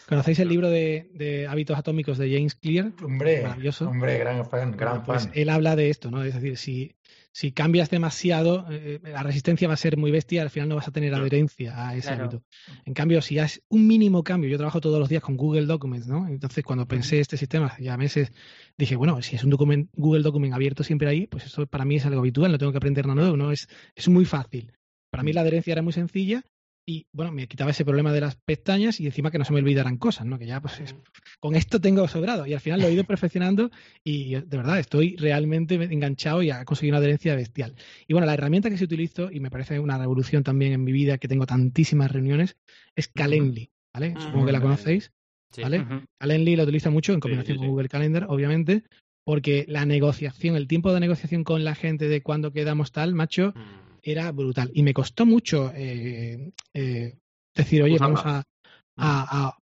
¿Conocéis 0.07 0.37
el 0.37 0.49
libro 0.49 0.69
de, 0.69 1.47
hábitos 1.49 1.77
atómicos 1.77 2.19
de 2.19 2.31
James 2.31 2.53
Clear? 2.53 2.91
Hombre, 3.03 3.41
Maravilloso. 3.41 3.89
hombre, 3.89 4.19
gran 4.19 4.45
fan, 4.45 4.77
gran 4.77 5.03
pues 5.03 5.23
fan. 5.23 5.31
Él 5.33 5.49
habla 5.49 5.75
de 5.75 5.89
esto, 5.89 6.11
¿no? 6.11 6.23
Es 6.23 6.35
decir, 6.35 6.57
si, 6.57 6.95
si 7.35 7.51
cambias 7.51 7.89
demasiado, 7.89 8.65
eh, 8.71 9.01
la 9.03 9.21
resistencia 9.21 9.67
va 9.67 9.73
a 9.73 9.77
ser 9.77 9.97
muy 9.97 10.09
bestia, 10.09 10.41
al 10.41 10.49
final 10.49 10.69
no 10.69 10.75
vas 10.75 10.87
a 10.87 10.91
tener 10.91 11.13
adherencia 11.13 11.89
a 11.89 11.93
ese 11.93 12.11
hábito. 12.11 12.43
En 12.85 12.93
cambio, 12.93 13.21
si 13.21 13.37
haces 13.39 13.61
un 13.67 13.85
mínimo 13.87 14.23
cambio, 14.23 14.49
yo 14.49 14.55
trabajo 14.55 14.79
todos 14.79 15.01
los 15.01 15.09
días 15.09 15.21
con 15.21 15.35
Google 15.35 15.65
Documents, 15.65 16.07
¿no? 16.07 16.29
Entonces, 16.29 16.63
cuando 16.63 16.87
pensé 16.87 17.19
este 17.19 17.35
sistema, 17.35 17.75
ya 17.77 17.97
meses, 17.97 18.31
dije, 18.77 18.95
bueno, 18.95 19.21
si 19.21 19.35
es 19.35 19.43
un 19.43 19.49
Google 19.51 20.23
Document 20.23 20.53
abierto 20.53 20.85
siempre 20.85 21.09
ahí, 21.09 21.27
pues 21.27 21.43
eso 21.43 21.67
para 21.67 21.83
mí 21.83 21.97
es 21.97 22.05
algo 22.05 22.21
habitual, 22.21 22.53
no 22.53 22.57
tengo 22.57 22.71
que 22.71 22.77
aprender 22.77 23.05
nada 23.05 23.19
nuevo, 23.19 23.35
¿no? 23.35 23.51
Es, 23.51 23.67
es 23.95 24.07
muy 24.07 24.23
fácil. 24.23 24.71
Para 25.09 25.23
mí 25.23 25.33
la 25.33 25.41
adherencia 25.41 25.73
era 25.73 25.81
muy 25.81 25.91
sencilla 25.91 26.41
y 26.87 27.07
bueno, 27.11 27.31
me 27.31 27.47
quitaba 27.47 27.71
ese 27.71 27.83
problema 27.83 28.13
de 28.13 28.21
las 28.21 28.35
pestañas 28.35 28.99
y 28.99 29.07
encima 29.07 29.31
que 29.31 29.39
no 29.39 29.45
se 29.45 29.53
me 29.53 29.59
olvidaran 29.59 29.97
cosas, 29.97 30.27
¿no? 30.27 30.37
Que 30.37 30.45
ya 30.45 30.61
pues 30.61 30.95
con 31.39 31.55
esto 31.55 31.81
tengo 31.81 32.07
sobrado 32.07 32.45
y 32.45 32.53
al 32.53 32.59
final 32.59 32.81
lo 32.81 32.87
he 32.87 32.93
ido 32.93 33.03
perfeccionando 33.05 33.71
y 34.03 34.35
de 34.35 34.57
verdad 34.57 34.77
estoy 34.77 35.15
realmente 35.15 35.75
enganchado 35.75 36.43
y 36.43 36.51
ha 36.51 36.63
conseguido 36.63 36.93
una 36.93 36.99
adherencia 36.99 37.35
bestial. 37.35 37.75
Y 38.07 38.13
bueno, 38.13 38.27
la 38.27 38.35
herramienta 38.35 38.69
que 38.69 38.77
se 38.77 38.83
utilizo 38.83 39.31
y 39.31 39.39
me 39.39 39.49
parece 39.49 39.79
una 39.79 39.97
revolución 39.97 40.43
también 40.43 40.73
en 40.73 40.83
mi 40.83 40.91
vida 40.91 41.17
que 41.17 41.27
tengo 41.27 41.47
tantísimas 41.47 42.11
reuniones 42.11 42.55
es 42.95 43.07
Calendly, 43.07 43.71
¿vale? 43.91 44.13
Supongo 44.19 44.45
que 44.45 44.51
la 44.51 44.61
conocéis, 44.61 45.11
¿vale? 45.59 45.85
Calendly 46.19 46.55
la 46.55 46.63
utilizo 46.63 46.91
mucho 46.91 47.13
en 47.13 47.19
combinación 47.19 47.57
con 47.57 47.67
Google 47.67 47.89
Calendar, 47.89 48.27
obviamente, 48.29 48.83
porque 49.23 49.65
la 49.67 49.87
negociación, 49.87 50.55
el 50.55 50.67
tiempo 50.67 50.93
de 50.93 50.99
negociación 50.99 51.43
con 51.43 51.63
la 51.63 51.73
gente 51.73 52.07
de 52.07 52.21
cuando 52.21 52.51
quedamos 52.51 52.91
tal, 52.91 53.15
macho, 53.15 53.53
mm 53.55 53.94
era 54.05 54.31
brutal. 54.31 54.69
Y 54.73 54.83
me 54.83 54.93
costó 54.93 55.25
mucho 55.25 55.71
eh, 55.75 56.51
eh, 56.73 57.17
decir, 57.55 57.81
oye, 57.81 57.97
vamos 57.97 58.21
a, 58.23 58.43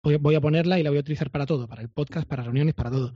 voy 0.02 0.34
a 0.34 0.40
ponerla 0.40 0.78
y 0.78 0.82
la 0.82 0.90
voy 0.90 0.98
a 0.98 1.00
utilizar 1.00 1.30
para 1.30 1.46
todo, 1.46 1.68
para 1.68 1.80
el 1.80 1.88
podcast, 1.88 2.28
para 2.28 2.42
reuniones, 2.42 2.74
para 2.74 2.90
todo. 2.90 3.14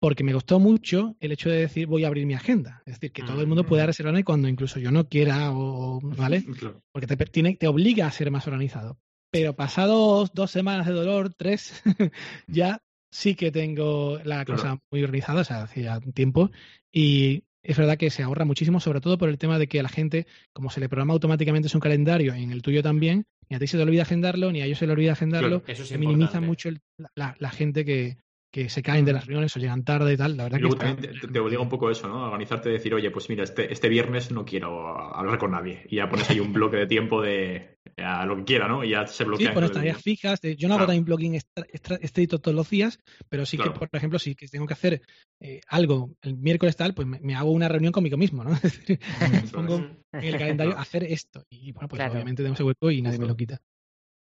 Porque 0.00 0.22
me 0.22 0.32
costó 0.32 0.60
mucho 0.60 1.16
el 1.18 1.32
hecho 1.32 1.50
de 1.50 1.58
decir 1.58 1.88
voy 1.88 2.04
a 2.04 2.06
abrir 2.06 2.26
mi 2.26 2.34
agenda. 2.34 2.82
Es 2.86 2.94
decir, 2.94 3.12
que 3.12 3.24
todo 3.24 3.40
el 3.40 3.48
mundo 3.48 3.66
pueda 3.66 3.84
mm. 3.84 3.86
reservarme 3.86 4.24
cuando 4.24 4.48
incluso 4.48 4.78
yo 4.78 4.92
no 4.92 5.08
quiera, 5.08 5.50
o, 5.52 6.00
¿vale? 6.00 6.44
Porque 6.92 7.08
te, 7.08 7.16
tiene, 7.26 7.56
te 7.56 7.66
obliga 7.66 8.06
a 8.06 8.12
ser 8.12 8.30
más 8.30 8.46
organizado. 8.46 8.98
Pero 9.32 9.56
pasados 9.56 10.32
dos 10.32 10.52
semanas 10.52 10.86
de 10.86 10.92
dolor, 10.92 11.34
tres, 11.36 11.82
ya 12.46 12.80
sí 13.10 13.34
que 13.34 13.50
tengo 13.50 14.20
la 14.22 14.44
cosa 14.44 14.78
muy 14.92 15.02
organizada, 15.02 15.40
o 15.40 15.44
sea, 15.44 15.62
hacía 15.62 15.98
tiempo. 16.14 16.52
Y 16.92 17.42
es 17.66 17.76
verdad 17.76 17.98
que 17.98 18.10
se 18.10 18.22
ahorra 18.22 18.44
muchísimo, 18.44 18.78
sobre 18.78 19.00
todo 19.00 19.18
por 19.18 19.28
el 19.28 19.38
tema 19.38 19.58
de 19.58 19.66
que 19.66 19.80
a 19.80 19.82
la 19.82 19.88
gente, 19.88 20.26
como 20.52 20.70
se 20.70 20.80
le 20.80 20.88
programa 20.88 21.14
automáticamente 21.14 21.68
su 21.68 21.80
calendario, 21.80 22.32
en 22.32 22.52
el 22.52 22.62
tuyo 22.62 22.82
también, 22.82 23.26
ni 23.48 23.56
a 23.56 23.58
ti 23.58 23.66
se 23.66 23.76
te 23.76 23.82
olvida 23.82 24.02
agendarlo, 24.02 24.52
ni 24.52 24.60
a 24.60 24.66
ellos 24.66 24.78
se 24.78 24.86
le 24.86 24.92
olvida 24.92 25.12
agendarlo, 25.12 25.62
se 25.66 25.98
minimiza 25.98 26.40
mucho 26.40 26.70
la, 27.14 27.50
gente 27.50 27.84
que, 27.84 28.18
que 28.50 28.68
se 28.68 28.82
caen 28.82 29.04
de 29.04 29.12
las 29.12 29.26
reuniones 29.26 29.56
o 29.56 29.60
llegan 29.60 29.84
tarde 29.84 30.14
y 30.14 30.16
tal. 30.16 30.36
La 30.36 30.44
verdad 30.44 30.58
que 30.58 30.76
también 30.76 31.32
te, 31.32 31.38
obliga 31.38 31.60
un 31.60 31.68
poco 31.68 31.90
eso, 31.90 32.08
¿no? 32.08 32.24
A 32.24 32.26
organizarte 32.26 32.70
y 32.70 32.72
decir, 32.72 32.94
oye, 32.94 33.10
pues 33.10 33.28
mira, 33.28 33.44
este, 33.44 33.72
este 33.72 33.88
viernes 33.88 34.30
no 34.30 34.44
quiero 34.44 34.96
hablar 35.14 35.38
con 35.38 35.50
nadie. 35.50 35.84
Y 35.88 35.96
ya 35.96 36.08
pones 36.08 36.30
ahí 36.30 36.40
un 36.40 36.52
bloque 36.52 36.76
de 36.76 36.86
tiempo 36.86 37.20
de 37.20 37.76
a 37.98 38.26
lo 38.26 38.36
que 38.36 38.44
quiera, 38.44 38.68
¿no? 38.68 38.84
Y 38.84 38.90
ya 38.90 39.06
se 39.06 39.24
bloquea. 39.24 39.48
Sí, 39.48 39.54
pones 39.54 39.72
tareas 39.72 40.02
fijas. 40.02 40.40
yo 40.42 40.68
no 40.68 40.74
hago 40.74 40.86
time 40.86 41.02
blocking 41.02 41.34
estricto 41.34 42.38
todos 42.38 42.54
los 42.54 42.68
días, 42.68 42.98
pero 43.28 43.46
sí 43.46 43.58
que, 43.58 43.70
por 43.70 43.88
ejemplo, 43.92 44.18
si 44.18 44.34
tengo 44.34 44.66
que 44.66 44.74
hacer 44.74 45.02
eh, 45.40 45.60
algo 45.68 46.14
el 46.22 46.36
miércoles 46.36 46.76
tal, 46.76 46.94
pues 46.94 47.06
me, 47.06 47.34
hago 47.34 47.50
una 47.50 47.68
reunión 47.68 47.92
conmigo 47.92 48.16
mismo, 48.16 48.44
¿no? 48.44 48.50
Es 48.62 49.52
pongo 49.52 49.76
en 49.76 50.04
el 50.12 50.38
calendario 50.38 50.76
hacer 50.78 51.04
esto. 51.04 51.44
Y 51.50 51.72
bueno, 51.72 51.88
pues 51.88 52.02
obviamente 52.02 52.42
tengo 52.42 52.54
ese 52.54 52.64
hueco 52.64 52.90
y 52.90 53.02
nadie 53.02 53.18
me 53.18 53.26
lo 53.26 53.36
quita. 53.36 53.60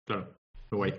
Claro, 0.05 0.37
muy 0.71 0.77
guay. 0.77 0.93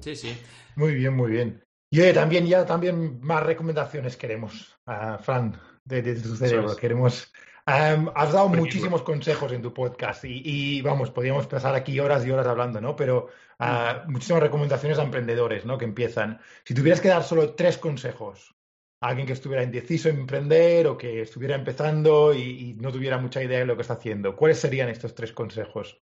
Sí, 0.00 0.16
sí. 0.16 0.36
Muy 0.76 0.94
bien, 0.94 1.14
muy 1.14 1.30
bien. 1.30 1.64
Y 1.96 2.12
también 2.12 2.44
ya 2.44 2.66
también 2.66 3.20
más 3.20 3.44
recomendaciones 3.44 4.16
queremos, 4.16 4.76
uh, 4.88 5.16
Fran, 5.22 5.56
de, 5.84 6.02
tu 6.16 6.34
cerebro. 6.34 6.74
Queremos. 6.74 7.32
has 7.66 8.32
dado 8.32 8.48
muchísimos 8.48 9.02
consejos 9.02 9.52
en 9.52 9.62
tu 9.62 9.72
podcast 9.72 10.24
y, 10.24 10.82
vamos, 10.82 11.12
podríamos 11.12 11.46
pasar 11.46 11.76
aquí 11.76 12.00
horas 12.00 12.26
y 12.26 12.32
horas 12.32 12.48
hablando, 12.48 12.80
¿no? 12.80 12.96
Pero 12.96 13.28
ah, 13.60 14.02
muchísimas 14.08 14.42
recomendaciones 14.42 14.98
a 14.98 15.04
emprendedores, 15.04 15.64
¿no? 15.66 15.78
Que 15.78 15.84
empiezan. 15.84 16.40
Si 16.64 16.74
tuvieras 16.74 17.00
que 17.00 17.10
dar 17.10 17.22
solo 17.22 17.54
tres 17.54 17.78
consejos 17.78 18.56
a 19.00 19.10
alguien 19.10 19.28
que 19.28 19.34
estuviera 19.34 19.62
indeciso 19.62 20.08
en 20.08 20.18
emprender 20.18 20.88
o 20.88 20.98
que 20.98 21.20
estuviera 21.20 21.54
empezando 21.54 22.34
y, 22.34 22.74
no 22.74 22.90
tuviera 22.90 23.18
mucha 23.18 23.40
idea 23.40 23.60
de 23.60 23.66
lo 23.66 23.76
que 23.76 23.82
está 23.82 23.94
haciendo, 23.94 24.34
¿cuáles 24.34 24.58
serían 24.58 24.88
estos 24.88 25.14
tres 25.14 25.30
consejos? 25.30 26.02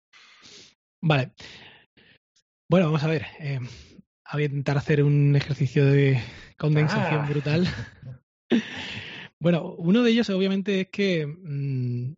Vale. 1.03 1.33
Bueno, 2.71 2.89
vamos 2.89 3.05
a 3.05 3.09
ver. 3.09 3.25
Eh, 3.41 3.61
a 4.31 4.43
intentar 4.43 4.77
hacer 4.77 5.03
un 5.03 5.35
ejercicio 5.37 5.87
de 5.87 6.21
condensación 6.57 7.21
ah. 7.23 7.29
brutal. 7.29 7.67
bueno, 9.41 9.75
uno 9.79 10.03
de 10.03 10.11
ellos 10.11 10.31
obviamente 10.31 10.83
es 10.83 10.89
que, 10.89 11.27
mm, 11.27 12.15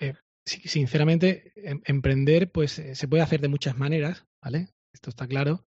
eh, 0.00 0.14
sinceramente, 0.44 1.52
em, 1.56 1.80
emprender 1.84 2.50
pues 2.50 2.78
eh, 2.78 2.94
se 2.94 3.08
puede 3.08 3.22
hacer 3.22 3.40
de 3.40 3.48
muchas 3.48 3.76
maneras, 3.76 4.26
¿vale? 4.42 4.68
Esto 4.92 5.10
está 5.10 5.26
claro. 5.26 5.64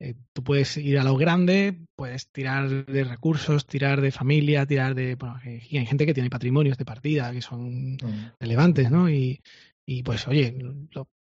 Eh, 0.00 0.14
tú 0.32 0.42
puedes 0.42 0.76
ir 0.76 0.98
a 0.98 1.04
lo 1.04 1.16
grande, 1.16 1.86
puedes 1.96 2.30
tirar 2.30 2.86
de 2.86 3.04
recursos, 3.04 3.66
tirar 3.66 4.00
de 4.00 4.10
familia, 4.10 4.66
tirar 4.66 4.94
de... 4.94 5.14
Bueno, 5.14 5.40
hay 5.44 5.60
gente 5.60 6.04
que 6.04 6.14
tiene 6.14 6.30
patrimonios 6.30 6.76
de 6.76 6.84
partida 6.84 7.32
que 7.32 7.42
son 7.42 7.94
mm. 7.94 8.32
relevantes, 8.40 8.90
¿no? 8.90 9.08
Y, 9.08 9.40
y 9.86 10.02
pues, 10.02 10.26
oye, 10.26 10.58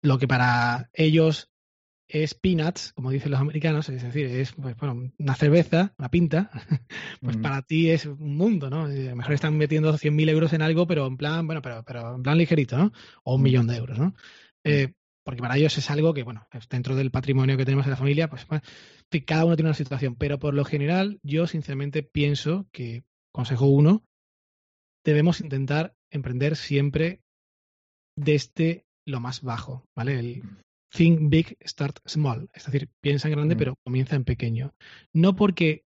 lo, 0.03 0.17
que 0.17 0.27
para 0.27 0.89
ellos 0.93 1.50
es 2.13 2.33
peanuts, 2.33 2.91
como 2.93 3.09
dicen 3.09 3.31
los 3.31 3.39
americanos, 3.39 3.87
es 3.87 4.03
decir, 4.03 4.25
es 4.25 4.51
pues, 4.51 4.75
bueno, 4.75 5.11
una 5.17 5.35
cerveza, 5.35 5.93
una 5.97 6.09
pinta, 6.09 6.51
pues 7.21 7.37
para 7.37 7.61
ti 7.61 7.89
es 7.89 8.05
un 8.05 8.35
mundo, 8.35 8.69
¿no? 8.69 8.83
A 8.83 8.89
lo 8.89 9.15
mejor 9.15 9.33
están 9.33 9.57
metiendo 9.57 9.93
100.000 9.93 10.29
euros 10.29 10.53
en 10.53 10.61
algo, 10.61 10.87
pero 10.87 11.07
en 11.07 11.15
plan, 11.15 11.47
bueno, 11.47 11.61
pero, 11.61 11.83
pero 11.83 12.15
en 12.15 12.23
plan 12.23 12.37
ligerito, 12.37 12.77
¿no? 12.77 12.91
O 13.23 13.35
un 13.35 13.41
millón 13.41 13.67
de 13.67 13.77
euros, 13.77 13.97
¿no? 13.97 14.13
Eh, 14.65 14.91
porque 15.23 15.41
para 15.41 15.57
ellos 15.57 15.77
es 15.77 15.89
algo 15.89 16.13
que, 16.13 16.23
bueno, 16.23 16.47
dentro 16.69 16.95
del 16.95 17.11
patrimonio 17.11 17.55
que 17.55 17.65
tenemos 17.65 17.85
en 17.85 17.91
la 17.91 17.97
familia, 17.97 18.29
pues 18.29 18.45
cada 19.25 19.45
uno 19.45 19.55
tiene 19.55 19.69
una 19.69 19.75
situación, 19.75 20.15
pero 20.15 20.37
por 20.37 20.53
lo 20.53 20.65
general 20.65 21.19
yo 21.23 21.47
sinceramente 21.47 22.03
pienso 22.03 22.67
que, 22.71 23.03
consejo 23.31 23.67
uno, 23.67 24.03
debemos 25.05 25.39
intentar 25.39 25.95
emprender 26.09 26.57
siempre 26.57 27.21
desde 28.17 28.85
lo 29.05 29.19
más 29.21 29.41
bajo, 29.41 29.85
¿vale? 29.95 30.19
El, 30.19 30.43
Think 30.93 31.29
big, 31.29 31.57
start 31.65 31.99
small. 32.05 32.49
Es 32.53 32.65
decir, 32.65 32.89
piensa 32.99 33.27
en 33.27 33.33
grande, 33.33 33.55
mm. 33.55 33.57
pero 33.57 33.75
comienza 33.83 34.15
en 34.15 34.25
pequeño. 34.25 34.73
No 35.13 35.35
porque 35.35 35.85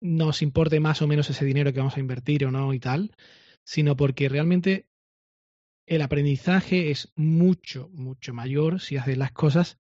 nos 0.00 0.42
importe 0.42 0.80
más 0.80 1.02
o 1.02 1.06
menos 1.06 1.30
ese 1.30 1.44
dinero 1.44 1.72
que 1.72 1.78
vamos 1.78 1.96
a 1.96 2.00
invertir 2.00 2.44
o 2.44 2.50
no 2.50 2.74
y 2.74 2.80
tal, 2.80 3.14
sino 3.64 3.96
porque 3.96 4.28
realmente 4.28 4.86
el 5.86 6.02
aprendizaje 6.02 6.90
es 6.90 7.12
mucho, 7.16 7.88
mucho 7.92 8.34
mayor 8.34 8.80
si 8.80 8.96
haces 8.96 9.16
las 9.16 9.32
cosas 9.32 9.78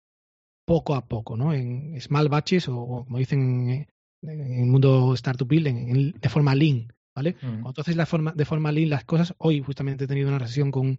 poco 0.65 0.95
a 0.95 1.07
poco, 1.07 1.35
¿no? 1.35 1.53
En 1.53 1.99
small 1.99 2.29
batches 2.29 2.67
o, 2.69 3.03
como 3.05 3.17
dicen 3.17 3.69
en, 3.69 3.87
el 4.21 4.65
mundo 4.65 5.13
startup 5.13 5.47
building, 5.47 6.13
de 6.13 6.29
forma 6.29 6.55
lean, 6.55 6.93
¿vale? 7.15 7.35
Mm. 7.41 7.65
Entonces, 7.65 7.95
la 7.95 8.05
forma, 8.05 8.33
de 8.33 8.45
forma 8.45 8.71
lean 8.71 8.89
las 8.89 9.05
cosas, 9.05 9.33
hoy 9.37 9.61
justamente 9.61 10.03
he 10.03 10.07
tenido 10.07 10.29
una 10.29 10.45
sesión 10.45 10.71
con 10.71 10.97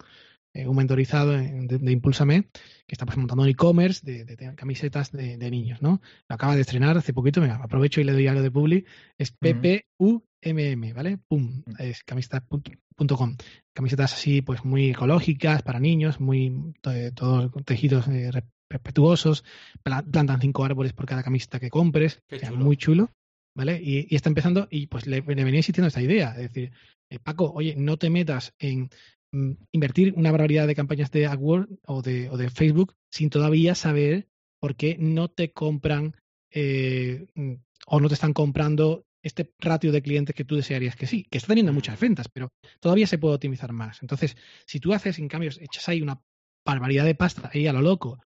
eh, 0.52 0.66
un 0.66 0.76
mentorizado 0.76 1.30
de, 1.30 1.78
de, 1.78 1.92
Impulsame, 1.92 2.42
que 2.86 2.94
está 2.94 3.06
pues, 3.06 3.16
montando 3.16 3.44
un 3.44 3.48
e-commerce 3.48 4.04
de, 4.04 4.54
camisetas 4.56 5.12
de, 5.12 5.36
niños, 5.48 5.80
¿no? 5.80 6.00
Lo 6.28 6.34
acaba 6.34 6.56
de 6.56 6.62
estrenar 6.62 6.98
hace 6.98 7.12
poquito, 7.12 7.40
me 7.40 7.50
aprovecho 7.50 8.00
y 8.00 8.04
le 8.04 8.12
doy 8.12 8.26
algo 8.26 8.42
de 8.42 8.50
Publi, 8.50 8.84
es 9.16 9.30
PPUMM, 9.30 10.92
¿vale? 10.92 11.18
Pum, 11.18 11.62
es 11.78 12.02
camisetas.com. 12.02 13.36
Camisetas 13.72 14.14
así, 14.14 14.42
pues 14.42 14.64
muy 14.64 14.90
ecológicas 14.90 15.62
para 15.62 15.78
niños, 15.78 16.18
muy 16.18 16.74
todos 17.14 17.52
tejidos 17.64 18.08
eh, 18.08 18.32
respetuosos, 18.68 19.44
plantan 19.84 20.40
cinco 20.40 20.64
árboles 20.64 20.94
por 20.94 21.06
cada 21.06 21.22
camiseta 21.22 21.60
que 21.60 21.70
compres, 21.70 22.22
muy 22.56 22.76
chulo. 22.76 23.10
¿Vale? 23.52 23.80
Y, 23.82 24.14
está 24.14 24.28
empezando 24.28 24.68
y 24.70 24.86
pues 24.86 25.06
le, 25.06 25.20
venía 25.20 25.56
insistiendo 25.56 25.88
esta 25.88 26.00
idea, 26.00 26.30
es 26.30 26.52
decir, 26.52 26.70
eh, 27.10 27.18
Paco, 27.18 27.50
oye, 27.52 27.74
no 27.76 27.96
te 27.96 28.08
metas 28.08 28.54
en 28.60 28.88
Mm, 28.88 29.19
invertir 29.32 30.14
una 30.16 30.32
barbaridad 30.32 30.66
de 30.66 30.74
campañas 30.74 31.10
de 31.10 31.26
AdWords 31.26 31.72
o 31.86 32.02
de, 32.02 32.28
o 32.30 32.36
de 32.36 32.50
Facebook 32.50 32.94
sin 33.10 33.30
todavía 33.30 33.74
saber 33.74 34.28
por 34.60 34.76
qué 34.76 34.96
no 34.98 35.28
te 35.28 35.52
compran 35.52 36.16
eh, 36.50 37.26
mm, 37.34 37.54
o 37.86 38.00
no 38.00 38.08
te 38.08 38.14
están 38.14 38.32
comprando 38.32 39.06
este 39.22 39.52
ratio 39.58 39.92
de 39.92 40.02
clientes 40.02 40.34
que 40.34 40.44
tú 40.44 40.56
desearías 40.56 40.96
que 40.96 41.06
sí, 41.06 41.26
que 41.30 41.38
está 41.38 41.48
teniendo 41.48 41.72
muchas 41.72 42.00
ventas, 42.00 42.28
pero 42.28 42.48
todavía 42.80 43.06
se 43.06 43.18
puede 43.18 43.34
optimizar 43.34 43.72
más. 43.72 44.00
Entonces, 44.02 44.36
si 44.66 44.80
tú 44.80 44.94
haces, 44.94 45.18
en 45.18 45.28
cambio, 45.28 45.50
echas 45.60 45.88
ahí 45.88 46.00
una 46.00 46.22
barbaridad 46.64 47.04
de 47.04 47.14
pasta 47.14 47.50
ahí 47.52 47.66
a 47.66 47.72
lo 47.72 47.82
loco 47.82 48.18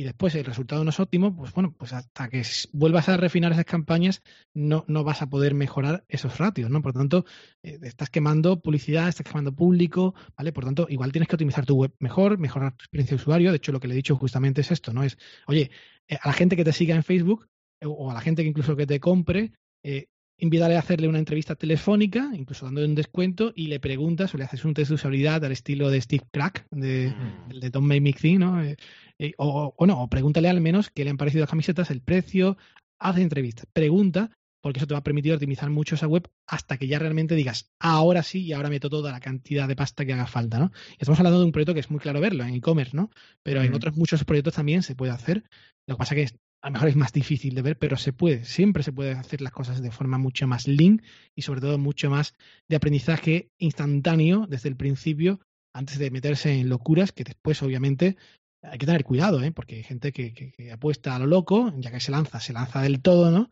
y 0.00 0.02
después 0.02 0.34
el 0.34 0.46
resultado 0.46 0.82
no 0.82 0.88
es 0.88 0.98
óptimo, 0.98 1.36
pues 1.36 1.52
bueno, 1.52 1.74
pues 1.76 1.92
hasta 1.92 2.30
que 2.30 2.42
vuelvas 2.72 3.10
a 3.10 3.18
refinar 3.18 3.52
esas 3.52 3.66
campañas 3.66 4.22
no, 4.54 4.82
no 4.88 5.04
vas 5.04 5.20
a 5.20 5.28
poder 5.28 5.52
mejorar 5.52 6.06
esos 6.08 6.38
ratios, 6.38 6.70
¿no? 6.70 6.80
Por 6.80 6.94
lo 6.94 7.00
tanto, 7.00 7.26
eh, 7.62 7.78
estás 7.82 8.08
quemando 8.08 8.62
publicidad, 8.62 9.08
estás 9.10 9.26
quemando 9.26 9.54
público, 9.54 10.14
¿vale? 10.38 10.54
Por 10.54 10.64
lo 10.64 10.68
tanto, 10.68 10.86
igual 10.88 11.12
tienes 11.12 11.28
que 11.28 11.34
optimizar 11.34 11.66
tu 11.66 11.74
web 11.74 11.92
mejor, 11.98 12.38
mejorar 12.38 12.72
tu 12.72 12.84
experiencia 12.84 13.14
de 13.14 13.22
usuario. 13.22 13.50
De 13.50 13.58
hecho, 13.58 13.72
lo 13.72 13.80
que 13.80 13.88
le 13.88 13.92
he 13.92 13.96
dicho 13.96 14.16
justamente 14.16 14.62
es 14.62 14.70
esto, 14.70 14.94
¿no? 14.94 15.02
Es, 15.02 15.18
oye, 15.46 15.70
eh, 16.08 16.16
a 16.18 16.28
la 16.28 16.32
gente 16.32 16.56
que 16.56 16.64
te 16.64 16.72
siga 16.72 16.96
en 16.96 17.04
Facebook 17.04 17.46
o 17.84 18.10
a 18.10 18.14
la 18.14 18.22
gente 18.22 18.42
que 18.42 18.48
incluso 18.48 18.76
que 18.76 18.86
te 18.86 19.00
compre, 19.00 19.52
eh, 19.84 20.06
invítale 20.40 20.76
a 20.76 20.80
hacerle 20.80 21.08
una 21.08 21.18
entrevista 21.18 21.54
telefónica, 21.54 22.30
incluso 22.34 22.64
dándole 22.64 22.86
un 22.86 22.94
descuento, 22.94 23.52
y 23.54 23.68
le 23.68 23.80
preguntas 23.80 24.34
o 24.34 24.38
le 24.38 24.44
haces 24.44 24.64
un 24.64 24.74
test 24.74 24.88
de 24.88 24.94
usabilidad 24.94 25.44
al 25.44 25.52
estilo 25.52 25.90
de 25.90 26.00
Steve 26.00 26.24
Crack, 26.30 26.66
de, 26.70 27.14
mm. 27.14 27.58
de 27.60 27.70
Don't 27.70 27.86
Make 27.86 28.18
Me 28.22 28.38
¿no? 28.38 28.62
Eh, 28.62 28.76
eh, 29.18 29.32
o, 29.38 29.74
o, 29.76 29.86
no, 29.86 30.02
o 30.02 30.08
pregúntale 30.08 30.48
al 30.48 30.60
menos 30.60 30.90
qué 30.90 31.04
le 31.04 31.10
han 31.10 31.16
parecido 31.16 31.42
las 31.42 31.50
camisetas, 31.50 31.90
el 31.90 32.00
precio, 32.00 32.56
haz 32.98 33.18
entrevistas, 33.18 33.66
pregunta, 33.72 34.30
porque 34.60 34.78
eso 34.78 34.86
te 34.86 34.94
va 34.94 34.98
a 34.98 35.04
permitir 35.04 35.32
optimizar 35.32 35.70
mucho 35.70 35.94
esa 35.94 36.06
web 36.06 36.28
hasta 36.46 36.76
que 36.76 36.86
ya 36.86 36.98
realmente 36.98 37.34
digas, 37.34 37.70
ahora 37.78 38.22
sí 38.22 38.42
y 38.42 38.52
ahora 38.52 38.68
meto 38.68 38.90
toda 38.90 39.10
la 39.12 39.20
cantidad 39.20 39.66
de 39.68 39.76
pasta 39.76 40.04
que 40.04 40.12
haga 40.12 40.26
falta, 40.26 40.58
¿no? 40.58 40.70
estamos 40.98 41.18
hablando 41.18 41.38
de 41.38 41.46
un 41.46 41.52
proyecto 41.52 41.74
que 41.74 41.80
es 41.80 41.90
muy 41.90 42.00
claro 42.00 42.20
verlo 42.20 42.44
en 42.44 42.54
e-commerce, 42.54 42.96
¿no? 42.96 43.10
Pero 43.42 43.62
en 43.62 43.72
mm. 43.72 43.74
otros 43.74 43.96
muchos 43.96 44.24
proyectos 44.24 44.54
también 44.54 44.82
se 44.82 44.94
puede 44.94 45.12
hacer. 45.12 45.44
Lo 45.86 45.96
que 45.96 45.98
pasa 45.98 46.14
que 46.14 46.28
a 46.62 46.68
lo 46.68 46.72
mejor 46.74 46.88
es 46.88 46.96
más 46.96 47.12
difícil 47.12 47.54
de 47.54 47.62
ver, 47.62 47.78
pero 47.78 47.96
se 47.96 48.12
puede, 48.12 48.44
siempre 48.44 48.82
se 48.82 48.92
puede 48.92 49.12
hacer 49.12 49.40
las 49.40 49.52
cosas 49.52 49.80
de 49.80 49.90
forma 49.90 50.18
mucho 50.18 50.46
más 50.46 50.68
lean 50.68 51.02
y 51.34 51.42
sobre 51.42 51.60
todo 51.60 51.78
mucho 51.78 52.10
más 52.10 52.34
de 52.68 52.76
aprendizaje 52.76 53.50
instantáneo 53.58 54.46
desde 54.46 54.68
el 54.68 54.76
principio, 54.76 55.40
antes 55.72 55.98
de 55.98 56.10
meterse 56.10 56.52
en 56.52 56.68
locuras 56.68 57.12
que 57.12 57.24
después 57.24 57.62
obviamente 57.62 58.16
hay 58.62 58.78
que 58.78 58.86
tener 58.86 59.04
cuidado, 59.04 59.42
¿eh? 59.42 59.52
porque 59.52 59.76
hay 59.76 59.82
gente 59.82 60.12
que, 60.12 60.34
que, 60.34 60.72
apuesta 60.72 61.16
a 61.16 61.18
lo 61.18 61.26
loco, 61.26 61.72
ya 61.78 61.90
que 61.90 62.00
se 62.00 62.10
lanza, 62.10 62.40
se 62.40 62.52
lanza 62.52 62.82
del 62.82 63.00
todo, 63.00 63.30
¿no? 63.30 63.50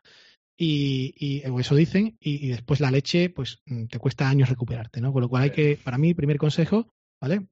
Y, 0.61 1.15
y 1.17 1.43
eso 1.61 1.77
dicen, 1.77 2.17
y, 2.21 2.49
después 2.49 2.81
la 2.81 2.91
leche, 2.91 3.31
pues 3.31 3.63
mm, 3.67 3.87
te 3.87 3.99
cuesta 3.99 4.29
años 4.29 4.49
recuperarte, 4.49 5.01
¿no? 5.01 5.13
Con 5.13 5.23
lo 5.23 5.29
cual 5.29 5.45
hay 5.45 5.51
que, 5.51 5.79
para 5.83 5.99
mí, 5.99 6.15
primer 6.15 6.37
consejo, 6.37 6.89
¿vale? 7.21 7.47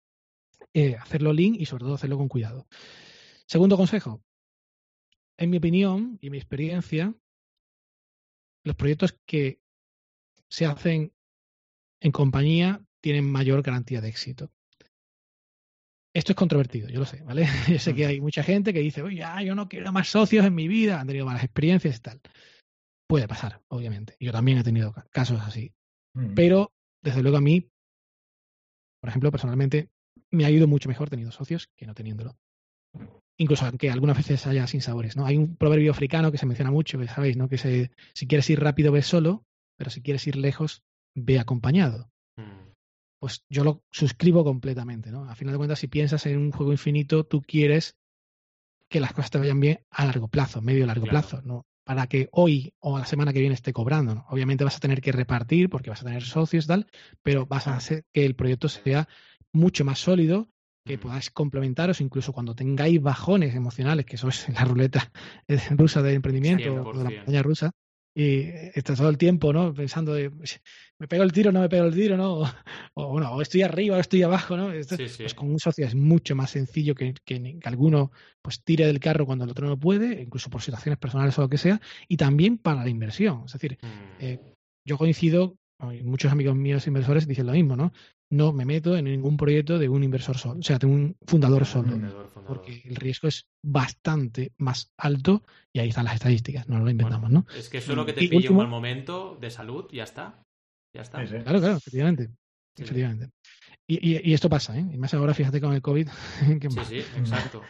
Eh, 0.74 0.96
hacerlo 0.96 1.32
lean 1.32 1.54
y 1.54 1.66
sobre 1.66 1.84
todo 1.84 1.94
hacerlo 1.94 2.18
con 2.18 2.28
cuidado. 2.28 2.66
Segundo 3.46 3.76
consejo, 3.76 4.22
en 5.38 5.50
mi 5.50 5.58
opinión 5.58 6.18
y 6.20 6.30
mi 6.30 6.38
experiencia, 6.38 7.14
los 8.64 8.76
proyectos 8.76 9.18
que 9.26 9.60
se 10.48 10.66
hacen 10.66 11.12
en 12.00 12.12
compañía 12.12 12.84
tienen 13.00 13.30
mayor 13.30 13.62
garantía 13.62 14.00
de 14.00 14.08
éxito. 14.08 14.50
Esto 16.14 16.32
es 16.32 16.36
controvertido, 16.36 16.88
yo 16.88 17.00
lo 17.00 17.04
sé, 17.04 17.22
¿vale? 17.22 17.46
Yo 17.68 17.78
sé 17.78 17.94
que 17.94 18.06
hay 18.06 18.20
mucha 18.20 18.42
gente 18.42 18.72
que 18.72 18.80
dice, 18.80 19.02
oye, 19.02 19.22
yo 19.44 19.54
no 19.54 19.68
quiero 19.68 19.92
más 19.92 20.08
socios 20.08 20.46
en 20.46 20.54
mi 20.54 20.66
vida, 20.66 20.98
han 20.98 21.06
tenido 21.06 21.26
malas 21.26 21.44
experiencias 21.44 21.98
y 21.98 22.00
tal. 22.00 22.20
Puede 23.06 23.28
pasar, 23.28 23.62
obviamente. 23.68 24.16
Yo 24.18 24.32
también 24.32 24.56
he 24.56 24.64
tenido 24.64 24.94
casos 25.10 25.42
así. 25.42 25.74
Mm. 26.14 26.32
Pero, 26.34 26.72
desde 27.02 27.22
luego, 27.22 27.36
a 27.36 27.42
mí, 27.42 27.70
por 29.00 29.10
ejemplo, 29.10 29.30
personalmente, 29.30 29.90
me 30.30 30.46
ha 30.46 30.50
ido 30.50 30.66
mucho 30.66 30.88
mejor 30.88 31.10
teniendo 31.10 31.32
socios 31.32 31.68
que 31.76 31.86
no 31.86 31.94
teniéndolo 31.94 32.38
incluso 33.38 33.66
aunque 33.66 33.90
algunas 33.90 34.16
veces 34.16 34.46
haya 34.46 34.66
sin 34.66 34.80
sabores, 34.80 35.16
¿no? 35.16 35.26
Hay 35.26 35.36
un 35.36 35.56
proverbio 35.56 35.90
africano 35.90 36.32
que 36.32 36.38
se 36.38 36.46
menciona 36.46 36.70
mucho, 36.70 36.98
que 36.98 37.08
sabéis, 37.08 37.36
¿no? 37.36 37.48
Que 37.48 37.58
se, 37.58 37.90
si 38.14 38.26
quieres 38.26 38.48
ir 38.50 38.60
rápido, 38.60 38.92
ve 38.92 39.02
solo, 39.02 39.44
pero 39.76 39.90
si 39.90 40.02
quieres 40.02 40.26
ir 40.26 40.36
lejos, 40.36 40.82
ve 41.14 41.38
acompañado. 41.38 42.10
Mm. 42.36 42.72
Pues 43.20 43.42
yo 43.50 43.64
lo 43.64 43.82
suscribo 43.90 44.44
completamente, 44.44 45.10
¿no? 45.10 45.28
A 45.28 45.34
final 45.34 45.52
de 45.52 45.58
cuentas, 45.58 45.78
si 45.78 45.88
piensas 45.88 46.26
en 46.26 46.38
un 46.38 46.52
juego 46.52 46.72
infinito, 46.72 47.24
tú 47.24 47.42
quieres 47.42 47.96
que 48.88 49.00
las 49.00 49.12
cosas 49.12 49.30
te 49.30 49.38
vayan 49.38 49.60
bien 49.60 49.80
a 49.90 50.06
largo 50.06 50.28
plazo, 50.28 50.62
medio 50.62 50.86
largo 50.86 51.06
plazo, 51.06 51.42
¿no? 51.42 51.66
Para 51.84 52.06
que 52.08 52.28
hoy 52.32 52.72
o 52.80 52.98
la 52.98 53.06
semana 53.06 53.32
que 53.32 53.40
viene 53.40 53.54
esté 53.54 53.72
cobrando, 53.72 54.14
¿no? 54.14 54.26
Obviamente 54.28 54.64
vas 54.64 54.76
a 54.76 54.80
tener 54.80 55.00
que 55.00 55.12
repartir 55.12 55.68
porque 55.68 55.90
vas 55.90 56.02
a 56.02 56.04
tener 56.04 56.22
socios 56.22 56.64
y 56.64 56.68
tal, 56.68 56.86
pero 57.22 57.46
vas 57.46 57.66
a 57.66 57.76
hacer 57.76 58.04
que 58.12 58.24
el 58.24 58.34
proyecto 58.34 58.68
sea 58.68 59.08
mucho 59.52 59.84
más 59.84 59.98
sólido 59.98 60.48
que 60.86 60.98
podáis 60.98 61.30
complementaros 61.30 62.00
incluso 62.00 62.32
cuando 62.32 62.54
tengáis 62.54 63.02
bajones 63.02 63.54
emocionales, 63.54 64.06
que 64.06 64.16
eso 64.16 64.28
es 64.28 64.48
la 64.48 64.64
ruleta 64.64 65.10
rusa 65.70 66.02
de 66.02 66.14
emprendimiento 66.14 66.72
o 66.72 66.96
de 66.96 67.04
la 67.04 67.10
montaña 67.10 67.42
rusa, 67.42 67.72
y 68.18 68.44
estás 68.74 68.96
todo 68.96 69.10
el 69.10 69.18
tiempo, 69.18 69.52
¿no? 69.52 69.74
Pensando 69.74 70.14
de, 70.14 70.30
me 70.98 71.06
pego 71.06 71.22
el 71.22 71.32
tiro, 71.32 71.52
no 71.52 71.60
me 71.60 71.68
pego 71.68 71.84
el 71.84 71.94
tiro, 71.94 72.16
¿no? 72.16 72.44
O, 72.98 73.08
bueno, 73.12 73.30
o 73.30 73.42
estoy 73.42 73.60
arriba 73.60 73.98
o 73.98 74.00
estoy 74.00 74.22
abajo, 74.22 74.56
¿no? 74.56 74.70
Pues 74.70 75.34
con 75.34 75.50
un 75.50 75.60
socio 75.60 75.84
es 75.84 75.94
mucho 75.94 76.34
más 76.34 76.52
sencillo 76.52 76.94
que, 76.94 77.12
que, 77.26 77.58
alguno 77.64 78.10
pues 78.40 78.64
tire 78.64 78.86
del 78.86 79.00
carro 79.00 79.26
cuando 79.26 79.44
el 79.44 79.50
otro 79.50 79.68
no 79.68 79.78
puede, 79.78 80.22
incluso 80.22 80.48
por 80.48 80.62
situaciones 80.62 80.98
personales 80.98 81.38
o 81.38 81.42
lo 81.42 81.50
que 81.50 81.58
sea, 81.58 81.78
y 82.08 82.16
también 82.16 82.56
para 82.56 82.84
la 82.84 82.88
inversión. 82.88 83.42
Es 83.44 83.52
decir, 83.52 83.76
mm. 83.82 84.24
eh, 84.24 84.40
yo 84.86 84.96
coincido 84.96 85.58
muchos 86.02 86.32
amigos 86.32 86.56
míos 86.56 86.86
inversores 86.86 87.28
dicen 87.28 87.46
lo 87.46 87.52
mismo, 87.52 87.76
¿no? 87.76 87.92
No 88.30 88.52
me 88.52 88.64
meto 88.64 88.96
en 88.96 89.04
ningún 89.04 89.36
proyecto 89.36 89.78
de 89.78 89.88
un 89.88 90.02
inversor 90.02 90.36
solo, 90.36 90.58
o 90.58 90.62
sea, 90.62 90.78
de 90.78 90.86
un 90.86 91.16
fundador 91.26 91.64
solo, 91.64 91.96
porque 92.46 92.82
el 92.84 92.96
riesgo 92.96 93.28
es 93.28 93.46
bastante 93.62 94.52
más 94.58 94.92
alto 94.96 95.44
y 95.72 95.78
ahí 95.78 95.90
están 95.90 96.06
las 96.06 96.14
estadísticas, 96.14 96.68
no 96.68 96.80
lo 96.80 96.90
inventamos, 96.90 97.30
¿no? 97.30 97.46
Es 97.56 97.68
que 97.68 97.80
solo 97.80 98.04
que 98.04 98.12
te 98.12 98.26
pille 98.28 98.48
un 98.48 98.56
mal 98.56 98.68
momento 98.68 99.38
de 99.40 99.50
salud, 99.50 99.86
ya 99.92 100.04
está. 100.04 100.42
Ya 100.92 101.02
está. 101.02 101.24
Claro, 101.24 101.60
claro, 101.60 101.76
efectivamente. 101.76 102.30
efectivamente. 102.76 103.30
Y, 103.86 104.28
y, 104.28 104.34
esto 104.34 104.48
pasa, 104.48 104.76
¿eh? 104.76 104.84
Y 104.92 104.96
más 104.98 105.14
ahora, 105.14 105.32
fíjate 105.32 105.60
con 105.60 105.72
el 105.72 105.82
COVID. 105.82 106.08
sí, 106.70 106.84
sí, 106.84 106.98
exacto. 107.16 107.62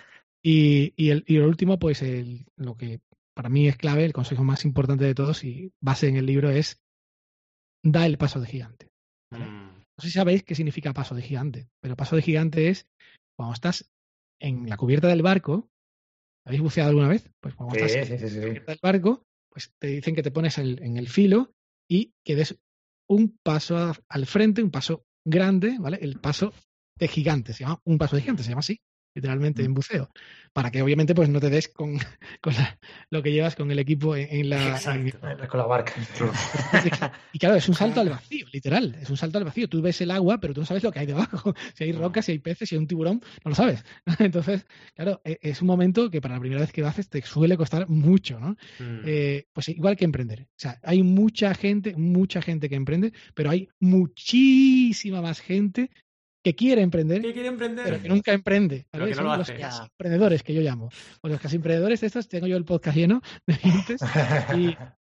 Y, 0.43 0.95
y, 0.97 1.11
el, 1.11 1.25
y 1.27 1.37
lo 1.37 1.49
último, 1.49 1.79
pues 1.79 2.01
el, 2.03 2.47
lo 2.57 2.77
que 2.77 3.01
para 3.35 3.51
mí 3.51 3.69
es 3.69 3.77
clave, 3.77 4.05
el 4.05 4.15
consejo 4.15 4.45
más 4.45 4.65
importante 4.65 5.05
de 5.05 5.15
todos 5.15 5.45
y 5.45 5.73
base 5.81 6.09
en 6.09 6.17
el 6.17 6.25
libro 6.25 6.51
es 6.51 6.81
da 7.83 8.07
el 8.07 8.17
paso 8.17 8.41
de 8.41 8.47
gigante. 8.47 8.89
Mm. 9.31 9.66
No 9.99 10.03
sé 10.03 10.09
si 10.09 10.15
sabéis 10.15 10.43
qué 10.43 10.55
significa 10.55 10.93
paso 10.93 11.15
de 11.15 11.23
gigante, 11.23 11.69
pero 11.81 11.97
paso 11.97 12.17
de 12.17 12.23
gigante 12.23 12.69
es 12.69 12.87
cuando 13.37 13.55
estás 13.55 13.91
en 14.41 14.69
la 14.69 14.77
cubierta 14.77 15.09
del 15.09 15.23
barco. 15.23 15.71
¿Habéis 16.45 16.63
buceado 16.63 16.91
alguna 16.91 17.09
vez? 17.09 17.31
Pues 17.41 17.55
cuando 17.55 17.75
estás 17.77 18.11
en 18.11 18.11
la 18.11 18.47
cubierta 18.47 18.73
del 18.73 18.81
barco, 18.83 19.27
pues 19.51 19.73
te 19.79 19.89
dicen 19.89 20.15
que 20.15 20.23
te 20.23 20.31
pones 20.31 20.59
en 20.59 20.97
el 20.97 21.09
filo 21.09 21.53
y 21.89 22.13
que 22.25 22.37
des 22.37 22.59
un 23.09 23.39
paso 23.43 23.95
al 24.09 24.27
frente, 24.27 24.63
un 24.63 24.71
paso 24.71 25.07
grande, 25.25 25.77
¿vale? 25.79 25.99
El 26.01 26.21
paso 26.21 26.53
de 26.99 27.09
gigante, 27.09 27.53
se 27.53 27.65
llama 27.65 27.81
un 27.85 27.99
paso 27.99 28.17
de 28.17 28.23
gigante, 28.23 28.43
se 28.43 28.51
llama 28.51 28.61
así 28.61 28.81
literalmente 29.17 29.65
en 29.65 29.73
buceo, 29.73 30.11
para 30.53 30.71
que 30.71 30.83
obviamente 30.83 31.15
pues 31.15 31.31
no 31.31 31.41
te 31.41 31.49
des 31.49 31.69
con, 31.69 31.99
con 32.43 32.55
lo 33.11 33.23
que 33.23 33.33
llevas 33.33 33.57
con 33.57 33.71
el 33.71 33.79
equipo 33.79 34.15
en, 34.15 34.51
la, 34.51 34.79
con 35.49 35.59
la 35.59 35.67
barca. 35.67 35.95
y 37.33 37.39
claro, 37.39 37.57
es 37.57 37.69
un 37.69 37.75
salto 37.75 38.01
al 38.01 38.11
vacío, 38.11 38.47
literal, 38.53 38.95
es 39.01 39.09
un 39.09 39.17
salto 39.17 39.39
al 39.39 39.45
vacío. 39.45 39.69
Tú 39.69 39.81
ves 39.81 40.01
el 40.03 40.11
agua, 40.11 40.39
pero 40.39 40.53
tú 40.53 40.61
no 40.61 40.67
sabes 40.67 40.83
lo 40.83 40.93
que 40.93 41.01
hay 41.01 41.07
debajo. 41.07 41.55
Si 41.77 41.85
hay 41.85 41.93
rocas, 41.93 42.25
si 42.27 42.33
hay 42.33 42.39
peces, 42.39 42.69
si 42.69 42.75
hay 42.75 42.79
un 42.79 42.87
tiburón, 42.87 43.21
no 43.45 43.51
lo 43.51 43.55
sabes. 43.55 43.85
Entonces, 44.19 44.67
claro, 44.95 45.21
e, 45.25 45.39
es 45.43 45.61
un 45.61 45.67
momento 45.67 46.11
que 46.11 46.21
para 46.21 46.35
la 46.35 46.41
primera 46.41 46.61
vez 46.61 46.73
que 46.73 46.81
lo 46.81 46.89
haces 46.89 47.09
te 47.09 47.21
suele 47.23 47.57
costar 47.57 47.89
mucho, 47.89 48.39
¿no? 48.39 48.57
Mm. 48.79 49.01
Eh, 49.05 49.47
pues 49.53 49.69
igual 49.69 49.97
que 49.97 50.05
emprender. 50.05 50.43
O 50.43 50.59
sea, 50.59 50.79
hay 50.83 51.03
mucha 51.03 51.55
gente, 51.55 51.95
mucha 51.97 52.41
gente 52.41 52.69
que 52.69 52.77
emprende, 52.77 53.13
pero 53.35 53.51
hay 53.51 53.69
muchísima 53.81 55.21
más 55.21 55.41
gente 55.41 55.91
que 56.47 56.55
quiere 56.55 56.81
emprender, 56.81 57.23
pero 57.83 58.01
que 58.01 58.09
nunca 58.09 58.33
emprende. 58.33 58.87
Son 58.93 59.25
los 59.27 59.49
emprendedores 59.49 60.45
que 60.45 60.55
yo 60.55 60.61
llamo. 60.61 60.91
Pues 61.21 61.33
los 61.33 61.41
casi 61.41 61.57
emprendedores 61.57 62.01
de 62.03 62.07
estos, 62.07 62.29
tengo 62.29 62.47
yo 62.47 62.57
el 62.57 62.65
podcast 62.65 62.97
lleno 62.97 63.21
de 63.49 63.57
clientes 63.57 64.01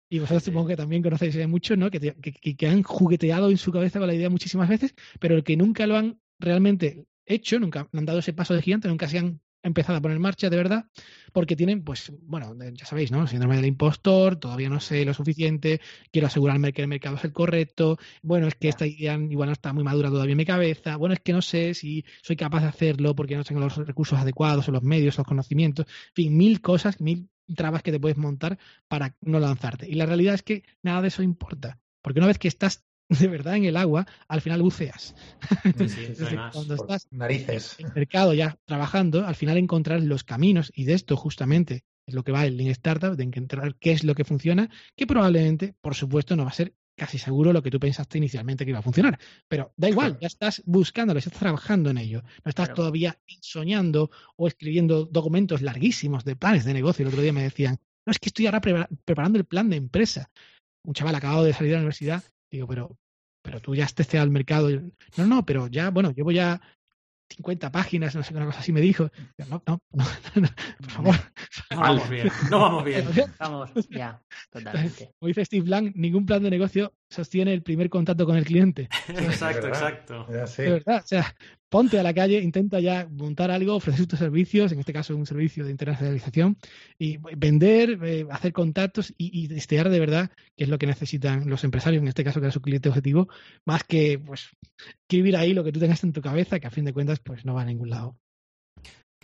y, 0.09 0.19
vosotros 0.19 0.43
supongo 0.43 0.69
que 0.69 0.77
también 0.77 1.03
conocéis 1.03 1.45
muchos, 1.49 1.77
¿no? 1.77 1.91
Que, 1.91 1.99
que, 1.99 2.67
han 2.69 2.83
jugueteado 2.83 3.49
en 3.49 3.57
su 3.57 3.73
cabeza 3.73 3.99
con 3.99 4.07
la 4.07 4.13
idea 4.13 4.29
muchísimas 4.29 4.69
veces, 4.69 4.95
pero 5.19 5.35
el 5.35 5.43
que 5.43 5.57
nunca 5.57 5.85
lo 5.87 5.97
han 5.97 6.21
realmente 6.39 7.05
hecho, 7.25 7.59
nunca 7.59 7.89
han 7.91 8.05
dado 8.05 8.19
ese 8.19 8.31
paso 8.31 8.53
de 8.53 8.61
gigante, 8.61 8.87
nunca 8.87 9.09
se 9.09 9.17
han 9.17 9.41
empezado 9.65 9.97
a 9.97 10.01
poner 10.01 10.15
en 10.17 10.21
marcha 10.21 10.49
de 10.49 10.57
verdad, 10.57 10.85
porque 11.33 11.55
tienen, 11.55 11.83
pues, 11.83 12.11
bueno, 12.21 12.55
ya 12.73 12.85
sabéis, 12.85 13.11
¿no? 13.11 13.27
Síndrome 13.27 13.55
del 13.55 13.65
impostor, 13.65 14.37
todavía 14.37 14.69
no 14.69 14.79
sé 14.79 15.03
lo 15.05 15.13
suficiente, 15.13 15.81
quiero 16.11 16.27
asegurarme 16.27 16.71
que 16.71 16.83
el 16.83 16.87
mercado 16.87 17.15
es 17.15 17.23
el 17.23 17.33
correcto, 17.33 17.97
bueno, 18.21 18.47
es 18.47 18.55
que 18.55 18.69
esta 18.69 18.85
idea 18.85 19.17
igual 19.17 19.49
no 19.49 19.53
está 19.53 19.73
muy 19.73 19.83
madura 19.83 20.09
todavía 20.09 20.33
en 20.33 20.37
mi 20.37 20.45
cabeza, 20.45 20.97
bueno, 20.97 21.13
es 21.13 21.19
que 21.19 21.33
no 21.33 21.41
sé 21.41 21.73
si 21.73 22.05
soy 22.21 22.35
capaz 22.35 22.61
de 22.61 22.67
hacerlo 22.67 23.15
porque 23.15 23.35
no 23.35 23.43
tengo 23.43 23.59
los 23.59 23.75
recursos 23.75 24.19
adecuados 24.19 24.69
o 24.69 24.71
los 24.71 24.83
medios, 24.83 25.17
los 25.17 25.27
conocimientos, 25.27 25.87
en 25.87 26.13
fin, 26.13 26.37
mil 26.37 26.61
cosas, 26.61 27.01
mil 27.01 27.29
trabas 27.55 27.83
que 27.83 27.91
te 27.91 27.99
puedes 27.99 28.17
montar 28.17 28.57
para 28.87 29.15
no 29.21 29.39
lanzarte. 29.39 29.87
Y 29.89 29.95
la 29.95 30.05
realidad 30.05 30.35
es 30.35 30.43
que 30.43 30.63
nada 30.83 31.01
de 31.01 31.09
eso 31.09 31.21
importa, 31.21 31.79
porque 32.01 32.19
una 32.19 32.27
vez 32.27 32.39
que 32.39 32.47
estás 32.47 32.84
de 33.19 33.27
verdad 33.27 33.55
en 33.55 33.65
el 33.65 33.77
agua, 33.77 34.05
al 34.27 34.41
final 34.41 34.61
buceas. 34.61 35.15
cuando 36.51 36.75
estás 36.75 37.07
narices. 37.11 37.75
en 37.79 37.87
el 37.87 37.93
mercado 37.93 38.33
ya 38.33 38.57
trabajando, 38.65 39.25
al 39.25 39.35
final 39.35 39.57
encontrar 39.57 40.01
los 40.01 40.23
caminos, 40.23 40.71
y 40.75 40.85
de 40.85 40.93
esto 40.93 41.15
justamente 41.15 41.83
es 42.07 42.13
lo 42.13 42.23
que 42.23 42.31
va 42.31 42.45
el 42.45 42.57
Lean 42.57 42.71
Startup, 42.71 43.15
de 43.15 43.23
encontrar 43.23 43.75
qué 43.75 43.91
es 43.91 44.03
lo 44.03 44.15
que 44.15 44.23
funciona, 44.23 44.69
que 44.95 45.07
probablemente, 45.07 45.75
por 45.81 45.95
supuesto, 45.95 46.35
no 46.35 46.43
va 46.43 46.49
a 46.49 46.53
ser 46.53 46.73
casi 46.95 47.17
seguro 47.17 47.51
lo 47.51 47.61
que 47.61 47.71
tú 47.71 47.79
pensaste 47.79 48.17
inicialmente 48.17 48.63
que 48.63 48.71
iba 48.71 48.79
a 48.79 48.83
funcionar. 48.83 49.19
Pero 49.47 49.73
da 49.75 49.89
igual, 49.89 50.17
ya 50.19 50.27
estás 50.27 50.61
buscándolo, 50.65 51.19
ya 51.19 51.27
estás 51.27 51.39
trabajando 51.39 51.89
en 51.89 51.97
ello. 51.97 52.23
No 52.43 52.49
estás 52.49 52.73
todavía 52.73 53.19
soñando 53.41 54.11
o 54.37 54.47
escribiendo 54.47 55.05
documentos 55.05 55.61
larguísimos 55.61 56.23
de 56.23 56.35
planes 56.35 56.63
de 56.63 56.73
negocio. 56.73 57.03
El 57.03 57.09
otro 57.09 57.21
día 57.21 57.33
me 57.33 57.43
decían, 57.43 57.79
no, 58.05 58.11
es 58.11 58.19
que 58.19 58.29
estoy 58.29 58.45
ahora 58.45 58.61
preparando 58.61 59.37
el 59.37 59.45
plan 59.45 59.69
de 59.69 59.75
empresa. 59.75 60.29
Un 60.83 60.93
chaval 60.93 61.15
acabado 61.15 61.43
de 61.43 61.53
salir 61.53 61.71
de 61.71 61.75
la 61.75 61.81
universidad 61.81 62.23
Digo, 62.55 62.67
pero, 62.67 62.97
pero 63.41 63.59
tú 63.59 63.75
ya 63.75 63.83
has 63.83 63.93
testeado 63.93 64.23
el 64.23 64.31
mercado. 64.31 64.69
No, 65.17 65.27
no, 65.27 65.45
pero 65.45 65.67
ya, 65.67 65.89
bueno, 65.89 66.11
llevo 66.11 66.31
ya 66.31 66.61
50 67.29 67.69
páginas, 67.69 68.15
no 68.15 68.23
sé, 68.23 68.33
una 68.33 68.45
cosa 68.45 68.59
así 68.59 68.71
me 68.71 68.79
dijo. 68.79 69.09
No, 69.37 69.61
no, 69.67 69.81
no, 69.91 70.05
por 70.79 70.89
favor. 70.89 71.15
No 71.71 71.81
vamos 71.81 72.09
bien, 72.09 72.31
no 72.49 72.59
vamos 72.59 72.85
bien. 72.85 73.05
Vamos, 73.37 73.71
ya, 73.89 74.21
totalmente. 74.51 75.11
Como 75.19 75.27
dice 75.27 75.43
Steve 75.43 75.65
Blank, 75.65 75.95
ningún 75.97 76.25
plan 76.25 76.43
de 76.43 76.49
negocio 76.49 76.93
sostiene 77.09 77.53
el 77.53 77.61
primer 77.61 77.89
contacto 77.89 78.25
con 78.25 78.35
el 78.35 78.45
cliente. 78.45 78.89
exacto, 79.09 79.67
exacto. 79.67 80.25
De 80.25 80.69
verdad, 80.69 81.01
o 81.03 81.07
sea, 81.07 81.35
ponte 81.69 81.99
a 81.99 82.03
la 82.03 82.13
calle, 82.13 82.39
intenta 82.39 82.79
ya 82.79 83.07
montar 83.09 83.51
algo, 83.51 83.75
ofrecer 83.75 84.07
tus 84.07 84.19
servicios, 84.19 84.71
en 84.71 84.79
este 84.79 84.93
caso 84.93 85.15
un 85.15 85.25
servicio 85.25 85.65
de 85.65 85.71
internacionalización, 85.71 86.57
y 86.97 87.17
vender, 87.37 87.99
eh, 88.03 88.25
hacer 88.29 88.53
contactos 88.53 89.13
y, 89.17 89.43
y 89.43 89.47
testear 89.47 89.89
de 89.89 89.99
verdad 89.99 90.31
qué 90.57 90.63
es 90.63 90.69
lo 90.69 90.77
que 90.77 90.87
necesitan 90.87 91.49
los 91.49 91.63
empresarios, 91.63 92.01
en 92.01 92.07
este 92.07 92.23
caso 92.23 92.39
que 92.39 92.47
era 92.47 92.53
su 92.53 92.61
cliente 92.61 92.89
objetivo, 92.89 93.27
más 93.65 93.83
que 93.83 94.19
pues 94.19 94.49
escribir 95.03 95.37
ahí 95.37 95.53
lo 95.53 95.63
que 95.63 95.71
tú 95.71 95.79
tengas 95.79 96.03
en 96.03 96.13
tu 96.13 96.21
cabeza, 96.21 96.59
que 96.59 96.67
a 96.67 96.71
fin 96.71 96.85
de 96.85 96.93
cuentas 96.93 97.19
pues 97.19 97.45
no 97.45 97.53
va 97.53 97.61
a 97.61 97.65
ningún 97.65 97.89
lado. 97.89 98.17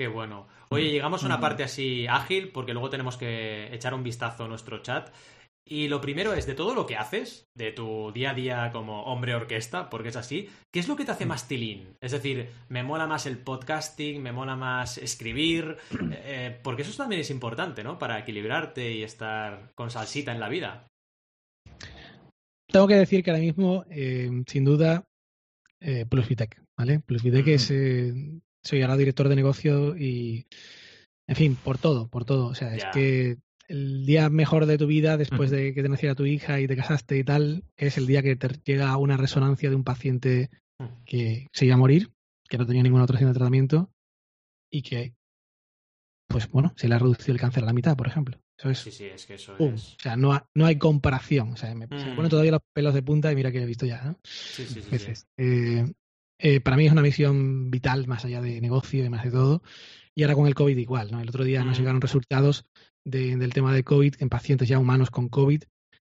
Qué 0.02 0.08
bueno. 0.08 0.48
Oye, 0.70 0.90
llegamos 0.90 1.22
a 1.22 1.26
una 1.26 1.40
parte 1.40 1.64
así 1.64 2.08
ágil, 2.08 2.52
porque 2.52 2.74
luego 2.74 2.90
tenemos 2.90 3.18
que 3.18 3.74
echar 3.74 3.94
un 3.94 4.04
vistazo 4.04 4.46
a 4.46 4.48
nuestro 4.48 4.82
chat. 4.82 5.10
Y 5.68 5.88
lo 5.88 6.02
primero 6.02 6.34
es, 6.34 6.46
de 6.46 6.56
todo 6.56 6.74
lo 6.74 6.86
que 6.86 6.98
haces, 6.98 7.48
de 7.56 7.72
tu 7.72 8.12
día 8.12 8.32
a 8.32 8.34
día 8.34 8.72
como 8.72 9.04
hombre 9.04 9.36
orquesta, 9.36 9.90
porque 9.90 10.10
es 10.10 10.16
así, 10.16 10.50
¿qué 10.74 10.80
es 10.80 10.88
lo 10.88 10.96
que 10.96 11.06
te 11.06 11.12
hace 11.12 11.26
más 11.26 11.48
tilín? 11.48 11.96
Es 12.02 12.12
decir, 12.12 12.50
me 12.68 12.84
mola 12.84 13.08
más 13.08 13.26
el 13.26 13.38
podcasting, 13.38 14.22
me 14.22 14.32
mola 14.32 14.56
más 14.56 14.98
escribir, 14.98 15.78
eh, 16.12 16.60
porque 16.64 16.82
eso 16.82 16.98
también 16.98 17.22
es 17.22 17.30
importante, 17.30 17.84
¿no? 17.84 18.00
Para 18.00 18.20
equilibrarte 18.20 18.92
y 18.92 19.04
estar 19.04 19.72
con 19.76 19.92
salsita 19.92 20.32
en 20.32 20.40
la 20.40 20.50
vida. 20.50 20.88
Tengo 22.72 22.88
que 22.88 22.96
decir 22.96 23.24
que 23.24 23.32
ahora 23.32 23.44
mismo, 23.44 23.86
eh, 23.90 24.30
sin 24.48 24.64
duda, 24.64 25.06
eh, 25.82 26.06
Plusvitec, 26.06 26.64
¿vale? 26.78 27.00
Plusvitec 27.00 27.48
es, 27.48 27.70
eh, 27.72 28.14
soy 28.64 28.82
ahora 28.82 28.96
director 28.96 29.28
de 29.28 29.36
negocio 29.36 29.98
y, 29.98 30.46
en 31.28 31.36
fin, 31.36 31.56
por 31.56 31.78
todo, 31.78 32.08
por 32.08 32.24
todo. 32.24 32.48
O 32.48 32.56
sea, 32.56 32.74
es 32.76 32.86
que 32.94 33.38
el 33.72 34.06
día 34.06 34.30
mejor 34.30 34.66
de 34.66 34.78
tu 34.78 34.86
vida 34.86 35.16
después 35.16 35.50
de 35.50 35.74
que 35.74 35.82
te 35.82 35.88
naciera 35.88 36.14
tu 36.14 36.26
hija 36.26 36.60
y 36.60 36.68
te 36.68 36.76
casaste 36.76 37.18
y 37.18 37.24
tal, 37.24 37.64
es 37.78 37.98
el 37.98 38.06
día 38.06 38.22
que 38.22 38.36
te 38.36 38.50
llega 38.66 38.96
una 38.98 39.16
resonancia 39.16 39.70
de 39.70 39.76
un 39.78 39.86
paciente 39.86 40.50
mm. 40.78 41.04
que 41.06 41.48
se 41.54 41.66
iba 41.66 41.76
a 41.76 41.78
morir, 41.78 42.12
que 42.50 42.58
no 42.58 42.66
tenía 42.66 42.84
ninguna 42.84 43.06
otra 43.06 43.16
opción 43.16 43.30
de 43.32 43.36
tratamiento 43.36 43.90
y 44.70 44.82
que, 44.82 45.16
pues 46.28 46.50
bueno, 46.50 46.74
se 46.76 46.90
le 46.90 46.96
ha 46.96 47.00
reducido 47.00 47.34
el 47.34 47.40
cáncer 47.40 47.64
a 47.64 47.68
la 47.68 47.74
mitad, 47.74 47.96
por 47.96 48.08
ejemplo. 48.08 48.38
Eso 48.58 48.70
es, 48.70 48.80
sí, 48.80 48.92
sí, 48.92 49.06
es 49.06 49.26
que 49.26 49.36
eso 49.36 49.56
es... 49.58 49.96
O 49.98 50.00
sea, 50.00 50.18
no, 50.18 50.38
no 50.54 50.66
hay 50.66 50.78
comparación. 50.78 51.54
O 51.54 51.56
sea, 51.56 51.74
me, 51.74 51.88
se 51.88 51.96
me 51.96 52.16
ponen 52.16 52.26
mm. 52.26 52.30
todavía 52.30 52.52
los 52.52 52.62
pelos 52.74 52.94
de 52.94 53.04
punta 53.04 53.32
y 53.32 53.36
mira 53.36 53.54
que 53.54 53.60
lo 53.60 53.64
he 53.64 53.68
visto 53.68 53.86
ya, 53.86 54.04
¿no? 54.04 54.20
Sí, 54.24 54.66
sí, 54.66 54.82
sí. 54.82 55.14
Eh, 55.38 55.94
eh, 56.40 56.60
para 56.60 56.76
mí 56.76 56.88
es 56.88 56.92
una 56.92 57.02
misión 57.02 57.72
vital, 57.72 58.06
más 58.08 58.26
allá 58.26 58.42
de 58.42 58.60
negocio 58.60 59.06
y 59.06 59.10
más 59.10 59.24
de 59.24 59.32
todo. 59.32 59.64
Y 60.16 60.24
ahora 60.24 60.36
con 60.36 60.48
el 60.48 60.56
COVID 60.56 60.78
igual, 60.78 61.12
¿no? 61.12 61.22
El 61.22 61.30
otro 61.30 61.44
día 61.44 61.64
nos 61.64 61.78
mm. 61.78 61.80
llegaron 61.80 62.02
resultados 62.02 62.66
del 63.06 63.54
tema 63.54 63.74
de 63.74 63.84
COVID 63.84 64.16
en 64.20 64.30
pacientes 64.30 64.68
ya 64.68 64.80
humanos 64.80 65.10
con 65.10 65.30
COVID. 65.30 65.64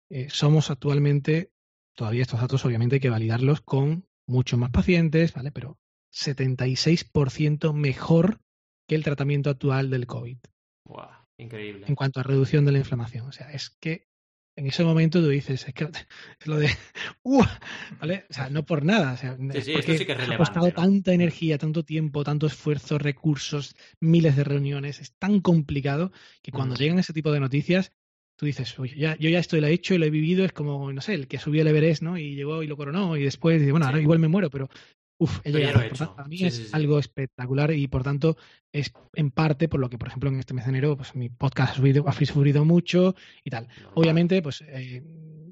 Eh, 0.10 0.28
somos 0.30 0.72
actualmente, 0.72 1.52
todavía 1.96 2.24
estos 2.24 2.42
datos 2.42 2.66
obviamente 2.66 2.96
hay 2.96 3.00
que 3.00 3.10
validarlos 3.10 3.62
con 3.62 4.06
muchos 4.28 4.60
más 4.60 4.72
pacientes, 4.72 5.34
¿vale? 5.34 5.52
Pero 5.52 5.78
76% 6.14 7.74
mejor 7.74 8.40
que 8.88 8.96
el 8.96 9.04
tratamiento 9.04 9.50
actual 9.50 9.90
del 9.90 10.08
COVID. 10.08 10.38
Wow, 10.86 11.08
increíble. 11.38 11.86
En 11.88 11.96
cuanto 11.96 12.20
a 12.20 12.24
reducción 12.24 12.66
de 12.66 12.74
la 12.74 12.80
inflamación. 12.80 13.28
O 13.28 13.32
sea, 13.32 13.52
es 13.52 13.70
que 13.70 14.08
en 14.56 14.68
ese 14.68 14.84
momento 14.84 15.22
tú 15.22 15.30
dices, 15.30 15.68
es 15.68 15.74
que 15.74 15.86
es 15.86 15.92
lo 16.48 16.58
de, 16.58 16.70
uh, 17.24 17.44
¿vale? 18.00 18.26
O 18.30 18.34
sea, 18.34 18.50
no 18.50 18.66
por 18.66 18.84
nada, 18.84 19.14
o 19.14 19.18
sea, 19.18 19.38
sí, 19.62 19.74
porque 19.74 19.98
sí 19.98 20.06
que 20.06 20.14
ha 20.14 20.38
costado 20.38 20.72
tanta 20.72 21.14
energía, 21.14 21.58
tanto 21.58 21.84
tiempo, 21.84 22.24
tanto 22.24 22.48
esfuerzo, 22.48 22.98
recursos, 22.98 23.76
miles 24.00 24.36
de 24.36 24.44
reuniones, 24.44 25.00
es 25.00 25.14
tan 25.18 25.40
complicado 25.40 26.12
que 26.42 26.52
cuando 26.52 26.76
mm. 26.76 26.78
llegan 26.78 27.00
ese 27.00 27.14
tipo 27.14 27.32
de 27.32 27.40
noticias, 27.40 27.94
tú 28.36 28.46
dices, 28.46 28.78
oye, 28.80 28.96
ya, 28.98 29.16
yo 29.18 29.30
ya 29.30 29.40
esto 29.40 29.56
lo 29.58 29.68
he 29.68 29.72
hecho 29.72 29.94
y 29.94 30.00
lo 30.00 30.06
he 30.06 30.10
vivido, 30.10 30.44
es 30.44 30.52
como, 30.52 30.92
no 30.92 31.02
sé, 31.02 31.14
el 31.14 31.28
que 31.28 31.38
subió 31.38 31.62
el 31.62 31.68
Everest, 31.68 32.02
¿no? 32.02 32.18
Y 32.18 32.36
llegó 32.36 32.64
y 32.64 32.68
lo 32.68 32.76
coronó 32.76 33.16
y 33.16 33.24
después 33.24 33.60
dice, 33.60 33.72
bueno, 33.72 33.86
ahora 33.86 34.02
igual 34.02 34.20
me 34.20 34.28
muero, 34.28 34.50
pero 34.50 34.70
Uf, 35.22 35.40
Para 36.16 36.28
mí 36.28 36.44
es 36.44 36.74
algo 36.74 36.98
espectacular 36.98 37.72
y 37.74 37.88
por 37.88 38.02
tanto 38.02 38.38
es 38.72 38.92
en 39.14 39.30
parte 39.30 39.68
por 39.68 39.80
lo 39.80 39.88
que, 39.88 40.00
por 40.00 40.08
ejemplo, 40.08 40.32
en 40.32 40.40
este 40.40 40.56
mes 40.56 40.66
de 40.66 40.70
enero, 40.70 40.98
pues 40.98 41.14
mi 41.14 41.30
podcast 41.30 41.74
ha, 41.74 41.76
subido, 41.76 42.10
ha 42.10 42.12
sufrido 42.12 42.66
mucho 42.66 43.14
y 43.44 43.52
tal. 43.52 43.68
Obviamente, 43.94 44.42
pues 44.42 44.64
eh, 44.68 45.04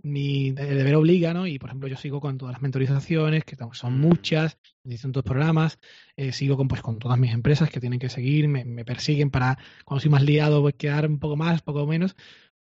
mi 0.02 0.50
deber 0.54 0.96
obliga, 0.96 1.36
¿no? 1.36 1.46
Y 1.46 1.60
por 1.60 1.70
ejemplo, 1.70 1.88
yo 1.88 1.98
sigo 1.98 2.20
con 2.20 2.40
todas 2.40 2.54
las 2.54 2.64
mentorizaciones, 2.64 3.44
que 3.44 3.56
son 3.74 4.00
mm. 4.00 4.02
muchas, 4.02 4.58
distintos 4.84 5.24
programas, 5.24 5.78
eh, 6.16 6.32
sigo 6.32 6.58
con, 6.58 6.68
pues, 6.68 6.82
con 6.82 6.98
todas 6.98 7.20
mis 7.20 7.32
empresas 7.32 7.70
que 7.70 7.80
tienen 7.80 8.00
que 8.00 8.10
seguir, 8.10 8.48
me, 8.48 8.66
me 8.66 8.86
persiguen 8.86 9.30
para, 9.30 9.60
cuando 9.86 10.02
soy 10.02 10.10
más 10.10 10.24
liado, 10.24 10.64
pues 10.64 10.74
quedar 10.74 11.08
un 11.08 11.20
poco 11.20 11.36
más, 11.36 11.62
poco 11.62 11.86
menos, 11.86 12.16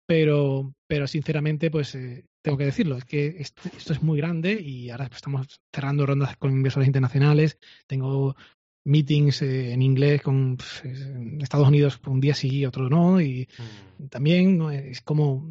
pero, 0.07 0.73
pero 0.87 1.07
sinceramente, 1.07 1.71
pues 1.71 1.95
eh, 1.95 2.25
tengo 2.43 2.57
que 2.57 2.65
decirlo, 2.65 2.97
es 2.97 3.05
que 3.05 3.37
esto, 3.39 3.93
es 3.93 4.03
muy 4.03 4.19
grande 4.19 4.53
y 4.61 4.91
ahora 4.91 5.11
estamos 5.13 5.61
cerrando 5.75 6.07
rondas 6.07 6.37
con 6.37 6.53
inversores 6.53 6.87
internacionales, 6.87 7.59
tengo 7.87 8.37
meetings 8.85 9.43
eh, 9.43 9.73
en 9.73 9.83
inglés 9.83 10.23
con 10.23 10.57
Estados 11.41 11.69
Unidos 11.69 12.01
un 12.07 12.21
día 12.21 12.35
sí, 12.35 12.65
otro 12.65 12.89
no, 12.89 13.21
y 13.21 13.49
mm. 13.99 14.07
también 14.07 14.63
es 14.71 15.03
como 15.03 15.45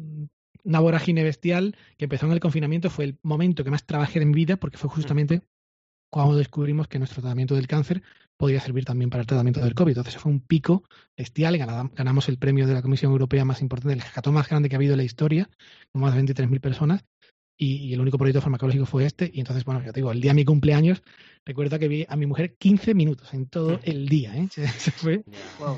una 0.64 0.80
vorágine 0.80 1.22
bestial 1.22 1.76
que 1.98 2.06
empezó 2.06 2.26
en 2.26 2.32
el 2.32 2.40
confinamiento, 2.40 2.90
fue 2.90 3.04
el 3.04 3.18
momento 3.22 3.62
que 3.62 3.70
más 3.70 3.84
trabajé 3.84 4.20
en 4.20 4.28
mi 4.28 4.34
vida 4.34 4.56
porque 4.56 4.78
fue 4.78 4.90
justamente 4.90 5.42
cuando 6.10 6.36
descubrimos 6.36 6.88
que 6.88 6.98
nuestro 6.98 7.22
tratamiento 7.22 7.54
del 7.54 7.66
cáncer 7.66 8.02
podría 8.36 8.60
servir 8.60 8.84
también 8.84 9.10
para 9.10 9.22
el 9.22 9.26
tratamiento 9.26 9.60
del 9.60 9.74
COVID. 9.74 9.96
Entonces 9.96 10.20
fue 10.20 10.30
un 10.30 10.40
pico 10.40 10.84
bestial 11.16 11.56
y 11.56 11.58
ganamos 11.58 12.28
el 12.28 12.38
premio 12.38 12.66
de 12.66 12.74
la 12.74 12.82
Comisión 12.82 13.12
Europea 13.12 13.44
más 13.44 13.62
importante, 13.62 13.94
el 13.94 14.02
hackathon 14.02 14.34
más 14.34 14.48
grande 14.48 14.68
que 14.68 14.76
ha 14.76 14.78
habido 14.78 14.92
en 14.92 14.98
la 14.98 15.04
historia, 15.04 15.48
con 15.92 16.02
más 16.02 16.14
de 16.14 16.22
23.000 16.22 16.60
personas. 16.60 17.04
Y, 17.58 17.94
el 17.94 18.00
único 18.02 18.18
proyecto 18.18 18.42
farmacológico 18.42 18.84
fue 18.84 19.06
este. 19.06 19.30
Y 19.32 19.40
entonces, 19.40 19.64
bueno, 19.64 19.80
te 19.80 19.92
digo, 19.92 20.12
el 20.12 20.20
día 20.20 20.32
de 20.32 20.34
mi 20.34 20.44
cumpleaños, 20.44 21.02
recuerda 21.46 21.78
que 21.78 21.88
vi 21.88 22.04
a 22.06 22.14
mi 22.14 22.26
mujer 22.26 22.54
15 22.58 22.92
minutos 22.94 23.32
en 23.32 23.46
todo 23.46 23.80
el 23.82 24.08
día. 24.08 24.36
¿eh? 24.36 24.48
Se, 24.50 24.90
fue 24.90 25.24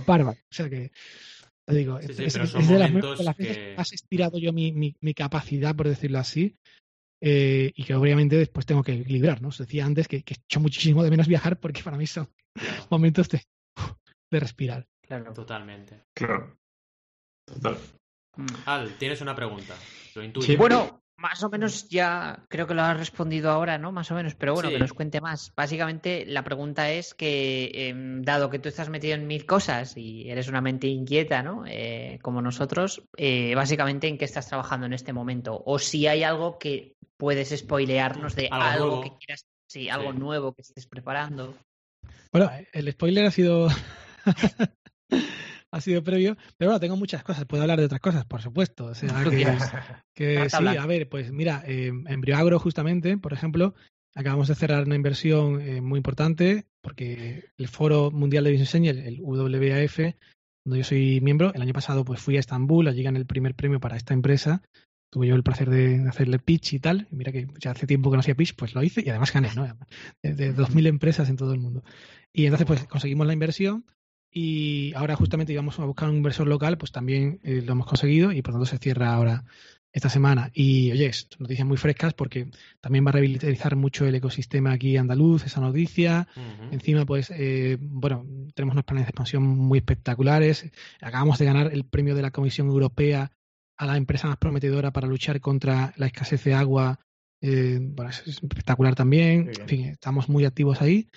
bárbaro. 0.04 0.36
O 0.40 0.54
sea 0.54 0.68
que, 0.68 0.90
te 1.64 1.74
digo, 1.74 2.00
es, 2.00 2.16
de 2.16 2.78
las, 2.78 3.36
veces 3.36 3.56
que 3.56 3.74
has 3.76 3.92
estirado 3.92 4.38
yo 4.38 4.52
mi, 4.52 4.72
mi, 4.72 5.14
capacidad, 5.14 5.76
por 5.76 5.86
decirlo 5.86 6.18
así, 6.18 6.56
eh, 7.20 7.72
y 7.74 7.84
que 7.84 7.94
obviamente 7.94 8.36
después 8.36 8.66
tengo 8.66 8.82
que 8.82 8.92
equilibrar, 8.92 9.42
¿no? 9.42 9.48
Os 9.48 9.58
decía 9.58 9.84
antes 9.84 10.08
que, 10.08 10.22
que 10.22 10.34
echo 10.34 10.60
muchísimo 10.60 11.02
de 11.02 11.10
menos 11.10 11.28
viajar 11.28 11.58
porque 11.58 11.82
para 11.82 11.96
mí 11.96 12.06
son 12.06 12.28
momentos 12.90 13.28
de, 13.28 13.42
de 14.30 14.40
respirar. 14.40 14.86
Claro. 15.02 15.32
Totalmente. 15.32 16.04
Claro. 16.14 16.58
Total. 17.46 17.78
Mm. 18.36 18.46
Al, 18.66 18.98
tienes 18.98 19.20
una 19.20 19.34
pregunta. 19.34 19.74
Lo 20.14 20.22
intuyo. 20.22 20.46
Sí, 20.46 20.56
bueno, 20.56 21.02
más 21.18 21.42
o 21.42 21.50
menos 21.50 21.88
ya 21.88 22.44
creo 22.48 22.68
que 22.68 22.74
lo 22.74 22.82
has 22.82 22.96
respondido 22.96 23.50
ahora, 23.50 23.76
¿no? 23.76 23.90
Más 23.90 24.10
o 24.12 24.14
menos, 24.14 24.36
pero 24.36 24.54
bueno, 24.54 24.70
que 24.70 24.78
nos 24.78 24.92
cuente 24.92 25.20
más. 25.20 25.52
Básicamente 25.56 26.24
la 26.24 26.44
pregunta 26.44 26.92
es 26.92 27.12
que, 27.12 27.72
em, 27.74 28.22
dado 28.22 28.50
que 28.50 28.60
tú 28.60 28.68
estás 28.68 28.88
metido 28.88 29.14
en 29.14 29.26
mil 29.26 29.44
cosas 29.44 29.96
y 29.96 30.30
eres 30.30 30.46
una 30.46 30.60
mente 30.60 30.86
inquieta, 30.86 31.42
¿no? 31.42 31.64
Eh, 31.66 32.20
como 32.22 32.40
nosotros, 32.40 33.02
eh, 33.16 33.52
básicamente 33.56 34.06
en 34.06 34.16
qué 34.16 34.26
estás 34.26 34.46
trabajando 34.46 34.86
en 34.86 34.92
este 34.92 35.12
momento. 35.12 35.60
O 35.66 35.80
si 35.80 36.06
hay 36.06 36.22
algo 36.22 36.56
que 36.56 36.94
puedes 37.16 37.50
spoilearnos 37.50 38.36
de 38.36 38.48
algo, 38.52 39.00
que 39.00 39.10
quieras, 39.18 39.44
sí, 39.66 39.88
algo 39.88 40.12
nuevo 40.12 40.52
que 40.54 40.62
estés 40.62 40.86
preparando. 40.86 41.56
Bueno, 42.30 42.48
el 42.72 42.92
spoiler 42.92 43.26
ha 43.26 43.30
sido 43.32 43.68
ha 45.70 45.80
sido 45.80 46.02
previo, 46.02 46.36
pero 46.56 46.70
bueno, 46.70 46.80
tengo 46.80 46.96
muchas 46.96 47.22
cosas, 47.22 47.44
puedo 47.44 47.62
hablar 47.62 47.78
de 47.78 47.86
otras 47.86 48.00
cosas, 48.00 48.24
por 48.24 48.42
supuesto. 48.42 48.86
O 48.86 48.94
sea, 48.94 49.08
que, 50.14 50.48
sí, 50.50 50.66
a 50.66 50.86
ver, 50.86 51.08
pues 51.08 51.32
mira, 51.32 51.62
eh, 51.66 51.88
en 51.88 52.20
Brioagro 52.20 52.58
justamente, 52.58 53.18
por 53.18 53.32
ejemplo, 53.32 53.74
acabamos 54.14 54.48
de 54.48 54.54
cerrar 54.54 54.84
una 54.84 54.96
inversión 54.96 55.60
eh, 55.60 55.80
muy 55.80 55.98
importante 55.98 56.66
porque 56.80 57.50
el 57.56 57.68
Foro 57.68 58.10
Mundial 58.10 58.44
de 58.44 58.52
Business 58.52 58.74
Angel, 58.74 58.98
el 58.98 59.20
WAF, 59.20 59.98
donde 60.64 60.78
yo 60.78 60.84
soy 60.84 61.20
miembro, 61.20 61.52
el 61.54 61.62
año 61.62 61.72
pasado 61.72 62.04
pues 62.04 62.20
fui 62.20 62.36
a 62.36 62.40
Estambul, 62.40 62.88
allí 62.88 63.02
gané 63.02 63.18
el 63.18 63.26
primer 63.26 63.54
premio 63.54 63.80
para 63.80 63.96
esta 63.96 64.14
empresa 64.14 64.62
tuve 65.10 65.26
yo 65.26 65.34
el 65.34 65.42
placer 65.42 65.70
de 65.70 66.06
hacerle 66.08 66.38
pitch 66.38 66.74
y 66.74 66.78
tal. 66.80 67.08
Y 67.10 67.16
mira 67.16 67.32
que 67.32 67.48
ya 67.58 67.70
hace 67.70 67.86
tiempo 67.86 68.10
que 68.10 68.16
no 68.16 68.20
hacía 68.20 68.34
pitch, 68.34 68.54
pues 68.54 68.74
lo 68.74 68.82
hice 68.82 69.02
y 69.04 69.08
además 69.08 69.32
gané, 69.32 69.50
¿no? 69.54 69.64
De, 70.22 70.34
de 70.34 70.54
2.000 70.54 70.86
empresas 70.86 71.28
en 71.28 71.36
todo 71.36 71.52
el 71.52 71.60
mundo. 71.60 71.82
Y 72.32 72.44
entonces, 72.44 72.66
pues 72.66 72.84
conseguimos 72.86 73.26
la 73.26 73.32
inversión 73.32 73.84
y 74.30 74.92
ahora 74.94 75.16
justamente 75.16 75.52
íbamos 75.52 75.78
a 75.78 75.84
buscar 75.84 76.08
un 76.08 76.16
inversor 76.16 76.46
local, 76.46 76.78
pues 76.78 76.92
también 76.92 77.40
eh, 77.42 77.62
lo 77.64 77.72
hemos 77.72 77.86
conseguido 77.86 78.32
y 78.32 78.42
por 78.42 78.54
tanto 78.54 78.66
se 78.66 78.78
cierra 78.78 79.14
ahora 79.14 79.44
esta 79.92 80.08
semana. 80.10 80.50
Y 80.52 80.92
oye, 80.92 81.10
noticias 81.38 81.66
muy 81.66 81.76
frescas 81.76 82.14
porque 82.14 82.50
también 82.80 83.04
va 83.04 83.10
a 83.10 83.12
revitalizar 83.12 83.74
mucho 83.76 84.06
el 84.06 84.14
ecosistema 84.14 84.72
aquí 84.72 84.96
andaluz, 84.96 85.44
esa 85.46 85.60
noticia. 85.60 86.28
Encima, 86.70 87.06
pues, 87.06 87.32
eh, 87.34 87.78
bueno, 87.80 88.26
tenemos 88.54 88.74
unos 88.74 88.84
planes 88.84 89.06
de 89.06 89.10
expansión 89.10 89.42
muy 89.42 89.78
espectaculares. 89.78 90.70
Acabamos 91.00 91.38
de 91.38 91.44
ganar 91.46 91.72
el 91.72 91.84
premio 91.84 92.14
de 92.14 92.22
la 92.22 92.30
Comisión 92.30 92.68
Europea 92.68 93.32
a 93.76 93.86
la 93.86 93.96
empresa 93.96 94.28
más 94.28 94.36
prometedora 94.36 94.92
para 94.92 95.08
luchar 95.08 95.40
contra 95.40 95.94
la 95.96 96.06
escasez 96.06 96.44
de 96.44 96.54
agua. 96.54 97.00
Eh, 97.40 97.78
bueno, 97.80 98.10
es 98.10 98.26
espectacular 98.26 98.94
también. 98.94 99.50
En 99.58 99.68
fin, 99.68 99.84
estamos 99.86 100.28
muy 100.28 100.44
activos 100.44 100.82
ahí. 100.82 101.08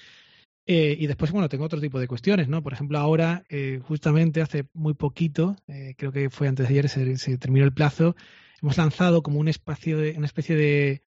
Eh, 0.66 0.96
y 1.00 1.08
después, 1.08 1.32
bueno, 1.32 1.50
tengo 1.50 1.66
otro 1.66 1.82
tipo 1.82 2.00
de 2.00 2.08
cuestiones, 2.08 2.48
¿no? 2.48 2.62
Por 2.62 2.74
ejemplo, 2.74 3.00
ahora, 3.00 3.44
eh, 3.50 3.80
justamente 3.84 4.42
hace 4.42 4.66
muy 4.74 4.94
poquito, 4.94 5.56
eh, 5.68 5.96
creo 5.98 6.12
que 6.12 6.30
fue 6.30 6.48
antes 6.48 6.68
de 6.68 6.74
ayer, 6.74 6.90
se, 6.90 7.38
terminó 7.38 7.66
el 7.66 7.74
plazo, 7.74 8.16
hemos 8.62 8.78
lanzado 8.78 9.24
como 9.24 9.40
un 9.40 9.48
espacio 9.48 9.98
de, 9.98 10.14
una 10.18 10.28
especie 10.28 10.56
de 10.56 11.04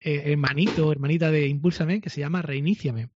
hermanito, 0.00 0.92
hermanita 0.92 1.30
de 1.30 1.48
Impúlsame, 1.48 2.00
que 2.00 2.10
se 2.10 2.20
llama 2.20 2.40
Reiníciame. 2.40 3.08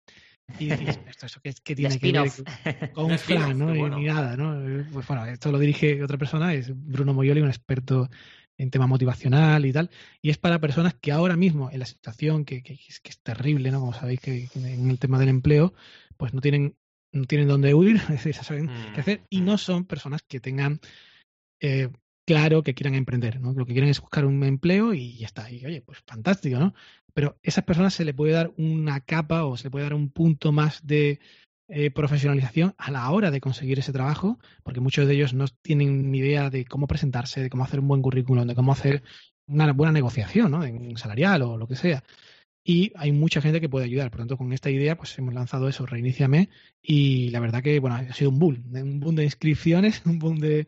Y 0.57 0.71
dices, 0.71 0.99
¿esto 1.07 1.27
eso 1.27 1.39
qué, 1.43 1.53
tiene 1.75 1.99
que 1.99 2.11
ver 2.11 2.91
con 2.93 3.05
un 3.11 3.19
Fran, 3.19 3.57
¿no? 3.57 3.71
Ni 3.71 4.05
nada, 4.05 4.35
¿no? 4.35 4.85
Pues 4.91 5.07
bueno, 5.07 5.25
esto 5.25 5.51
lo 5.51 5.59
dirige 5.59 6.03
otra 6.03 6.17
persona, 6.17 6.53
es 6.53 6.71
Bruno 6.73 7.13
Moyoli, 7.13 7.41
un 7.41 7.49
experto 7.49 8.09
en 8.59 8.69
tema 8.69 8.85
motivacional 8.87 9.65
y 9.65 9.73
tal, 9.73 9.89
y 10.21 10.29
es 10.29 10.37
para 10.37 10.59
personas 10.59 10.93
que 10.93 11.11
ahora 11.11 11.35
mismo, 11.35 11.71
en 11.71 11.79
la 11.79 11.85
situación 11.85 12.45
que, 12.45 12.61
que, 12.61 12.73
es, 12.73 12.99
que 12.99 13.09
es, 13.09 13.19
terrible, 13.19 13.71
¿no? 13.71 13.79
Como 13.79 13.93
sabéis 13.93 14.19
que, 14.19 14.49
en 14.53 14.89
el 14.91 14.99
tema 14.99 15.17
del 15.17 15.29
empleo, 15.29 15.73
pues 16.17 16.33
no 16.33 16.41
tienen, 16.41 16.75
no 17.11 17.23
tienen 17.23 17.47
dónde 17.47 17.73
huir, 17.73 17.99
saben 18.43 18.67
qué 18.67 18.97
mm, 18.97 18.99
hacer, 18.99 19.21
y 19.29 19.41
no 19.41 19.55
mm. 19.55 19.57
son 19.57 19.85
personas 19.85 20.21
que 20.21 20.39
tengan 20.41 20.81
eh, 21.61 21.89
claro 22.27 22.61
que 22.61 22.73
quieran 22.75 22.95
emprender, 22.95 23.39
¿no? 23.39 23.53
Lo 23.53 23.65
que 23.65 23.73
quieren 23.73 23.89
es 23.89 24.01
buscar 24.01 24.25
un 24.25 24.43
empleo 24.43 24.93
y 24.93 25.17
ya 25.17 25.25
está. 25.25 25.49
Y 25.49 25.65
oye, 25.65 25.81
pues 25.81 25.99
fantástico, 26.05 26.59
¿no? 26.59 26.75
Pero 27.13 27.29
a 27.29 27.35
esas 27.41 27.63
personas 27.63 27.93
se 27.93 28.05
le 28.05 28.13
puede 28.13 28.33
dar 28.33 28.51
una 28.57 28.99
capa 28.99 29.45
o 29.45 29.57
se 29.57 29.63
le 29.65 29.71
puede 29.71 29.85
dar 29.85 29.95
un 29.95 30.11
punto 30.11 30.51
más 30.51 30.85
de 30.85 31.19
eh, 31.69 31.91
profesionalización 31.91 32.73
a 32.77 32.91
la 32.91 33.09
hora 33.11 33.31
de 33.31 33.41
conseguir 33.41 33.79
ese 33.79 33.93
trabajo, 33.93 34.39
porque 34.63 34.79
muchos 34.79 35.07
de 35.07 35.13
ellos 35.13 35.33
no 35.33 35.45
tienen 35.61 36.11
ni 36.11 36.19
idea 36.19 36.49
de 36.49 36.65
cómo 36.65 36.87
presentarse, 36.87 37.41
de 37.41 37.49
cómo 37.49 37.63
hacer 37.63 37.79
un 37.79 37.87
buen 37.87 38.01
currículum, 38.01 38.47
de 38.47 38.55
cómo 38.55 38.71
hacer 38.71 39.03
una 39.47 39.71
buena 39.73 39.91
negociación, 39.91 40.51
¿no? 40.51 40.63
En 40.63 40.97
salarial 40.97 41.41
o 41.43 41.57
lo 41.57 41.67
que 41.67 41.75
sea 41.75 42.03
y 42.69 42.91
hay 42.93 43.11
mucha 43.11 43.41
gente 43.41 43.59
que 43.61 43.67
puede 43.67 43.85
ayudar. 43.85 44.11
Por 44.11 44.19
lo 44.19 44.25
tanto, 44.25 44.37
con 44.37 44.53
esta 44.53 44.69
idea, 44.69 44.95
pues 44.95 45.17
hemos 45.17 45.33
lanzado 45.33 45.67
eso, 45.67 45.87
Reiníciame, 45.87 46.49
y 46.83 47.31
la 47.31 47.39
verdad 47.39 47.63
que, 47.63 47.79
bueno, 47.79 47.95
ha 47.95 48.13
sido 48.13 48.29
un 48.29 48.37
boom, 48.37 48.63
un 48.71 48.99
boom 48.99 49.15
de 49.15 49.23
inscripciones, 49.23 50.03
un 50.05 50.19
boom 50.19 50.37
de, 50.37 50.67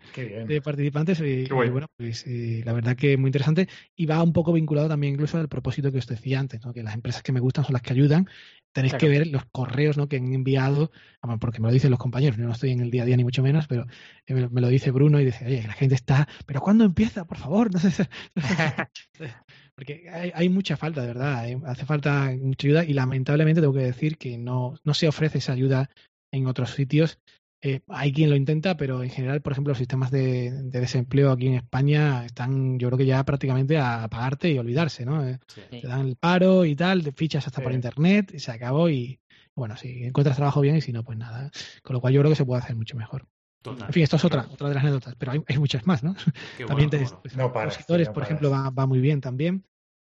participantes, 0.64 1.20
y, 1.20 1.46
bueno, 1.46 1.86
pues 1.96 2.26
la 2.26 2.74
verdad 2.74 2.96
que 2.96 3.18
muy 3.18 3.28
interesante, 3.28 3.68
y 3.96 4.08
va 4.08 4.24
un 4.24 4.34
poco 4.34 4.52
vinculado 4.52 4.88
también 4.88 5.14
incluso 5.14 5.38
al 5.38 5.48
propósito 5.48 5.92
que 5.92 6.00
os 6.00 6.08
decía 6.08 6.40
antes, 6.40 6.66
¿no? 6.66 6.74
que 6.74 6.82
las 6.82 6.96
empresas 6.96 7.22
que 7.22 7.34
me 7.34 7.40
gustan 7.40 7.66
son 7.66 7.74
las 7.74 7.84
que 7.84 7.94
ayudan, 7.94 8.28
tenéis 8.72 8.96
que 8.96 9.08
ver 9.08 9.28
los 9.28 9.46
correos 9.52 9.96
¿no? 9.96 10.08
que 10.08 10.18
han 10.18 10.34
enviado, 10.34 10.92
porque 11.40 11.60
me 11.60 11.68
lo 11.68 11.74
dicen 11.74 11.92
los 11.92 12.00
compañeros, 12.00 12.36
yo 12.36 12.46
no 12.46 12.54
estoy 12.54 12.72
en 12.72 12.80
el 12.80 12.90
día 12.90 13.04
a 13.04 13.06
día 13.06 13.18
ni 13.18 13.24
mucho 13.24 13.44
menos, 13.44 13.68
pero 13.68 13.86
eh, 14.26 14.48
me, 14.50 14.62
lo 14.62 14.70
dice 14.70 14.90
Bruno 14.90 15.20
y 15.20 15.26
dice, 15.26 15.46
oye, 15.46 15.62
la 15.68 15.74
gente 15.74 15.94
está, 15.94 16.28
pero 16.48 16.62
¿cuándo 16.62 16.84
empieza? 16.84 17.26
Por 17.26 17.38
favor, 17.38 17.72
no 17.74 17.80
sé. 17.80 18.10
Porque 19.76 20.10
hay, 20.10 20.50
mucha 20.50 20.78
falta, 20.78 21.02
de 21.02 21.08
verdad. 21.08 21.46
Hace 21.66 21.86
falta 21.86 22.32
mucha 22.40 22.68
ayuda 22.68 22.86
y 22.86 22.94
lamentablemente 22.94 23.62
tengo 23.62 23.74
que 23.74 23.80
decir 23.80 24.18
que 24.18 24.38
no, 24.38 24.76
no 24.84 24.94
se 24.94 25.08
ofrece 25.08 25.40
esa 25.40 25.54
ayuda 25.54 25.90
en 26.32 26.46
otros 26.46 26.72
sitios. 26.72 27.20
Eh, 27.64 27.82
hay 27.88 28.12
quien 28.12 28.30
lo 28.32 28.36
intenta, 28.36 28.76
pero 28.76 29.04
en 29.04 29.12
general, 29.12 29.42
por 29.42 29.52
ejemplo, 29.52 29.72
los 29.72 29.78
sistemas 29.78 30.10
de, 30.10 30.52
desempleo 30.64 31.32
aquí 31.32 31.48
en 31.48 31.56
España 31.56 32.26
están, 32.26 32.80
yo 32.80 32.88
creo 32.88 32.98
que 32.98 33.06
ya 33.06 33.24
prácticamente 33.24 33.78
a 33.78 34.08
pagarte 34.10 34.52
y 34.52 34.58
olvidarse, 34.58 35.06
¿no? 35.06 35.28
Eh, 35.28 35.40
te 35.70 35.88
dan 35.88 36.08
el 36.08 36.16
paro 36.16 36.66
y 36.66 36.76
tal, 36.76 37.04
de 37.04 37.12
fichas 37.12 37.46
hasta 37.46 37.62
por 37.62 37.72
internet 37.72 38.32
y 38.34 38.40
se 38.40 38.52
acabó 38.52 38.90
y 38.90 39.20
bueno, 39.56 39.78
si 39.78 40.06
encuentras 40.06 40.38
trabajo 40.38 40.62
bien 40.62 40.78
y 40.78 40.82
si 40.82 40.92
no, 40.92 41.04
pues 41.04 41.18
nada. 41.18 41.52
Con 41.84 41.94
lo 41.94 42.02
cual 42.02 42.14
yo 42.14 42.22
creo 42.22 42.32
que 42.32 42.36
se 42.36 42.46
puede 42.46 42.64
hacer 42.64 42.76
mucho 42.76 42.98
mejor. 42.98 43.28
En 43.64 43.94
fin, 43.94 44.04
esto 44.04 44.16
es 44.16 44.26
otra, 44.26 44.48
otra 44.52 44.70
de 44.70 44.76
las 44.76 44.84
anécdotas, 44.84 45.16
pero 45.16 45.34
hay, 45.34 45.58
muchas 45.58 45.86
más, 45.86 46.04
¿no? 46.04 46.16
también 46.68 46.90
opositores, 47.42 48.10
por 48.10 48.24
ejemplo, 48.24 48.50
va, 48.50 48.70
va, 48.72 48.88
muy 48.88 49.00
bien 49.00 49.22
también. 49.22 49.66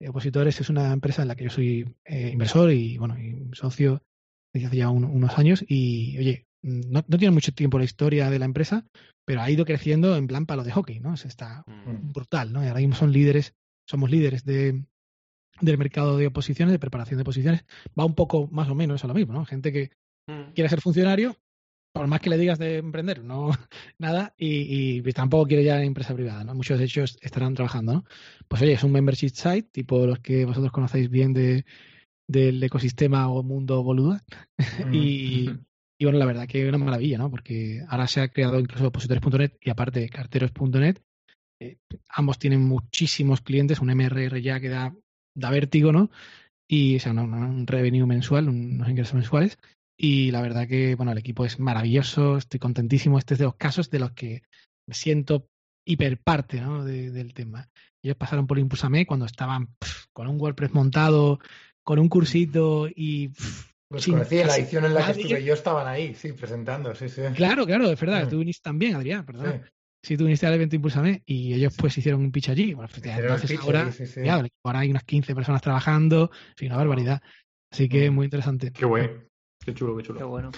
Opositores 0.08 0.60
es 0.60 0.70
una 0.70 0.92
empresa 0.92 1.22
en 1.22 1.30
la 1.30 1.36
que 1.36 1.46
yo 1.46 1.50
soy 1.50 1.96
eh, 2.06 2.30
inversor 2.34 2.72
y 2.72 2.98
bueno, 2.98 3.18
y 3.18 3.50
socio 3.54 4.04
desde 4.54 4.68
hace 4.68 4.78
ya 4.78 4.90
unos 4.90 5.38
años 5.38 5.66
y 5.68 6.18
oye, 6.18 6.48
no, 6.62 7.04
no, 7.08 7.18
tiene 7.18 7.32
mucho 7.32 7.54
tiempo 7.54 7.80
la 7.80 7.86
historia 7.86 8.30
de 8.30 8.40
la 8.40 8.46
empresa, 8.46 8.86
pero 9.26 9.42
ha 9.42 9.50
ido 9.50 9.66
creciendo 9.66 10.16
en 10.16 10.28
plan 10.28 10.46
palo 10.46 10.64
de 10.64 10.72
hockey, 10.72 11.00
¿no? 11.00 11.14
está 11.14 11.64
mm. 11.66 12.14
brutal, 12.14 12.54
¿no? 12.54 12.64
Y 12.64 12.68
ahora 12.68 12.80
mismo 12.80 12.96
son 12.96 13.12
líderes, 13.12 13.56
somos 13.88 14.12
líderes 14.12 14.44
de, 14.44 14.84
del 15.62 15.78
mercado 15.78 16.18
de 16.18 16.28
oposiciones, 16.28 16.74
de 16.74 16.80
preparación 16.80 17.18
de 17.18 17.22
oposiciones. 17.22 17.66
Va 17.98 18.06
un 18.06 18.16
poco 18.16 18.48
más 18.52 18.70
o 18.70 18.76
menos 18.76 19.04
a 19.04 19.08
lo 19.08 19.14
mismo, 19.14 19.34
¿no? 19.34 19.46
Gente 19.46 19.72
que 19.72 19.92
mm. 20.28 20.54
quiere 20.54 20.70
ser 20.70 20.82
funcionario, 20.82 21.36
por 21.98 22.08
más 22.08 22.22
que 22.22 22.30
le 22.30 22.38
digas 22.38 22.60
de 22.60 22.78
emprender, 22.78 23.24
no 23.24 23.50
nada, 24.00 24.34
y, 24.38 25.02
tampoco 25.14 25.48
quiere 25.48 25.64
ya 25.64 25.82
empresa 25.82 26.14
privada, 26.14 26.44
¿no? 26.44 26.54
Muchos 26.54 26.78
de 26.78 26.86
ellos 26.86 27.18
estarán 27.22 27.56
trabajando, 27.56 27.94
¿no? 27.94 28.06
Pues 28.48 28.62
oye, 28.62 28.74
es 28.74 28.84
un 28.84 28.92
membership 28.92 29.30
site, 29.30 29.70
tipo 29.72 30.06
los 30.06 30.20
que 30.20 30.46
vosotros 30.46 30.72
conocéis 30.72 31.10
bien 31.10 31.34
de, 31.34 31.66
del 32.28 32.62
ecosistema 32.62 33.30
o 33.30 33.42
mundo 33.44 33.82
boluda. 33.84 34.24
y, 34.94 35.50
y, 36.00 36.06
bueno, 36.06 36.20
la 36.20 36.26
verdad 36.26 36.48
que 36.48 36.62
es 36.62 36.70
una 36.70 36.78
maravilla, 36.78 37.18
¿no? 37.18 37.32
Porque 37.32 37.84
ahora 37.88 38.08
se 38.08 38.22
ha 38.22 38.28
creado 38.28 38.60
incluso 38.60 38.88
opositores.net 38.88 39.54
y 39.62 39.70
aparte 39.70 40.08
carteros.net. 40.10 41.00
Eh, 41.60 41.78
ambos 42.10 42.38
tienen 42.38 42.64
muchísimos 42.64 43.42
clientes, 43.42 43.80
un 43.80 43.90
MRR 43.90 44.40
ya 44.42 44.60
que 44.60 44.70
da, 44.70 44.96
da 45.36 45.50
vértigo, 45.50 45.92
¿no? 45.92 46.12
Y 46.70 46.98
o 46.98 47.00
sea, 47.00 47.14
un 47.14 47.66
revenue 47.66 48.06
mensual, 48.06 48.50
unos 48.50 48.90
ingresos 48.90 49.16
mensuales. 49.16 49.58
Y 49.98 50.30
la 50.32 50.42
verdad 50.42 50.68
que, 50.68 50.96
bueno, 50.96 51.12
el 51.12 51.18
equipo 51.18 51.44
es 51.44 51.60
maravilloso, 51.60 52.38
estoy 52.38 52.60
contentísimo. 52.60 53.18
Este 53.18 53.34
es 53.34 53.40
de 53.40 53.46
los 53.46 53.56
casos 53.56 53.90
de 53.90 54.00
los 54.00 54.12
que 54.12 54.44
me 54.88 54.94
siento 54.94 55.48
hiper 55.86 56.20
parte 56.20 56.62
¿no? 56.62 56.84
del 56.86 57.34
tema. 57.34 57.70
Ellos 58.04 58.18
pasaron 58.18 58.46
por 58.46 58.60
Impulsame 58.60 59.08
cuando 59.08 59.26
estaban 59.26 59.70
con 60.14 60.28
un 60.28 60.40
WordPress 60.40 60.74
montado, 60.74 61.40
con 61.84 62.00
un 62.00 62.10
cursito 62.10 62.88
y... 62.88 63.30
pues 63.90 64.06
conocí 64.06 64.36
la 64.36 64.56
edición 64.56 64.86
en 64.86 64.94
la 64.94 65.06
que 65.06 65.22
estuve 65.22 65.44
yo, 65.44 65.54
estaban 65.54 65.88
ahí, 65.88 66.14
sí, 66.14 66.34
presentando, 66.34 66.94
sí, 66.94 67.10
sí. 67.10 67.22
Claro, 67.36 67.66
claro, 67.66 67.90
es 67.90 68.00
verdad, 68.00 68.26
mm. 68.26 68.30
tú 68.30 68.40
viniste 68.40 68.64
también, 68.64 68.96
Adrián, 68.96 69.26
perdón. 69.26 69.64
Sí. 70.04 70.16
tú 70.16 70.26
viniste 70.26 70.46
al 70.46 70.54
evento 70.54 70.76
Impulsame 70.76 71.24
y 71.26 71.54
ellos 71.54 71.74
pues 71.76 71.98
hicieron 71.98 72.22
un 72.22 72.32
pitch 72.32 72.50
allí. 72.50 72.74
Bueno, 72.74 72.90
pues, 72.94 73.06
entonces 73.06 73.60
ahora, 73.60 73.92
ahora 74.64 74.80
hay 74.80 74.92
unas 74.92 75.04
15 75.04 75.34
personas 75.34 75.62
trabajando, 75.62 76.30
sí, 76.56 76.68
una 76.68 76.78
barbaridad. 76.78 77.22
Así 77.72 77.90
que 77.90 78.12
mm. 78.12 78.14
muy 78.14 78.26
interesante. 78.26 78.72
Qué 78.72 78.86
bueno. 78.86 79.28
Qué 79.68 79.74
chulo, 79.74 79.98
qué 79.98 80.04
chulo. 80.04 80.20
Qué 80.20 80.24
bueno. 80.24 80.52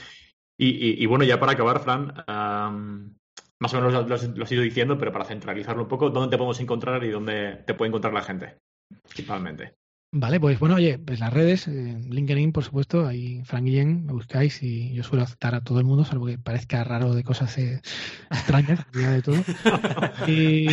Y, 0.56 1.04
bueno, 1.08 1.24
ya 1.24 1.40
para 1.40 1.54
acabar, 1.54 1.80
Fran, 1.80 2.14
más 2.28 3.74
o 3.74 3.82
menos 3.82 4.08
lo, 4.08 4.44
has 4.44 4.52
ido 4.52 4.62
diciendo, 4.62 5.00
pero 5.00 5.12
para 5.12 5.26
centralizarlo 5.26 5.84
un 5.84 5.90
poco, 5.90 6.12
¿dónde 6.12 6.30
te 6.30 6.38
podemos 6.38 6.60
encontrar 6.60 7.04
y 7.04 7.10
dónde 7.10 7.64
te 7.66 7.74
puede 7.74 7.90
encontrar 7.90 8.14
la 8.14 8.22
gente? 8.22 8.58
Principalmente. 9.02 9.74
Vale, 10.12 10.40
pues 10.40 10.60
bueno, 10.60 10.76
oye, 10.76 11.00
pues 11.00 11.20
las 11.20 11.34
redes, 11.34 11.68
eh, 11.68 11.98
LinkedIn, 12.08 12.52
por 12.52 12.64
supuesto, 12.64 13.08
ahí 13.08 13.42
Frank 13.46 13.64
Guillén, 13.64 14.06
me 14.06 14.14
buscáis 14.14 14.62
y 14.62 14.94
yo 14.94 15.02
suelo 15.02 15.24
aceptar 15.24 15.56
a 15.56 15.64
todo 15.64 15.80
el 15.80 15.86
mundo, 15.86 16.06
salvo 16.06 16.28
que 16.28 16.38
parezca 16.38 16.84
raro 16.84 17.16
de 17.16 17.24
cosas 17.24 17.58
eh, 17.58 17.82
extrañas, 18.30 18.86
de 18.94 19.22
todo. 19.24 19.38
y... 20.28 20.68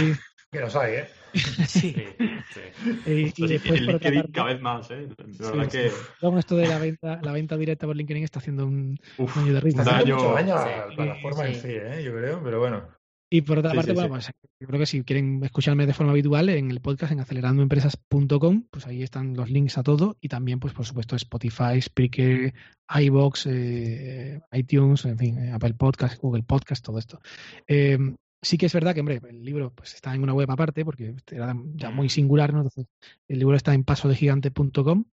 Que 0.52 0.60
los 0.60 0.76
hay, 0.76 0.94
¿eh? 0.94 1.08
sí. 1.66 1.94
sí. 1.94 3.32
Y, 3.36 3.46
después, 3.46 3.82
por 3.82 3.94
otra 3.96 4.12
parte, 4.12 4.32
cada 4.32 4.52
vez 4.52 4.60
más, 4.60 4.90
¿eh? 4.90 5.08
La 5.38 5.50
verdad 5.50 5.68
que... 5.70 5.90
Con 6.20 6.38
esto 6.38 6.56
de 6.56 6.68
la 6.68 6.78
venta, 6.78 7.20
la 7.22 7.32
venta 7.32 7.56
directa 7.56 7.86
por 7.86 7.96
LinkedIn 7.96 8.24
está 8.24 8.38
haciendo 8.38 8.66
un, 8.66 8.98
año 9.18 9.52
de 9.52 9.60
risa. 9.60 9.82
Mucho 9.82 10.32
daño 10.32 10.56
a 10.56 10.66
la 10.66 10.88
plataforma 10.94 11.46
en 11.48 11.54
sí, 11.54 11.68
¿eh? 11.70 12.02
Yo 12.04 12.12
creo, 12.12 12.42
pero 12.42 12.60
bueno. 12.60 12.96
Y 13.28 13.42
por 13.42 13.58
otra 13.58 13.72
parte, 13.72 13.92
bueno, 13.92 14.10
pues 14.10 14.30
yo 14.60 14.68
creo 14.68 14.78
que 14.78 14.86
si 14.86 15.02
quieren 15.02 15.42
escucharme 15.42 15.84
de 15.86 15.92
forma 15.92 16.12
habitual 16.12 16.48
en 16.48 16.70
el 16.70 16.80
podcast 16.80 17.12
en 17.12 17.18
acelerandoempresas.com, 17.18 18.68
pues 18.70 18.86
ahí 18.86 19.02
están 19.02 19.34
los 19.34 19.50
links 19.50 19.78
a 19.78 19.82
todo 19.82 20.16
y 20.20 20.28
también, 20.28 20.60
pues 20.60 20.72
por 20.72 20.86
supuesto, 20.86 21.16
Spotify, 21.16 21.82
Spreaker, 21.82 22.54
iBox, 22.88 23.46
eh, 23.46 24.40
iTunes, 24.52 25.04
en 25.06 25.18
fin, 25.18 25.38
eh, 25.38 25.52
Apple 25.52 25.74
Podcast, 25.74 26.20
Google 26.20 26.44
Podcast, 26.44 26.84
todo 26.84 26.98
esto. 26.98 27.20
Eh, 27.66 27.98
Sí 28.42 28.58
que 28.58 28.66
es 28.66 28.72
verdad 28.72 28.94
que, 28.94 29.00
hombre, 29.00 29.20
el 29.28 29.44
libro 29.44 29.72
pues, 29.74 29.94
está 29.94 30.14
en 30.14 30.22
una 30.22 30.34
web 30.34 30.50
aparte 30.50 30.84
porque 30.84 31.14
era 31.30 31.54
ya 31.74 31.90
muy 31.90 32.08
singular, 32.08 32.52
¿no? 32.52 32.60
Entonces, 32.60 32.86
el 33.28 33.38
libro 33.38 33.56
está 33.56 33.74
en 33.74 33.84
pasodegigante.com. 33.84 35.04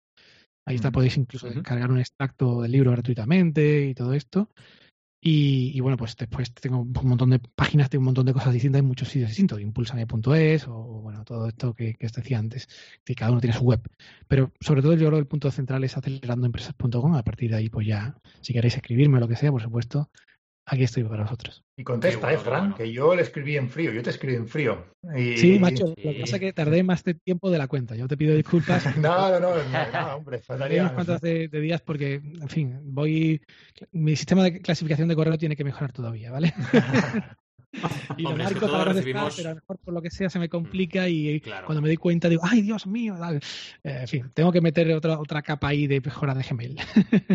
Ahí 0.66 0.76
está, 0.76 0.90
podéis 0.90 1.16
incluso 1.18 1.48
descargar 1.48 1.90
un 1.90 1.98
extracto 1.98 2.62
del 2.62 2.72
libro 2.72 2.90
gratuitamente 2.92 3.86
y 3.86 3.94
todo 3.94 4.14
esto. 4.14 4.48
Y, 5.26 5.80
bueno, 5.80 5.96
pues 5.96 6.16
después 6.18 6.52
tengo 6.52 6.82
un 6.82 6.92
montón 7.08 7.30
de 7.30 7.38
páginas, 7.38 7.88
tengo 7.88 8.02
un 8.02 8.06
montón 8.06 8.26
de 8.26 8.34
cosas 8.34 8.52
distintas 8.52 8.80
en 8.80 8.86
muchos 8.86 9.08
sitios 9.08 9.30
distintos, 9.30 9.58
impulsame.es 9.58 10.68
o 10.68 11.00
bueno, 11.00 11.24
todo 11.24 11.48
esto 11.48 11.72
que, 11.72 11.94
que 11.94 12.04
os 12.04 12.12
decía 12.12 12.38
antes, 12.38 12.68
que 13.02 13.14
cada 13.14 13.30
uno 13.30 13.40
tiene 13.40 13.56
su 13.56 13.64
web. 13.64 13.80
Pero 14.28 14.52
sobre 14.60 14.82
todo 14.82 14.92
yo 14.92 15.06
creo 15.06 15.12
que 15.12 15.20
el 15.20 15.26
punto 15.26 15.50
central 15.50 15.82
es 15.82 15.96
acelerandoempresas.com, 15.96 17.14
a 17.14 17.22
partir 17.22 17.52
de 17.52 17.56
ahí 17.56 17.70
pues 17.70 17.86
ya, 17.86 18.18
si 18.42 18.52
queréis 18.52 18.76
escribirme 18.76 19.16
o 19.16 19.20
lo 19.20 19.28
que 19.28 19.36
sea, 19.36 19.50
por 19.50 19.62
supuesto, 19.62 20.10
aquí 20.66 20.84
estoy 20.84 21.04
para 21.04 21.22
vosotros. 21.22 21.64
Y 21.76 21.84
contesta, 21.84 22.32
es 22.32 22.40
Fran, 22.40 22.74
que 22.74 22.92
yo 22.92 23.14
le 23.14 23.22
escribí 23.22 23.56
en 23.56 23.68
frío, 23.68 23.92
yo 23.92 24.02
te 24.02 24.10
escribí 24.10 24.36
en 24.36 24.48
frío. 24.48 24.86
Sí, 25.36 25.58
macho, 25.58 25.88
lo 25.88 25.94
que 25.94 26.20
pasa 26.20 26.36
es 26.36 26.40
que 26.40 26.52
tardé 26.52 26.82
más 26.82 27.02
de 27.04 27.14
tiempo 27.14 27.50
de 27.50 27.58
la 27.58 27.66
cuenta. 27.66 27.96
Yo 27.96 28.06
te 28.08 28.16
pido 28.16 28.34
disculpas. 28.34 28.84
no, 28.96 29.30
no, 29.30 29.40
no, 29.40 29.54
no, 29.56 30.16
hombre, 30.16 30.40
faltaría. 30.40 30.82
unas 30.82 30.92
cuantas 30.92 31.20
de, 31.20 31.48
días 31.48 31.80
porque, 31.80 32.14
en 32.14 32.48
fin, 32.48 32.80
voy. 32.84 33.42
Mi 33.92 34.16
sistema 34.16 34.44
de 34.44 34.60
clasificación 34.60 35.08
de 35.08 35.16
correo 35.16 35.36
tiene 35.38 35.56
que 35.56 35.64
mejorar 35.64 35.92
todavía, 35.92 36.30
¿vale? 36.30 36.54
y 38.16 38.22
lo 38.22 38.36
marco 38.36 38.70
para 38.70 38.92
recibimos... 38.92 39.34
pero 39.36 39.48
a 39.48 39.52
lo 39.52 39.56
mejor 39.56 39.78
por 39.78 39.94
lo 39.94 40.02
que 40.02 40.10
sea 40.10 40.30
se 40.30 40.38
me 40.38 40.48
complica 40.48 41.08
y 41.08 41.40
cuando 41.40 41.82
me 41.82 41.88
doy 41.88 41.96
cuenta 41.96 42.28
digo, 42.28 42.42
ay 42.44 42.62
Dios 42.62 42.86
mío, 42.86 43.16
eh, 43.32 43.40
en 43.82 44.08
fin, 44.08 44.30
tengo 44.34 44.52
que 44.52 44.60
meter 44.60 44.92
otra, 44.92 45.18
otra 45.18 45.42
capa 45.42 45.68
ahí 45.68 45.86
de 45.86 46.00
mejora 46.00 46.34
de 46.34 46.42
Gmail. 46.42 46.78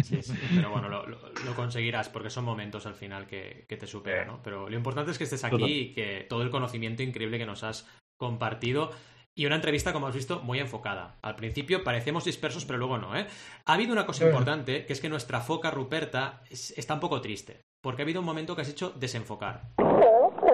sí, 0.03 0.21
sí, 0.21 0.33
pero 0.55 0.71
bueno, 0.71 0.89
lo, 0.89 1.55
conseguirás 1.55 2.09
porque 2.09 2.29
son 2.29 2.45
momentos 2.45 2.85
al 2.85 2.95
final 2.95 3.27
que, 3.27 3.65
que 3.67 3.75
te 3.75 3.85
superan, 3.85 4.27
¿no? 4.27 4.41
Pero 4.43 4.69
lo 4.69 4.75
importante 4.75 5.11
es 5.11 5.17
que 5.17 5.25
estés 5.25 5.43
aquí 5.43 5.65
y 5.65 5.93
que 5.93 6.25
todo 6.29 6.41
el 6.41 6.49
conocimiento 6.49 7.03
increíble 7.03 7.37
que 7.37 7.45
nos 7.45 7.63
has 7.63 7.85
compartido 8.17 8.91
y 9.39 9.45
una 9.45 9.55
entrevista, 9.55 9.93
como 9.93 10.07
has 10.07 10.15
visto, 10.15 10.41
muy 10.41 10.59
enfocada. 10.59 11.17
Al 11.21 11.37
principio 11.37 11.83
parecemos 11.83 12.25
dispersos, 12.25 12.65
pero 12.65 12.77
luego 12.77 12.97
no, 12.97 13.17
¿eh? 13.17 13.25
Ha 13.65 13.73
habido 13.73 13.93
una 13.93 14.05
cosa 14.05 14.25
importante, 14.25 14.85
que 14.85 14.91
es 14.91 14.99
que 14.99 15.07
nuestra 15.07 15.39
foca 15.39 15.71
Ruperta 15.71 16.41
está 16.49 16.95
un 16.95 16.99
poco 16.99 17.21
triste, 17.21 17.61
porque 17.81 18.01
ha 18.01 18.05
habido 18.05 18.19
un 18.19 18.25
momento 18.25 18.53
que 18.53 18.63
has 18.63 18.69
hecho 18.69 18.93
desenfocar. 18.99 19.71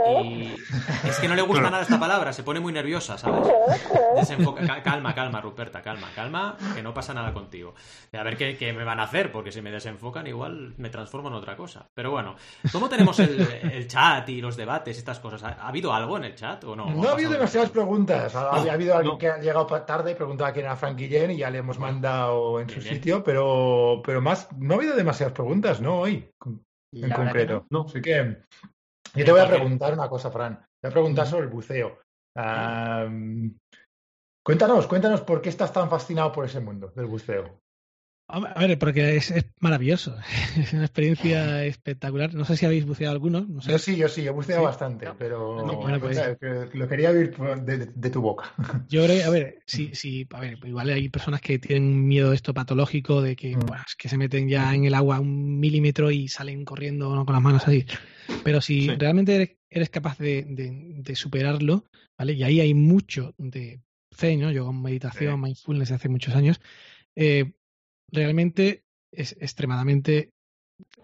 Y 0.07 0.55
es 1.07 1.19
que 1.19 1.27
no 1.27 1.35
le 1.35 1.41
gusta 1.41 1.69
nada 1.69 1.81
esta 1.81 1.99
palabra, 1.99 2.33
se 2.33 2.43
pone 2.43 2.59
muy 2.59 2.73
nerviosa, 2.73 3.17
¿sabes? 3.17 3.51
Calma, 4.83 5.13
calma, 5.13 5.41
Ruperta, 5.41 5.81
calma, 5.81 6.09
calma, 6.13 6.57
que 6.73 6.81
no 6.81 6.93
pasa 6.93 7.13
nada 7.13 7.33
contigo. 7.33 7.73
A 8.13 8.23
ver 8.23 8.37
qué, 8.37 8.73
me 8.73 8.83
van 8.83 8.99
a 8.99 9.03
hacer, 9.03 9.31
porque 9.31 9.51
si 9.51 9.61
me 9.61 9.71
desenfocan 9.71 10.27
igual 10.27 10.73
me 10.77 10.89
transformo 10.89 11.29
en 11.29 11.35
otra 11.35 11.55
cosa. 11.55 11.87
Pero 11.93 12.11
bueno, 12.11 12.35
¿cómo 12.71 12.89
tenemos 12.89 13.19
el, 13.19 13.87
chat 13.87 14.27
y 14.29 14.41
los 14.41 14.55
debates, 14.55 14.97
estas 14.97 15.19
cosas? 15.19 15.43
¿Ha, 15.43 15.67
habido 15.67 15.93
algo 15.93 16.17
en 16.17 16.25
el 16.25 16.35
chat 16.35 16.63
o 16.63 16.75
no? 16.75 16.89
No 16.89 17.09
ha 17.09 17.11
habido 17.11 17.31
demasiadas 17.31 17.69
preguntas. 17.69 18.35
Ha, 18.35 18.61
habido 18.71 18.95
alguien 18.95 19.17
que 19.17 19.29
ha 19.29 19.37
llegado 19.37 19.65
tarde 19.65 20.11
y 20.11 20.15
preguntaba 20.15 20.51
quién 20.51 20.65
era 20.65 20.75
Frank 20.75 20.97
Guillén 20.97 21.31
y 21.31 21.37
ya 21.37 21.49
le 21.49 21.59
hemos 21.59 21.79
mandado 21.79 22.59
en 22.59 22.69
su 22.69 22.81
sitio, 22.81 23.23
pero, 23.23 24.01
pero 24.03 24.21
más, 24.21 24.47
no 24.57 24.75
ha 24.75 24.77
habido 24.77 24.95
demasiadas 24.95 25.33
preguntas, 25.33 25.81
¿no? 25.81 25.99
Hoy, 25.99 26.29
en 26.91 27.11
concreto. 27.11 27.65
No. 27.69 27.85
Así 27.87 28.01
que 28.01 28.37
yo 29.15 29.25
te 29.25 29.31
voy 29.31 29.41
a 29.41 29.47
preguntar 29.47 29.93
una 29.93 30.09
cosa, 30.09 30.31
Fran. 30.31 30.55
Te 30.57 30.87
voy 30.87 30.89
a 30.89 30.93
preguntar 30.93 31.27
sobre 31.27 31.43
el 31.43 31.49
buceo. 31.49 31.99
cuéntanos, 34.43 34.87
cuéntanos 34.87 35.21
por 35.21 35.41
qué 35.41 35.49
estás 35.49 35.71
tan 35.71 35.89
fascinado 35.89 36.31
por 36.31 36.45
ese 36.45 36.59
mundo 36.59 36.91
del 36.95 37.05
buceo. 37.05 37.61
A 38.27 38.65
ver, 38.65 38.79
porque 38.79 39.17
es, 39.17 39.33
maravilloso. 39.59 40.15
Es 40.57 40.73
una 40.73 40.85
experiencia 40.85 41.63
espectacular. 41.65 42.33
No 42.33 42.43
sé 42.43 42.57
si 42.57 42.65
habéis 42.65 42.85
buceado 42.85 43.13
algunos. 43.13 43.47
No 43.47 43.61
sé. 43.61 43.71
Yo 43.71 43.77
sí, 43.77 43.95
yo 43.97 44.07
sí, 44.07 44.25
he 44.25 44.31
buceado 44.31 44.63
bastante, 44.63 45.07
pero 45.17 45.63
pues, 45.99 46.19
lo 46.73 46.87
quería 46.87 47.11
oír 47.11 47.35
de, 47.35 48.09
tu 48.09 48.21
boca. 48.21 48.51
Yo 48.89 49.03
creo, 49.05 49.27
a 49.27 49.29
ver, 49.29 49.59
sí, 49.67 49.91
sí, 49.93 50.27
a 50.31 50.39
ver, 50.39 50.57
igual 50.63 50.89
hay 50.89 51.09
personas 51.09 51.41
que 51.41 51.59
tienen 51.59 52.07
miedo 52.07 52.29
de 52.29 52.35
esto 52.35 52.53
patológico, 52.53 53.21
de 53.21 53.35
que, 53.35 53.55
mm. 53.55 53.61
que 53.97 54.09
se 54.09 54.17
meten 54.17 54.49
ya 54.49 54.73
en 54.73 54.85
el 54.85 54.95
agua 54.95 55.19
un 55.19 55.59
milímetro 55.59 56.09
y 56.09 56.27
salen 56.27 56.65
corriendo 56.65 57.09
con 57.25 57.33
las 57.33 57.43
manos 57.43 57.67
ahí. 57.67 57.85
Pero 58.43 58.59
si 58.61 58.87
realmente 58.87 59.59
eres, 59.69 59.89
capaz 59.89 60.17
de, 60.17 61.13
superarlo, 61.15 61.85
¿vale? 62.17 62.33
Y 62.33 62.43
ahí 62.43 62.59
hay 62.59 62.73
mucho 62.73 63.35
de 63.37 63.81
Zen, 64.15 64.41
¿no? 64.41 64.51
Yo 64.51 64.65
con 64.65 64.81
meditación, 64.81 65.41
mindfulness 65.41 65.91
hace 65.91 66.09
muchos 66.09 66.35
años. 66.35 66.59
Eh, 67.15 67.53
realmente 68.15 68.83
es 69.11 69.35
extremadamente 69.39 70.31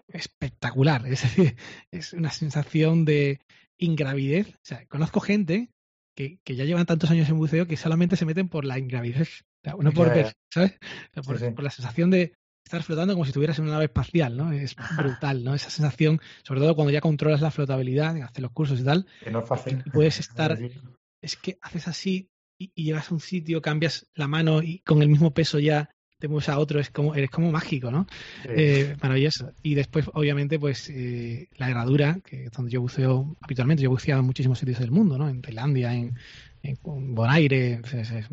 espectacular. 0.08 1.06
Es 1.06 1.22
decir, 1.22 1.56
es 1.90 2.12
una 2.12 2.30
sensación 2.30 3.04
de 3.04 3.40
ingravidez. 3.78 4.54
O 4.54 4.64
sea, 4.64 4.86
conozco 4.86 5.20
gente 5.20 5.70
que, 6.16 6.38
que 6.44 6.56
ya 6.56 6.64
llevan 6.64 6.86
tantos 6.86 7.10
años 7.10 7.28
en 7.28 7.38
buceo 7.38 7.66
que 7.66 7.76
solamente 7.76 8.16
se 8.16 8.26
meten 8.26 8.48
por 8.48 8.64
la 8.64 8.78
ingravidez. 8.78 9.44
O 9.64 9.78
por 9.92 10.12
¿sabes? 10.52 10.78
Por, 11.24 11.62
la 11.62 11.70
sensación 11.70 12.10
de 12.10 12.34
estar 12.64 12.82
flotando 12.82 13.14
como 13.14 13.24
si 13.24 13.30
estuvieras 13.30 13.58
en 13.58 13.64
una 13.64 13.74
nave 13.74 13.86
espacial, 13.86 14.36
¿no? 14.36 14.52
Es 14.52 14.74
brutal, 14.96 15.44
¿no? 15.44 15.54
Esa 15.54 15.70
sensación, 15.70 16.20
sobre 16.42 16.60
todo 16.60 16.74
cuando 16.74 16.90
ya 16.90 17.00
controlas 17.00 17.40
la 17.40 17.50
flotabilidad, 17.50 18.16
haces 18.22 18.40
los 18.40 18.52
cursos 18.52 18.80
y 18.80 18.84
tal. 18.84 19.06
Que 19.22 19.30
no 19.30 19.40
es 19.40 19.48
fácil. 19.48 19.84
puedes 19.92 20.18
estar. 20.20 20.58
Es 21.24 21.36
que 21.36 21.56
haces 21.60 21.86
así 21.86 22.30
y, 22.58 22.72
y, 22.74 22.82
llegas 22.82 23.12
a 23.12 23.14
un 23.14 23.20
sitio, 23.20 23.62
cambias 23.62 24.08
la 24.16 24.26
mano 24.26 24.60
y 24.60 24.80
con 24.80 25.02
el 25.02 25.08
mismo 25.08 25.32
peso 25.32 25.60
ya 25.60 25.88
te 26.22 26.28
mueves 26.28 26.48
a 26.48 26.58
otro, 26.60 26.78
es 26.78 26.88
como, 26.88 27.16
eres 27.16 27.30
como 27.30 27.50
mágico, 27.50 27.90
¿no? 27.90 28.06
Eh, 28.44 28.94
maravilloso. 29.02 29.50
Y 29.60 29.74
después, 29.74 30.08
obviamente, 30.14 30.56
pues 30.56 30.88
eh, 30.88 31.48
la 31.56 31.68
herradura, 31.68 32.20
que 32.24 32.44
es 32.44 32.52
donde 32.52 32.70
yo 32.70 32.80
buceo 32.80 33.36
habitualmente, 33.40 33.82
yo 33.82 33.90
buceo 33.90 34.20
en 34.20 34.24
muchísimos 34.24 34.60
sitios 34.60 34.78
del 34.78 34.92
mundo, 34.92 35.18
¿no? 35.18 35.28
En 35.28 35.42
Tailandia, 35.42 35.92
en, 35.92 36.14
en 36.62 36.78
Bonaire, 37.12 37.80
es, 37.92 38.30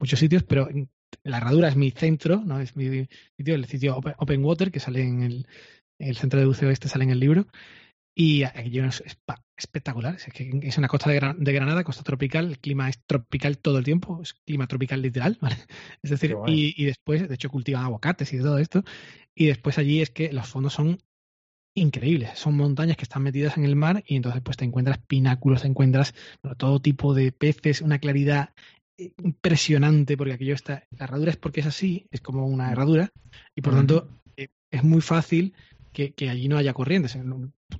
muchos 0.00 0.18
sitios, 0.18 0.42
pero 0.42 0.68
la 1.22 1.36
herradura 1.36 1.68
es 1.68 1.76
mi 1.76 1.92
centro, 1.92 2.42
¿no? 2.44 2.58
Es 2.58 2.74
mi 2.74 3.06
sitio, 3.36 3.54
el 3.54 3.66
sitio 3.66 3.98
Open, 3.98 4.44
Water, 4.44 4.72
que 4.72 4.80
sale 4.80 5.02
en 5.02 5.22
el, 5.22 5.46
el 6.00 6.16
centro 6.16 6.40
de 6.40 6.46
buceo 6.46 6.70
este, 6.70 6.88
sale 6.88 7.04
en 7.04 7.10
el 7.10 7.20
libro. 7.20 7.46
Y 8.18 8.44
aquí 8.44 8.78
es 8.78 9.04
espectacular. 9.58 10.14
Es, 10.14 10.24
que 10.32 10.50
es 10.62 10.78
una 10.78 10.88
costa 10.88 11.10
de, 11.10 11.52
Granada, 11.52 11.84
costa 11.84 12.02
tropical. 12.02 12.46
El 12.46 12.58
clima 12.58 12.88
es 12.88 12.98
tropical 13.04 13.58
todo 13.58 13.76
el 13.76 13.84
tiempo. 13.84 14.22
Es 14.22 14.32
clima 14.32 14.66
tropical 14.66 15.02
literal, 15.02 15.36
¿vale? 15.42 15.56
Es 16.02 16.10
decir, 16.10 16.34
y, 16.46 16.84
después, 16.86 17.28
de 17.28 17.34
hecho, 17.34 17.50
cultivan 17.50 17.84
aguacates 17.84 18.32
y 18.32 18.38
todo 18.38 18.56
esto. 18.56 18.84
Y 19.34 19.46
después 19.46 19.76
allí 19.76 20.00
es 20.00 20.08
que 20.08 20.32
los 20.32 20.48
fondos 20.48 20.72
son 20.72 20.98
increíbles. 21.74 22.38
Son 22.38 22.56
montañas 22.56 22.96
que 22.96 23.02
están 23.02 23.22
metidas 23.22 23.58
en 23.58 23.66
el 23.66 23.76
mar 23.76 24.02
y 24.06 24.16
entonces 24.16 24.40
pues 24.40 24.56
te 24.56 24.64
encuentras 24.64 24.96
pináculos, 24.96 25.60
te 25.60 25.68
encuentras 25.68 26.14
todo 26.56 26.80
tipo 26.80 27.12
de 27.12 27.32
peces, 27.32 27.82
una 27.82 27.98
claridad 27.98 28.54
eh, 28.96 29.12
impresionante 29.22 30.16
porque 30.16 30.32
aquello 30.32 30.54
está... 30.54 30.84
La 30.90 31.04
herradura 31.04 31.32
es 31.32 31.36
porque 31.36 31.60
es 31.60 31.66
así, 31.66 32.06
es 32.10 32.22
como 32.22 32.46
una 32.46 32.72
herradura 32.72 33.12
y 33.54 33.60
por 33.60 33.74
tanto 33.74 34.08
eh, 34.38 34.48
es 34.70 34.84
muy 34.84 35.02
fácil 35.02 35.52
que, 35.92 36.30
allí 36.30 36.48
no 36.48 36.56
haya 36.56 36.72
corrientes. 36.72 37.14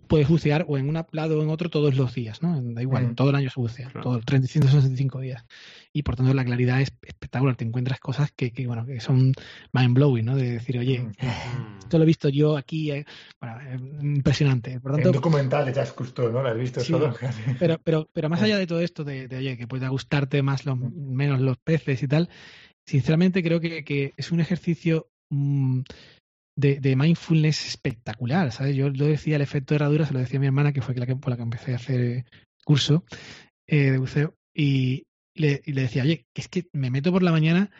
Puedes 0.08 0.28
bucear 0.28 0.64
o 0.68 0.78
en 0.78 0.88
un 0.88 1.04
lado 1.12 1.38
o 1.38 1.42
en 1.42 1.48
otro 1.48 1.70
todos 1.70 1.96
los 1.96 2.14
días, 2.14 2.42
¿no? 2.42 2.60
Da 2.60 2.82
igual, 2.82 3.14
todo 3.14 3.30
el 3.30 3.36
año 3.36 3.50
se 3.50 3.60
bucea, 3.60 3.90
todo, 3.90 4.20
365 4.20 5.20
días. 5.20 5.44
Y 5.92 6.02
por 6.02 6.16
tanto 6.16 6.34
la 6.34 6.44
claridad 6.44 6.80
es 6.80 6.92
espectacular, 7.02 7.56
te 7.56 7.64
encuentras 7.64 8.00
cosas 8.00 8.32
que, 8.32 8.52
bueno, 8.66 8.84
que 8.84 9.00
son 9.00 9.32
mind 9.72 9.94
blowing, 9.94 10.24
¿no? 10.24 10.36
De 10.36 10.52
decir, 10.52 10.78
oye, 10.78 11.08
esto 11.78 11.98
lo 11.98 12.04
he 12.04 12.06
visto 12.06 12.28
yo 12.28 12.56
aquí, 12.56 12.90
eh, 12.90 13.06
eh, 13.42 13.78
impresionante. 14.00 14.80
Por 14.80 14.92
tanto, 14.92 15.08
en 15.08 15.14
documental 15.14 15.72
ya 15.72 15.86
justo, 15.86 16.30
¿no? 16.30 16.42
Lo 16.42 16.48
has 16.48 16.58
visto 16.58 16.80
solo. 16.80 17.14
pero, 17.58 17.78
pero, 17.82 18.08
pero 18.12 18.28
más 18.28 18.42
allá 18.42 18.58
de 18.58 18.66
todo 18.66 18.80
esto, 18.80 19.04
de, 19.04 19.28
oye, 19.36 19.56
que 19.56 19.68
pueda 19.68 19.88
gustarte 19.88 20.42
más 20.42 20.66
los, 20.66 20.78
menos 20.78 21.40
los 21.40 21.58
peces 21.58 22.02
y 22.02 22.08
tal, 22.08 22.28
sinceramente 22.86 23.42
creo 23.42 23.60
que, 23.60 24.14
es 24.16 24.32
un 24.32 24.40
ejercicio 24.40 25.08
mm, 25.30 25.80
de, 26.56 26.96
mindfulness 26.96 27.66
espectacular, 27.66 28.50
¿sabes? 28.50 28.74
Yo 28.74 28.88
lo 28.88 29.06
decía, 29.06 29.36
el 29.36 29.42
efecto 29.42 29.74
de 29.74 29.76
herradura, 29.76 30.06
se 30.06 30.14
lo 30.14 30.20
decía 30.20 30.38
a 30.38 30.40
mi 30.40 30.46
hermana, 30.46 30.72
que 30.72 30.82
fue 30.82 30.94
la 30.94 31.06
que, 31.06 31.16
por 31.16 31.30
la 31.30 31.36
que 31.36 31.42
empecé 31.42 31.72
a 31.72 31.76
hacer 31.76 32.24
curso 32.64 33.04
eh, 33.66 33.90
de 33.90 33.98
buceo, 33.98 34.34
y 34.54 35.04
le, 35.34 35.60
decía, 35.66 36.02
oye, 36.02 36.26
que 36.34 36.40
es 36.40 36.48
que 36.48 36.68
me 36.72 36.90
meto 36.90 37.12
por 37.12 37.22
la 37.22 37.32
mañana, 37.32 37.70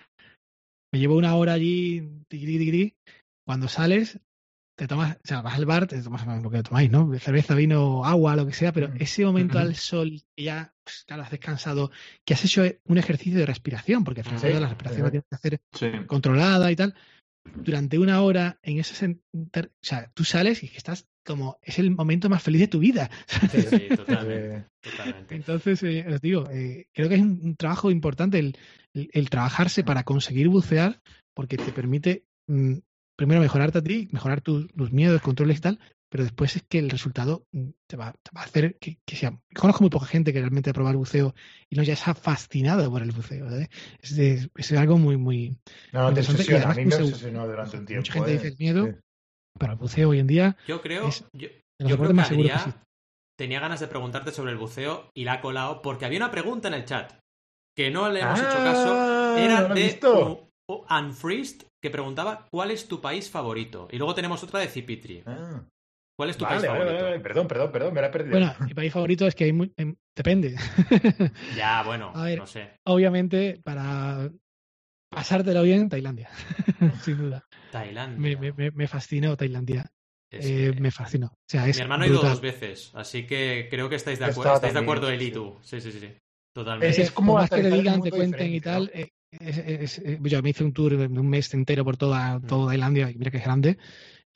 me 0.93 1.01
llevo 1.01 1.17
una 1.17 1.35
hora 1.35 1.55
allí, 1.55 2.07
cuando 3.47 3.69
sales, 3.69 4.21
te 4.79 4.87
tomas, 4.87 5.17
o 5.17 5.27
sea, 5.27 5.41
vas 5.41 5.55
al 5.55 5.65
bar, 5.65 5.87
te 5.87 6.03
tomas 6.03 6.27
lo 6.43 6.51
que 6.51 6.63
tomáis, 6.63 6.91
¿no? 6.91 7.19
Cerveza, 7.19 7.55
vino, 7.55 8.05
agua, 8.05 8.37
lo 8.37 8.47
que 8.47 8.53
sea, 8.53 8.73
pero 8.73 8.93
ese 8.99 9.25
momento 9.25 9.59
al 9.59 9.75
sol, 9.75 10.21
que 10.37 10.45
ya, 10.45 10.75
pues, 10.85 11.05
claro, 11.07 11.23
has 11.23 11.31
descansado, 11.31 11.91
que 12.27 12.35
has 12.35 12.45
hecho 12.45 12.63
un 12.85 12.99
ejercicio 12.99 13.39
de 13.39 13.47
respiración, 13.47 14.05
porque 14.05 14.21
al 14.21 14.27
final 14.27 14.61
la 14.61 14.69
respiración 14.69 15.05
la 15.05 15.11
tienes 15.11 15.27
que 15.31 15.35
hacer 15.35 16.07
controlada 16.07 16.71
y 16.71 16.77
tal 16.77 16.95
durante 17.65 17.99
una 17.99 18.23
hora 18.23 18.59
en 18.63 18.79
ese 18.79 19.19
o 19.35 19.61
sea, 19.81 20.11
tú 20.15 20.25
sales 20.25 20.63
y 20.63 20.71
estás 20.75 21.09
como 21.25 21.59
es 21.61 21.79
el 21.79 21.91
momento 21.91 22.29
más 22.29 22.43
feliz 22.43 22.61
de 22.63 22.69
tu 22.69 22.79
vida. 22.79 23.11
Sí, 23.51 23.63
sí, 23.63 23.89
totalmente. 23.97 25.35
Entonces, 25.35 25.83
eh, 25.83 26.07
os 26.09 26.21
digo, 26.21 26.49
eh, 26.51 26.87
creo 26.93 27.09
que 27.09 27.17
es 27.17 27.21
un, 27.21 27.57
trabajo 27.57 27.91
importante 27.91 28.39
el, 28.39 28.57
el, 28.95 29.29
trabajarse 29.29 29.83
para 29.83 30.05
conseguir 30.05 30.49
bucear, 30.49 31.03
porque 31.35 31.57
te 31.57 31.73
permite 31.73 32.25
mm, 32.47 32.75
primero 33.17 33.41
mejorarte 33.41 33.79
a 33.79 33.83
ti, 33.83 34.09
mejorar 34.13 34.41
tus 34.41 34.93
miedos, 34.93 35.21
controles 35.21 35.59
y 35.59 35.61
tal, 35.61 35.81
pero 36.09 36.25
después 36.25 36.57
es 36.57 36.63
que 36.63 36.79
el 36.79 36.91
resultado 36.91 37.47
mm, 37.53 37.71
te 37.87 37.97
va, 37.97 38.15
a 38.35 38.41
hacer 38.41 38.79
que, 38.79 38.99
sea. 39.07 39.39
Conozco 39.55 39.83
muy 39.83 39.91
poca 39.91 40.07
gente 40.07 40.33
que 40.33 40.39
realmente 40.39 40.71
ha 40.71 40.73
probado 40.73 40.93
el 40.93 40.99
buceo 40.99 41.35
y 41.69 41.77
no 41.77 41.83
ya 41.83 41.97
se 41.97 42.11
ha 42.11 42.15
fascinado 42.15 42.91
por 42.91 43.03
el 43.03 43.13
buceo. 43.13 43.49
Es, 44.01 44.73
algo 44.73 44.99
muy, 44.99 45.17
muy. 45.17 45.59
No, 45.93 46.13
te 46.15 46.21
obsesiona. 46.21 46.71
A 46.71 46.75
mí 46.75 46.85
me 46.85 46.95
obsesionó 46.97 47.47
durante 47.47 47.79
un 47.79 47.87
tiempo. 47.87 48.01
Mucha 48.01 48.13
gente 48.13 48.33
dice 48.33 48.49
el 48.49 48.57
miedo, 48.59 48.95
pero 49.59 49.73
el 49.73 49.79
buceo 49.79 50.11
hoy 50.11 50.21
en 50.21 50.27
día. 50.27 50.57
Yo 50.67 50.81
creo. 50.81 51.11
yo, 51.33 51.49
creo 51.79 52.15
más 52.15 52.29
que, 52.29 52.51
tenía 53.37 53.61
ganas 53.61 53.81
de 53.81 53.89
preguntarte 53.89 54.33
sobre 54.33 54.53
el 54.53 54.59
buceo 54.59 55.11
y 55.15 55.25
la 55.25 55.35
ha 55.35 55.41
colado 55.41 55.83
porque 55.83 56.07
había 56.07 56.19
una 56.19 56.31
pregunta 56.31 56.69
en 56.69 56.75
el 56.75 56.85
chat 56.85 57.13
que 57.77 57.91
no 57.91 58.09
le 58.09 58.21
hemos 58.21 58.39
hecho 58.39 58.49
caso. 58.49 58.95
Ah, 58.95 59.37
Era 59.39 59.65
de 59.69 60.01
Unfreezed 60.69 61.67
que 61.81 61.91
preguntaba 61.91 62.47
¿cuál 62.51 62.71
es 62.71 62.89
tu 62.89 63.01
país 63.01 63.31
favorito? 63.31 63.87
Y 63.93 63.99
luego 63.99 64.15
tenemos 64.15 64.43
otra 64.43 64.61
de 64.61 64.69
Cipitri. 64.69 65.23
Ah. 65.27 65.63
¿Cuál 66.17 66.31
es 66.31 66.37
tu 66.39 66.45
país 66.45 66.65
favorito? 66.65 67.23
perdón, 67.23 67.47
perdón, 67.47 67.73
perdón, 67.73 67.95
me 67.95 68.01
la 68.01 68.07
he 68.07 68.11
perdido. 68.11 68.39
Bueno, 68.39 68.55
mi 68.61 68.73
país 68.73 68.93
favorito 68.93 69.27
es 69.27 69.35
que 69.35 69.45
hay 69.45 69.53
muy, 69.53 69.73
em, 69.77 69.95
depende. 70.15 70.57
ya, 71.57 71.83
bueno, 71.83 72.13
no 72.15 72.47
sé. 72.47 72.79
Obviamente, 72.85 73.61
para 73.63 74.31
pasártelo 75.11 75.63
bien, 75.63 75.89
Tailandia, 75.91 76.31
sin 77.03 77.19
duda. 77.19 77.45
Tailandia. 77.71 78.39
Me, 78.39 78.53
me, 78.53 78.71
me, 78.71 78.89
fascinó 78.89 79.37
Tailandia. 79.37 79.85
eh, 80.31 80.73
me 80.79 80.91
fascinó. 80.91 81.27
O 81.27 81.45
sea, 81.47 81.69
es 81.69 81.77
Mi 81.77 81.83
hermano 81.83 82.05
ha 82.05 82.07
ido 82.07 82.23
dos 82.23 82.41
veces, 82.41 82.93
así 82.95 83.27
que 83.27 83.69
creo 83.71 83.91
que 83.91 83.97
estáis 83.97 84.19
de 84.19 84.25
acuerdo. 84.25 84.55
Estáis 84.55 84.73
de 84.75 84.81
acuerdo 84.81 85.11
él 85.11 85.21
y 85.21 85.31
tú. 85.31 85.59
Sí, 85.61 85.83
sí, 85.83 85.93
sí. 85.93 86.11
Totalmente. 86.55 87.03
Es, 87.03 87.11
como 87.11 87.35
más 87.35 87.51
que 87.51 87.63
le 87.63 87.71
digan, 87.71 88.01
te 88.01 88.11
cuenten 88.11 88.55
y 88.55 88.61
tal. 88.63 88.91
Eh, 88.95 89.11
yo 90.23 90.43
me 90.43 90.51
hice 90.51 90.65
un 90.65 90.73
tour 90.73 90.97
de 90.97 91.07
un 91.07 91.29
mes 91.29 91.53
entero 91.53 91.85
por 91.85 91.99
toda, 91.99 92.39
mm. 92.39 92.47
toda 92.47 92.69
Tailandia, 92.69 93.11
y 93.11 93.17
mira 93.17 93.31
que 93.31 93.37
es 93.37 93.45
grande, 93.45 93.77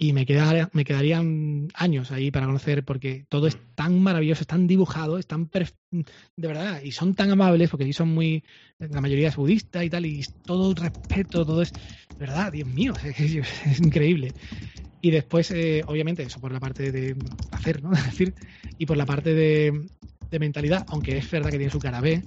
y 0.03 0.15
me, 0.15 0.25
quedaría, 0.25 0.71
me 0.73 0.87
quedarían 0.87 1.69
años 1.75 2.11
ahí 2.11 2.31
para 2.31 2.47
conocer 2.47 2.87
porque 2.87 3.27
todo 3.29 3.47
es 3.47 3.59
tan 3.75 4.03
maravilloso, 4.03 4.41
es 4.41 4.47
tan 4.47 4.67
dibujado, 4.67 5.19
es 5.19 5.27
tan 5.27 5.51
de 5.91 6.49
verdad, 6.49 6.81
y 6.83 6.93
son 6.93 7.15
tan 7.15 7.31
amables 7.31 7.69
porque 7.69 7.85
aquí 7.85 7.93
son 7.93 8.09
muy, 8.09 8.43
la 8.79 9.03
mayoría 9.03 9.29
es 9.29 9.37
budista 9.37 9.85
y 9.85 9.91
tal, 9.91 10.07
y 10.07 10.25
todo 10.47 10.75
respeto, 10.75 11.45
todo 11.45 11.61
es, 11.61 11.75
verdad, 12.19 12.51
Dios 12.51 12.67
mío, 12.67 12.95
es, 13.05 13.79
increíble. 13.79 14.33
Y 15.03 15.11
después, 15.11 15.51
eh, 15.51 15.85
obviamente, 15.87 16.23
eso 16.23 16.41
por 16.41 16.53
la 16.53 16.61
parte 16.61 16.93
de 16.93 17.15
hacer, 17.51 17.83
¿no? 17.83 17.93
Es 17.93 18.07
decir, 18.07 18.35
y 18.79 18.87
por 18.87 18.97
la 18.97 19.05
parte 19.05 19.35
de, 19.35 19.91
de 20.31 20.39
mentalidad, 20.39 20.85
aunque 20.89 21.17
es 21.19 21.31
verdad 21.31 21.51
que 21.51 21.59
tiene 21.59 21.71
su 21.71 21.81
cara 21.81 22.01
B, 22.01 22.25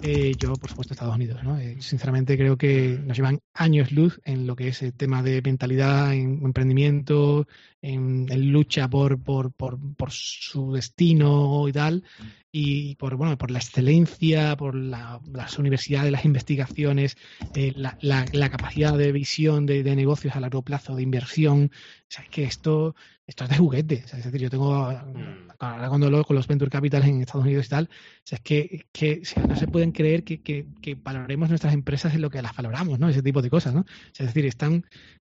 eh, 0.00 0.36
yo, 0.38 0.58
por 0.58 0.68
supuesto, 0.68 0.94
Estados 0.94 1.14
Unidos. 1.14 1.42
¿no? 1.42 1.58
Eh, 1.58 1.78
sinceramente, 1.80 2.36
creo 2.36 2.56
que 2.56 2.98
nos 3.02 3.16
llevan 3.16 3.40
años 3.54 3.92
luz 3.92 4.20
en 4.24 4.46
lo 4.46 4.56
que 4.56 4.68
es 4.68 4.82
el 4.82 4.92
tema 4.94 5.22
de 5.22 5.40
mentalidad, 5.42 6.12
en 6.14 6.42
emprendimiento, 6.44 7.46
en, 7.82 8.52
lucha 8.52 8.88
por, 8.88 9.22
por, 9.22 9.52
por, 9.52 9.78
por, 9.96 10.10
su 10.10 10.72
destino 10.72 11.68
y 11.68 11.72
tal, 11.72 12.04
y 12.50 12.94
por, 12.96 13.16
bueno, 13.16 13.36
por 13.36 13.50
la 13.50 13.58
excelencia, 13.58 14.56
por 14.56 14.74
las 14.74 15.58
universidades, 15.58 16.10
las 16.10 16.24
investigaciones, 16.24 17.16
eh, 17.54 17.72
la, 17.76 17.98
la, 18.00 18.50
capacidad 18.50 18.96
de 18.96 19.12
visión 19.12 19.66
de, 19.66 19.82
negocios 19.94 20.36
a 20.36 20.40
largo 20.40 20.62
plazo, 20.62 20.96
de 20.96 21.02
inversión. 21.02 21.70
O 21.74 22.06
sea, 22.08 22.24
es 22.24 22.30
que 22.30 22.44
esto, 22.44 22.94
esto 23.26 23.44
es 23.44 23.50
de 23.50 23.56
juguete. 23.58 23.94
es 23.96 24.24
decir, 24.24 24.40
yo 24.40 24.50
tengo, 24.50 24.90
mm. 24.90 25.50
ahora 25.58 25.88
cuando 25.88 26.10
lo 26.10 26.24
con 26.24 26.34
los 26.34 26.46
Venture 26.46 26.70
Capital 26.70 27.04
en 27.04 27.20
Estados 27.20 27.44
Unidos 27.44 27.66
y 27.66 27.68
tal, 27.68 27.84
o 27.84 28.20
sea, 28.24 28.36
es 28.36 28.42
que, 28.42 28.86
que 28.90 29.22
no 29.46 29.54
se 29.54 29.68
pueden 29.68 29.92
creer 29.92 30.24
que, 30.24 30.40
que, 30.40 30.66
que, 30.80 30.94
valoremos 30.94 31.50
nuestras 31.50 31.74
empresas 31.74 32.14
en 32.14 32.22
lo 32.22 32.30
que 32.30 32.40
las 32.40 32.56
valoramos, 32.56 32.98
¿no? 32.98 33.08
Ese 33.08 33.22
tipo 33.22 33.42
de 33.42 33.50
cosas, 33.50 33.74
¿no? 33.74 33.84
es 34.18 34.26
decir, 34.26 34.46
están 34.46 34.86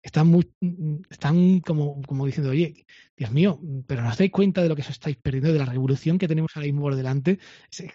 están, 0.01 0.27
muy, 0.27 0.51
están 1.09 1.59
como, 1.59 2.01
como 2.01 2.25
diciendo, 2.25 2.51
oye, 2.51 2.85
Dios 3.15 3.31
mío, 3.31 3.59
pero 3.85 4.01
no 4.01 4.09
os 4.09 4.17
dais 4.17 4.31
cuenta 4.31 4.61
de 4.61 4.69
lo 4.69 4.75
que 4.75 4.81
os 4.81 4.89
estáis 4.89 5.17
perdiendo, 5.17 5.53
de 5.53 5.59
la 5.59 5.65
revolución 5.65 6.17
que 6.17 6.27
tenemos 6.27 6.51
ahora 6.55 6.65
mismo 6.65 6.81
por 6.81 6.95
delante. 6.95 7.39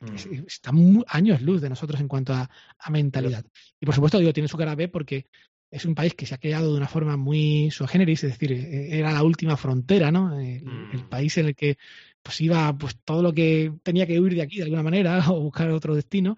Mm. 0.00 0.44
Están 0.46 1.04
años 1.08 1.42
luz 1.42 1.60
de 1.60 1.68
nosotros 1.68 2.00
en 2.00 2.08
cuanto 2.08 2.32
a, 2.32 2.48
mentalidad. 2.90 3.44
Y 3.80 3.86
por 3.86 3.94
supuesto, 3.94 4.18
digo, 4.18 4.32
tiene 4.32 4.48
su 4.48 4.56
cara 4.56 4.76
B 4.76 4.88
porque 4.88 5.26
es 5.70 5.84
un 5.84 5.96
país 5.96 6.14
que 6.14 6.26
se 6.26 6.34
ha 6.34 6.38
creado 6.38 6.70
de 6.70 6.76
una 6.76 6.86
forma 6.86 7.16
muy 7.16 7.70
sui 7.72 7.88
generis, 7.88 8.22
es 8.22 8.32
decir, 8.32 8.52
e, 8.52 8.98
era 8.98 9.12
la 9.12 9.24
última 9.24 9.56
frontera, 9.56 10.12
¿no? 10.12 10.38
El, 10.38 10.64
mm. 10.64 11.08
país 11.08 11.36
en 11.38 11.46
el 11.46 11.56
que 11.56 11.76
pues 12.22 12.40
iba 12.40 12.76
pues 12.76 12.96
todo 13.04 13.22
lo 13.22 13.32
que 13.32 13.72
tenía 13.82 14.06
que 14.06 14.20
huir 14.20 14.34
de 14.34 14.42
aquí 14.42 14.56
de 14.56 14.64
alguna 14.64 14.82
manera 14.82 15.18
o 15.30 15.40
buscar 15.40 15.70
otro 15.70 15.94
destino 15.94 16.36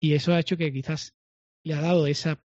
y 0.00 0.14
eso 0.14 0.32
ha 0.32 0.40
hecho 0.40 0.56
que 0.56 0.72
quizás 0.72 1.14
le 1.64 1.74
ha 1.74 1.80
dado 1.80 2.06
esa 2.06 2.40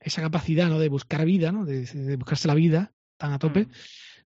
esa 0.00 0.22
capacidad 0.22 0.68
¿no? 0.68 0.78
de 0.78 0.88
buscar 0.88 1.24
vida, 1.24 1.52
¿no? 1.52 1.64
de, 1.64 2.16
buscarse 2.16 2.48
la 2.48 2.54
vida 2.54 2.92
tan 3.16 3.32
a 3.32 3.38
tope, 3.38 3.64
mm. 3.64 3.70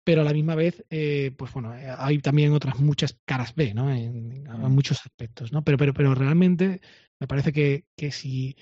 pero 0.05 0.23
a 0.23 0.25
la 0.25 0.33
misma 0.33 0.55
vez, 0.55 0.85
eh, 0.91 1.33
pues 1.37 1.53
bueno, 1.53 1.77
eh, 1.77 1.93
hay 1.97 2.19
también 2.19 2.53
otras 2.53 2.79
muchas 2.79 3.19
caras 3.25 3.55
B, 3.55 3.75
¿no? 3.75 3.93
En, 3.93 4.45
mm. 4.45 4.71
muchos 4.71 5.01
aspectos, 5.01 5.53
¿no? 5.53 5.65
Pero, 5.65 5.77
pero, 5.77 5.93
pero 5.93 6.15
realmente 6.15 6.81
me 7.19 7.27
parece 7.27 7.53
que, 7.53 7.85
que 7.97 8.13
si, 8.13 8.57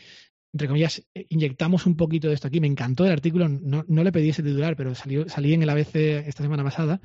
entre 0.52 0.68
comillas, 0.68 1.06
eh, 1.14 1.26
inyectamos 1.28 1.86
un 1.86 1.96
poquito 1.96 2.28
de 2.28 2.34
esto 2.34 2.48
aquí, 2.48 2.60
me 2.60 2.66
encantó 2.66 3.04
el 3.04 3.12
artículo, 3.12 3.48
no, 3.48 3.84
no 3.86 4.04
le 4.04 4.12
pedí 4.12 4.30
ese 4.30 4.42
titular, 4.42 4.76
pero 4.76 4.94
salió, 4.94 5.28
salí 5.28 5.52
en 5.52 5.62
el 5.62 5.70
ABC 5.70 5.96
esta 6.26 6.42
semana 6.42 6.64
pasada, 6.64 7.00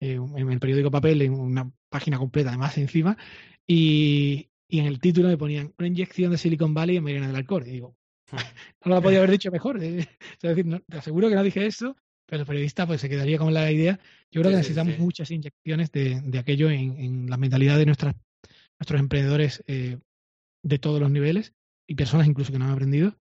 en 0.00 0.50
el 0.50 0.58
periódico 0.58 0.90
Papel, 0.90 1.22
en 1.22 1.32
una 1.32 1.70
página 1.88 2.18
completa 2.18 2.48
además 2.48 2.76
encima, 2.76 3.16
y, 3.68 4.48
y 4.72 4.80
en 4.80 4.86
el 4.86 5.00
título 5.00 5.28
me 5.28 5.36
ponían 5.36 5.74
una 5.78 5.86
inyección 5.86 6.32
de 6.32 6.38
Silicon 6.38 6.72
Valley 6.72 6.96
en 6.96 7.04
Mariana 7.04 7.26
del 7.26 7.36
Alcor. 7.36 7.68
Y 7.68 7.72
digo, 7.72 7.94
no 8.84 8.94
lo 8.94 9.02
podía 9.02 9.18
haber 9.18 9.30
dicho 9.30 9.50
mejor. 9.50 9.82
Eh. 9.82 10.00
Es 10.00 10.56
decir, 10.56 10.82
te 10.88 10.98
aseguro 10.98 11.28
que 11.28 11.34
no 11.34 11.42
dije 11.42 11.66
eso, 11.66 11.96
pero 12.26 12.40
el 12.40 12.46
periodista 12.46 12.86
pues 12.86 13.00
se 13.00 13.08
quedaría 13.08 13.38
con 13.38 13.52
la 13.52 13.70
idea. 13.70 13.98
Yo 14.30 14.40
creo 14.40 14.50
que 14.52 14.58
necesitamos 14.58 14.98
muchas 14.98 15.30
inyecciones 15.30 15.92
de, 15.92 16.20
de 16.22 16.38
aquello 16.38 16.70
en, 16.70 16.98
en, 16.98 17.30
la 17.30 17.36
mentalidad 17.36 17.78
de 17.78 17.86
nuestras, 17.86 18.14
nuestros 18.78 19.00
emprendedores 19.00 19.62
eh, 19.66 19.98
de 20.62 20.78
todos 20.78 21.00
los 21.00 21.10
niveles 21.10 21.52
y 21.86 21.94
personas 21.94 22.26
incluso 22.26 22.52
que 22.52 22.58
no 22.58 22.66
han 22.66 22.72
aprendido 22.72 23.16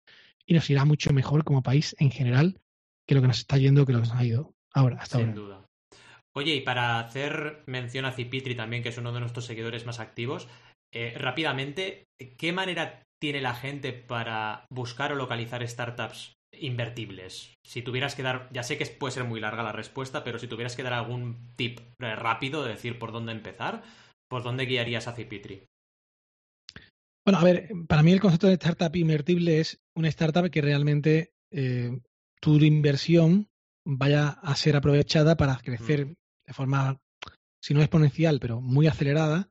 y 0.45 0.53
nos 0.53 0.69
irá 0.69 0.85
mucho 0.85 1.13
mejor 1.13 1.43
como 1.43 1.61
país 1.61 1.95
en 1.99 2.11
general 2.11 2.59
que 3.07 3.15
lo 3.15 3.21
que 3.21 3.27
nos 3.27 3.39
está 3.39 3.57
yendo 3.57 3.85
que 3.85 3.93
lo 3.93 3.99
que 4.01 4.07
nos 4.07 4.15
ha 4.15 4.25
ido 4.25 4.53
ahora, 4.73 4.97
hasta 4.99 5.17
Sin 5.17 5.29
ahora. 5.29 5.41
duda. 5.41 5.65
Oye, 6.33 6.55
y 6.55 6.61
para 6.61 6.99
hacer 6.99 7.63
mención 7.65 8.05
a 8.05 8.11
Cipitri 8.11 8.55
también, 8.55 8.83
que 8.83 8.89
es 8.89 8.97
uno 8.97 9.11
de 9.11 9.19
nuestros 9.19 9.45
seguidores 9.45 9.85
más 9.85 9.99
activos, 9.99 10.47
eh, 10.91 11.13
rápidamente, 11.17 12.07
¿qué 12.37 12.53
manera 12.53 13.06
tiene 13.19 13.41
la 13.41 13.53
gente 13.53 13.93
para 13.93 14.65
buscar 14.69 15.11
o 15.11 15.15
localizar 15.15 15.67
startups 15.67 16.33
invertibles? 16.53 17.53
Si 17.65 17.81
tuvieras 17.81 18.15
que 18.15 18.23
dar, 18.23 18.49
ya 18.51 18.63
sé 18.63 18.77
que 18.77 18.85
puede 18.85 19.13
ser 19.13 19.23
muy 19.23 19.39
larga 19.39 19.63
la 19.63 19.71
respuesta, 19.71 20.23
pero 20.23 20.39
si 20.39 20.47
tuvieras 20.47 20.75
que 20.75 20.83
dar 20.83 20.93
algún 20.93 21.53
tip 21.55 21.79
rápido 21.99 22.63
de 22.63 22.71
decir 22.71 22.99
por 22.99 23.11
dónde 23.11 23.31
empezar, 23.31 23.83
¿por 24.29 24.43
dónde 24.43 24.65
guiarías 24.65 25.07
a 25.07 25.13
Cipitri? 25.13 25.63
Bueno, 27.25 27.39
a 27.39 27.43
ver, 27.43 27.69
para 27.87 28.03
mí 28.03 28.13
el 28.13 28.21
concepto 28.21 28.47
de 28.47 28.53
startup 28.53 28.95
invertible 28.95 29.59
es 29.59 29.81
una 29.95 30.07
startup 30.07 30.49
que 30.49 30.61
realmente 30.61 31.33
eh, 31.51 31.99
tu 32.39 32.55
inversión 32.59 33.49
vaya 33.85 34.29
a 34.29 34.55
ser 34.55 34.75
aprovechada 34.75 35.35
para 35.35 35.57
crecer 35.57 36.05
mm. 36.05 36.13
de 36.47 36.53
forma, 36.53 37.01
si 37.61 37.73
no 37.73 37.81
exponencial, 37.81 38.39
pero 38.39 38.61
muy 38.61 38.87
acelerada 38.87 39.49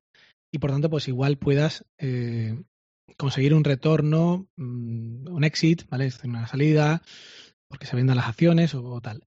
y 0.53 0.59
por 0.59 0.71
tanto, 0.71 0.89
pues 0.89 1.07
igual 1.09 1.37
puedas 1.37 1.85
eh, 1.99 2.63
conseguir 3.17 3.55
un 3.55 3.65
retorno, 3.65 4.49
mm, 4.57 5.29
un 5.29 5.45
exit, 5.45 5.89
¿vale? 5.89 6.07
Es 6.07 6.23
una 6.25 6.47
salida, 6.47 7.03
porque 7.69 7.87
se 7.87 7.97
vendan 7.97 8.17
las 8.17 8.29
acciones 8.29 8.75
o, 8.75 9.01
tal. 9.01 9.27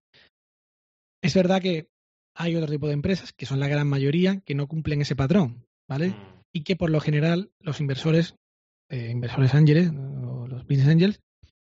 Es 1.22 1.34
verdad 1.34 1.60
que 1.60 1.88
hay 2.36 2.56
otro 2.56 2.70
tipo 2.70 2.86
de 2.86 2.94
empresas, 2.94 3.32
que 3.32 3.46
son 3.46 3.60
la 3.60 3.68
gran 3.68 3.88
mayoría, 3.88 4.40
que 4.40 4.54
no 4.54 4.68
cumplen 4.68 5.02
ese 5.02 5.16
patrón, 5.16 5.66
¿vale? 5.88 6.10
Mm. 6.10 6.40
Y 6.52 6.64
que 6.64 6.76
por 6.76 6.90
lo 6.90 7.00
general 7.00 7.52
los 7.60 7.80
inversores, 7.80 8.36
eh, 8.90 9.10
inversores 9.10 9.54
ángeles 9.54 9.90
o 9.90 10.46
los 10.46 10.66
business 10.66 10.88
angels, 10.88 11.20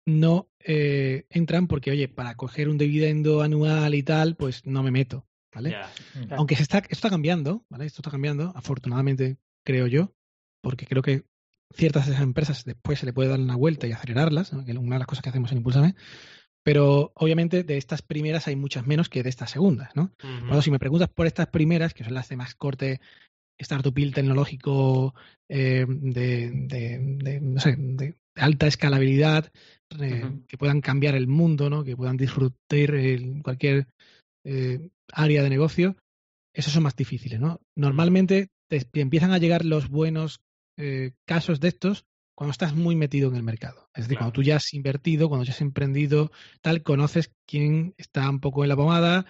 no 0.07 0.49
eh, 0.61 1.27
entran 1.31 1.67
porque, 1.67 1.91
oye, 1.91 2.09
para 2.09 2.37
coger 2.37 2.69
un 2.69 2.79
dividendo 2.79 3.43
anual 3.43 3.95
y 3.95 4.03
tal, 4.03 4.37
pues 4.37 4.65
no 4.65 4.83
me 4.83 4.91
meto, 4.91 5.27
¿vale? 5.53 5.77
Aunque 6.31 6.57
se 6.57 6.63
está, 6.63 6.79
esto 6.79 6.93
está 6.93 7.11
cambiando, 7.11 7.65
¿vale? 7.69 7.87
Esto 7.87 8.03
está 8.03 8.11
cambiando, 8.11 8.53
afortunadamente, 8.55 9.39
creo 9.65 9.87
yo, 9.87 10.13
porque 10.63 10.87
creo 10.87 11.03
que 11.03 11.25
ciertas 11.75 12.07
de 12.07 12.13
esas 12.13 12.23
empresas 12.23 12.65
después 12.65 12.99
se 12.99 13.07
le 13.07 13.13
puede 13.13 13.29
dar 13.29 13.41
una 13.41 13.57
vuelta 13.57 13.87
y 13.87 13.93
acelerarlas, 13.93 14.51
que 14.65 14.73
es 14.73 14.77
una 14.77 14.97
de 14.97 15.01
las 15.01 15.07
cosas 15.07 15.23
que 15.23 15.31
hacemos 15.31 15.53
en 15.53 15.59
Impulsame. 15.59 15.95
Pero 16.65 17.13
obviamente 17.15 17.63
de 17.63 17.77
estas 17.77 18.03
primeras 18.03 18.49
hay 18.49 18.57
muchas 18.57 18.87
menos 18.87 19.09
que 19.09 19.23
de 19.23 19.29
estas 19.29 19.51
segundas, 19.51 19.95
¿no? 19.95 20.11
si 20.63 20.71
me 20.73 20.81
preguntas 20.81 21.09
por 21.09 21.27
estas 21.27 21.47
primeras, 21.47 21.95
que 21.95 22.03
son 22.03 22.15
las 22.15 22.29
de 22.29 22.37
más 22.37 22.57
corte 22.57 23.01
startup 23.59 23.95
tecnológico 24.13 25.15
eh, 25.49 25.87
de, 25.89 27.39
no 27.41 27.61
sé, 27.61 27.77
de 27.79 28.17
alta 28.35 28.67
escalabilidad, 28.67 29.53
eh, 30.01 30.41
que 30.49 30.59
puedan 30.59 30.81
cambiar 30.81 31.15
el 31.15 31.29
mundo, 31.29 31.71
¿no? 31.71 31.85
que 31.85 31.97
puedan 31.97 32.17
disfrutar 32.17 32.95
en 32.95 33.43
cualquier 33.43 33.87
eh, 34.45 34.91
área 35.13 35.43
de 35.43 35.51
negocio, 35.51 35.97
esos 36.53 36.73
son 36.73 36.83
más 36.83 36.97
difíciles. 36.97 37.41
¿no? 37.41 37.61
Normalmente 37.77 38.49
te 38.69 39.01
empiezan 39.01 39.33
a 39.33 39.39
llegar 39.39 39.65
los 39.65 39.89
buenos 39.89 40.41
eh, 40.77 41.13
casos 41.25 41.61
de 41.61 41.69
estos 41.69 42.07
cuando 42.35 42.53
estás 42.53 42.75
muy 42.75 42.97
metido 42.97 43.31
en 43.31 43.37
el 43.37 43.43
mercado. 43.43 43.89
Es 43.95 44.05
decir, 44.05 44.19
cuando 44.19 44.33
tú 44.33 44.43
ya 44.43 44.57
has 44.57 44.75
invertido, 44.75 45.29
cuando 45.29 45.45
ya 45.45 45.53
has 45.53 45.61
emprendido, 45.63 46.31
tal, 46.61 46.83
conoces 46.83 47.33
quién 47.47 47.95
está 47.97 48.29
un 48.29 48.41
poco 48.41 48.63
en 48.63 48.69
la 48.69 48.77
pomada, 48.77 49.25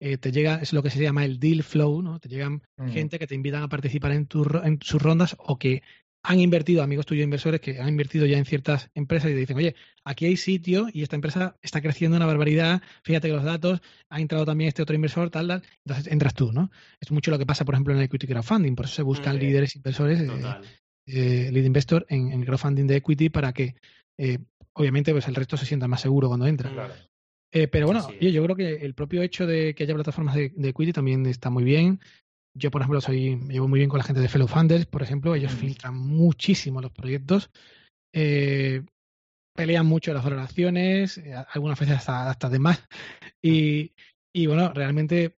eh, 0.00 0.18
te 0.18 0.32
llega, 0.32 0.56
es 0.56 0.72
lo 0.72 0.82
que 0.82 0.90
se 0.90 1.00
llama 1.00 1.24
el 1.24 1.38
deal 1.38 1.62
flow, 1.62 2.02
¿no? 2.02 2.18
Te 2.18 2.28
llegan 2.28 2.62
gente 2.88 3.18
que 3.18 3.26
te 3.26 3.34
invitan 3.34 3.62
a 3.62 3.68
participar 3.68 4.12
en, 4.12 4.26
tu, 4.26 4.44
en 4.62 4.80
sus 4.82 5.00
rondas 5.00 5.36
o 5.38 5.58
que 5.58 5.82
han 6.22 6.40
invertido, 6.40 6.82
amigos 6.82 7.06
tuyos 7.06 7.24
inversores 7.24 7.60
que 7.60 7.80
han 7.80 7.88
invertido 7.88 8.26
ya 8.26 8.38
en 8.38 8.44
ciertas 8.44 8.90
empresas 8.94 9.30
y 9.30 9.34
te 9.34 9.40
dicen, 9.40 9.56
oye, 9.56 9.74
aquí 10.04 10.26
hay 10.26 10.36
sitio 10.36 10.88
y 10.92 11.02
esta 11.02 11.16
empresa 11.16 11.56
está 11.62 11.80
creciendo 11.80 12.16
una 12.16 12.26
barbaridad, 12.26 12.82
fíjate 13.02 13.28
que 13.28 13.34
los 13.34 13.44
datos, 13.44 13.80
ha 14.08 14.20
entrado 14.20 14.44
también 14.44 14.68
este 14.68 14.82
otro 14.82 14.94
inversor, 14.94 15.30
tal, 15.30 15.48
tal, 15.48 15.62
entonces 15.84 16.12
entras 16.12 16.34
tú, 16.34 16.52
¿no? 16.52 16.70
Es 17.00 17.10
mucho 17.12 17.30
lo 17.30 17.38
que 17.38 17.46
pasa, 17.46 17.64
por 17.64 17.74
ejemplo, 17.74 17.94
en 17.94 18.00
el 18.00 18.06
equity 18.06 18.26
crowdfunding, 18.26 18.74
por 18.74 18.86
eso 18.86 18.96
se 18.96 19.02
buscan 19.02 19.38
líderes 19.38 19.76
inversores 19.76 20.20
eh, 20.20 20.26
eh, 21.08 21.50
lead 21.50 21.64
investor 21.64 22.04
en, 22.08 22.32
el 22.32 22.44
crowdfunding 22.44 22.86
de 22.86 22.96
equity 22.96 23.30
para 23.30 23.52
que, 23.52 23.74
eh, 24.18 24.38
obviamente, 24.74 25.12
pues 25.12 25.26
el 25.26 25.34
resto 25.34 25.56
se 25.56 25.64
sienta 25.66 25.88
más 25.88 26.02
seguro 26.02 26.28
cuando 26.28 26.46
entra. 26.46 26.70
Eh, 27.50 27.66
pero 27.66 27.86
bueno, 27.86 28.06
yo, 28.20 28.44
creo 28.44 28.56
que 28.56 28.84
el 28.84 28.94
propio 28.94 29.22
hecho 29.22 29.46
de 29.46 29.74
que 29.74 29.84
haya 29.84 29.94
plataformas 29.94 30.34
de, 30.34 30.52
equity 30.56 30.92
también 30.92 31.24
está 31.26 31.48
muy 31.48 31.64
bien. 31.64 32.00
Yo, 32.54 32.70
por 32.70 32.82
ejemplo, 32.82 33.00
soy, 33.00 33.36
me 33.36 33.54
llevo 33.54 33.68
muy 33.68 33.78
bien 33.78 33.88
con 33.88 33.98
la 33.98 34.04
gente 34.04 34.20
de 34.20 34.28
Fellow 34.28 34.48
Funders, 34.48 34.84
por 34.84 35.02
ejemplo. 35.02 35.34
Ellos 35.34 35.52
filtran 35.52 35.96
muchísimo 35.96 36.82
los 36.82 36.92
proyectos. 36.92 37.50
pelean 38.12 39.86
mucho 39.86 40.12
las 40.12 40.24
valoraciones, 40.24 41.22
algunas 41.52 41.78
veces 41.80 41.96
hasta, 41.96 42.28
hasta 42.28 42.50
de 42.50 42.58
más. 42.58 42.86
Y, 43.40 43.92
y 44.32 44.46
bueno, 44.46 44.72
realmente 44.74 45.37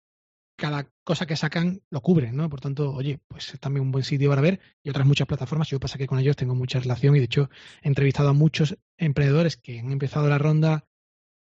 cada 0.60 0.86
cosa 1.04 1.26
que 1.26 1.36
sacan 1.36 1.80
lo 1.90 2.02
cubren, 2.02 2.36
¿no? 2.36 2.48
Por 2.50 2.60
tanto, 2.60 2.92
oye, 2.92 3.18
pues 3.26 3.54
es 3.54 3.58
también 3.58 3.86
un 3.86 3.92
buen 3.92 4.04
sitio 4.04 4.28
para 4.28 4.42
ver 4.42 4.60
y 4.82 4.90
otras 4.90 5.06
muchas 5.06 5.26
plataformas. 5.26 5.68
Yo 5.68 5.80
pasa 5.80 5.96
que 5.96 6.06
con 6.06 6.18
ellos 6.18 6.36
tengo 6.36 6.54
mucha 6.54 6.78
relación 6.78 7.16
y 7.16 7.18
de 7.18 7.24
hecho 7.24 7.48
he 7.82 7.88
entrevistado 7.88 8.28
a 8.28 8.34
muchos 8.34 8.76
emprendedores 8.98 9.56
que 9.56 9.80
han 9.80 9.90
empezado 9.90 10.28
la 10.28 10.36
ronda 10.36 10.84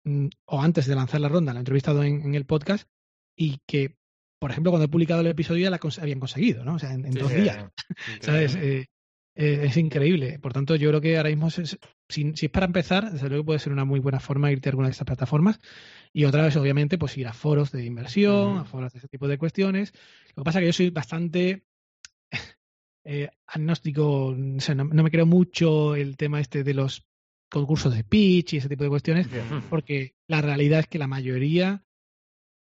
mm, 0.05 0.27
o 0.45 0.61
antes 0.61 0.85
de 0.85 0.95
lanzar 0.95 1.21
la 1.21 1.27
ronda, 1.27 1.53
la 1.53 1.59
he 1.59 1.61
entrevistado 1.61 2.03
en, 2.03 2.35
el 2.35 2.45
podcast 2.45 2.87
y 3.35 3.59
que, 3.65 3.97
por 4.39 4.51
ejemplo, 4.51 4.71
cuando 4.71 4.85
he 4.85 4.89
publicado 4.89 5.21
el 5.21 5.27
episodio 5.27 5.63
ya 5.63 5.71
la 5.71 5.79
habían 6.01 6.19
conseguido, 6.19 6.63
¿no? 6.63 6.75
O 6.75 6.79
sea, 6.79 6.93
en, 6.93 7.09
dos 7.11 7.33
días. 7.33 7.65
¿Sabes? 8.21 8.55
Eh, 8.55 8.85
eh, 9.41 9.67
es 9.67 9.77
increíble. 9.77 10.37
Por 10.37 10.51
tanto, 10.51 10.75
yo 10.75 10.89
creo 10.89 10.99
que 10.99 11.15
ahora 11.15 11.29
mismo, 11.29 11.49
si, 11.49 11.63
es 11.63 12.49
para 12.51 12.65
empezar, 12.65 13.09
desde 13.09 13.29
luego 13.29 13.45
puede 13.45 13.59
ser 13.59 13.71
una 13.71 13.85
muy 13.85 14.01
buena 14.01 14.19
forma 14.19 14.51
irte 14.51 14.67
a 14.67 14.71
alguna 14.71 14.89
de 14.89 14.91
estas 14.91 15.05
plataformas. 15.05 15.61
Y 16.11 16.25
otra 16.25 16.43
vez, 16.43 16.57
obviamente, 16.57 16.97
pues 16.97 17.17
ir 17.17 17.25
a 17.25 17.31
foros 17.31 17.71
de 17.71 17.85
inversión, 17.85 18.57
a 18.57 18.65
foros 18.65 18.91
de 18.91 18.99
ese 18.99 19.07
tipo 19.07 19.29
de 19.29 19.37
cuestiones. 19.37 19.93
Lo 20.35 20.43
que 20.43 20.45
pasa 20.45 20.59
es 20.59 20.63
que 20.63 20.67
yo 20.67 20.73
soy 20.73 20.89
bastante 20.89 21.63
eh, 23.05 23.29
agnóstico, 23.47 24.35
no, 24.35 25.03
me 25.03 25.09
creo 25.09 25.25
mucho 25.25 25.95
el 25.95 26.17
tema 26.17 26.41
este 26.41 26.65
de 26.65 26.73
los 26.73 27.07
concursos 27.49 27.95
de 27.95 28.03
pitch 28.03 28.53
y 28.53 28.57
ese 28.57 28.67
tipo 28.67 28.83
de 28.83 28.89
cuestiones, 28.89 29.29
porque 29.69 30.15
la 30.27 30.41
realidad 30.41 30.81
es 30.81 30.87
que 30.87 30.99
la 30.99 31.07
mayoría 31.07 31.85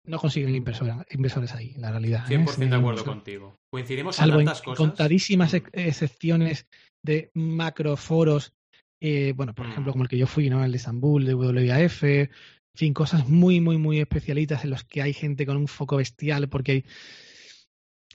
no 0.07 0.17
consiguen 0.19 0.55
inversores 0.55 1.53
ahí, 1.53 1.73
la 1.77 1.91
realidad. 1.91 2.25
100% 2.27 2.63
¿eh? 2.63 2.69
de 2.69 2.75
acuerdo 2.75 3.05
contigo. 3.05 3.59
Coincidimos 3.69 4.19
en 4.19 4.29
tantas 4.29 4.61
cosas. 4.61 4.77
contadísimas 4.77 5.53
excepciones 5.53 6.67
de 7.03 7.29
macroforos, 7.33 8.53
eh, 8.99 9.33
bueno, 9.35 9.53
por 9.53 9.67
ejemplo, 9.67 9.91
mm. 9.91 9.93
como 9.93 10.03
el 10.03 10.09
que 10.09 10.17
yo 10.17 10.27
fui, 10.27 10.49
¿no? 10.49 10.63
El 10.63 10.71
de 10.71 10.77
Estambul, 10.77 11.25
de 11.25 11.35
WAF, 11.35 12.03
en 12.03 12.29
fin, 12.73 12.93
cosas 12.93 13.27
muy, 13.27 13.59
muy, 13.59 13.77
muy 13.77 13.99
especialitas 13.99 14.63
en 14.63 14.69
los 14.69 14.83
que 14.83 15.01
hay 15.01 15.13
gente 15.13 15.45
con 15.45 15.57
un 15.57 15.67
foco 15.67 15.97
bestial, 15.97 16.47
porque 16.47 16.85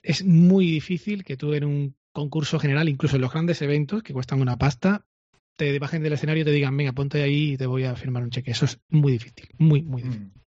es 0.01 0.23
muy 0.25 0.65
difícil 0.65 1.23
que 1.23 1.37
tú 1.37 1.53
en 1.53 1.65
un 1.65 1.95
concurso 2.11 2.59
general, 2.59 2.89
incluso 2.89 3.15
en 3.15 3.21
los 3.21 3.31
grandes 3.31 3.61
eventos 3.61 4.03
que 4.03 4.13
cuestan 4.13 4.41
una 4.41 4.57
pasta, 4.57 5.05
te 5.55 5.77
bajen 5.79 6.03
del 6.03 6.13
escenario 6.13 6.41
y 6.41 6.45
te 6.45 6.51
digan, 6.51 6.75
venga, 6.75 6.93
ponte 6.93 7.21
ahí 7.21 7.53
y 7.53 7.57
te 7.57 7.65
voy 7.65 7.83
a 7.83 7.95
firmar 7.95 8.23
un 8.23 8.29
cheque. 8.29 8.51
Eso 8.51 8.65
es 8.65 8.79
muy 8.89 9.13
difícil, 9.13 9.47
muy, 9.57 9.81
muy 9.81 10.01
difícil. 10.01 10.27
Mm. 10.27 10.42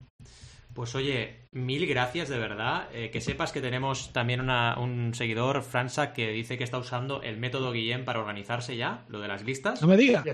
Pues 0.74 0.94
oye, 0.94 1.48
mil 1.52 1.86
gracias 1.86 2.28
de 2.28 2.38
verdad. 2.38 2.88
Eh, 2.92 3.10
que 3.10 3.20
sepas 3.20 3.52
que 3.52 3.60
tenemos 3.60 4.12
también 4.12 4.40
un 4.40 5.12
seguidor, 5.14 5.62
Franza, 5.62 6.12
que 6.12 6.30
dice 6.30 6.56
que 6.56 6.64
está 6.64 6.78
usando 6.78 7.22
el 7.22 7.36
método 7.36 7.72
Guillem 7.72 8.04
para 8.04 8.20
organizarse 8.20 8.76
ya, 8.76 9.04
lo 9.08 9.20
de 9.20 9.28
las 9.28 9.44
listas. 9.44 9.82
No 9.82 9.88
me 9.88 9.96
digas. 9.96 10.24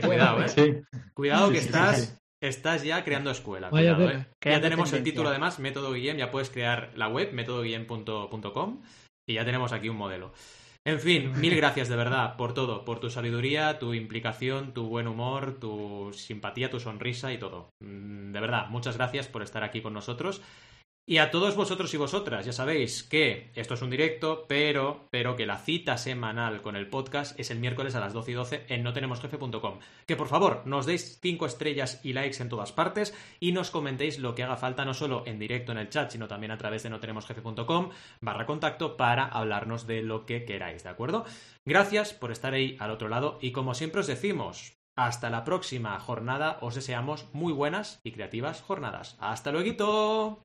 cuidado, 0.00 0.44
¿eh? 0.44 0.82
Cuidado 1.14 1.50
que 1.50 1.58
estás, 1.58 2.20
estás 2.40 2.84
ya 2.84 3.02
creando 3.04 3.30
escuela. 3.30 3.70
Cuidado, 3.70 4.08
¿eh? 4.08 4.26
Ya 4.44 4.60
tenemos 4.60 4.92
el 4.92 5.02
título 5.02 5.28
además, 5.30 5.58
método 5.58 5.92
Guillem, 5.92 6.18
ya 6.18 6.30
puedes 6.30 6.50
crear 6.50 6.92
la 6.94 7.08
web, 7.08 7.32
métodoguillem.com 7.32 8.82
y 9.26 9.34
ya 9.34 9.44
tenemos 9.44 9.72
aquí 9.72 9.88
un 9.88 9.96
modelo. 9.96 10.32
En 10.86 10.98
fin, 10.98 11.32
mil 11.40 11.54
gracias 11.56 11.88
de 11.88 11.96
verdad 11.96 12.36
por 12.36 12.54
todo, 12.54 12.84
por 12.84 13.00
tu 13.00 13.10
sabiduría, 13.10 13.78
tu 13.78 13.94
implicación, 13.94 14.72
tu 14.72 14.86
buen 14.88 15.06
humor, 15.06 15.58
tu 15.60 16.10
simpatía, 16.14 16.70
tu 16.70 16.80
sonrisa 16.80 17.32
y 17.32 17.38
todo. 17.38 17.70
Mm, 17.80 18.32
de 18.32 18.40
verdad, 18.40 18.68
muchas 18.68 18.96
gracias 18.96 19.28
por 19.28 19.42
estar 19.42 19.62
aquí 19.62 19.82
con 19.82 19.92
nosotros. 19.92 20.42
Y 21.06 21.18
a 21.18 21.30
todos 21.32 21.56
vosotros 21.56 21.92
y 21.92 21.96
vosotras, 21.96 22.46
ya 22.46 22.52
sabéis 22.52 23.02
que 23.02 23.50
esto 23.56 23.74
es 23.74 23.82
un 23.82 23.90
directo, 23.90 24.44
pero, 24.46 25.08
pero 25.10 25.34
que 25.34 25.46
la 25.46 25.58
cita 25.58 25.96
semanal 25.96 26.62
con 26.62 26.76
el 26.76 26.88
podcast 26.88 27.38
es 27.40 27.50
el 27.50 27.58
miércoles 27.58 27.96
a 27.96 28.00
las 28.00 28.12
12 28.12 28.30
y 28.30 28.34
12 28.34 28.66
en 28.68 28.84
notenemosjefe.com. 28.84 29.80
Que 30.06 30.14
por 30.14 30.28
favor 30.28 30.62
nos 30.66 30.86
deis 30.86 31.18
5 31.20 31.46
estrellas 31.46 32.00
y 32.04 32.12
likes 32.12 32.40
en 32.40 32.48
todas 32.48 32.70
partes 32.70 33.12
y 33.40 33.50
nos 33.50 33.70
comentéis 33.70 34.20
lo 34.20 34.34
que 34.36 34.44
haga 34.44 34.56
falta 34.56 34.84
no 34.84 34.94
solo 34.94 35.24
en 35.26 35.40
directo 35.40 35.72
en 35.72 35.78
el 35.78 35.88
chat, 35.88 36.10
sino 36.10 36.28
también 36.28 36.52
a 36.52 36.58
través 36.58 36.84
de 36.84 36.90
notenemosjefe.com 36.90 37.90
barra 38.20 38.46
contacto 38.46 38.96
para 38.96 39.24
hablarnos 39.24 39.86
de 39.88 40.02
lo 40.02 40.26
que 40.26 40.44
queráis, 40.44 40.84
¿de 40.84 40.90
acuerdo? 40.90 41.24
Gracias 41.64 42.14
por 42.14 42.30
estar 42.30 42.54
ahí 42.54 42.76
al 42.78 42.90
otro 42.92 43.08
lado 43.08 43.38
y 43.40 43.52
como 43.52 43.74
siempre 43.74 44.00
os 44.00 44.06
decimos, 44.06 44.78
hasta 44.96 45.30
la 45.30 45.44
próxima 45.44 45.98
jornada 45.98 46.58
os 46.60 46.74
deseamos 46.74 47.26
muy 47.32 47.52
buenas 47.52 48.00
y 48.04 48.12
creativas 48.12 48.62
jornadas. 48.62 49.16
¡Hasta 49.18 49.50
luego! 49.50 50.44